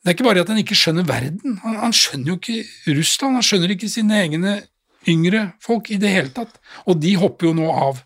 Det 0.03 0.11
er 0.11 0.15
ikke 0.17 0.25
bare 0.27 0.41
at 0.43 0.49
han 0.51 0.59
ikke 0.59 0.75
skjønner 0.75 1.05
verden, 1.07 1.53
han, 1.63 1.77
han 1.79 1.93
skjønner 1.95 2.33
jo 2.33 2.35
ikke 2.35 2.91
Russland, 2.97 3.37
han 3.39 3.45
skjønner 3.47 3.71
ikke 3.71 3.87
sine 3.87 4.17
egne 4.19 4.57
yngre 5.07 5.45
folk 5.63 5.87
i 5.95 5.99
det 5.99 6.11
hele 6.11 6.33
tatt. 6.35 6.57
Og 6.91 6.99
de 6.99 7.13
hopper 7.21 7.47
jo 7.47 7.53
nå 7.55 7.69
av. 7.71 8.01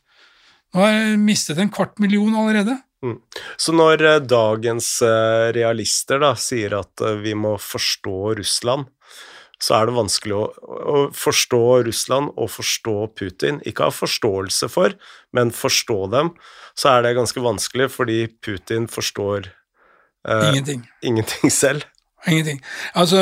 Nå 0.76 0.84
har 0.84 0.94
jeg 0.94 1.16
mistet 1.24 1.58
en 1.58 1.72
kvart 1.74 1.98
million 1.98 2.36
allerede. 2.38 2.76
Så 3.58 3.74
når 3.78 4.02
eh, 4.02 4.20
dagens 4.26 4.90
eh, 5.06 5.48
realister 5.56 6.22
da 6.24 6.34
sier 6.40 6.80
at 6.80 7.04
eh, 7.06 7.20
vi 7.22 7.36
må 7.38 7.56
forstå 7.62 8.38
Russland, 8.40 8.88
så 9.62 9.80
er 9.80 9.90
det 9.90 9.98
vanskelig 9.98 10.38
å, 10.38 10.46
å 10.62 11.04
forstå 11.18 11.62
Russland 11.88 12.34
og 12.38 12.50
forstå 12.54 12.96
Putin. 13.18 13.62
Ikke 13.70 13.90
ha 13.90 13.94
forståelse 13.94 14.70
for, 14.70 14.98
men 15.34 15.54
forstå 15.54 16.00
dem. 16.14 16.34
Så 16.78 16.92
er 16.94 17.06
det 17.06 17.16
ganske 17.18 17.42
vanskelig, 17.42 17.90
fordi 17.94 18.20
Putin 18.46 18.90
forstår 18.90 19.50
eh, 19.50 20.50
Ingenting. 20.52 20.86
ingenting 21.02 21.54
selv. 21.54 21.88
Ingenting. 22.28 22.62
Altså 22.98 23.22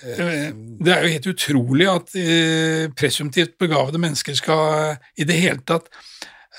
Det 0.00 0.92
er 0.92 1.04
jo 1.04 1.12
helt 1.12 1.28
utrolig 1.28 1.88
at 1.88 2.16
eh, 2.20 2.88
presumptivt 2.96 3.56
begavede 3.60 4.00
mennesker 4.00 4.36
skal 4.36 5.00
i 5.16 5.26
det 5.28 5.40
hele 5.40 5.64
tatt 5.68 5.88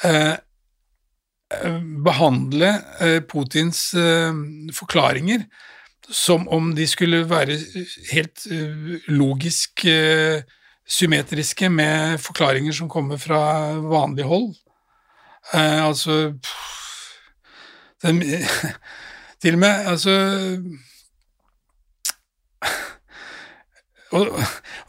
eh, 0.06 0.36
behandle 2.06 2.72
eh, 3.02 3.20
Putins 3.28 3.94
eh, 3.94 4.34
forklaringer 4.76 5.46
som 6.12 6.48
om 6.52 6.74
de 6.76 6.88
skulle 6.88 7.24
være 7.30 7.58
helt 8.12 8.46
eh, 8.52 8.98
logisk 9.12 9.86
eh, 9.88 10.44
symmetriske 10.88 11.70
med 11.72 12.20
forklaringer 12.20 12.76
som 12.76 12.90
kommer 12.92 13.18
fra 13.22 13.72
vanlig 13.80 14.26
hold. 14.28 14.54
Eh, 15.54 15.86
altså 15.86 16.34
Til 19.42 19.54
og 19.54 19.60
med 19.60 19.88
altså 19.90 20.14
og, 24.12 24.28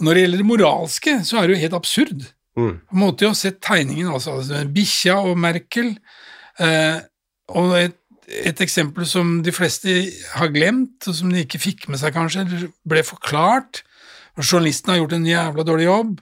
når 0.01 0.15
det 0.15 0.23
gjelder 0.23 0.41
det 0.43 0.47
moralske, 0.47 1.13
så 1.25 1.39
er 1.39 1.47
det 1.47 1.55
jo 1.55 1.63
helt 1.63 1.77
absurd. 1.79 2.25
Mm. 2.59 2.75
På 2.89 2.97
en 2.97 3.01
måte 3.01 3.29
å 3.31 3.37
se 3.39 3.53
tegningen, 3.55 4.11
altså, 4.13 4.35
altså 4.41 4.65
bikkja 4.75 5.21
og 5.23 5.39
Merkel, 5.41 5.95
eh, 5.95 6.12
og 6.61 7.73
et, 7.79 7.97
et 8.29 8.61
eksempel 8.65 9.07
som 9.09 9.39
de 9.45 9.53
fleste 9.55 9.95
har 10.37 10.53
glemt, 10.55 11.09
og 11.09 11.17
som 11.17 11.33
de 11.33 11.43
ikke 11.45 11.61
fikk 11.61 11.89
med 11.91 12.01
seg 12.01 12.15
kanskje, 12.17 12.45
eller 12.45 12.69
ble 12.89 13.03
forklart, 13.07 13.83
journalisten 14.41 14.93
har 14.93 15.03
gjort 15.03 15.17
en 15.19 15.29
jævla 15.29 15.67
dårlig 15.69 15.89
jobb, 15.89 16.15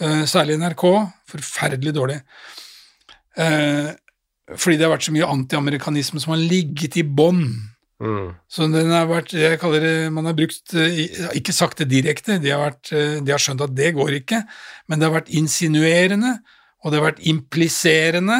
eh, 0.00 0.22
særlig 0.30 0.58
NRK, 0.60 0.84
forferdelig 1.30 1.94
dårlig, 1.96 2.20
eh, 3.36 3.90
fordi 4.56 4.76
det 4.76 4.86
har 4.86 4.94
vært 4.94 5.08
så 5.08 5.14
mye 5.14 5.32
antiamerikanisme 5.32 6.22
som 6.22 6.34
har 6.34 6.42
ligget 6.42 6.98
i 7.00 7.06
bånn 7.06 7.44
Mm. 8.00 8.30
så 8.48 8.64
den 8.72 8.88
har 8.88 9.04
vært, 9.10 9.34
jeg 9.36 9.58
kaller 9.60 9.82
det, 9.84 10.12
man 10.12 10.24
har 10.24 10.32
brukt, 10.32 10.72
eh, 10.72 11.02
ikke 11.36 11.52
sagt 11.52 11.82
det 11.82 11.90
direkte, 11.90 12.38
de 12.40 12.48
har, 12.48 12.70
vært, 12.70 12.92
eh, 12.96 13.20
de 13.20 13.30
har 13.34 13.42
skjønt 13.42 13.60
at 13.60 13.74
det 13.76 13.90
går 13.92 14.14
ikke, 14.22 14.40
men 14.88 14.98
det 14.98 15.04
har 15.04 15.20
vært 15.20 15.28
insinuerende, 15.36 16.38
og 16.80 16.90
det 16.90 16.96
har 16.96 17.12
vært 17.12 17.20
impliserende, 17.28 18.38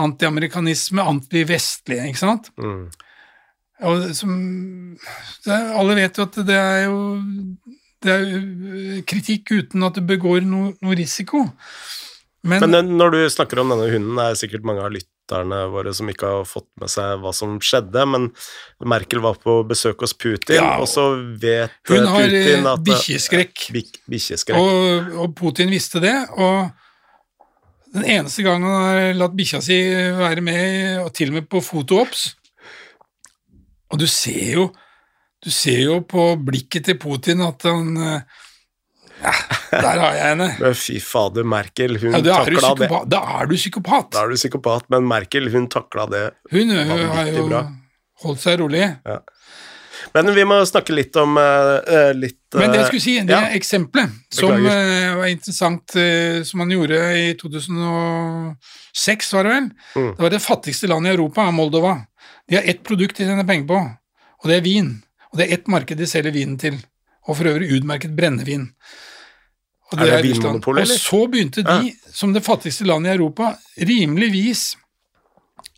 antiamerikanisme, 0.00 1.02
antivestlig, 1.02 2.00
ikke 2.10 2.22
sant? 2.22 2.50
Mm. 2.58 2.88
Og 3.84 4.04
som, 4.16 4.34
det, 5.44 5.56
alle 5.78 5.96
vet 5.98 6.18
jo 6.18 6.26
at 6.28 6.38
det 6.46 6.58
er 6.58 6.84
jo 6.86 6.98
det 8.04 8.12
er 8.12 9.02
kritikk 9.08 9.52
uten 9.54 9.84
at 9.86 9.98
det 9.98 10.04
begår 10.08 10.44
noe, 10.46 10.74
noe 10.84 10.96
risiko. 10.98 11.46
Men, 12.44 12.60
Men 12.66 12.76
eh, 12.76 12.94
når 13.00 13.14
du 13.14 13.20
snakker 13.32 13.62
om 13.62 13.72
denne 13.72 13.88
hunden, 13.88 14.18
det 14.20 14.26
er 14.28 14.40
sikkert 14.42 14.66
mange 14.68 14.84
av 14.84 14.92
lytterne 14.92 15.62
våre 15.72 15.94
som 15.96 16.10
ikke 16.12 16.32
har 16.34 16.48
fått 16.48 16.68
med 16.80 16.92
seg 16.92 17.22
hva 17.22 17.32
som 17.36 17.56
skjedde, 17.64 18.04
men 18.12 18.28
Merkel 18.84 19.22
var 19.24 19.38
på 19.40 19.56
besøk 19.68 20.04
hos 20.04 20.12
Putin, 20.12 20.58
Ja, 20.60 20.74
og 20.82 20.88
så 20.90 21.08
vet 21.40 21.72
eh, 21.72 21.78
Putin 21.88 22.04
eh, 22.04 22.12
at 22.12 22.50
Hun 22.50 22.68
har 22.68 22.84
Bikkjeskrekk. 22.84 23.64
Og, 24.60 25.14
og 25.24 25.36
Putin 25.40 25.72
visste 25.72 26.04
det, 26.04 26.16
og 26.36 26.68
den 27.94 28.04
eneste 28.10 28.42
gangen 28.46 28.66
han 28.68 28.84
har 28.88 29.12
latt 29.18 29.34
bikkja 29.38 29.60
si 29.62 29.76
være 30.18 30.42
med, 30.42 30.98
og 31.04 31.12
til 31.14 31.30
og 31.30 31.36
med 31.40 31.46
på 31.50 31.60
fotoops 31.62 32.24
Og 33.92 34.00
du 34.02 34.06
ser 34.10 34.56
jo 34.58 34.64
du 35.44 35.50
ser 35.52 35.82
jo 35.84 35.98
på 36.08 36.22
blikket 36.40 36.86
til 36.88 36.96
Putin 36.98 37.42
at 37.44 37.62
han 37.68 37.90
eh, 38.00 38.20
Ja, 39.24 39.32
der 39.70 39.98
har 40.00 40.14
jeg 40.16 40.24
henne. 40.32 40.46
Men 40.62 40.74
fy 40.76 40.96
fader, 41.04 41.44
Merkel, 41.46 41.98
hun 42.00 42.16
Ja, 42.16 42.38
takla 42.44 42.70
det. 42.80 42.88
da 43.12 43.20
er 43.38 43.46
du 43.50 43.54
psykopat. 43.56 44.08
Da 44.16 44.24
er 44.24 44.32
du 44.32 44.38
psykopat, 44.40 44.88
men 44.92 45.06
Merkel, 45.08 45.46
hun 45.52 45.68
takla 45.72 46.06
det. 46.10 46.22
Hun 46.50 46.72
ø, 46.74 46.80
har 47.12 47.30
jo 47.30 47.44
bra. 47.48 47.60
holdt 48.24 48.42
seg 48.42 48.58
rolig. 48.60 48.88
Men 50.14 50.28
vi 50.34 50.44
må 50.46 50.60
snakke 50.66 50.94
litt 50.94 51.16
om 51.18 51.34
uh, 51.36 52.12
litt 52.14 52.38
uh, 52.54 52.60
Men 52.60 52.70
det 52.70 52.78
jeg 52.78 52.84
eh, 52.84 52.90
skulle 52.92 53.02
si, 53.02 53.14
det 53.26 53.34
ja. 53.34 53.48
eksempelet 53.56 54.12
som 54.30 54.52
eh, 54.54 55.14
var 55.18 55.26
interessant, 55.26 55.96
som 56.46 56.62
han 56.62 56.70
gjorde 56.70 57.00
i 57.18 57.24
2006, 57.40 59.32
var 59.34 59.44
det 59.48 59.54
vel, 59.56 59.70
Mm. 59.94 60.10
det 60.16 60.22
var 60.22 60.30
det 60.30 60.42
fattigste 60.42 60.86
landet 60.90 61.10
i 61.10 61.14
Europa, 61.14 61.50
Moldova. 61.50 61.96
De 62.48 62.56
har 62.56 62.62
ett 62.66 62.82
produkt 62.86 63.16
de 63.16 63.26
tjener 63.26 63.46
penger 63.46 63.66
på, 63.68 63.80
og 64.42 64.48
det 64.50 64.56
er 64.56 64.64
vin. 64.64 64.92
Og 65.32 65.38
det 65.38 65.46
er 65.48 65.54
ett 65.58 65.66
marked 65.70 65.98
de 65.98 66.06
selger 66.06 66.34
vinen 66.34 66.58
til, 66.58 66.78
og 67.26 67.36
for 67.38 67.50
øvrig 67.50 67.72
utmerket 67.74 68.14
brennevin. 68.16 68.68
Og 69.92 70.00
Er 70.00 70.16
det 70.16 70.22
vinmonopol, 70.28 70.78
eller? 70.78 70.94
Og 70.94 71.00
så 71.00 71.20
begynte 71.30 71.62
de, 71.66 71.92
som 72.12 72.32
det 72.34 72.42
fattigste 72.44 72.86
landet 72.86 73.12
i 73.12 73.16
Europa, 73.18 73.54
rimeligvis 73.78 74.76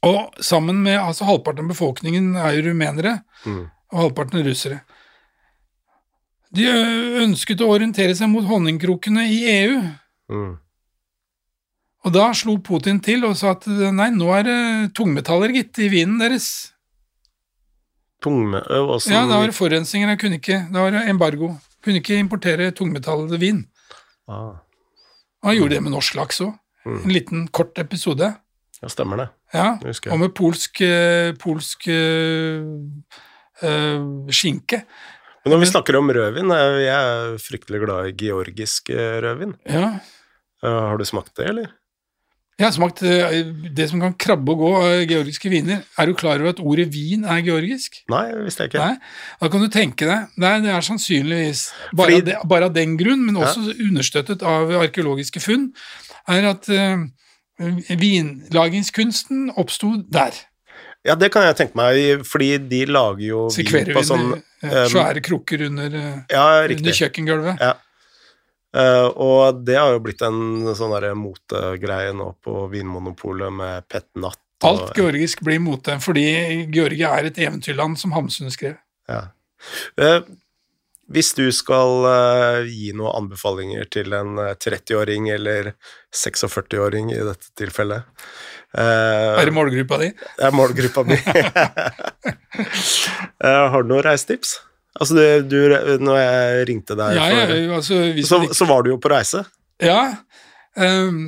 og 0.07 0.37
sammen 0.45 0.83
med 0.85 0.99
altså 1.01 1.25
halvparten 1.29 1.65
av 1.65 1.73
befolkningen 1.73 2.37
er 2.37 2.59
jo 2.59 2.69
rumenere, 2.71 3.23
Mm. 3.47 3.67
Og 3.93 3.99
halvparten 4.03 4.41
er 4.41 4.49
russere. 4.51 4.81
De 6.57 6.65
ønsket 7.25 7.61
å 7.61 7.69
orientere 7.75 8.15
seg 8.17 8.31
mot 8.33 8.45
honningkrokene 8.49 9.27
i 9.31 9.41
EU, 9.57 9.81
Mm. 10.29 10.57
og 12.05 12.13
da 12.13 12.33
slo 12.35 12.57
Putin 12.59 12.99
til 13.03 13.25
og 13.25 13.37
sa 13.39 13.53
at 13.53 13.67
nei, 13.67 14.09
nå 14.11 14.27
er 14.35 14.43
det 14.43 14.95
tungmetaller, 14.95 15.53
gitt, 15.55 15.79
i 15.79 15.89
vinen 15.89 16.19
deres. 16.19 16.73
Tungme... 18.23 18.61
åssen- 18.67 19.13
Ja, 19.13 19.27
da 19.27 19.39
var 19.39 19.47
det 19.47 19.55
forurensninger, 19.55 20.09
jeg 20.09 20.19
kunne 20.19 20.39
ikke, 20.41 20.59
da 20.73 20.83
var 20.83 20.91
det 20.91 21.05
embargo. 21.09 21.53
Kunne 21.85 22.01
ikke 22.01 22.19
importere 22.19 22.73
tungmetallvin. 22.75 23.67
ah, 24.29 24.57
Og 25.43 25.51
han 25.51 25.57
gjorde 25.57 25.75
det 25.77 25.83
med 25.83 25.93
norsk 25.93 26.15
laks 26.19 26.41
òg. 26.41 26.59
Mm. 26.87 27.03
En 27.05 27.11
liten, 27.13 27.49
kort 27.49 27.79
episode. 27.79 28.33
Ja, 28.83 28.89
stemmer 28.89 29.17
det. 29.17 29.29
Ja, 29.55 29.79
og 30.11 30.19
med 30.19 30.35
polsk, 30.35 30.81
eh, 30.81 31.33
polsk 31.39 31.87
eh, 33.63 34.03
skinke. 34.31 34.83
Men 35.45 35.53
når 35.55 35.61
vi 35.63 35.71
snakker 35.71 35.97
om 35.99 36.09
rødvin, 36.11 36.51
jeg 36.51 36.91
er 36.93 37.37
fryktelig 37.39 37.81
glad 37.87 38.09
i 38.11 38.15
georgisk 38.19 38.91
eh, 38.91 39.21
rødvin. 39.23 39.57
Ja, 39.69 39.99
Eh, 40.65 40.73
Har 40.73 40.97
du 40.97 41.05
smakt 41.05 41.35
det, 41.37 41.51
eller? 41.51 41.67
Jeg 42.59 42.65
har 42.65 42.73
smakt 42.73 43.03
det 43.77 43.85
som 43.91 44.01
kan 44.01 44.15
krabbe 44.17 44.55
og 44.55 44.59
gå 44.63 44.71
av 44.81 45.03
georgiske 45.07 45.51
viner. 45.53 45.83
Er 46.01 46.07
du 46.09 46.15
klar 46.17 46.41
over 46.41 46.49
at 46.55 46.63
ordet 46.65 46.87
vin 46.95 47.27
er 47.29 47.43
georgisk? 47.45 47.99
Nei, 48.09 48.33
visste 48.47 48.65
jeg 48.65 48.71
ikke. 48.73 48.81
Nei? 48.81 48.97
Da 49.43 49.51
kan 49.53 49.61
du 49.61 49.69
tenke 49.69 50.09
deg 50.09 50.33
Nei, 50.41 50.55
det 50.65 50.71
er 50.73 50.81
sannsynligvis 50.81 51.67
bare, 51.93 52.17
Fordi- 52.17 52.35
av, 52.39 52.49
bare 52.49 52.65
av 52.65 52.73
den 52.73 52.97
grunn, 52.97 53.27
men 53.27 53.37
Ja. 53.37 53.45
også 53.51 53.77
understøttet 53.77 54.43
av 54.43 54.73
arkeologiske 54.81 55.43
funn, 55.45 55.69
er 56.27 56.49
at 56.49 56.67
uh, 56.73 57.05
vinlagingskunsten 58.07 59.51
oppsto 59.57 59.93
der. 60.09 60.33
Ja, 61.07 61.15
det 61.19 61.31
kan 61.35 61.45
jeg 61.47 61.57
tenke 61.59 61.79
meg, 61.79 62.25
fordi 62.27 62.57
de 62.71 62.85
lager 62.91 63.25
jo 63.25 63.43
Sikverer 63.55 63.95
på 63.95 64.03
vi 64.03 64.09
sånn 64.09 64.29
med 64.35 64.89
svære 64.91 65.23
krukker 65.25 65.67
under, 65.69 65.93
eh, 65.95 66.23
Ja, 66.33 66.47
under 66.67 66.97
kjøkkengulvet. 67.01 67.61
Ja. 67.63 67.75
Uh, 68.77 69.09
og 69.23 69.63
det 69.65 69.77
har 69.79 69.95
jo 69.95 70.03
blitt 70.05 70.21
en 70.27 70.67
sånn 70.77 70.93
derre 70.93 71.15
motegreie 71.17 72.11
nå 72.13 72.33
på 72.45 72.67
Vinmonopolet 72.73 73.55
med 73.55 73.87
Pet 73.89 74.09
Natt. 74.21 74.41
og- 74.63 74.67
Alt 74.69 74.97
georgisk 74.97 75.41
blir 75.45 75.61
mote, 75.61 75.99
fordi 76.01 76.67
Georgia 76.73 77.15
er 77.17 77.27
et 77.27 77.39
eventyrland, 77.39 77.99
som 77.99 78.13
Hamsun 78.13 78.51
skrev. 78.51 78.77
Ja. 79.09 79.29
Uh, 79.97 80.21
hvis 81.09 81.35
du 81.35 81.47
skal 81.53 82.03
uh, 82.05 82.67
gi 82.67 82.91
noen 82.97 83.15
anbefalinger 83.15 83.87
til 83.89 84.13
en 84.13 84.39
eh, 84.43 84.55
30-åring 84.59 85.31
eller 85.31 85.75
46-åring 86.13 87.13
i 87.15 87.23
dette 87.23 87.53
tilfellet 87.55 88.03
eh, 88.77 89.41
Er 89.41 89.45
det 89.49 89.55
målgruppa 89.57 89.97
di? 90.03 90.09
Det 90.39 90.45
er 90.49 90.53
målgruppa 90.57 91.01
mi. 91.09 91.17
uh, 91.17 91.23
har 93.73 93.81
du 93.83 93.89
noen 93.91 94.05
reisetips? 94.07 94.51
Altså, 94.97 95.13
du, 95.17 95.23
du, 95.51 95.57
når 96.01 96.17
jeg 96.23 96.67
ringte 96.71 96.95
deg, 96.97 97.17
Ja, 97.19 97.25
ja, 97.33 97.43
altså, 97.77 97.95
så, 98.25 98.37
ikke- 98.47 98.57
så 98.57 98.65
var 98.69 98.81
du 98.87 98.91
jo 98.95 98.99
på 99.03 99.11
reise. 99.13 99.41
Ja. 99.85 100.03
ehm, 100.77 101.19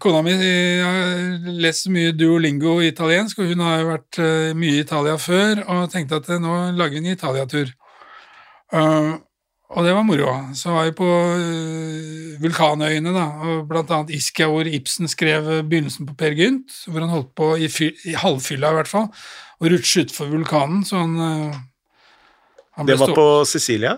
kona 0.00 0.22
mi 0.24 0.32
har 0.32 1.36
lest 1.60 1.88
mye 1.92 2.12
duolingo 2.16 2.78
i 2.80 2.88
italiensk, 2.88 3.38
og 3.44 3.48
hun 3.52 3.60
har 3.60 3.76
jo 3.82 3.90
vært 3.92 4.16
mye 4.56 4.74
i 4.78 4.80
Italia 4.86 5.16
før, 5.20 5.60
og 5.68 5.90
tenkte 5.92 6.16
at 6.22 6.28
nå 6.40 6.54
lager 6.80 6.96
vi 6.96 7.02
en 7.04 7.12
Italia-tur. 7.12 7.68
Eh, 8.72 9.12
og 9.68 9.84
det 9.84 9.92
var 9.92 10.04
moro. 10.08 10.30
Så 10.56 10.72
var 10.72 10.86
vi 10.88 10.94
på 10.96 11.08
eh, 11.36 12.38
vulkanøyene, 12.40 13.12
da, 13.12 13.26
og 13.44 13.66
blant 13.68 13.90
annet 13.92 14.14
Ischia, 14.16 14.46
hvor 14.48 14.68
Ibsen 14.68 15.10
skrev 15.12 15.50
eh, 15.58 15.62
begynnelsen 15.66 16.08
på 16.08 16.16
Per 16.18 16.36
Gynt, 16.38 16.72
hvor 16.88 17.04
han 17.04 17.12
holdt 17.12 17.34
på 17.36 17.50
i, 17.60 17.68
i 18.08 18.14
halvfylla 18.16 18.72
i 18.72 18.78
hvert 18.78 18.88
fall, 18.90 19.08
og 19.60 19.70
rutsje 19.74 20.06
utfor 20.06 20.30
vulkanen, 20.32 20.80
så 20.88 21.02
han, 21.02 21.14
eh, 21.20 21.60
han 22.78 22.88
ble 22.88 22.94
Det 22.96 23.00
var 23.02 23.12
stå- 23.12 23.18
på 23.20 23.28
Sicilia? 23.52 23.96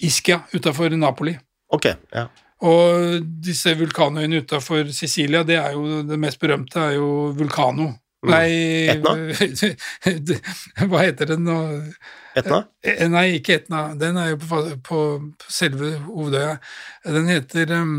Ischia 0.00 0.40
utafor 0.56 0.90
Napoli. 0.96 1.36
Ok, 1.70 1.86
ja. 2.16 2.26
Og 2.66 3.22
disse 3.44 3.72
vulkanøyene 3.78 4.42
utafor 4.42 4.90
Sicilia, 4.92 5.44
det 5.46 5.56
er 5.60 5.72
jo 5.78 6.02
det 6.04 6.18
mest 6.20 6.40
berømte 6.42 6.82
er 6.90 6.98
jo 6.98 7.30
Vulcano. 7.38 7.92
Mm. 8.20 8.30
Nei 8.34 8.88
Etna? 8.92 9.12
Hva 10.90 11.04
heter 11.06 11.30
den 11.32 11.46
nå? 11.46 11.58
Etna? 12.36 12.64
Eh, 12.84 13.06
Nei, 13.08 13.38
ikke 13.38 13.56
Etna. 13.56 13.94
Den 13.98 14.18
er 14.20 14.34
jo 14.34 14.40
på, 14.42 14.60
på, 14.84 14.98
på 15.40 15.52
selve 15.52 15.94
hovedøya. 16.04 16.58
Den 17.08 17.30
heter 17.32 17.72
um, 17.80 17.94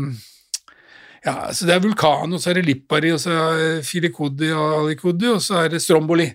Ja, 1.26 1.50
så 1.54 1.66
det 1.66 1.74
er 1.74 1.82
Vulkan, 1.82 2.32
og 2.34 2.42
så 2.42 2.52
er 2.52 2.60
det 2.60 2.68
Lippari, 2.68 3.12
og 3.14 3.20
så 3.22 3.34
er 3.34 3.58
det 3.58 3.86
Filikodi 3.86 4.50
og 4.54 4.80
Alikodi, 4.80 5.28
og 5.30 5.42
så 5.42 5.64
er 5.64 5.74
det 5.74 5.82
Stromboli. 5.82 6.30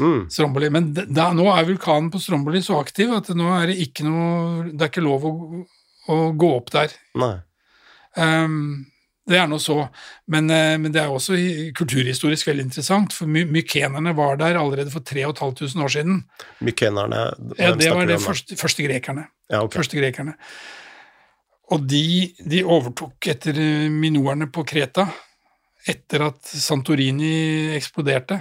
Mm. 0.00 0.30
Stromboli. 0.32 0.70
Men 0.72 0.92
da, 0.94 1.30
nå 1.36 1.48
er 1.52 1.66
vulkanen 1.68 2.08
på 2.12 2.20
Stromboli 2.22 2.62
så 2.64 2.78
aktiv 2.80 3.12
at 3.16 3.28
nå 3.36 3.50
er 3.58 3.72
det 3.72 3.80
ikke 3.84 4.06
noe 4.06 4.70
Det 4.70 4.86
er 4.86 4.92
ikke 4.92 5.04
lov 5.04 5.26
å, 5.28 5.34
å 6.12 6.20
gå 6.40 6.52
opp 6.56 6.72
der. 6.76 6.94
Nei. 7.20 7.34
Um, 8.16 8.89
det 9.30 9.38
er 9.38 9.46
nå 9.50 9.58
så, 9.62 9.76
men, 10.32 10.50
eh, 10.50 10.74
men 10.80 10.92
det 10.94 11.02
er 11.02 11.12
også 11.12 11.38
kulturhistorisk 11.76 12.50
veldig 12.50 12.66
interessant, 12.68 13.14
for 13.14 13.30
my 13.30 13.44
mykenerne 13.48 14.14
var 14.18 14.40
der 14.40 14.58
allerede 14.58 14.92
for 14.92 15.06
3500 15.06 15.84
år 15.86 15.94
siden. 15.94 16.20
Mykenerne 16.66 17.22
Ja, 17.58 17.72
det 17.78 17.90
var 17.94 18.10
de 18.10 18.18
første, 18.18 18.58
første 18.58 18.86
grekerne. 18.86 19.28
Ja, 19.50 19.62
ok. 19.62 19.78
Første 19.80 19.98
grekerne. 20.00 20.36
Og 21.70 21.86
de, 21.86 22.32
de 22.50 22.64
overtok 22.66 23.30
etter 23.30 23.58
eh, 23.62 23.88
minoerne 23.92 24.50
på 24.50 24.64
Kreta, 24.66 25.06
etter 25.88 26.26
at 26.26 26.42
Santorini 26.44 27.76
eksploderte. 27.76 28.40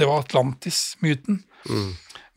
Det 0.00 0.08
var 0.08 0.24
Atlantis-myten. 0.24 1.42
Mm. 1.68 1.90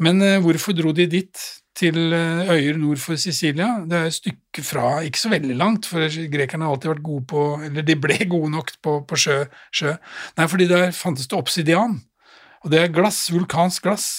Men 0.04 0.22
eh, 0.26 0.40
hvorfor 0.44 0.76
dro 0.76 0.92
de 0.96 1.08
dit, 1.08 1.46
til 1.78 2.14
eh, 2.14 2.50
øyer 2.54 2.78
nord 2.78 3.02
for 3.02 3.20
Sicilia? 3.20 3.84
Det 3.90 3.98
er 3.98 4.10
et 4.10 4.18
stykke 4.18 4.64
fra, 4.66 4.88
ikke 5.06 5.20
så 5.20 5.32
veldig 5.34 5.56
langt, 5.58 5.90
for 5.90 6.06
grekerne 6.34 6.68
har 6.68 6.76
alltid 6.76 6.94
vært 6.94 7.06
gode 7.06 7.26
på 7.34 7.46
Eller 7.66 7.86
de 7.88 7.96
ble 8.00 8.18
gode 8.30 8.52
nok 8.54 8.76
på, 8.84 8.98
på 9.10 9.20
sjø, 9.20 9.40
sjø. 9.74 9.96
Nei, 10.38 10.50
fordi 10.52 10.68
der 10.70 10.92
fantes 10.92 11.28
det 11.28 11.40
obsidian. 11.40 12.00
Og 12.64 12.72
det 12.72 12.80
er 12.80 12.94
glass, 12.94 13.26
vulkansk 13.34 13.84
glass. 13.84 14.12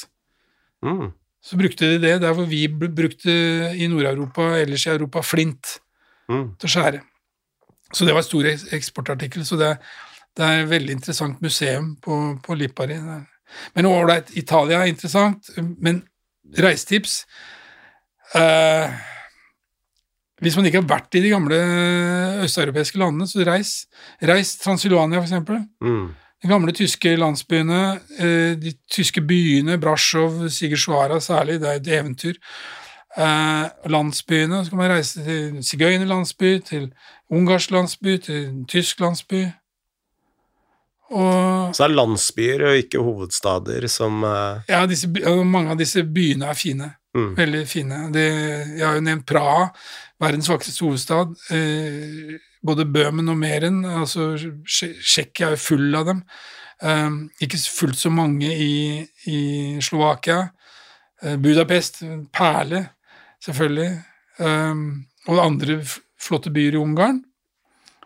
Mm. 0.85 1.14
Så 1.44 1.56
brukte 1.60 1.89
de 1.94 2.01
det 2.01 2.18
der 2.22 2.32
hvor 2.36 2.48
vi 2.48 2.66
brukte 2.68 3.32
i 3.76 3.86
Nord-Europa, 3.89 4.55
ellers 4.60 4.86
i 4.86 4.94
Europa, 4.97 5.22
flint 5.24 5.78
Mm. 6.31 6.55
til 6.56 6.68
å 6.68 6.72
skjære. 6.72 7.02
Så 7.93 8.06
det 8.06 8.14
var 8.16 8.22
en 8.22 8.28
stor 8.28 8.47
eksportartikkel. 8.76 9.44
Så 9.47 9.59
det, 9.60 9.74
det 10.36 10.47
er 10.47 10.62
et 10.62 10.70
veldig 10.70 10.97
interessant 10.97 11.43
museum 11.44 11.94
på, 12.02 12.40
på 12.43 12.56
Lipari. 12.59 12.97
Men 13.76 13.89
ålreit, 13.90 14.32
Italia 14.40 14.81
er 14.82 14.90
interessant, 14.90 15.51
men 15.59 16.02
reisetips 16.59 17.25
eh, 18.37 18.91
Hvis 20.43 20.57
man 20.59 20.69
ikke 20.69 20.83
har 20.83 20.91
vært 20.91 21.16
i 21.16 21.23
de 21.25 21.33
gamle 21.33 21.59
østeuropeiske 22.45 22.99
landene, 23.01 23.27
så 23.31 23.47
reis. 23.47 23.87
Reis 24.21 24.57
Transylvania, 24.61 25.21
for 25.21 25.29
eksempel. 25.29 25.62
Mm. 25.81 26.09
De 26.45 26.51
gamle 26.51 26.75
tyske 26.77 27.15
landsbyene, 27.16 27.83
eh, 28.19 28.53
de 28.61 28.75
tyske 28.93 29.23
byene, 29.25 29.79
Brasjov, 29.81 30.49
Sigersvara 30.53 31.21
særlig, 31.21 31.61
det 31.62 31.71
er 31.71 31.79
et 31.81 31.93
eventyr. 32.01 32.35
Eh, 33.16 33.69
landsbyene, 33.89 34.65
så 34.65 34.71
kan 34.71 34.79
man 34.79 34.91
reise 34.91 35.25
til 35.25 35.65
sigøynerlandsby, 35.65 36.59
til 36.59 36.93
ungarsk 37.31 37.71
landsby, 37.71 38.19
til 38.19 38.65
tysk 38.69 39.01
landsby. 39.01 39.47
Og 41.12 41.74
Så 41.76 41.85
er 41.85 41.93
landsbyer 41.93 42.62
og 42.70 42.78
ikke 42.81 43.02
hovedstader 43.05 43.85
som 43.93 44.22
uh... 44.24 44.62
ja, 44.68 44.85
disse, 44.89 45.09
mange 45.44 45.74
av 45.74 45.78
disse 45.78 46.02
byene 46.02 46.48
er 46.51 46.56
fine. 46.59 46.89
mm. 47.14 47.35
Veldig 47.36 47.62
fine. 47.68 47.98
Det, 48.14 48.24
jeg 48.78 48.86
har 48.86 48.97
jo 48.97 49.05
nevnt 49.05 49.26
Praha, 49.28 49.66
verdens 50.22 50.48
vakreste 50.48 50.85
hovedstad. 50.85 51.35
Eh, 51.52 52.39
både 52.64 52.86
Bøhmen 52.89 53.28
og 53.28 53.36
Meren, 53.36 53.82
altså 53.85 54.31
Tsje- 54.64 54.94
Tsjekkia 55.02 55.51
er 55.51 55.59
jo 55.59 55.62
full 55.66 55.94
av 56.01 56.06
dem. 56.09 56.22
Eh, 56.82 57.10
ikke 57.44 57.60
fullt 57.60 58.01
så 58.01 58.10
mange 58.10 58.48
i, 58.48 59.05
i 59.28 59.40
Slovakia. 59.85 60.48
Eh, 61.22 61.36
Budapest, 61.36 62.01
perle, 62.32 62.86
selvfølgelig. 63.44 63.90
Eh, 64.40 64.74
og 65.28 65.44
andre 65.44 65.78
flotte 66.20 66.51
byer 66.52 66.78
i 66.78 66.81
Ungarn. 66.81 67.20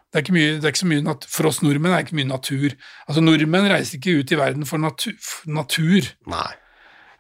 Det 0.09 0.17
er 0.17 0.25
ikke, 0.25 0.35
mye, 0.39 0.53
det 0.57 0.65
er 0.65 0.73
ikke 0.73 0.81
så 0.81 0.89
mye 0.89 1.05
nat 1.05 1.25
For 1.29 1.51
oss 1.51 1.59
nordmenn 1.61 1.93
er 1.93 2.01
det 2.01 2.07
ikke 2.07 2.17
mye 2.17 2.31
natur. 2.31 2.75
Altså 3.05 3.21
Nordmenn 3.21 3.69
reiser 3.69 3.99
ikke 3.99 4.23
ut 4.23 4.33
i 4.33 4.39
verden 4.41 4.65
for 4.69 4.81
natu 4.81 5.11
for 5.21 5.53
natur. 5.53 6.09
Nei. 6.33 6.49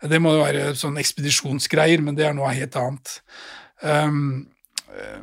Det 0.09 0.21
må 0.23 0.33
jo 0.37 0.45
være 0.45 0.73
sånn 0.79 0.97
ekspedisjonsgreier, 1.03 2.01
men 2.05 2.17
det 2.17 2.29
er 2.29 2.37
noe 2.37 2.55
helt 2.55 2.77
annet. 2.79 3.17
Um, 3.83 4.47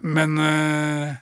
men 0.05 0.35
uh, 0.37 1.15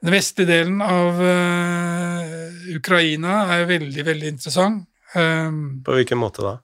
den 0.00 0.14
vestlige 0.14 0.48
delen 0.52 0.80
av 0.84 1.18
uh, 1.18 2.60
Ukraina 2.78 3.42
er 3.56 3.66
veldig, 3.68 4.06
veldig 4.06 4.32
interessant. 4.36 4.86
Um, 5.16 5.80
På 5.84 5.98
hvilken 5.98 6.20
måte 6.20 6.44
da? 6.44 6.54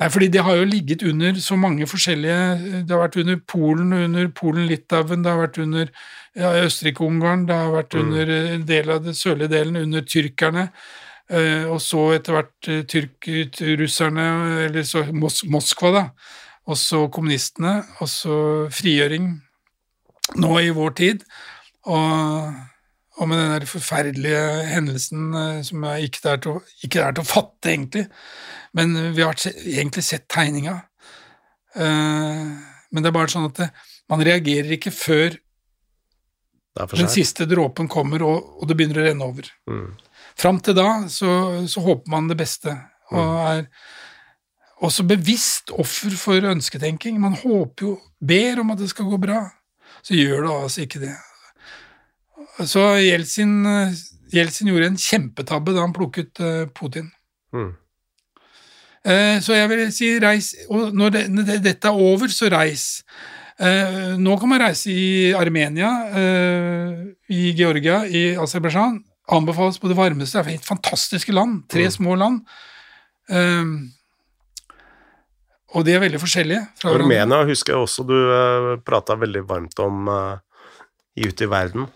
Nei, 0.00 0.08
fordi 0.08 0.28
det 0.32 0.42
har 0.46 0.56
jo 0.56 0.64
ligget 0.68 1.02
under 1.02 1.34
så 1.40 1.56
mange 1.56 1.86
forskjellige 1.86 2.84
Det 2.86 2.90
har 2.90 3.02
vært 3.04 3.20
under 3.22 3.36
Polen, 3.46 3.92
under 3.92 4.28
Polen-Litauen, 4.28 5.22
det 5.22 5.30
har 5.30 5.40
vært 5.40 5.58
under 5.62 5.88
ja, 6.34 6.50
Østerrike-Ungarn, 6.64 7.46
det 7.48 7.54
har 7.54 7.72
vært 7.72 7.94
Mm. 7.94 8.02
under 8.02 8.34
en 8.54 8.66
del 8.66 8.90
av 8.90 9.04
den 9.04 9.14
sørlige 9.14 9.48
delen 9.52 9.76
under 9.76 10.00
tyrkerne. 10.00 10.68
Eh, 11.30 11.64
og 11.70 11.80
så 11.80 12.12
etter 12.16 12.32
hvert 12.32 12.68
eh, 12.68 12.82
tyrk, 12.84 13.28
russerne, 13.78 14.26
eller 14.66 14.82
så 14.82 15.04
Mos 15.12 15.42
Moskva, 15.44 15.92
da. 15.92 16.04
Og 16.66 16.76
så 16.76 17.08
kommunistene, 17.10 17.82
og 18.00 18.08
så 18.08 18.36
frigjøring 18.70 19.40
nå 20.36 20.52
i 20.60 20.70
vår 20.70 20.90
tid. 20.94 21.24
Og, 21.84 22.54
og 23.20 23.28
med 23.28 23.38
den 23.38 23.50
der 23.60 23.66
forferdelige 23.68 24.44
hendelsen 24.72 25.34
eh, 25.36 25.62
som 25.66 25.84
ikke 25.84 26.30
er 26.32 26.38
å- 26.48 26.62
ikke 26.84 27.02
er 27.04 27.12
til 27.12 27.24
å 27.24 27.28
fatte, 27.28 27.68
egentlig. 27.72 28.06
Men 28.74 28.94
vi 29.14 29.22
har 29.22 29.34
egentlig 29.36 30.02
sett 30.06 30.28
tegninga. 30.32 30.78
Eh, 31.76 32.44
men 32.92 33.02
det 33.02 33.08
er 33.10 33.16
bare 33.16 33.28
sånn 33.32 33.48
at 33.48 33.54
det, 33.60 33.70
man 34.08 34.20
reagerer 34.24 34.72
ikke 34.76 34.92
før 34.92 35.36
den 36.96 37.08
siste 37.12 37.44
dråpen 37.48 37.88
kommer 37.88 38.22
og, 38.24 38.62
og 38.62 38.68
det 38.68 38.76
begynner 38.78 39.02
å 39.02 39.06
renne 39.06 39.26
over. 39.28 39.48
Mm. 39.68 39.90
Fram 40.40 40.60
til 40.64 40.74
da 40.78 40.86
så, 41.12 41.28
så 41.68 41.82
håper 41.84 42.08
man 42.14 42.28
det 42.30 42.38
beste, 42.40 42.72
og 43.12 43.34
er 43.44 43.66
også 44.82 45.04
bevisst 45.06 45.70
offer 45.76 46.10
for 46.16 46.40
ønsketenking. 46.48 47.20
Man 47.20 47.36
håper 47.36 47.84
jo, 47.86 47.92
ber 48.24 48.62
om 48.64 48.72
at 48.72 48.80
det 48.80 48.88
skal 48.90 49.04
gå 49.10 49.18
bra, 49.20 49.42
så 50.02 50.16
gjør 50.16 50.46
det 50.48 50.54
altså 50.56 50.80
ikke 50.86 51.02
det. 51.04 51.12
Så 52.60 52.80
Jeltsin, 53.00 53.52
Jeltsin 54.32 54.68
gjorde 54.68 54.90
en 54.92 54.96
kjempetabbe 55.00 55.72
da 55.74 55.80
han 55.86 55.94
plukket 55.96 56.40
eh, 56.40 56.66
Putin. 56.76 57.10
Mm. 57.54 57.70
Eh, 59.04 59.38
Så 59.40 59.56
jeg 59.56 59.68
vil 59.72 59.86
si 59.92 60.10
reis, 60.22 60.52
og 60.70 60.92
når 60.94 61.10
det, 61.16 61.22
når 61.32 61.62
dette 61.64 61.88
er 61.88 61.96
over, 61.96 62.28
så 62.28 62.50
reis. 62.52 63.02
Eh, 63.58 64.12
Nå 64.20 64.36
kan 64.40 64.48
man 64.52 64.60
reise 64.62 64.92
i 64.92 65.32
Armenia, 65.36 65.88
eh, 66.12 67.00
i 67.32 67.52
Georgia, 67.56 68.02
i 68.06 68.34
Aserbajdsjan. 68.36 69.00
Anbefales 69.32 69.78
på 69.80 69.88
det 69.88 69.96
varmeste. 69.96 70.38
Det 70.42 70.46
er 70.52 70.56
helt 70.58 70.68
fantastiske 70.68 71.32
land. 71.32 71.62
Tre 71.70 71.84
Mm. 71.86 71.90
små 71.94 72.14
land. 72.18 72.40
Og 75.72 75.84
de 75.86 75.94
er 75.94 76.00
veldig 76.02 76.20
forskjellige. 76.20 76.66
hverandre. 76.82 77.04
Armenia 77.06 77.44
husker 77.48 77.72
jeg 77.72 77.80
også 77.86 78.04
du 78.06 78.16
prata 78.84 79.14
veldig 79.16 79.46
varmt 79.48 79.78
om 79.80 80.08
Ute 81.16 81.44
i 81.44 81.48
verden. 81.48 81.86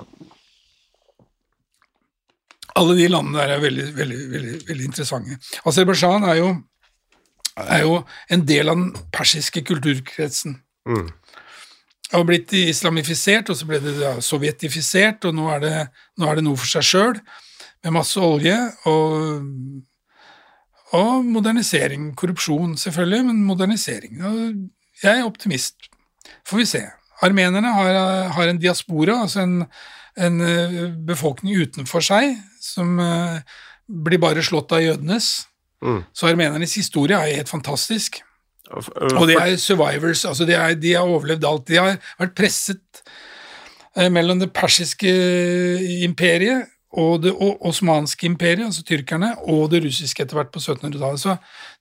Alle 2.77 2.97
de 2.99 3.09
landene 3.09 3.41
der 3.41 3.55
er 3.57 3.63
veldig, 3.63 3.87
veldig, 3.97 4.23
veldig, 4.33 4.57
veldig 4.69 4.89
interessante. 4.89 5.39
Aserbajdsjan 5.69 6.27
er, 6.29 6.43
er 7.65 7.85
jo 7.87 8.01
en 8.33 8.45
del 8.49 8.73
av 8.73 8.77
den 8.81 8.91
persiske 9.15 9.63
kulturkretsen. 9.65 10.59
Mm. 10.89 11.09
Det 12.07 12.15
har 12.15 12.27
blitt 12.29 12.53
islamifisert, 12.55 13.51
og 13.51 13.59
så 13.59 13.67
ble 13.67 13.81
det 13.83 14.13
sovjetifisert, 14.23 15.25
og 15.27 15.35
nå 15.35 15.49
er 15.57 15.63
det, 15.65 15.75
nå 16.21 16.29
er 16.31 16.39
det 16.39 16.45
noe 16.47 16.61
for 16.61 16.71
seg 16.71 16.87
sjøl, 16.87 17.19
med 17.83 17.97
masse 17.97 18.21
olje 18.23 18.55
og, 18.87 19.49
og 20.95 21.27
modernisering. 21.27 22.13
Korrupsjon, 22.19 22.77
selvfølgelig, 22.79 23.25
men 23.27 23.43
modernisering. 23.49 24.23
Jeg 25.03 25.13
er 25.17 25.27
optimist. 25.27 25.91
Får 26.47 26.63
vi 26.63 26.69
se. 26.77 26.85
Armenerne 27.27 27.73
har, 27.75 27.99
har 28.37 28.53
en 28.53 28.61
diaspora, 28.61 29.23
altså 29.25 29.43
en, 29.43 29.59
en 30.21 30.41
eh, 30.45 30.79
befolkning 31.09 31.59
utenfor 31.65 32.05
seg, 32.05 32.37
som 32.75 32.99
eh, 33.03 33.59
blir 33.87 34.23
bare 34.23 34.45
slått 34.45 34.75
av 34.77 34.85
jødenes. 34.85 35.47
Mm. 35.85 36.01
Så 36.13 36.31
armenernes 36.31 36.77
historie 36.79 37.19
er 37.19 37.41
helt 37.41 37.53
fantastisk. 37.53 38.23
Og, 38.75 39.27
de 39.31 39.37
er 39.39 39.55
survivors, 39.63 40.25
altså 40.27 40.47
de, 40.49 40.57
er, 40.59 40.75
de 40.75 40.97
har 40.97 41.07
overlevd 41.07 41.45
alt. 41.47 41.69
De 41.69 41.79
har 41.79 41.99
vært 42.19 42.35
presset 42.39 43.03
eh, 43.95 44.09
mellom 44.11 44.41
det 44.43 44.51
persiske 44.57 45.13
imperiet 46.07 46.73
og 46.97 47.21
det 47.27 47.33
osmanske 47.37 48.25
imperiet, 48.29 48.65
altså 48.71 48.85
tyrkerne, 48.87 49.35
og 49.53 49.69
det 49.73 49.83
russiske 49.85 50.23
etter 50.23 50.39
hvert 50.39 50.53
på 50.55 50.63
1700-tallet. 50.63 51.21
Så 51.21 51.35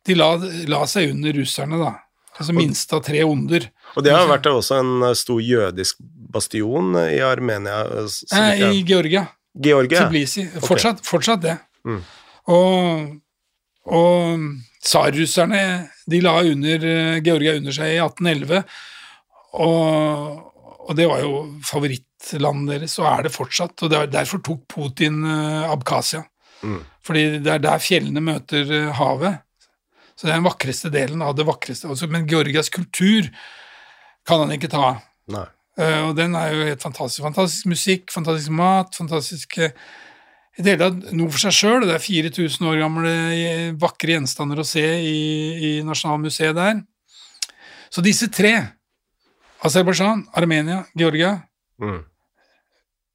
de 0.05 0.17
la, 0.17 0.33
la 0.67 0.81
seg 0.91 1.13
under 1.13 1.35
russerne, 1.39 1.79
da. 1.79 1.93
Altså 2.35 2.51
minst 2.51 2.91
av 2.91 2.99
tre 3.05 3.21
onder. 3.23 3.69
og 3.95 4.03
det 4.03 4.11
har 4.11 4.25
vært 4.27 4.49
også 4.49 4.81
en 4.81 5.05
stor 5.15 5.39
jødisk 5.39 6.01
bastion 6.35 6.97
i 6.99 7.21
Armenia. 7.23 7.85
Eh, 8.35 8.63
I 8.75 8.81
Georgia. 8.83 9.23
Georgia? 9.55 10.05
Tbilisi. 10.05 10.45
Fortsatt, 10.63 11.03
fortsatt 11.05 11.43
det. 11.45 11.55
Mm. 11.87 12.01
Og, 12.51 13.13
og 13.95 14.47
tsarrusserne 14.85 15.61
de 16.11 16.19
la 16.21 16.35
under, 16.43 16.85
eh, 16.89 17.21
Georgia 17.25 17.55
under 17.57 17.75
seg 17.75 17.95
i 17.95 18.01
1811, 18.03 18.65
og, 19.55 20.43
og 20.85 20.91
det 20.97 21.07
var 21.09 21.23
jo 21.23 21.39
favorittlandet 21.65 22.75
deres, 22.75 22.97
og 22.99 23.09
er 23.09 23.25
det 23.25 23.33
fortsatt. 23.33 23.85
og 23.85 23.95
er, 23.95 24.11
Derfor 24.11 24.43
tok 24.45 24.65
Putin 24.71 25.23
eh, 25.23 25.71
Abkhasia. 25.71 26.25
Mm. 26.65 26.81
Fordi 27.05 27.25
det 27.45 27.51
er 27.53 27.63
der 27.63 27.81
fjellene 27.83 28.23
møter 28.23 28.71
eh, 28.73 28.93
havet. 28.99 29.41
Så 30.15 30.27
det 30.27 30.33
er 30.33 30.39
den 30.39 30.47
vakreste 30.47 30.91
delen 30.93 31.23
av 31.25 31.35
det 31.35 31.47
vakreste. 31.47 31.89
Altså, 31.91 32.07
men 32.11 32.27
Georgias 32.29 32.71
kultur 32.71 33.27
kan 34.25 34.45
han 34.45 34.53
ikke 34.55 34.71
ta. 34.71 34.95
Nei. 35.31 35.47
Eh, 35.77 36.01
og 36.07 36.15
den 36.15 36.35
er 36.39 36.53
jo 36.53 36.65
helt 36.69 36.83
fantastisk. 36.83 37.21
Fantastisk 37.25 37.67
musikk, 37.67 38.11
fantastisk 38.13 38.53
mat, 38.55 38.95
fantastiske 38.95 39.71
I 40.55 40.63
det 40.63 40.71
hele 40.71 40.85
tatt 40.85 41.13
noe 41.17 41.27
for 41.33 41.41
seg 41.43 41.51
sjøl. 41.57 41.83
Det 41.83 41.97
er 41.97 42.03
4000 42.03 42.69
år 42.71 42.79
gamle 42.79 43.11
eh, 43.35 43.71
vakre 43.81 44.15
gjenstander 44.15 44.61
å 44.61 44.67
se 44.67 44.83
i, 45.03 45.17
i 45.59 45.71
Nasjonalmuseet 45.83 46.55
der. 46.55 46.79
Så 47.91 48.03
disse 48.05 48.29
tre, 48.31 48.53
Aserbajdsjan, 49.65 50.27
Armenia, 50.35 50.85
Georgia, 50.95 51.41
Mm. 51.75 52.05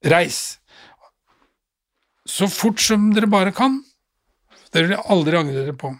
reis. 0.04 0.58
Så 2.28 2.44
fort 2.52 2.80
som 2.84 3.06
dere 3.16 3.26
bare 3.26 3.52
kan. 3.56 3.78
Det 4.70 4.82
vil 4.84 4.98
aldri 5.00 5.38
angre 5.38 5.62
dere 5.64 5.72
på. 5.80 5.94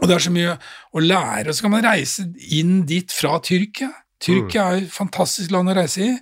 Og 0.00 0.08
det 0.08 0.16
er 0.16 0.24
så 0.24 0.32
mye 0.32 0.54
å 0.96 1.02
lære. 1.04 1.50
Og 1.50 1.54
så 1.54 1.66
kan 1.66 1.74
man 1.74 1.84
reise 1.84 2.24
inn 2.56 2.86
dit 2.88 3.12
fra 3.12 3.36
Tyrkia. 3.44 3.90
Tyrkia 4.24 4.68
er 4.72 4.84
et 4.84 4.92
fantastisk 4.94 5.52
land 5.54 5.70
å 5.72 5.76
reise 5.76 6.04
i. 6.06 6.12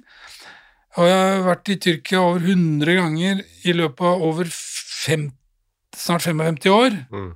Og 1.01 1.07
jeg 1.09 1.21
har 1.21 1.45
vært 1.47 1.71
i 1.73 1.79
Tyrkia 1.81 2.21
over 2.21 2.43
100 2.45 2.99
ganger 2.99 3.45
i 3.65 3.73
løpet 3.77 4.05
av 4.05 4.25
over 4.27 4.51
fem, 4.53 5.31
snart 5.97 6.27
55 6.27 6.73
år. 6.73 6.99
Mm. 7.13 7.31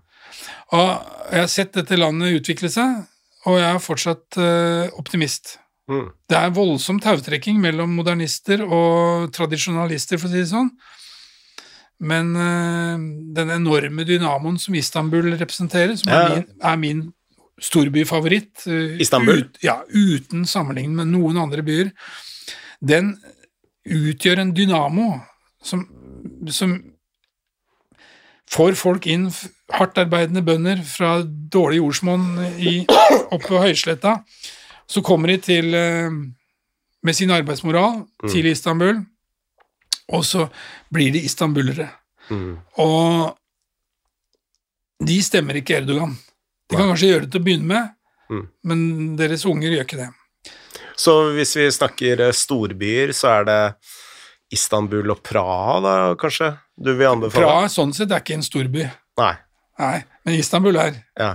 Og 0.76 0.90
jeg 1.32 1.40
har 1.40 1.52
sett 1.52 1.72
dette 1.76 1.96
landet 1.98 2.36
utvikle 2.40 2.68
seg, 2.72 3.06
og 3.46 3.56
jeg 3.60 3.68
er 3.70 3.80
fortsatt 3.82 4.38
uh, 4.42 4.92
optimist. 5.00 5.56
Mm. 5.88 6.10
Det 6.28 6.36
er 6.36 6.54
voldsom 6.54 6.98
tautrekking 7.00 7.60
mellom 7.62 7.94
modernister 7.96 8.64
og 8.66 9.30
tradisjonalister, 9.36 10.18
for 10.18 10.28
å 10.28 10.34
si 10.34 10.42
det 10.42 10.50
sånn. 10.50 10.72
Men 12.06 12.34
uh, 12.36 12.96
den 13.38 13.52
enorme 13.54 14.04
dynamoen 14.04 14.58
som 14.60 14.76
Istanbul 14.76 15.30
representerer, 15.38 15.94
som 15.96 16.12
Ja. 16.12 16.24
er, 16.26 16.34
min, 16.34 16.48
er 16.60 16.76
min 16.82 17.04
storbyfavoritt 17.62 18.66
øh, 18.66 19.00
Istanbul? 19.00 19.44
Ut, 19.44 19.58
ja, 19.64 19.80
uten 19.88 20.44
sammenligning 20.48 20.96
med 20.98 21.12
noen 21.14 21.40
andre 21.40 21.64
byer. 21.66 21.92
Den 22.84 23.14
utgjør 23.86 24.42
en 24.42 24.52
dynamo 24.56 25.12
som, 25.64 25.86
som 26.52 26.76
får 28.50 28.76
folk 28.78 29.06
inn, 29.10 29.28
hardtarbeidende 29.72 30.42
bønder 30.46 30.82
fra 30.86 31.18
dårlig 31.24 31.80
jordsmonn 31.80 32.26
oppe 33.32 33.46
på 33.48 33.62
høysletta. 33.62 34.20
Så 34.86 35.02
kommer 35.02 35.32
de 35.32 35.38
til 35.42 35.74
eh, 35.74 36.10
med 37.02 37.16
sin 37.16 37.32
arbeidsmoral 37.34 38.04
til 38.30 38.46
Istanbul, 38.50 39.00
og 40.14 40.22
så 40.26 40.46
blir 40.94 41.10
de 41.14 41.24
istanbulere. 41.26 41.88
Mm. 42.30 42.58
Og 42.82 43.34
de 45.06 45.18
stemmer 45.22 45.58
ikke 45.58 45.80
Erdogan. 45.80 46.14
De 46.66 46.76
kan 46.76 46.88
kanskje 46.90 47.12
gjøre 47.12 47.26
det 47.26 47.32
til 47.34 47.42
å 47.42 47.46
begynne 47.46 47.70
med, 47.70 47.92
Mm. 48.26 48.46
men 48.66 48.80
deres 49.16 49.44
unger 49.46 49.70
gjør 49.70 49.84
ikke 49.84 50.00
det. 50.00 50.08
Så 50.98 51.12
hvis 51.36 51.52
vi 51.54 51.66
snakker 51.70 52.20
eh, 52.24 52.32
storbyer, 52.34 53.12
så 53.14 53.28
er 53.40 53.44
det 53.46 53.58
Istanbul 54.56 55.10
og 55.14 55.20
Praha, 55.22 55.76
da, 55.84 55.92
kanskje? 56.18 56.48
Du 56.74 56.90
vil 56.96 57.06
anbefale? 57.06 57.44
Praha 57.46 57.68
sånn 57.70 57.92
sett 57.94 58.10
er 58.10 58.22
ikke 58.24 58.34
en 58.34 58.42
storby. 58.46 58.86
Nei. 59.20 59.34
Nei, 59.78 59.96
men 60.24 60.38
Istanbul 60.40 60.78
er. 60.80 60.94
Ja. 61.20 61.30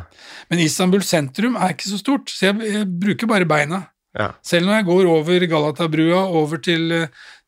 Men 0.50 0.60
Istanbul 0.66 1.04
sentrum 1.06 1.56
er 1.56 1.76
ikke 1.76 1.92
så 1.92 2.00
stort, 2.02 2.32
så 2.34 2.50
jeg, 2.50 2.60
jeg 2.74 2.88
bruker 3.00 3.30
bare 3.30 3.46
beina. 3.48 3.84
Ja. 4.18 4.32
Selv 4.44 4.68
når 4.68 4.80
jeg 4.82 4.88
går 4.90 5.10
over 5.14 5.46
Galata-brua, 5.48 6.24
over 6.42 6.58
til, 6.58 6.90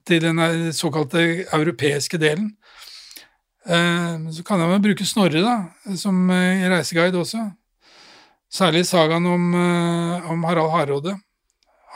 til 0.07 0.21
den 0.23 0.39
såkalte 0.71 1.23
europeiske 1.49 2.19
delen, 2.21 2.53
eh, 3.65 4.15
så 4.31 4.45
kan 4.45 4.61
jeg 4.63 4.71
vel 4.71 4.83
bruke 4.87 5.07
Snorre 5.09 5.41
da, 5.43 5.57
som 5.99 6.29
eh, 6.31 6.63
reiseguide 6.71 7.19
også. 7.19 7.43
Særlig 8.53 8.83
sagaen 8.85 9.25
om, 9.25 9.47
eh, 9.57 10.29
om 10.31 10.43
Harald 10.45 10.69
Hardråde. 10.71 11.15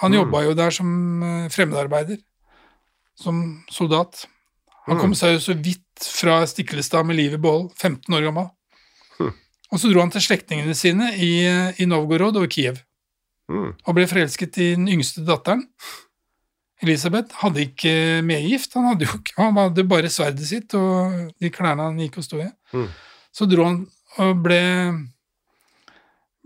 Han 0.01 0.11
Mm. 0.11 0.17
jobba 0.19 0.43
jo 0.43 0.53
der 0.57 0.71
som 0.71 1.23
eh, 1.23 1.49
fremmedarbeider, 1.49 2.17
som 3.15 3.63
soldat. 3.69 4.25
Han 4.87 4.95
Mm. 4.97 5.01
kom 5.01 5.13
seg 5.13 5.33
jo 5.33 5.39
så 5.39 5.53
vidt 5.61 5.83
fra 6.01 6.45
Stiklestad 6.47 7.05
med 7.05 7.15
livet 7.17 7.33
i 7.39 7.41
behold, 7.41 7.71
15 7.77 8.13
år 8.13 8.21
gammel. 8.23 8.49
Mm. 9.19 9.33
Og 9.71 9.79
så 9.79 9.91
dro 9.91 9.99
han 9.99 10.09
til 10.11 10.21
slektningene 10.21 10.73
sine 10.75 11.13
i, 11.17 11.45
i 11.81 11.85
Novgorod 11.85 12.35
og 12.37 12.49
Kiev 12.49 12.77
Mm. 13.49 13.73
og 13.85 13.95
ble 13.95 14.05
forelsket 14.07 14.57
i 14.57 14.75
den 14.75 14.87
yngste 14.87 15.23
datteren. 15.25 15.63
Elisabeth 16.81 17.33
hadde 17.41 17.63
ikke 17.65 18.21
medgift, 18.23 18.73
han 18.75 18.85
hadde 18.91 19.05
jo 19.07 19.19
han 19.37 19.55
hadde 19.55 19.83
bare 19.87 20.09
sverdet 20.13 20.45
sitt 20.45 20.73
og 20.77 21.31
de 21.41 21.49
klærne 21.49 21.81
han 21.87 21.97
gikk 21.97 22.17
og 22.17 22.23
sto 22.27 22.37
i. 22.43 22.49
Mm. 22.73 22.89
Så 23.33 23.47
dro 23.49 23.63
han 23.65 23.87
og 24.19 24.43
ble, 24.43 24.59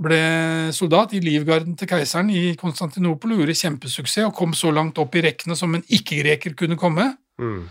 ble 0.02 0.20
soldat 0.74 1.14
i 1.14 1.22
livgarden 1.24 1.76
til 1.78 1.90
keiseren 1.90 2.30
i 2.34 2.56
Konstantinopel 2.60 3.36
og 3.36 3.42
gjorde 3.44 3.58
kjempesuksess 3.60 4.26
og 4.28 4.36
kom 4.38 4.56
så 4.58 4.72
langt 4.74 4.98
opp 5.02 5.16
i 5.16 5.24
rekkene 5.28 5.56
som 5.58 5.76
en 5.78 5.84
ikke-greker 5.88 6.56
kunne 6.58 6.78
komme, 6.80 7.12
Mm. 7.42 7.64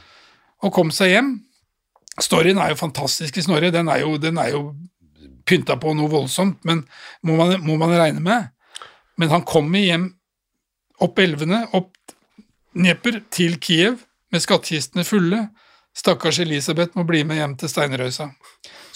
og 0.63 0.73
kom 0.75 0.91
seg 0.91 1.13
hjem. 1.15 1.29
Storyen 2.21 2.59
er 2.59 2.73
jo 2.73 2.79
fantastisk 2.81 3.37
i 3.39 3.43
Snorre, 3.45 3.71
den 3.71 3.89
er 3.89 4.01
jo, 4.03 4.17
den 4.19 4.39
er 4.39 4.51
jo 4.51 4.75
pynta 5.47 5.77
på 5.81 5.93
noe 5.95 6.11
voldsomt, 6.11 6.59
men 6.65 6.85
må 7.23 7.37
man, 7.37 7.61
må 7.63 7.77
man 7.79 7.91
regne 7.95 8.21
med. 8.21 8.49
Men 9.17 9.29
han 9.31 9.43
kommer 9.47 9.79
hjem 9.79 10.09
opp 11.01 11.19
elvene, 11.19 11.67
opp 11.73 11.93
Dnepr, 12.75 13.21
til 13.31 13.57
Kiev, 13.59 13.99
med 14.31 14.43
skattkistene 14.45 15.03
fulle. 15.05 15.49
Stakkars 15.97 16.39
Elisabeth 16.41 16.97
må 16.99 17.05
bli 17.09 17.23
med 17.27 17.41
hjem 17.41 17.57
til 17.61 17.71
Steinrøysa. 17.73 18.31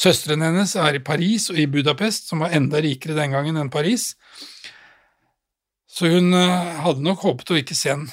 Søstrene 0.01 0.51
hennes 0.51 0.75
er 0.79 0.99
i 0.99 1.03
Paris 1.05 1.49
og 1.53 1.59
i 1.61 1.69
Budapest, 1.71 2.29
som 2.31 2.43
var 2.45 2.55
enda 2.57 2.81
rikere 2.83 3.17
den 3.19 3.35
gangen 3.35 3.59
enn 3.61 3.73
Paris. 3.73 4.13
Så 5.95 6.11
hun 6.11 6.35
eh, 6.35 6.71
hadde 6.83 7.05
nok 7.07 7.23
håpet 7.23 7.55
å 7.55 7.59
ikke 7.61 7.77
se 7.79 7.93
den. 7.93 8.07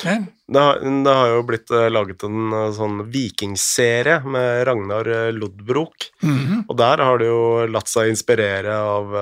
Det, 0.00 0.58
har, 0.58 0.80
det 0.80 1.14
har 1.14 1.28
jo 1.34 1.42
blitt 1.46 1.70
eh, 1.76 1.90
laget 1.92 2.24
en 2.26 2.54
eh, 2.56 2.70
sånn 2.74 3.02
vikingserie 3.12 4.20
med 4.26 4.64
Ragnar 4.66 5.10
Lodbrok, 5.36 5.36
Lodbrok, 5.40 6.06
-hmm. 6.22 6.64
og 6.68 6.78
der 6.80 7.04
har 7.06 7.18
det 7.18 7.28
jo 7.28 7.66
latt 7.70 7.90
seg 7.90 8.10
inspirere 8.10 8.74
av 8.74 9.14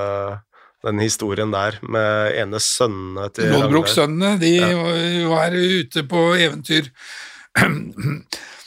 den 0.86 0.98
historien 1.02 1.50
der, 1.50 1.80
med 1.82 2.38
ene 2.38 2.60
sønnene 2.60 3.28
til. 3.34 3.50
Lodbrok-sønnene, 3.52 4.38
de 4.38 4.54
var 5.28 5.52
ute 5.52 6.06
på 6.08 6.22
eventyr. 6.38 6.92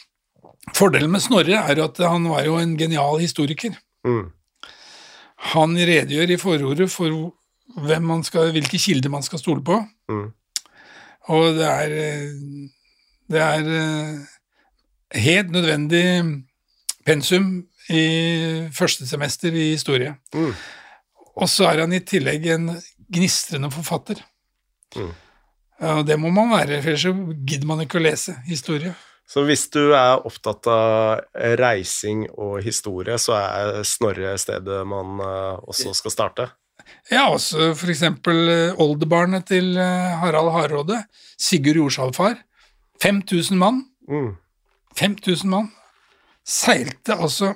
Fordelen 0.76 1.12
med 1.12 1.24
Snorre 1.24 1.64
er 1.70 1.82
at 1.84 2.00
han 2.04 2.28
var 2.32 2.46
jo 2.48 2.58
en 2.60 2.76
genial 2.80 3.20
historiker. 3.22 3.76
Mm. 4.08 4.32
Han 5.52 5.76
redegjør 5.78 6.36
i 6.36 6.40
forordet 6.42 6.90
for 6.94 7.32
hvem 7.82 8.06
man 8.06 8.24
skal, 8.24 8.52
hvilke 8.56 8.80
kilder 8.82 9.12
man 9.14 9.26
skal 9.26 9.42
stole 9.42 9.64
på. 9.66 9.80
Mm. 10.12 10.30
Og 11.32 11.58
det 11.58 11.68
er, 11.68 11.96
det 13.32 13.42
er 13.42 13.74
eh, 13.80 15.20
helt 15.22 15.52
nødvendig 15.52 16.06
pensum 17.06 17.64
i 17.90 18.68
første 18.74 19.08
semester 19.08 19.54
i 19.54 19.72
historie. 19.74 20.16
Mm. 20.34 20.54
Og 21.36 21.50
så 21.50 21.70
er 21.72 21.84
han 21.84 21.94
i 21.94 22.04
tillegg 22.06 22.48
en 22.52 22.72
gnistrende 23.12 23.72
forfatter. 23.72 24.22
Mm. 24.96 25.14
Og 25.82 26.04
det 26.08 26.20
må 26.20 26.30
man 26.30 26.52
være, 26.52 26.82
for 26.82 26.94
ellers 26.94 27.40
gidder 27.48 27.70
man 27.70 27.82
ikke 27.84 27.98
å 27.98 28.04
lese 28.04 28.36
historie. 28.46 28.94
Så 29.32 29.46
hvis 29.48 29.70
du 29.72 29.94
er 29.96 30.26
opptatt 30.28 30.68
av 30.68 31.22
reising 31.60 32.26
og 32.36 32.58
historie, 32.66 33.16
så 33.22 33.38
er 33.38 33.86
Snorre 33.88 34.36
stedet 34.42 34.82
man 34.88 35.22
eh, 35.24 35.62
også 35.72 35.94
skal 35.96 36.14
starte? 36.14 36.48
Ja, 37.12 37.30
også 37.32 37.72
for 37.80 37.92
eksempel 37.94 38.52
eh, 38.52 38.82
oldebarnet 38.82 39.48
til 39.48 39.78
eh, 39.80 40.18
Harald 40.20 40.52
Hardråde, 40.52 41.00
Sigurd 41.40 41.80
Jorsalfar. 41.80 42.42
5000 43.02 43.58
mann. 43.58 43.86
Mm. 44.12 44.34
5000 45.00 45.50
mann 45.50 45.72
seilte 46.48 47.16
altså 47.16 47.54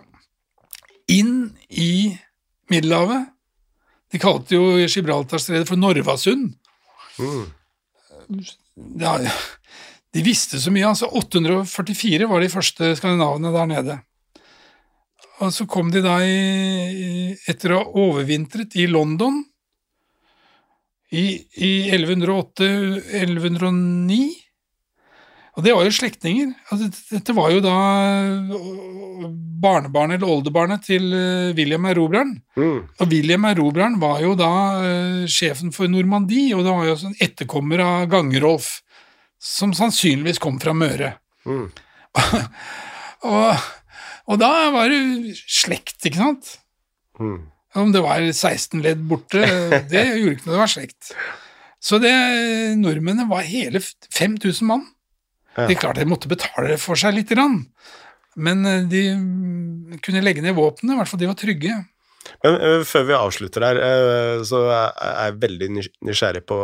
inn 1.11 1.51
i 1.69 2.15
Middelhavet. 2.71 3.27
De 4.13 4.21
kalte 4.21 4.55
jo 4.55 4.87
Gibraltarstredet 4.87 5.67
for 5.67 5.79
Norvasund. 5.79 6.53
Mm. 7.19 7.45
Ja, 9.01 9.17
de 10.15 10.23
visste 10.23 10.59
så 10.63 10.71
mye. 10.71 10.87
altså 10.87 11.09
844 11.11 12.29
var 12.31 12.39
de 12.41 12.53
første 12.53 12.95
skandinavene 12.95 13.51
der 13.51 13.65
nede. 13.71 13.95
Og 15.43 15.49
så 15.51 15.65
kom 15.67 15.91
de 15.91 15.99
da 16.03 16.15
i, 16.23 17.35
etter 17.51 17.71
å 17.75 17.79
ha 17.81 17.85
overvintret 18.05 18.75
i 18.79 18.87
London 18.87 19.43
i, 21.11 21.43
i 21.59 21.91
1108-1109. 21.91 24.45
Og 25.55 25.63
det 25.63 25.71
var 25.71 25.85
jo 25.87 25.93
slektninger. 25.95 26.49
Altså, 26.71 26.89
dette 27.13 27.33
var 27.35 27.51
jo 27.53 27.61
da 27.63 27.75
øh, 28.27 29.27
barnebarnet 29.63 30.17
eller 30.17 30.31
oldebarnet 30.33 30.83
til 30.83 31.13
øh, 31.15 31.53
William 31.55 31.85
Erobreren. 31.87 32.33
Mm. 32.59 32.81
Og 32.99 33.05
William 33.11 33.45
Erobreren 33.47 33.95
var 34.01 34.19
jo 34.23 34.33
da 34.39 34.51
uh, 34.83 35.23
sjefen 35.31 35.71
for 35.75 35.87
Normandie, 35.91 36.55
og 36.55 36.65
det 36.65 36.73
var 36.75 36.85
jo 36.89 36.95
en 37.07 37.15
etterkommer 37.23 37.79
av 37.85 38.09
Gangerolf, 38.11 38.67
som 39.45 39.73
sannsynligvis 39.77 40.41
kom 40.41 40.57
fra 40.61 40.73
Møre. 40.77 41.15
Mm. 41.45 41.69
Og, 43.25 43.65
og 44.29 44.37
da 44.37 44.49
var 44.73 44.91
det 44.91 45.33
slekt, 45.49 45.97
ikke 46.05 46.19
sant? 46.19 46.51
Mm. 47.17 47.47
Om 47.81 47.93
det 47.95 48.03
var 48.05 48.21
16 48.21 48.83
ledd 48.85 49.01
borte, 49.09 49.41
det 49.89 50.03
gjorde 50.19 50.35
ikke 50.35 50.45
noe, 50.45 50.53
det 50.53 50.61
var 50.61 50.69
slekt. 50.69 51.09
Så 51.81 51.97
det, 52.01 52.13
nordmennene 52.77 53.25
var 53.29 53.47
hele 53.47 53.81
5000 53.81 54.69
mann. 54.69 54.85
Ja. 55.55 55.65
Det 55.65 55.75
er 55.75 55.81
klart 55.81 55.97
de 55.97 56.07
måtte 56.09 56.29
betale 56.29 56.77
for 56.81 56.99
seg 56.99 57.15
lite 57.15 57.37
grann, 57.37 57.63
men 58.35 58.65
eh, 58.67 58.85
de 58.91 59.03
kunne 60.03 60.23
legge 60.25 60.43
ned 60.43 60.57
våpnene, 60.57 60.93
i 60.93 60.99
hvert 60.99 61.09
fall 61.09 61.21
de 61.21 61.29
var 61.29 61.37
trygge. 61.39 61.77
Men 62.43 62.57
eh, 62.59 62.81
før 62.85 63.05
vi 63.07 63.15
avslutter 63.17 63.63
her, 63.63 63.79
eh, 63.79 64.43
så 64.45 64.65
er 64.69 65.29
jeg 65.29 65.39
veldig 65.45 65.69
nysgjerrig 65.77 66.43
på 66.49 66.59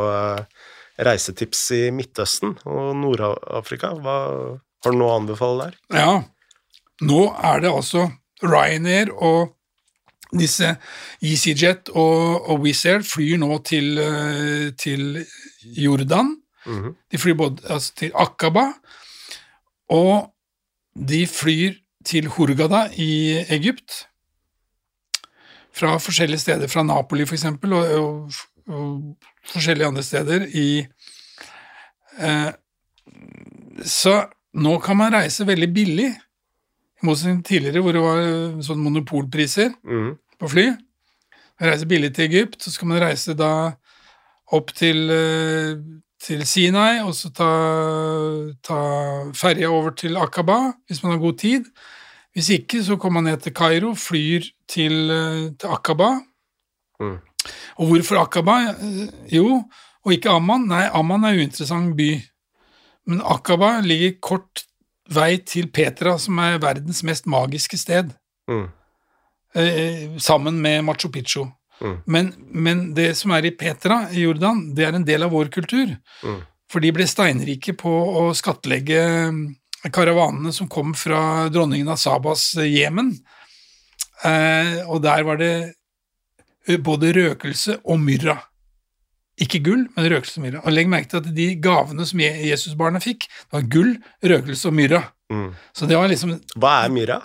reisetips 1.00 1.64
i 1.78 1.82
Midtøsten 1.96 2.58
og 2.66 2.92
Nord-Afrika. 3.00 3.94
Har 4.02 4.94
du 4.94 4.98
noe 4.98 5.14
å 5.14 5.18
anbefale 5.22 5.70
der? 5.70 5.80
Ja, 6.02 6.14
nå 7.06 7.24
er 7.38 7.64
det 7.64 7.72
altså 7.72 8.08
Ryanair 8.42 9.14
og 9.14 9.56
disse 10.32 10.76
EasyJet 11.24 11.92
og, 11.92 12.48
og 12.50 12.62
Wizz 12.64 12.86
Air 12.88 13.04
flyr 13.06 13.40
nå 13.42 13.58
til, 13.68 13.98
eh, 14.00 14.70
til 14.80 15.26
Jordan. 15.78 16.38
Mhm. 16.66 16.96
De 17.12 17.18
flyr 17.18 17.36
både 17.36 17.66
altså, 17.70 17.94
til 17.96 18.12
Akaba, 18.16 18.68
og 19.90 20.32
de 20.96 21.26
flyr 21.28 21.76
til 22.06 22.28
Hurgada 22.28 22.88
i 22.98 23.44
Egypt. 23.50 24.08
Fra 25.74 25.98
forskjellige 25.98 26.40
steder, 26.40 26.68
fra 26.68 26.84
Napoli 26.84 27.24
eksempel, 27.24 27.74
og, 27.74 27.86
og, 28.00 28.34
og 28.68 29.16
forskjellige 29.50 29.88
andre 29.88 30.04
steder 30.06 30.46
i 30.58 30.68
eh, 32.20 32.52
Så 33.86 34.14
nå 34.54 34.76
kan 34.84 34.98
man 35.00 35.16
reise 35.16 35.48
veldig 35.48 35.70
billig, 35.74 36.10
i 37.02 37.06
motsetning 37.08 37.42
til 37.42 37.64
tidligere 37.64 37.82
hvor 37.82 37.96
det 37.96 38.04
var 38.04 38.22
eh, 38.22 38.62
sånn 38.66 38.84
monopolpriser 38.84 39.72
mm. 39.82 40.12
på 40.42 40.52
fly. 40.52 40.68
Reise 41.62 41.88
billig 41.90 42.12
til 42.16 42.28
Egypt, 42.28 42.62
så 42.62 42.74
skal 42.74 42.90
man 42.92 43.02
reise 43.02 43.36
da 43.38 43.54
opp 44.52 44.74
til, 44.76 45.10
eh, 45.14 45.80
til 46.22 46.46
Sinai, 46.46 47.02
og 47.06 47.16
så 47.18 47.32
ta, 47.34 47.52
ta 48.66 48.80
ferja 49.38 49.72
over 49.72 49.96
til 49.98 50.20
Akaba 50.20 50.74
hvis 50.88 51.02
man 51.04 51.16
har 51.16 51.24
god 51.24 51.40
tid. 51.42 51.72
Hvis 52.36 52.50
ikke, 52.50 52.84
så 52.84 52.96
kommer 52.96 53.20
man 53.20 53.34
ned 53.34 53.42
til 53.44 53.54
Kairo, 53.54 53.94
flyr 53.96 54.46
til, 54.70 55.12
eh, 55.12 55.52
til 55.60 55.68
Akaba. 55.68 56.14
Mm. 57.02 57.18
Og 57.80 57.88
hvorfor 57.92 58.22
Akaba? 58.22 58.58
Eh, 58.76 59.08
Jo, 59.38 59.64
og 60.06 60.14
ikke 60.14 60.30
Amman. 60.34 60.68
Nei, 60.70 60.84
Amman 60.94 61.24
er 61.26 61.34
en 61.36 61.40
uinteressant 61.46 61.96
by. 61.98 62.10
Men 63.08 63.22
Akaba 63.22 63.80
ligger 63.86 64.18
kort 64.22 64.66
vei 65.12 65.38
til 65.46 65.68
Petra, 65.74 66.18
som 66.22 66.38
er 66.40 66.60
verdens 66.62 67.04
mest 67.04 67.26
magiske 67.28 67.78
sted 67.78 68.14
Mm. 68.50 68.68
eh, 69.56 70.18
sammen 70.20 70.62
med 70.62 70.84
Machu 70.86 71.10
Picchu. 71.12 71.46
Mm. 71.82 71.98
Men, 72.06 72.34
men 72.54 72.94
det 72.94 73.16
som 73.18 73.32
er 73.32 73.46
i 73.46 73.52
Petra 73.58 74.04
i 74.12 74.22
Jordan, 74.26 74.74
det 74.76 74.86
er 74.86 74.96
en 74.96 75.06
del 75.06 75.24
av 75.24 75.32
vår 75.34 75.50
kultur. 75.54 75.96
Mm. 76.24 76.42
For 76.72 76.80
de 76.80 76.92
ble 76.96 77.08
steinrike 77.10 77.74
på 77.78 77.90
å 77.90 78.30
skattlegge 78.38 79.02
mm, 79.32 79.42
karavanene 79.92 80.54
som 80.54 80.70
kom 80.72 80.94
fra 80.96 81.50
dronningen 81.52 81.90
av 81.92 81.98
Sabas 82.00 82.52
eh, 82.58 82.70
Jemen. 82.70 83.16
Eh, 84.24 84.82
og 84.88 85.02
der 85.04 85.24
var 85.26 85.40
det 85.42 85.52
eh, 85.64 85.72
både 86.84 87.14
røkelse 87.18 87.80
og 87.86 88.00
myrra. 88.00 88.38
Ikke 89.42 89.62
gull, 89.64 89.88
men 89.96 90.10
røkelse 90.12 90.38
og 90.38 90.44
myrra. 90.46 90.62
Og 90.66 90.72
legg 90.76 90.88
merke 90.92 91.10
til 91.10 91.18
at 91.24 91.30
de 91.36 91.48
gavene 91.64 92.06
som 92.06 92.20
Je- 92.20 92.50
Jesusbarnet 92.52 93.02
fikk, 93.04 93.26
var 93.52 93.62
gull, 93.72 93.96
røkelse 94.24 94.68
og 94.70 94.74
myrra. 94.78 95.04
Mm. 95.32 95.54
Så 95.74 95.88
det 95.88 95.98
var 95.98 96.08
liksom 96.12 96.36
Hva 96.60 96.84
er 96.86 96.90
myrra? 96.94 97.22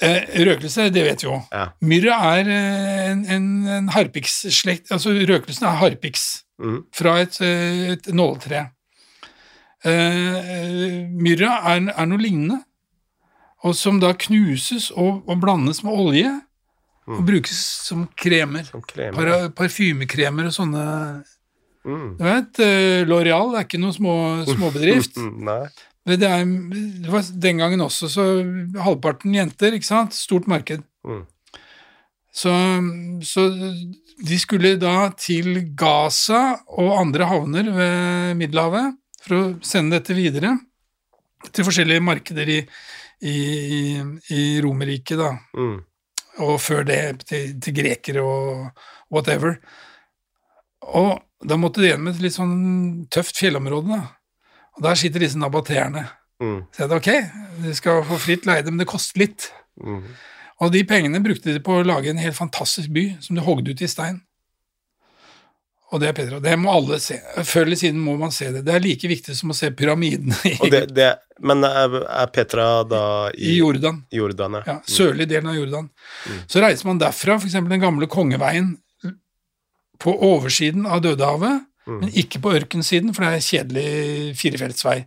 eh, 0.00 0.22
Røkelse, 0.46 0.86
det 0.94 1.02
vet 1.04 1.22
vi 1.24 1.28
jo. 1.28 1.42
Ja. 1.52 1.66
Myrra 1.82 2.16
er 2.38 2.48
eh, 2.48 3.10
en, 3.10 3.24
en, 3.28 3.48
en 3.68 3.88
harpiksslekt 3.88 4.92
Altså 4.92 5.10
røkelsen 5.28 5.66
er 5.66 5.76
harpiks 5.82 6.44
Mm. 6.60 6.82
fra 6.92 7.14
et, 7.22 7.40
eh, 7.40 7.92
et 7.92 8.06
nåletre. 8.12 8.66
Eh, 9.84 11.06
myrra 11.08 11.54
er, 11.72 11.86
er 11.96 12.06
noe 12.10 12.20
lignende, 12.20 12.58
og 13.64 13.74
som 13.76 13.96
da 14.00 14.10
knuses 14.12 14.90
og, 14.92 15.22
og 15.28 15.40
blandes 15.40 15.80
med 15.84 15.92
olje 15.96 16.32
og 17.18 17.26
brukes 17.26 17.58
som 17.88 18.06
kremer. 18.18 18.64
Som 18.70 18.82
kremer. 18.86 19.16
Para, 19.18 19.50
parfymekremer 19.56 20.50
og 20.50 20.56
sånne 20.56 20.86
Mm. 21.80 22.16
Du 22.18 22.24
vet, 22.24 22.58
eh, 22.60 23.06
L'Oreal 23.08 23.54
er 23.56 23.64
ikke 23.64 23.80
noe 23.80 23.94
små, 23.96 24.14
småbedrift. 24.52 25.16
Mm, 25.16 25.44
Nei. 25.48 25.62
Men 26.04 26.20
Det, 26.20 26.28
er, 26.28 26.44
det 27.04 27.12
var 27.12 27.28
den 27.44 27.60
gangen 27.60 27.84
også, 27.84 28.08
så 28.12 28.26
halvparten 28.84 29.34
jenter, 29.36 29.76
ikke 29.76 29.88
sant? 29.88 30.16
Stort 30.16 30.48
marked. 30.50 30.84
Mm. 31.08 31.22
Så, 32.32 32.52
så 33.26 33.46
de 34.20 34.38
skulle 34.38 34.76
da 34.80 35.10
til 35.18 35.72
Gaza 35.76 36.60
og 36.68 36.94
andre 37.00 37.26
havner 37.26 37.68
ved 37.74 38.36
Middelhavet 38.38 38.96
for 39.24 39.36
å 39.36 39.42
sende 39.66 39.98
dette 39.98 40.16
videre 40.16 40.54
til 41.50 41.66
forskjellige 41.66 42.04
markeder 42.04 42.52
i, 42.52 42.58
i, 43.24 43.34
i, 43.34 43.82
i 44.36 44.42
Romerriket, 44.62 45.18
da. 45.20 45.32
Mm. 45.56 45.78
Og 46.38 46.60
før 46.62 46.84
det 46.86 47.00
til, 47.26 47.56
til 47.60 47.74
grekere 47.74 48.22
og 48.22 48.70
whatever. 49.10 49.58
Og 50.80 51.18
da 51.44 51.58
måtte 51.58 51.82
de 51.82 51.90
gjennom 51.90 52.12
et 52.12 52.22
litt 52.22 52.36
sånn 52.36 52.56
tøft 53.12 53.38
fjellområde, 53.40 53.98
da. 53.98 54.50
Og 54.78 54.84
der 54.86 54.98
sitter 54.98 55.24
disse 55.24 55.40
nabateerne. 55.40 56.06
Mm. 56.40 56.60
Så 56.72 56.84
jeg 56.84 56.90
sa 56.90 56.98
ok, 57.00 57.10
de 57.64 57.74
skal 57.76 58.04
få 58.08 58.18
fritt 58.20 58.46
leide, 58.48 58.70
men 58.72 58.80
det 58.80 58.88
koster 58.88 59.24
litt. 59.24 59.50
Mm. 59.82 60.04
Og 60.60 60.72
de 60.72 60.82
pengene 60.88 61.22
brukte 61.24 61.54
de 61.54 61.62
på 61.64 61.80
å 61.80 61.86
lage 61.86 62.12
en 62.12 62.20
helt 62.20 62.36
fantastisk 62.36 62.92
by 62.94 63.06
som 63.24 63.36
de 63.36 63.44
hogde 63.44 63.72
ut 63.72 63.84
i 63.84 63.88
stein. 63.90 64.22
Og 65.90 65.98
det 65.98 66.06
er 66.06 66.14
Petra. 66.14 66.38
Det 66.42 66.52
må 66.60 66.70
alle 66.70 67.00
se. 67.02 67.16
Før 67.42 67.64
eller 67.66 67.78
siden 67.80 67.98
må 68.04 68.12
man 68.18 68.30
se 68.34 68.46
det. 68.54 68.60
Det 68.66 68.74
er 68.76 68.82
like 68.84 69.08
viktig 69.10 69.34
som 69.34 69.50
å 69.50 69.56
se 69.58 69.72
pyramidene 69.74 70.36
i, 70.46 70.68
det, 70.70 70.84
det, 70.94 71.08
men 71.42 71.66
er, 71.66 71.96
er 72.06 72.28
Petra 72.30 72.66
da 72.86 73.00
i 73.34 73.48
i 73.50 73.56
Jordan. 73.58 73.98
Jordan? 74.14 74.60
Ja, 74.68 74.76
sørlig 74.86 75.26
delen 75.30 75.50
av 75.50 75.58
Jordan. 75.58 75.88
Så 76.46 76.62
reiser 76.62 76.86
man 76.86 77.00
derfra, 77.02 77.40
f.eks. 77.40 77.58
den 77.58 77.82
gamle 77.82 78.06
kongeveien 78.10 78.76
på 80.00 80.14
oversiden 80.30 80.86
av 80.86 81.02
Dødehavet, 81.04 81.66
men 81.90 82.12
ikke 82.22 82.38
på 82.44 82.52
ørkensiden, 82.54 83.10
for 83.16 83.26
det 83.26 83.40
er 83.40 83.42
kjedelig 83.44 84.36
firefeltsvei. 84.38 85.00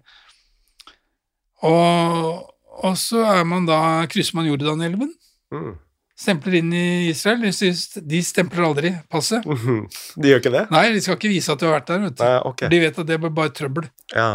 Og, 1.63 2.43
og 2.83 2.97
så 2.99 3.23
er 3.37 3.47
man 3.47 3.65
da, 3.69 3.79
krysser 4.11 4.35
man 4.39 4.49
Jordanelven, 4.51 5.13
Mm. 5.53 5.75
Stempler 6.19 6.59
inn 6.59 6.73
i 6.77 6.85
Israel. 7.09 7.41
De, 7.43 8.19
stempler 8.25 8.65
aldri 8.67 8.91
passet. 9.11 9.45
De 10.21 10.29
gjør 10.31 10.41
ikke 10.43 10.53
det? 10.53 10.65
Nei, 10.73 10.83
de 10.93 11.01
skal 11.03 11.17
ikke 11.17 11.31
vise 11.33 11.51
at 11.53 11.61
du 11.61 11.65
har 11.67 11.79
vært 11.79 11.89
der. 11.89 12.03
vet 12.07 12.17
du. 12.19 12.23
Nei, 12.25 12.35
okay. 12.51 12.69
De 12.73 12.81
vet 12.83 12.99
at 13.03 13.09
det 13.09 13.19
blir 13.23 13.33
bare 13.33 13.53
trøbbel. 13.57 13.87
Ja. 14.13 14.29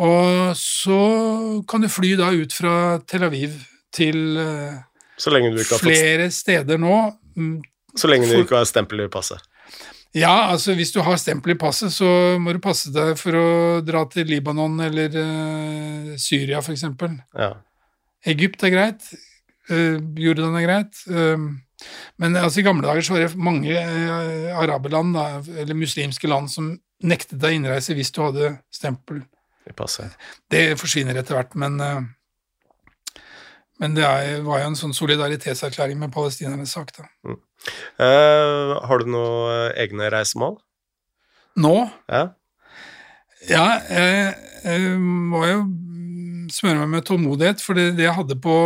Og 0.00 0.54
så 0.56 1.00
kan 1.68 1.82
du 1.84 1.88
fly 1.92 2.14
da 2.18 2.30
ut 2.32 2.54
fra 2.56 2.74
Tel 3.10 3.26
Aviv 3.26 3.58
til 3.92 4.38
eh, 4.40 4.78
Så 5.20 5.32
lenge 5.34 5.50
du 5.52 5.58
ikke 5.60 5.76
har 5.76 5.82
fått 5.82 5.90
flere 5.90 6.28
steder 6.32 6.80
nå. 6.80 6.96
Mm, 7.36 7.58
Så 7.98 8.08
lenge 8.08 8.28
du 8.30 8.34
For- 8.36 8.46
ikke 8.46 8.60
har 8.62 8.68
stempel 8.70 9.04
i 9.04 9.10
passet. 9.12 9.42
Ja, 10.16 10.48
altså 10.50 10.72
hvis 10.74 10.90
du 10.90 10.98
har 11.06 11.18
stempel 11.22 11.52
i 11.52 11.58
passet, 11.60 11.92
så 11.94 12.06
må 12.42 12.50
du 12.56 12.58
passe 12.62 12.90
deg 12.90 13.12
for 13.20 13.36
å 13.38 13.48
dra 13.86 14.00
til 14.10 14.26
Libanon 14.26 14.80
eller 14.82 15.14
uh, 15.14 16.08
Syria, 16.18 16.58
eksempel. 16.58 17.12
Ja. 17.38 17.52
Egypt 18.26 18.64
er 18.66 18.72
greit. 18.74 19.06
Eh, 19.74 19.98
Jordan 20.20 20.56
er 20.58 20.66
greit. 20.66 21.02
Uh, 21.10 21.50
men 22.20 22.36
altså, 22.36 22.60
i 22.60 22.66
gamle 22.66 22.84
dager 22.84 23.04
så 23.04 23.16
var 23.16 23.24
det 23.24 23.40
mange 23.40 23.72
uh, 23.72 24.52
araberland, 24.60 25.14
da, 25.16 25.26
eller 25.62 25.78
muslimske 25.78 26.28
land, 26.28 26.50
som 26.52 26.74
nektet 27.06 27.40
deg 27.40 27.56
innreise 27.56 27.96
hvis 27.96 28.12
du 28.12 28.22
hadde 28.26 28.54
stempel. 28.74 29.22
Det 29.64 29.76
passer. 29.76 30.10
Det 30.50 30.74
forsvinner 30.80 31.18
etter 31.20 31.36
hvert, 31.36 31.54
men 31.60 31.78
eh, 31.84 32.00
men 33.80 33.94
det 33.96 34.04
er, 34.04 34.42
var 34.44 34.60
jo 34.60 34.66
en 34.68 34.76
sånn 34.76 34.92
solidaritetserklæring 34.92 35.96
med 35.96 36.12
palestinernes 36.12 36.74
sak. 36.76 36.90
da. 36.98 37.06
Eh, 37.96 38.72
har 38.84 39.00
du 39.00 39.08
noen 39.08 39.72
egne 39.80 40.10
reisemål? 40.12 40.58
Nå 41.60 41.74
Ja. 42.08 42.30
Ja, 43.48 43.64
jeg, 43.88 44.34
jeg 44.66 44.98
må 45.00 45.40
jo 45.48 45.62
mm, 45.64 46.50
smøre 46.52 46.82
meg 46.82 46.90
med 46.92 47.06
tålmodighet, 47.08 47.62
for 47.64 47.78
det, 47.78 47.94
det 47.96 48.04
jeg 48.04 48.18
hadde 48.18 48.36
på, 48.36 48.56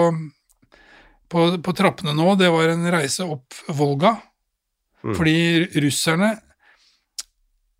på, 1.34 1.44
på 1.66 1.74
trappene 1.74 2.14
nå, 2.14 2.34
det 2.38 2.50
var 2.54 2.70
en 2.70 2.86
reise 2.94 3.26
opp 3.26 3.56
Volga. 3.74 4.16
Mm. 5.04 5.14
Fordi 5.18 5.38
russerne 5.84 6.30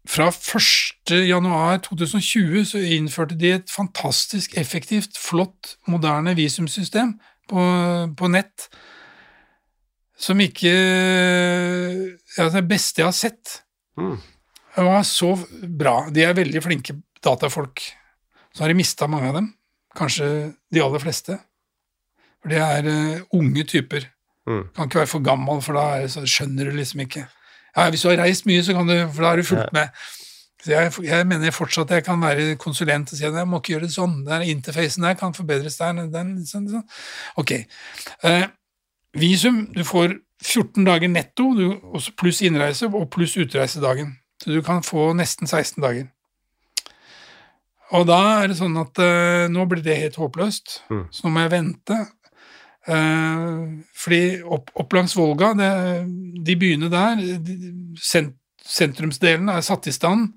Fra 0.05 0.27
1. 0.29 1.15
januar 1.25 1.79
2020 1.87 2.67
så 2.69 2.83
innførte 2.99 3.39
de 3.41 3.55
et 3.55 3.71
fantastisk 3.73 4.59
effektivt, 4.61 5.17
flott, 5.17 5.79
moderne 5.89 6.35
visumsystem 6.37 7.15
på, 7.49 7.63
på 8.13 8.29
nett 8.29 8.67
som 10.21 10.41
ikke 10.41 10.75
ja, 12.37 12.51
det 12.53 12.65
beste 12.69 13.03
jeg 13.03 13.09
har 13.09 13.17
sett. 13.17 13.61
Mm. 13.97 14.19
Det 14.75 14.85
var 14.87 15.03
så 15.09 15.33
bra. 15.65 15.97
De 16.13 16.25
er 16.25 16.37
veldig 16.37 16.63
flinke 16.65 16.99
datafolk. 17.25 17.83
Så 18.55 18.65
har 18.65 18.71
de 18.71 18.79
mista 18.79 19.09
mange 19.11 19.31
av 19.31 19.39
dem. 19.41 19.51
Kanskje 19.97 20.29
de 20.73 20.83
aller 20.83 21.03
fleste. 21.03 21.39
For 22.45 22.53
det 22.53 22.59
er 22.61 22.89
uh, 22.91 23.39
unge 23.41 23.65
typer. 23.65 24.05
Mm. 24.45 24.67
Kan 24.77 24.91
ikke 24.91 25.01
være 25.01 25.09
for 25.09 25.25
gammel, 25.25 25.63
for 25.65 25.79
da 25.79 25.85
er 25.97 26.05
det 26.05 26.11
så, 26.13 26.21
skjønner 26.29 26.69
du 26.69 26.77
liksom 26.77 27.01
ikke. 27.07 27.25
Ja, 27.75 27.89
Hvis 27.91 28.05
du 28.05 28.11
har 28.11 28.21
reist 28.21 28.45
mye, 28.47 28.61
så 28.63 28.75
kan 28.77 28.87
du, 28.91 28.93
for 29.09 29.25
da 29.25 29.31
har 29.33 29.41
du 29.41 29.47
fulgt 29.49 29.73
med. 29.73 29.89
Så 30.65 30.71
jeg, 30.73 30.93
jeg 31.05 31.27
mener 31.29 31.53
fortsatt 31.53 31.91
jeg 31.93 32.05
kan 32.05 32.21
være 32.23 32.55
konsulent 32.61 33.11
og 33.13 33.19
si 33.19 33.25
at 33.27 33.35
jeg 33.37 33.49
må 33.49 33.59
ikke 33.61 33.75
gjøre 33.75 33.85
det 33.89 33.95
sånn. 33.97 34.21
Den 34.29 34.45
interfacen 34.49 35.05
der 35.05 35.17
kan 35.21 35.35
forbedres 35.37 35.77
der. 35.81 35.97
Den, 36.13 36.35
sånn, 36.49 36.69
sånn. 36.71 36.85
Ok. 37.41 37.57
Uh, 38.25 38.47
visum, 39.17 39.65
du 39.75 39.83
får 39.85 40.19
14 40.45 40.85
dager 40.87 41.09
netto, 41.09 41.51
du, 41.57 41.67
pluss 42.21 42.43
innreise 42.45 42.89
og 42.93 43.09
pluss 43.13 43.37
utreisedagen. 43.41 44.15
Så 44.45 44.53
du 44.53 44.61
kan 44.65 44.85
få 44.85 45.11
nesten 45.17 45.49
16 45.49 45.81
dager. 45.85 46.11
Og 47.95 48.07
da 48.09 48.21
er 48.43 48.51
det 48.51 48.57
sånn 48.59 48.77
at 48.81 48.99
uh, 49.01 49.45
nå 49.53 49.65
blir 49.71 49.85
det 49.85 50.01
helt 50.01 50.21
håpløst, 50.21 50.83
Mm. 50.91 51.05
så 51.13 51.27
nå 51.27 51.33
må 51.33 51.45
jeg 51.45 51.53
vente. 51.59 51.99
Eh, 52.85 53.67
fordi 53.97 54.23
opp, 54.45 54.71
opp 54.77 54.93
langs 54.97 55.15
Volga, 55.17 55.53
det, 55.57 55.69
de 56.45 56.57
byene 56.61 56.91
der, 56.93 57.23
sent, 58.01 58.35
sentrumsdelen 58.65 59.51
er 59.53 59.61
satt 59.65 59.85
i 59.91 59.93
stand, 59.93 60.31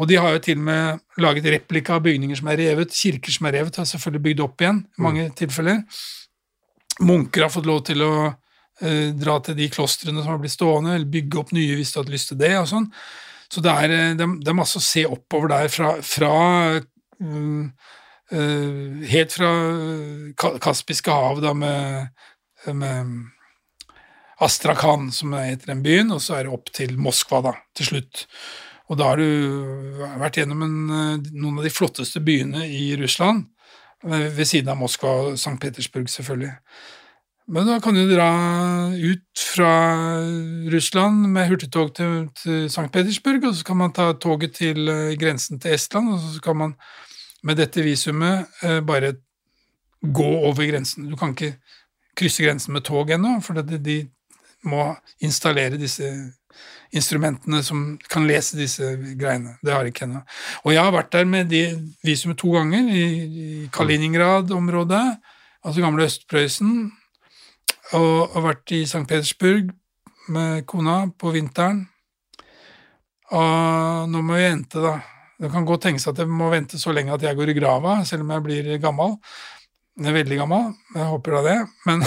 og 0.00 0.08
de 0.08 0.16
har 0.16 0.32
jo 0.32 0.38
til 0.46 0.56
og 0.56 0.64
med 0.64 1.00
laget 1.20 1.44
replika 1.52 1.98
av 1.98 2.04
bygninger 2.06 2.38
som 2.38 2.48
er 2.48 2.56
revet, 2.62 2.94
kirker 2.96 3.34
som 3.34 3.48
er 3.50 3.58
revet, 3.58 3.76
har 3.76 3.88
selvfølgelig 3.90 4.22
bygd 4.30 4.40
opp 4.46 4.64
igjen 4.64 4.78
i 4.96 5.04
mange 5.04 5.26
tilfeller. 5.36 5.82
Munker 7.04 7.44
har 7.44 7.52
fått 7.52 7.68
lov 7.68 7.82
til 7.84 8.00
å 8.06 8.12
eh, 8.80 9.10
dra 9.12 9.36
til 9.44 9.58
de 9.58 9.68
klostrene 9.72 10.22
som 10.24 10.32
har 10.32 10.40
blitt 10.40 10.54
stående, 10.56 10.94
eller 10.96 11.12
bygge 11.12 11.40
opp 11.42 11.52
nye 11.56 11.76
hvis 11.76 11.92
du 11.92 12.00
hadde 12.00 12.14
lyst 12.16 12.32
til 12.32 12.40
det, 12.40 12.54
og 12.62 12.68
sånn. 12.72 12.88
Så 13.52 13.60
det 13.64 13.74
er, 13.76 13.92
eh, 13.92 14.14
det, 14.16 14.24
er- 14.24 14.38
det 14.40 14.52
er 14.54 14.56
masse 14.62 14.80
å 14.80 14.84
se 14.86 15.04
oppover 15.08 15.52
der, 15.52 15.68
fra, 15.72 15.92
fra 16.00 16.32
mm, 17.20 17.68
Helt 18.26 19.36
fra 19.36 19.50
Kaspiske 20.58 21.14
hav, 21.14 21.38
da, 21.44 21.52
med, 21.54 22.08
med 22.74 23.12
Astrakhan, 24.42 25.12
som 25.14 25.32
heter 25.38 25.70
den 25.70 25.84
byen, 25.84 26.10
og 26.12 26.20
så 26.24 26.36
er 26.36 26.46
det 26.46 26.56
opp 26.56 26.72
til 26.74 26.96
Moskva, 27.00 27.40
da, 27.46 27.52
til 27.78 27.92
slutt. 27.92 28.26
Og 28.90 28.98
da 29.00 29.10
har 29.10 29.20
du 29.20 30.02
vært 30.20 30.38
gjennom 30.40 30.62
en, 30.62 30.76
eh, 30.90 31.30
noen 31.32 31.58
av 31.58 31.66
de 31.66 31.72
flotteste 31.72 32.22
byene 32.22 32.66
i 32.68 32.94
Russland, 33.00 33.46
ved 34.06 34.44
siden 34.46 34.68
av 34.70 34.76
Moskva 34.78 35.08
og 35.08 35.32
St. 35.34 35.56
Petersburg, 35.58 36.06
selvfølgelig. 36.12 36.52
Men 37.48 37.66
da 37.66 37.78
kan 37.80 37.94
du 37.94 38.04
dra 38.10 38.28
ut 38.92 39.42
fra 39.54 39.70
Russland 40.70 41.28
med 41.32 41.48
hurtigtog 41.48 41.94
til, 41.94 42.28
til 42.36 42.66
St. 42.66 42.90
Petersburg, 42.92 43.44
og 43.46 43.54
så 43.54 43.64
kan 43.64 43.78
man 43.80 43.94
ta 43.96 44.12
toget 44.12 44.58
til 44.58 44.88
eh, 44.90 45.16
grensen 45.18 45.60
til 45.62 45.74
Estland, 45.74 46.12
og 46.12 46.20
så 46.20 46.42
kan 46.44 46.56
man 46.56 46.74
med 47.46 47.60
dette 47.60 47.84
visumet 47.84 48.62
eh, 48.66 48.80
bare 48.84 49.14
gå 50.02 50.30
over 50.48 50.66
grensen. 50.66 51.06
Du 51.10 51.16
kan 51.18 51.34
ikke 51.34 51.54
krysse 52.16 52.44
grensen 52.44 52.74
med 52.74 52.84
tog 52.86 53.10
ennå, 53.10 53.38
for 53.44 53.62
de 53.62 54.00
må 54.66 54.88
installere 55.24 55.78
disse 55.80 56.08
instrumentene 56.96 57.62
som 57.66 57.96
kan 58.10 58.26
lese 58.28 58.58
disse 58.58 58.94
greiene. 59.18 59.56
Det 59.62 59.74
har 59.74 59.84
jeg 59.84 59.94
ikke 59.94 60.06
ennå. 60.06 60.22
Og 60.64 60.72
jeg 60.72 60.84
har 60.84 60.94
vært 60.94 61.12
der 61.12 61.26
med 61.28 61.50
de 61.50 61.64
visumet 62.06 62.38
to 62.40 62.52
ganger, 62.54 62.88
i 62.88 63.66
Kaliningrad-området, 63.72 65.04
altså 65.66 65.82
gamle 65.82 66.06
Øst-Prøysen, 66.06 66.78
og, 67.92 68.36
og 68.36 68.46
vært 68.48 68.72
i 68.74 68.84
St. 68.86 69.04
Petersburg 69.06 69.70
med 70.32 70.64
kona 70.66 71.04
på 71.18 71.34
vinteren. 71.34 71.84
Og 73.34 74.08
nå 74.10 74.22
må 74.22 74.38
vi 74.38 74.48
vente, 74.48 74.82
da. 74.82 74.96
Det 75.36 75.50
kan 75.52 75.66
godt 75.68 75.82
tenkes 75.84 76.06
at 76.08 76.18
jeg 76.22 76.30
må 76.32 76.48
vente 76.52 76.78
så 76.80 76.94
lenge 76.96 77.12
at 77.12 77.24
jeg 77.26 77.36
går 77.36 77.52
i 77.52 77.56
grava, 77.58 77.98
selv 78.08 78.24
om 78.24 78.30
jeg 78.32 78.44
blir 78.46 78.70
gammel. 78.80 79.16
Jeg 79.96 80.10
er 80.10 80.16
veldig 80.18 80.36
gammel, 80.42 80.64
jeg 80.92 81.08
håper 81.08 81.36
da 81.36 81.40
det. 81.46 81.56
Men, 81.88 82.02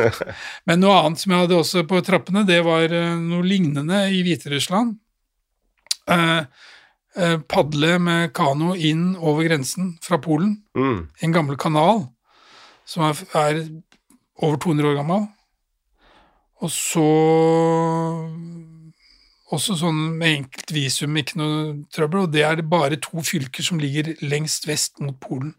men 0.66 0.80
noe 0.82 0.96
annet 0.98 1.22
som 1.22 1.34
jeg 1.34 1.44
hadde 1.44 1.58
også 1.60 1.84
på 1.90 2.00
trappene, 2.06 2.42
det 2.46 2.58
var 2.66 2.90
eh, 2.90 3.12
noe 3.22 3.46
lignende 3.46 4.00
i 4.10 4.22
Hviterussland. 4.26 4.96
Eh, 6.10 6.40
eh, 7.18 7.36
padle 7.50 7.98
med 8.02 8.32
kano 8.34 8.74
inn 8.74 9.12
over 9.18 9.46
grensen 9.46 9.92
fra 10.02 10.18
Polen 10.22 10.56
Mm. 10.74 11.08
en 11.22 11.32
gammel 11.34 11.58
kanal 11.58 12.08
som 12.86 13.04
er, 13.06 13.18
er 13.38 13.60
over 14.42 14.58
200 14.58 14.90
år 14.90 14.98
gammel. 14.98 15.28
Og 16.60 16.70
så 16.74 17.06
også 19.50 19.76
sånn 19.80 19.98
med 20.18 20.36
enkelt 20.36 20.72
visum, 20.74 21.16
ikke 21.18 21.38
noe 21.40 21.62
trøbbel. 21.94 22.26
Og 22.26 22.34
det 22.34 22.44
er 22.46 22.60
det 22.60 22.68
bare 22.70 22.98
to 23.02 23.22
fylker 23.26 23.66
som 23.66 23.80
ligger 23.82 24.12
lengst 24.22 24.68
vest 24.70 25.00
mot 25.02 25.16
Polen. 25.22 25.54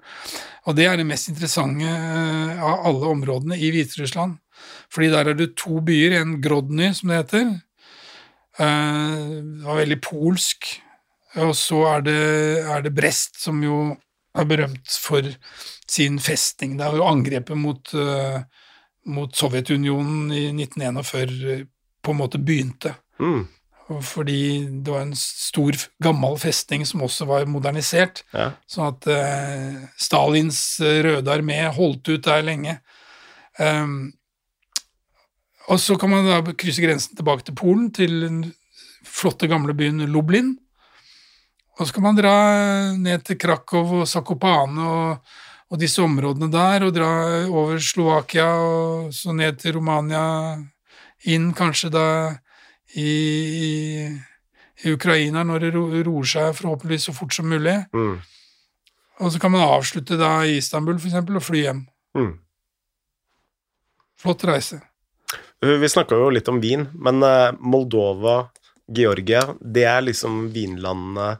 Og 0.65 0.77
det 0.77 0.87
er 0.87 0.99
det 0.99 1.07
mest 1.09 1.31
interessante 1.31 1.89
eh, 1.89 2.61
av 2.61 2.85
alle 2.87 3.11
områdene 3.11 3.59
i 3.59 3.71
Hviterussland. 3.73 4.37
Fordi 4.93 5.09
der 5.11 5.31
er 5.31 5.37
det 5.37 5.51
to 5.59 5.81
byer, 5.83 6.19
en 6.21 6.37
Grodny, 6.43 6.91
som 6.95 7.11
det 7.11 7.19
heter. 7.23 7.51
Eh, 8.61 9.27
Det 9.41 9.65
var 9.67 9.81
veldig 9.83 9.99
polsk. 10.05 10.71
Og 11.41 11.53
så 11.55 11.83
er 11.95 12.01
det, 12.07 12.21
er 12.67 12.81
det 12.83 12.95
Brest, 12.95 13.39
som 13.43 13.61
jo 13.63 13.95
er 14.35 14.47
berømt 14.47 14.97
for 15.03 15.27
sin 15.87 16.19
festing. 16.19 16.77
Det 16.79 16.87
er 16.87 16.99
jo 16.99 17.07
angrepet 17.07 17.57
mot, 17.57 17.93
eh, 17.93 18.43
mot 19.05 19.35
Sovjetunionen 19.35 20.31
i 20.31 20.51
1941 20.55 21.65
på 22.01 22.11
en 22.11 22.17
måte 22.17 22.39
begynte. 22.39 22.95
Mm. 23.19 23.47
Fordi 23.99 24.67
det 24.83 24.93
var 24.93 25.05
en 25.05 25.15
stor, 25.17 25.75
gammel 26.03 26.37
festning 26.41 26.85
som 26.87 27.03
også 27.05 27.27
var 27.29 27.49
modernisert. 27.49 28.23
Ja. 28.33 28.51
Sånn 28.69 28.89
at 28.93 29.07
uh, 29.11 29.83
Stalins 29.99 30.61
eh, 30.83 31.01
røde 31.05 31.33
armé 31.33 31.59
holdt 31.75 32.13
ut 32.13 32.25
der 32.25 32.45
lenge. 32.45 32.79
Um, 33.59 34.13
og 35.71 35.79
så 35.79 35.95
kan 35.99 36.11
man 36.11 36.27
da 36.27 36.41
krysse 36.57 36.83
grensen 36.83 37.15
tilbake 37.17 37.45
til 37.47 37.55
Polen, 37.57 37.91
til 37.93 38.17
den 38.25 38.41
flotte, 39.07 39.49
gamle 39.51 39.75
byen 39.77 40.03
Lublin. 40.09 40.55
Og 41.79 41.87
så 41.87 41.95
kan 41.95 42.05
man 42.09 42.17
dra 42.17 42.35
ned 42.97 43.23
til 43.25 43.39
Krakow 43.41 44.01
og 44.01 44.09
Zakopane 44.09 44.85
og, 44.85 45.33
og 45.71 45.79
disse 45.81 46.03
områdene 46.03 46.51
der, 46.51 46.85
og 46.85 46.93
dra 46.95 47.11
over 47.47 47.79
Slovakia 47.81 48.49
og 48.59 49.13
så 49.15 49.33
ned 49.33 49.61
til 49.61 49.77
Romania, 49.79 50.57
inn 51.31 51.51
kanskje 51.57 51.91
da 51.93 52.07
i, 52.99 53.11
i, 54.83 54.91
Ukraina 54.91 55.43
når 55.47 55.65
det 55.65 55.71
roer 56.07 56.27
seg 56.27 56.55
forhåpentligvis 56.57 57.09
så 57.09 57.13
fort 57.15 57.33
som 57.35 57.47
mulig. 57.51 57.77
Mm. 57.93 58.17
Og 59.21 59.31
så 59.31 59.39
kan 59.41 59.53
man 59.53 59.67
avslutte 59.67 60.17
da 60.17 60.39
i 60.45 60.57
Istanbul 60.57 60.97
eksempel, 60.97 61.37
og 61.37 61.45
fly 61.45 61.61
hjem. 61.67 61.83
Mm. 62.17 62.31
Flott 64.21 64.43
reise. 64.49 64.81
Vi 65.61 65.89
snakka 65.89 66.17
jo 66.17 66.31
litt 66.33 66.49
om 66.49 66.59
vin, 66.61 66.87
men 66.97 67.21
eh, 67.23 67.51
Moldova, 67.61 68.49
Georgia, 68.91 69.43
det 69.61 69.85
er 69.85 70.01
liksom 70.07 70.47
vinlandene 70.53 71.35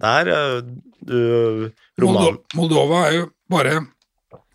der. 0.00 0.30
eh, 0.30 0.60
Du, 1.04 1.70
roman... 2.00 2.22
Moldo 2.22 2.44
Moldova 2.56 3.00
er 3.10 3.16
jo 3.18 3.24
bare, 3.50 3.82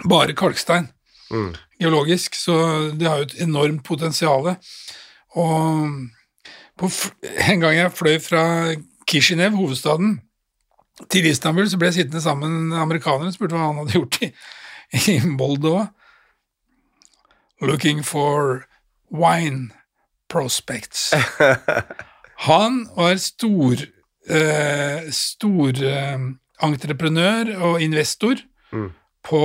bare 0.09 0.33
kalkstein 0.33 0.87
Mm. 1.29 1.51
geologisk, 1.77 2.33
så 2.33 2.55
det 2.97 3.05
har 3.05 3.19
jo 3.19 3.25
et 3.27 3.35
enormt 3.43 3.83
potensial. 3.85 4.47
Og 5.37 5.91
en 6.81 7.59
gang 7.59 7.75
jeg 7.75 7.91
fløy 7.91 8.19
fra 8.23 8.43
Kishinev, 9.07 9.55
hovedstaden, 9.57 10.21
til 11.09 11.25
Istanbul, 11.29 11.69
så 11.69 11.77
ble 11.79 11.87
jeg 11.87 11.93
sittende 11.93 12.21
sammen 12.21 12.51
med 12.69 12.77
amerikanere 12.77 13.31
og 13.31 13.33
spurte 13.33 13.55
hva 13.55 13.69
han 13.69 13.77
hadde 13.79 13.95
gjort 13.95 14.17
i, 14.21 14.29
i 15.13 15.19
Moldova. 15.25 15.85
Looking 17.61 18.03
for 18.05 18.63
wine 19.11 19.71
prospects. 20.29 21.13
Han 22.47 22.85
var 22.95 23.15
stor, 23.19 23.81
eh, 24.29 25.09
stor 25.11 25.81
eh, 25.83 26.19
entreprenør 26.63 27.55
og 27.57 27.81
investor 27.81 28.35
Mm. 28.71 28.91
på 29.25 29.39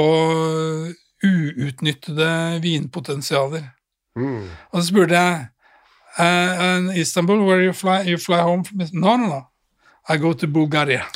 uutnyttede 1.24 2.60
vinpotensialer. 2.62 3.62
Mm. 4.16 4.50
Og 4.72 4.82
så 4.82 4.86
spurte 4.88 5.16
jeg 5.16 5.46
uh, 6.18 6.76
in 6.78 6.90
Istanbul, 6.96 7.44
where 7.46 7.62
you 7.64 7.72
fly, 7.72 8.02
you 8.08 8.18
fly 8.18 8.40
home 8.40 8.64
from? 8.64 8.78
No, 8.92 9.16
no, 9.16 9.26
no. 9.26 9.42
I 10.08 10.16
go 10.18 10.32
to 10.34 10.46
Bulgaria. 10.46 11.04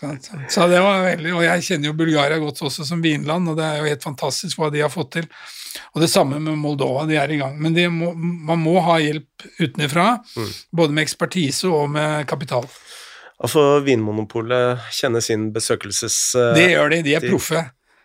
Så, 0.00 0.16
så 0.48 0.66
det 0.66 0.78
var 0.80 1.02
veldig, 1.04 1.32
Og 1.36 1.42
jeg 1.44 1.62
kjenner 1.66 1.90
jo 1.90 1.96
Bulgaria 1.98 2.38
godt 2.40 2.62
også 2.64 2.86
som 2.88 3.02
vinland, 3.04 3.50
og 3.52 3.58
det 3.58 3.66
er 3.66 3.80
jo 3.82 3.88
helt 3.90 4.04
fantastisk 4.06 4.56
hva 4.56 4.70
de 4.72 4.80
har 4.80 4.88
fått 4.88 5.10
til. 5.18 5.26
Og 5.92 6.00
det 6.00 6.08
samme 6.08 6.38
med 6.40 6.56
Moldova, 6.56 7.02
de 7.10 7.18
er 7.20 7.34
i 7.34 7.36
gang. 7.36 7.58
Men 7.60 7.76
må, 7.92 8.14
man 8.16 8.62
må 8.62 8.78
ha 8.86 8.94
hjelp 9.02 9.44
utenfra, 9.60 10.06
både 10.72 10.96
med 10.96 11.04
ekspertise 11.04 11.68
og 11.68 11.90
med 11.92 12.24
kapital. 12.30 12.64
Altså, 13.40 13.66
Vinmonopolet 13.84 14.80
kjenner 14.96 15.20
sin 15.24 15.50
besøkelses... 15.52 16.16
eh, 16.38 16.54
Det 16.56 16.66
gjør 16.72 16.94
de, 16.94 17.02
de 17.04 17.14
er 17.18 17.26
de- 17.26 17.34
proffe. 17.34 17.62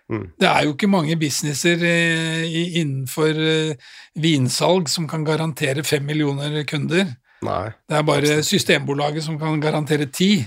Mm. 0.09 0.25
Det 0.37 0.47
er 0.47 0.65
jo 0.65 0.73
ikke 0.75 0.89
mange 0.91 1.17
businesser 1.17 1.81
eh, 1.81 2.57
innenfor 2.77 3.39
eh, 3.41 3.93
vinsalg 4.21 4.89
som 4.91 5.07
kan 5.09 5.25
garantere 5.25 5.83
fem 5.83 6.05
millioner 6.05 6.61
kunder. 6.69 7.15
Nei. 7.45 7.69
Det 7.89 7.97
er 7.97 8.05
bare 8.05 8.41
Systembolaget 8.45 9.25
som 9.25 9.39
kan 9.41 9.61
garantere 9.61 10.05
ti. 10.13 10.45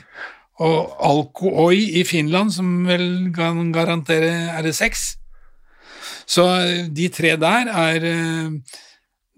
Og 0.63 0.95
Alko-Oi 1.07 1.99
i 2.01 2.05
Finland 2.07 2.51
som 2.55 2.87
vel 2.87 3.33
kan 3.35 3.73
garantere 3.75 4.31
er 4.55 4.63
det 4.67 4.77
seks. 4.79 5.17
Så 6.27 6.47
eh, 6.63 6.87
de 6.95 7.09
tre 7.09 7.37
der 7.37 7.73
er 7.75 8.09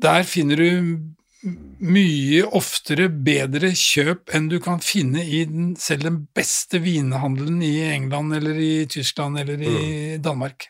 Der 0.01 0.23
finner 0.23 0.57
du 0.57 0.97
mye 1.43 2.43
oftere 2.57 3.09
bedre 3.09 3.71
kjøp 3.77 4.33
enn 4.37 4.51
du 4.51 4.59
kan 4.63 4.83
finne 4.85 5.23
i 5.25 5.45
den, 5.49 5.73
selv 5.81 6.05
den 6.05 6.19
beste 6.37 6.83
vinhandelen 6.85 7.63
i 7.65 7.79
England 7.95 8.37
eller 8.37 8.61
i 8.61 8.75
Tyskland 8.91 9.41
eller 9.41 9.63
i 9.65 10.19
Danmark. 10.21 10.69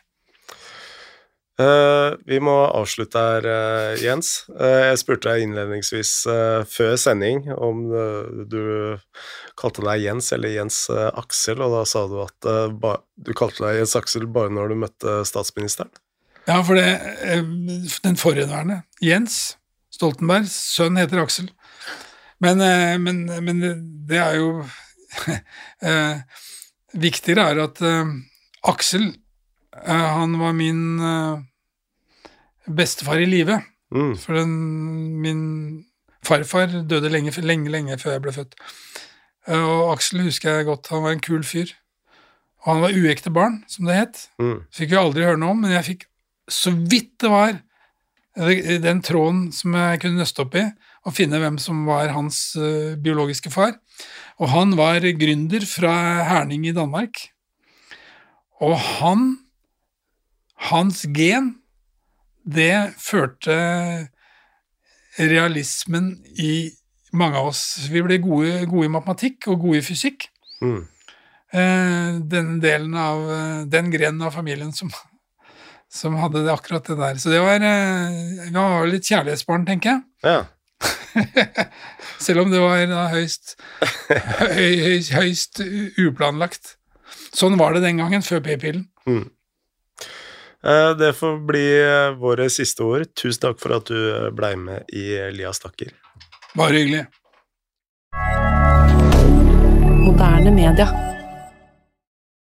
Uh, 1.61 2.15
vi 2.25 2.39
må 2.41 2.53
avslutte 2.71 3.21
her, 3.21 3.45
uh, 3.45 3.99
Jens. 4.01 4.47
Uh, 4.49 4.87
jeg 4.87 5.01
spurte 5.01 5.29
deg 5.29 5.43
innledningsvis 5.45 6.13
før 6.71 6.95
sending 6.97 7.43
om 7.53 7.83
du 8.49 8.61
kalte 9.59 9.83
deg 9.85 10.07
Jens 10.07 10.31
eller 10.33 10.55
Jens 10.55 10.85
Aksel, 10.89 11.61
og 11.61 11.75
da 11.75 11.83
sa 11.85 12.07
du 12.09 12.17
at 12.23 12.47
du 12.47 13.33
kalte 13.37 13.67
deg 13.67 13.81
Jens 13.81 13.97
Aksel 13.99 14.25
bare 14.31 14.53
når 14.53 14.71
du 14.71 14.79
møtte 14.85 15.19
statsministeren. 15.27 15.91
Ja, 16.47 16.63
for 16.65 16.79
det, 16.79 16.87
den 18.01 18.17
forhenværende, 18.17 18.81
Jens 19.03 19.59
Stoltenbergs 20.01 20.53
sønn, 20.73 20.97
heter 20.97 21.21
Aksel. 21.21 21.51
Men, 22.41 22.61
eh, 22.65 22.97
men, 22.97 23.25
men 23.45 23.59
det- 24.09 24.17
er 24.17 24.39
jo 24.39 24.63
eh, 25.85 26.21
Viktigere 26.97 27.51
er 27.53 27.61
at 27.67 27.81
eh, 27.85 28.09
Aksel, 28.67 29.11
han 29.85 30.33
var 30.41 30.51
min 30.57 30.81
bestefar 32.67 33.21
i 33.21 33.27
live. 33.29 33.55
Mm. 33.93 34.15
For 34.19 34.35
den, 34.35 34.51
min 35.23 35.43
farfar 36.25 36.73
døde 36.89 37.09
lenge, 37.09 37.31
lenge, 37.41 37.71
lenge 37.71 37.97
før 38.01 38.17
jeg 38.17 38.23
ble 38.25 38.33
født. 38.35 38.57
Og 39.55 39.93
Aksel 39.93 40.21
husker 40.27 40.57
jeg 40.59 40.67
godt, 40.67 40.91
han 40.91 41.03
var 41.05 41.15
en 41.15 41.23
kul 41.23 41.43
fyr. 41.47 41.71
Og 42.61 42.73
han 42.75 42.83
var 42.83 42.93
uekte 42.99 43.31
barn, 43.33 43.61
som 43.71 43.87
det 43.89 43.95
het. 43.97 44.21
Mm. 44.41 44.59
Fikk 44.75 44.93
jo 44.93 45.01
aldri 45.05 45.25
høre 45.25 45.39
noe 45.41 45.55
om, 45.55 45.63
men 45.63 45.73
jeg 45.73 45.87
fikk 45.87 46.05
så 46.51 46.73
vidt 46.75 47.15
det 47.23 47.31
var 47.31 47.55
den 48.35 49.01
tråden 49.03 49.51
som 49.51 49.75
jeg 49.75 50.01
kunne 50.01 50.21
nøste 50.21 50.45
opp 50.45 50.55
i, 50.55 50.63
og 51.05 51.15
finne 51.17 51.39
hvem 51.41 51.57
som 51.59 51.85
var 51.87 52.13
hans 52.15 52.55
eh, 52.55 52.93
biologiske 53.01 53.51
far. 53.51 53.73
Og 54.39 54.49
han 54.53 54.75
var 54.77 55.03
gründer 55.17 55.65
fra 55.67 55.93
Herning 56.29 56.67
i 56.69 56.75
Danmark. 56.75 57.17
Og 58.61 58.77
han, 58.77 59.25
hans 60.69 61.03
gen, 61.13 61.55
det 62.45 62.93
førte 63.01 63.57
realismen 65.19 66.13
i 66.39 66.71
mange 67.13 67.37
av 67.37 67.51
oss. 67.51 67.89
Vi 67.91 68.01
ble 68.05 68.17
gode, 68.23 68.63
gode 68.69 68.87
i 68.87 68.93
matematikk 68.93 69.49
og 69.51 69.65
gode 69.67 69.81
i 69.81 69.85
fysikk 69.85 70.29
Mm. 70.61 70.83
eh, 71.57 72.19
den 72.29 72.59
delen 72.61 72.93
av 72.93 73.23
eh, 73.33 73.61
den 73.65 73.87
grenen 73.89 74.21
av 74.21 74.35
familien 74.35 74.69
som, 74.77 74.91
som 75.91 76.15
hadde 76.21 76.45
det 76.45 76.53
akkurat 76.53 76.87
det 76.87 76.97
der. 76.99 77.19
Så 77.19 77.33
det 77.33 77.41
var, 77.43 77.59
eh, 77.59 78.47
det 78.47 78.55
var 78.55 78.87
litt 78.87 79.07
kjærlighetsbarn, 79.09 79.65
tenker 79.67 79.97
jeg. 79.97 80.01
Ja. 80.23 80.39
Selv 82.25 82.45
om 82.45 82.51
det 82.53 82.61
var 82.63 82.85
da 82.89 83.07
høyst, 83.11 83.57
høy, 84.55 84.77
høy, 84.85 84.97
høyst 85.17 85.61
uplanlagt. 85.99 86.77
Sånn 87.35 87.57
var 87.59 87.75
det 87.75 87.83
den 87.85 87.99
gangen, 88.01 88.23
før 88.23 88.41
p-pillen. 88.45 88.87
Mm. 89.07 89.25
Eh, 90.63 90.91
Det 90.99 91.13
får 91.17 91.39
bli 91.47 91.65
eh, 91.81 92.15
våre 92.21 92.49
siste 92.53 92.85
ord. 92.85 93.07
Tusen 93.17 93.47
takk 93.47 93.61
for 93.61 93.75
at 93.77 93.89
du 93.91 93.97
eh, 93.99 94.29
blei 94.35 94.55
med 94.55 94.87
i 94.93 95.07
Lia 95.35 95.53
Stakker. 95.55 95.91
Bare 96.55 96.75
hyggelig. 96.77 97.05
Moderne 100.01 100.51
media. 100.51 101.10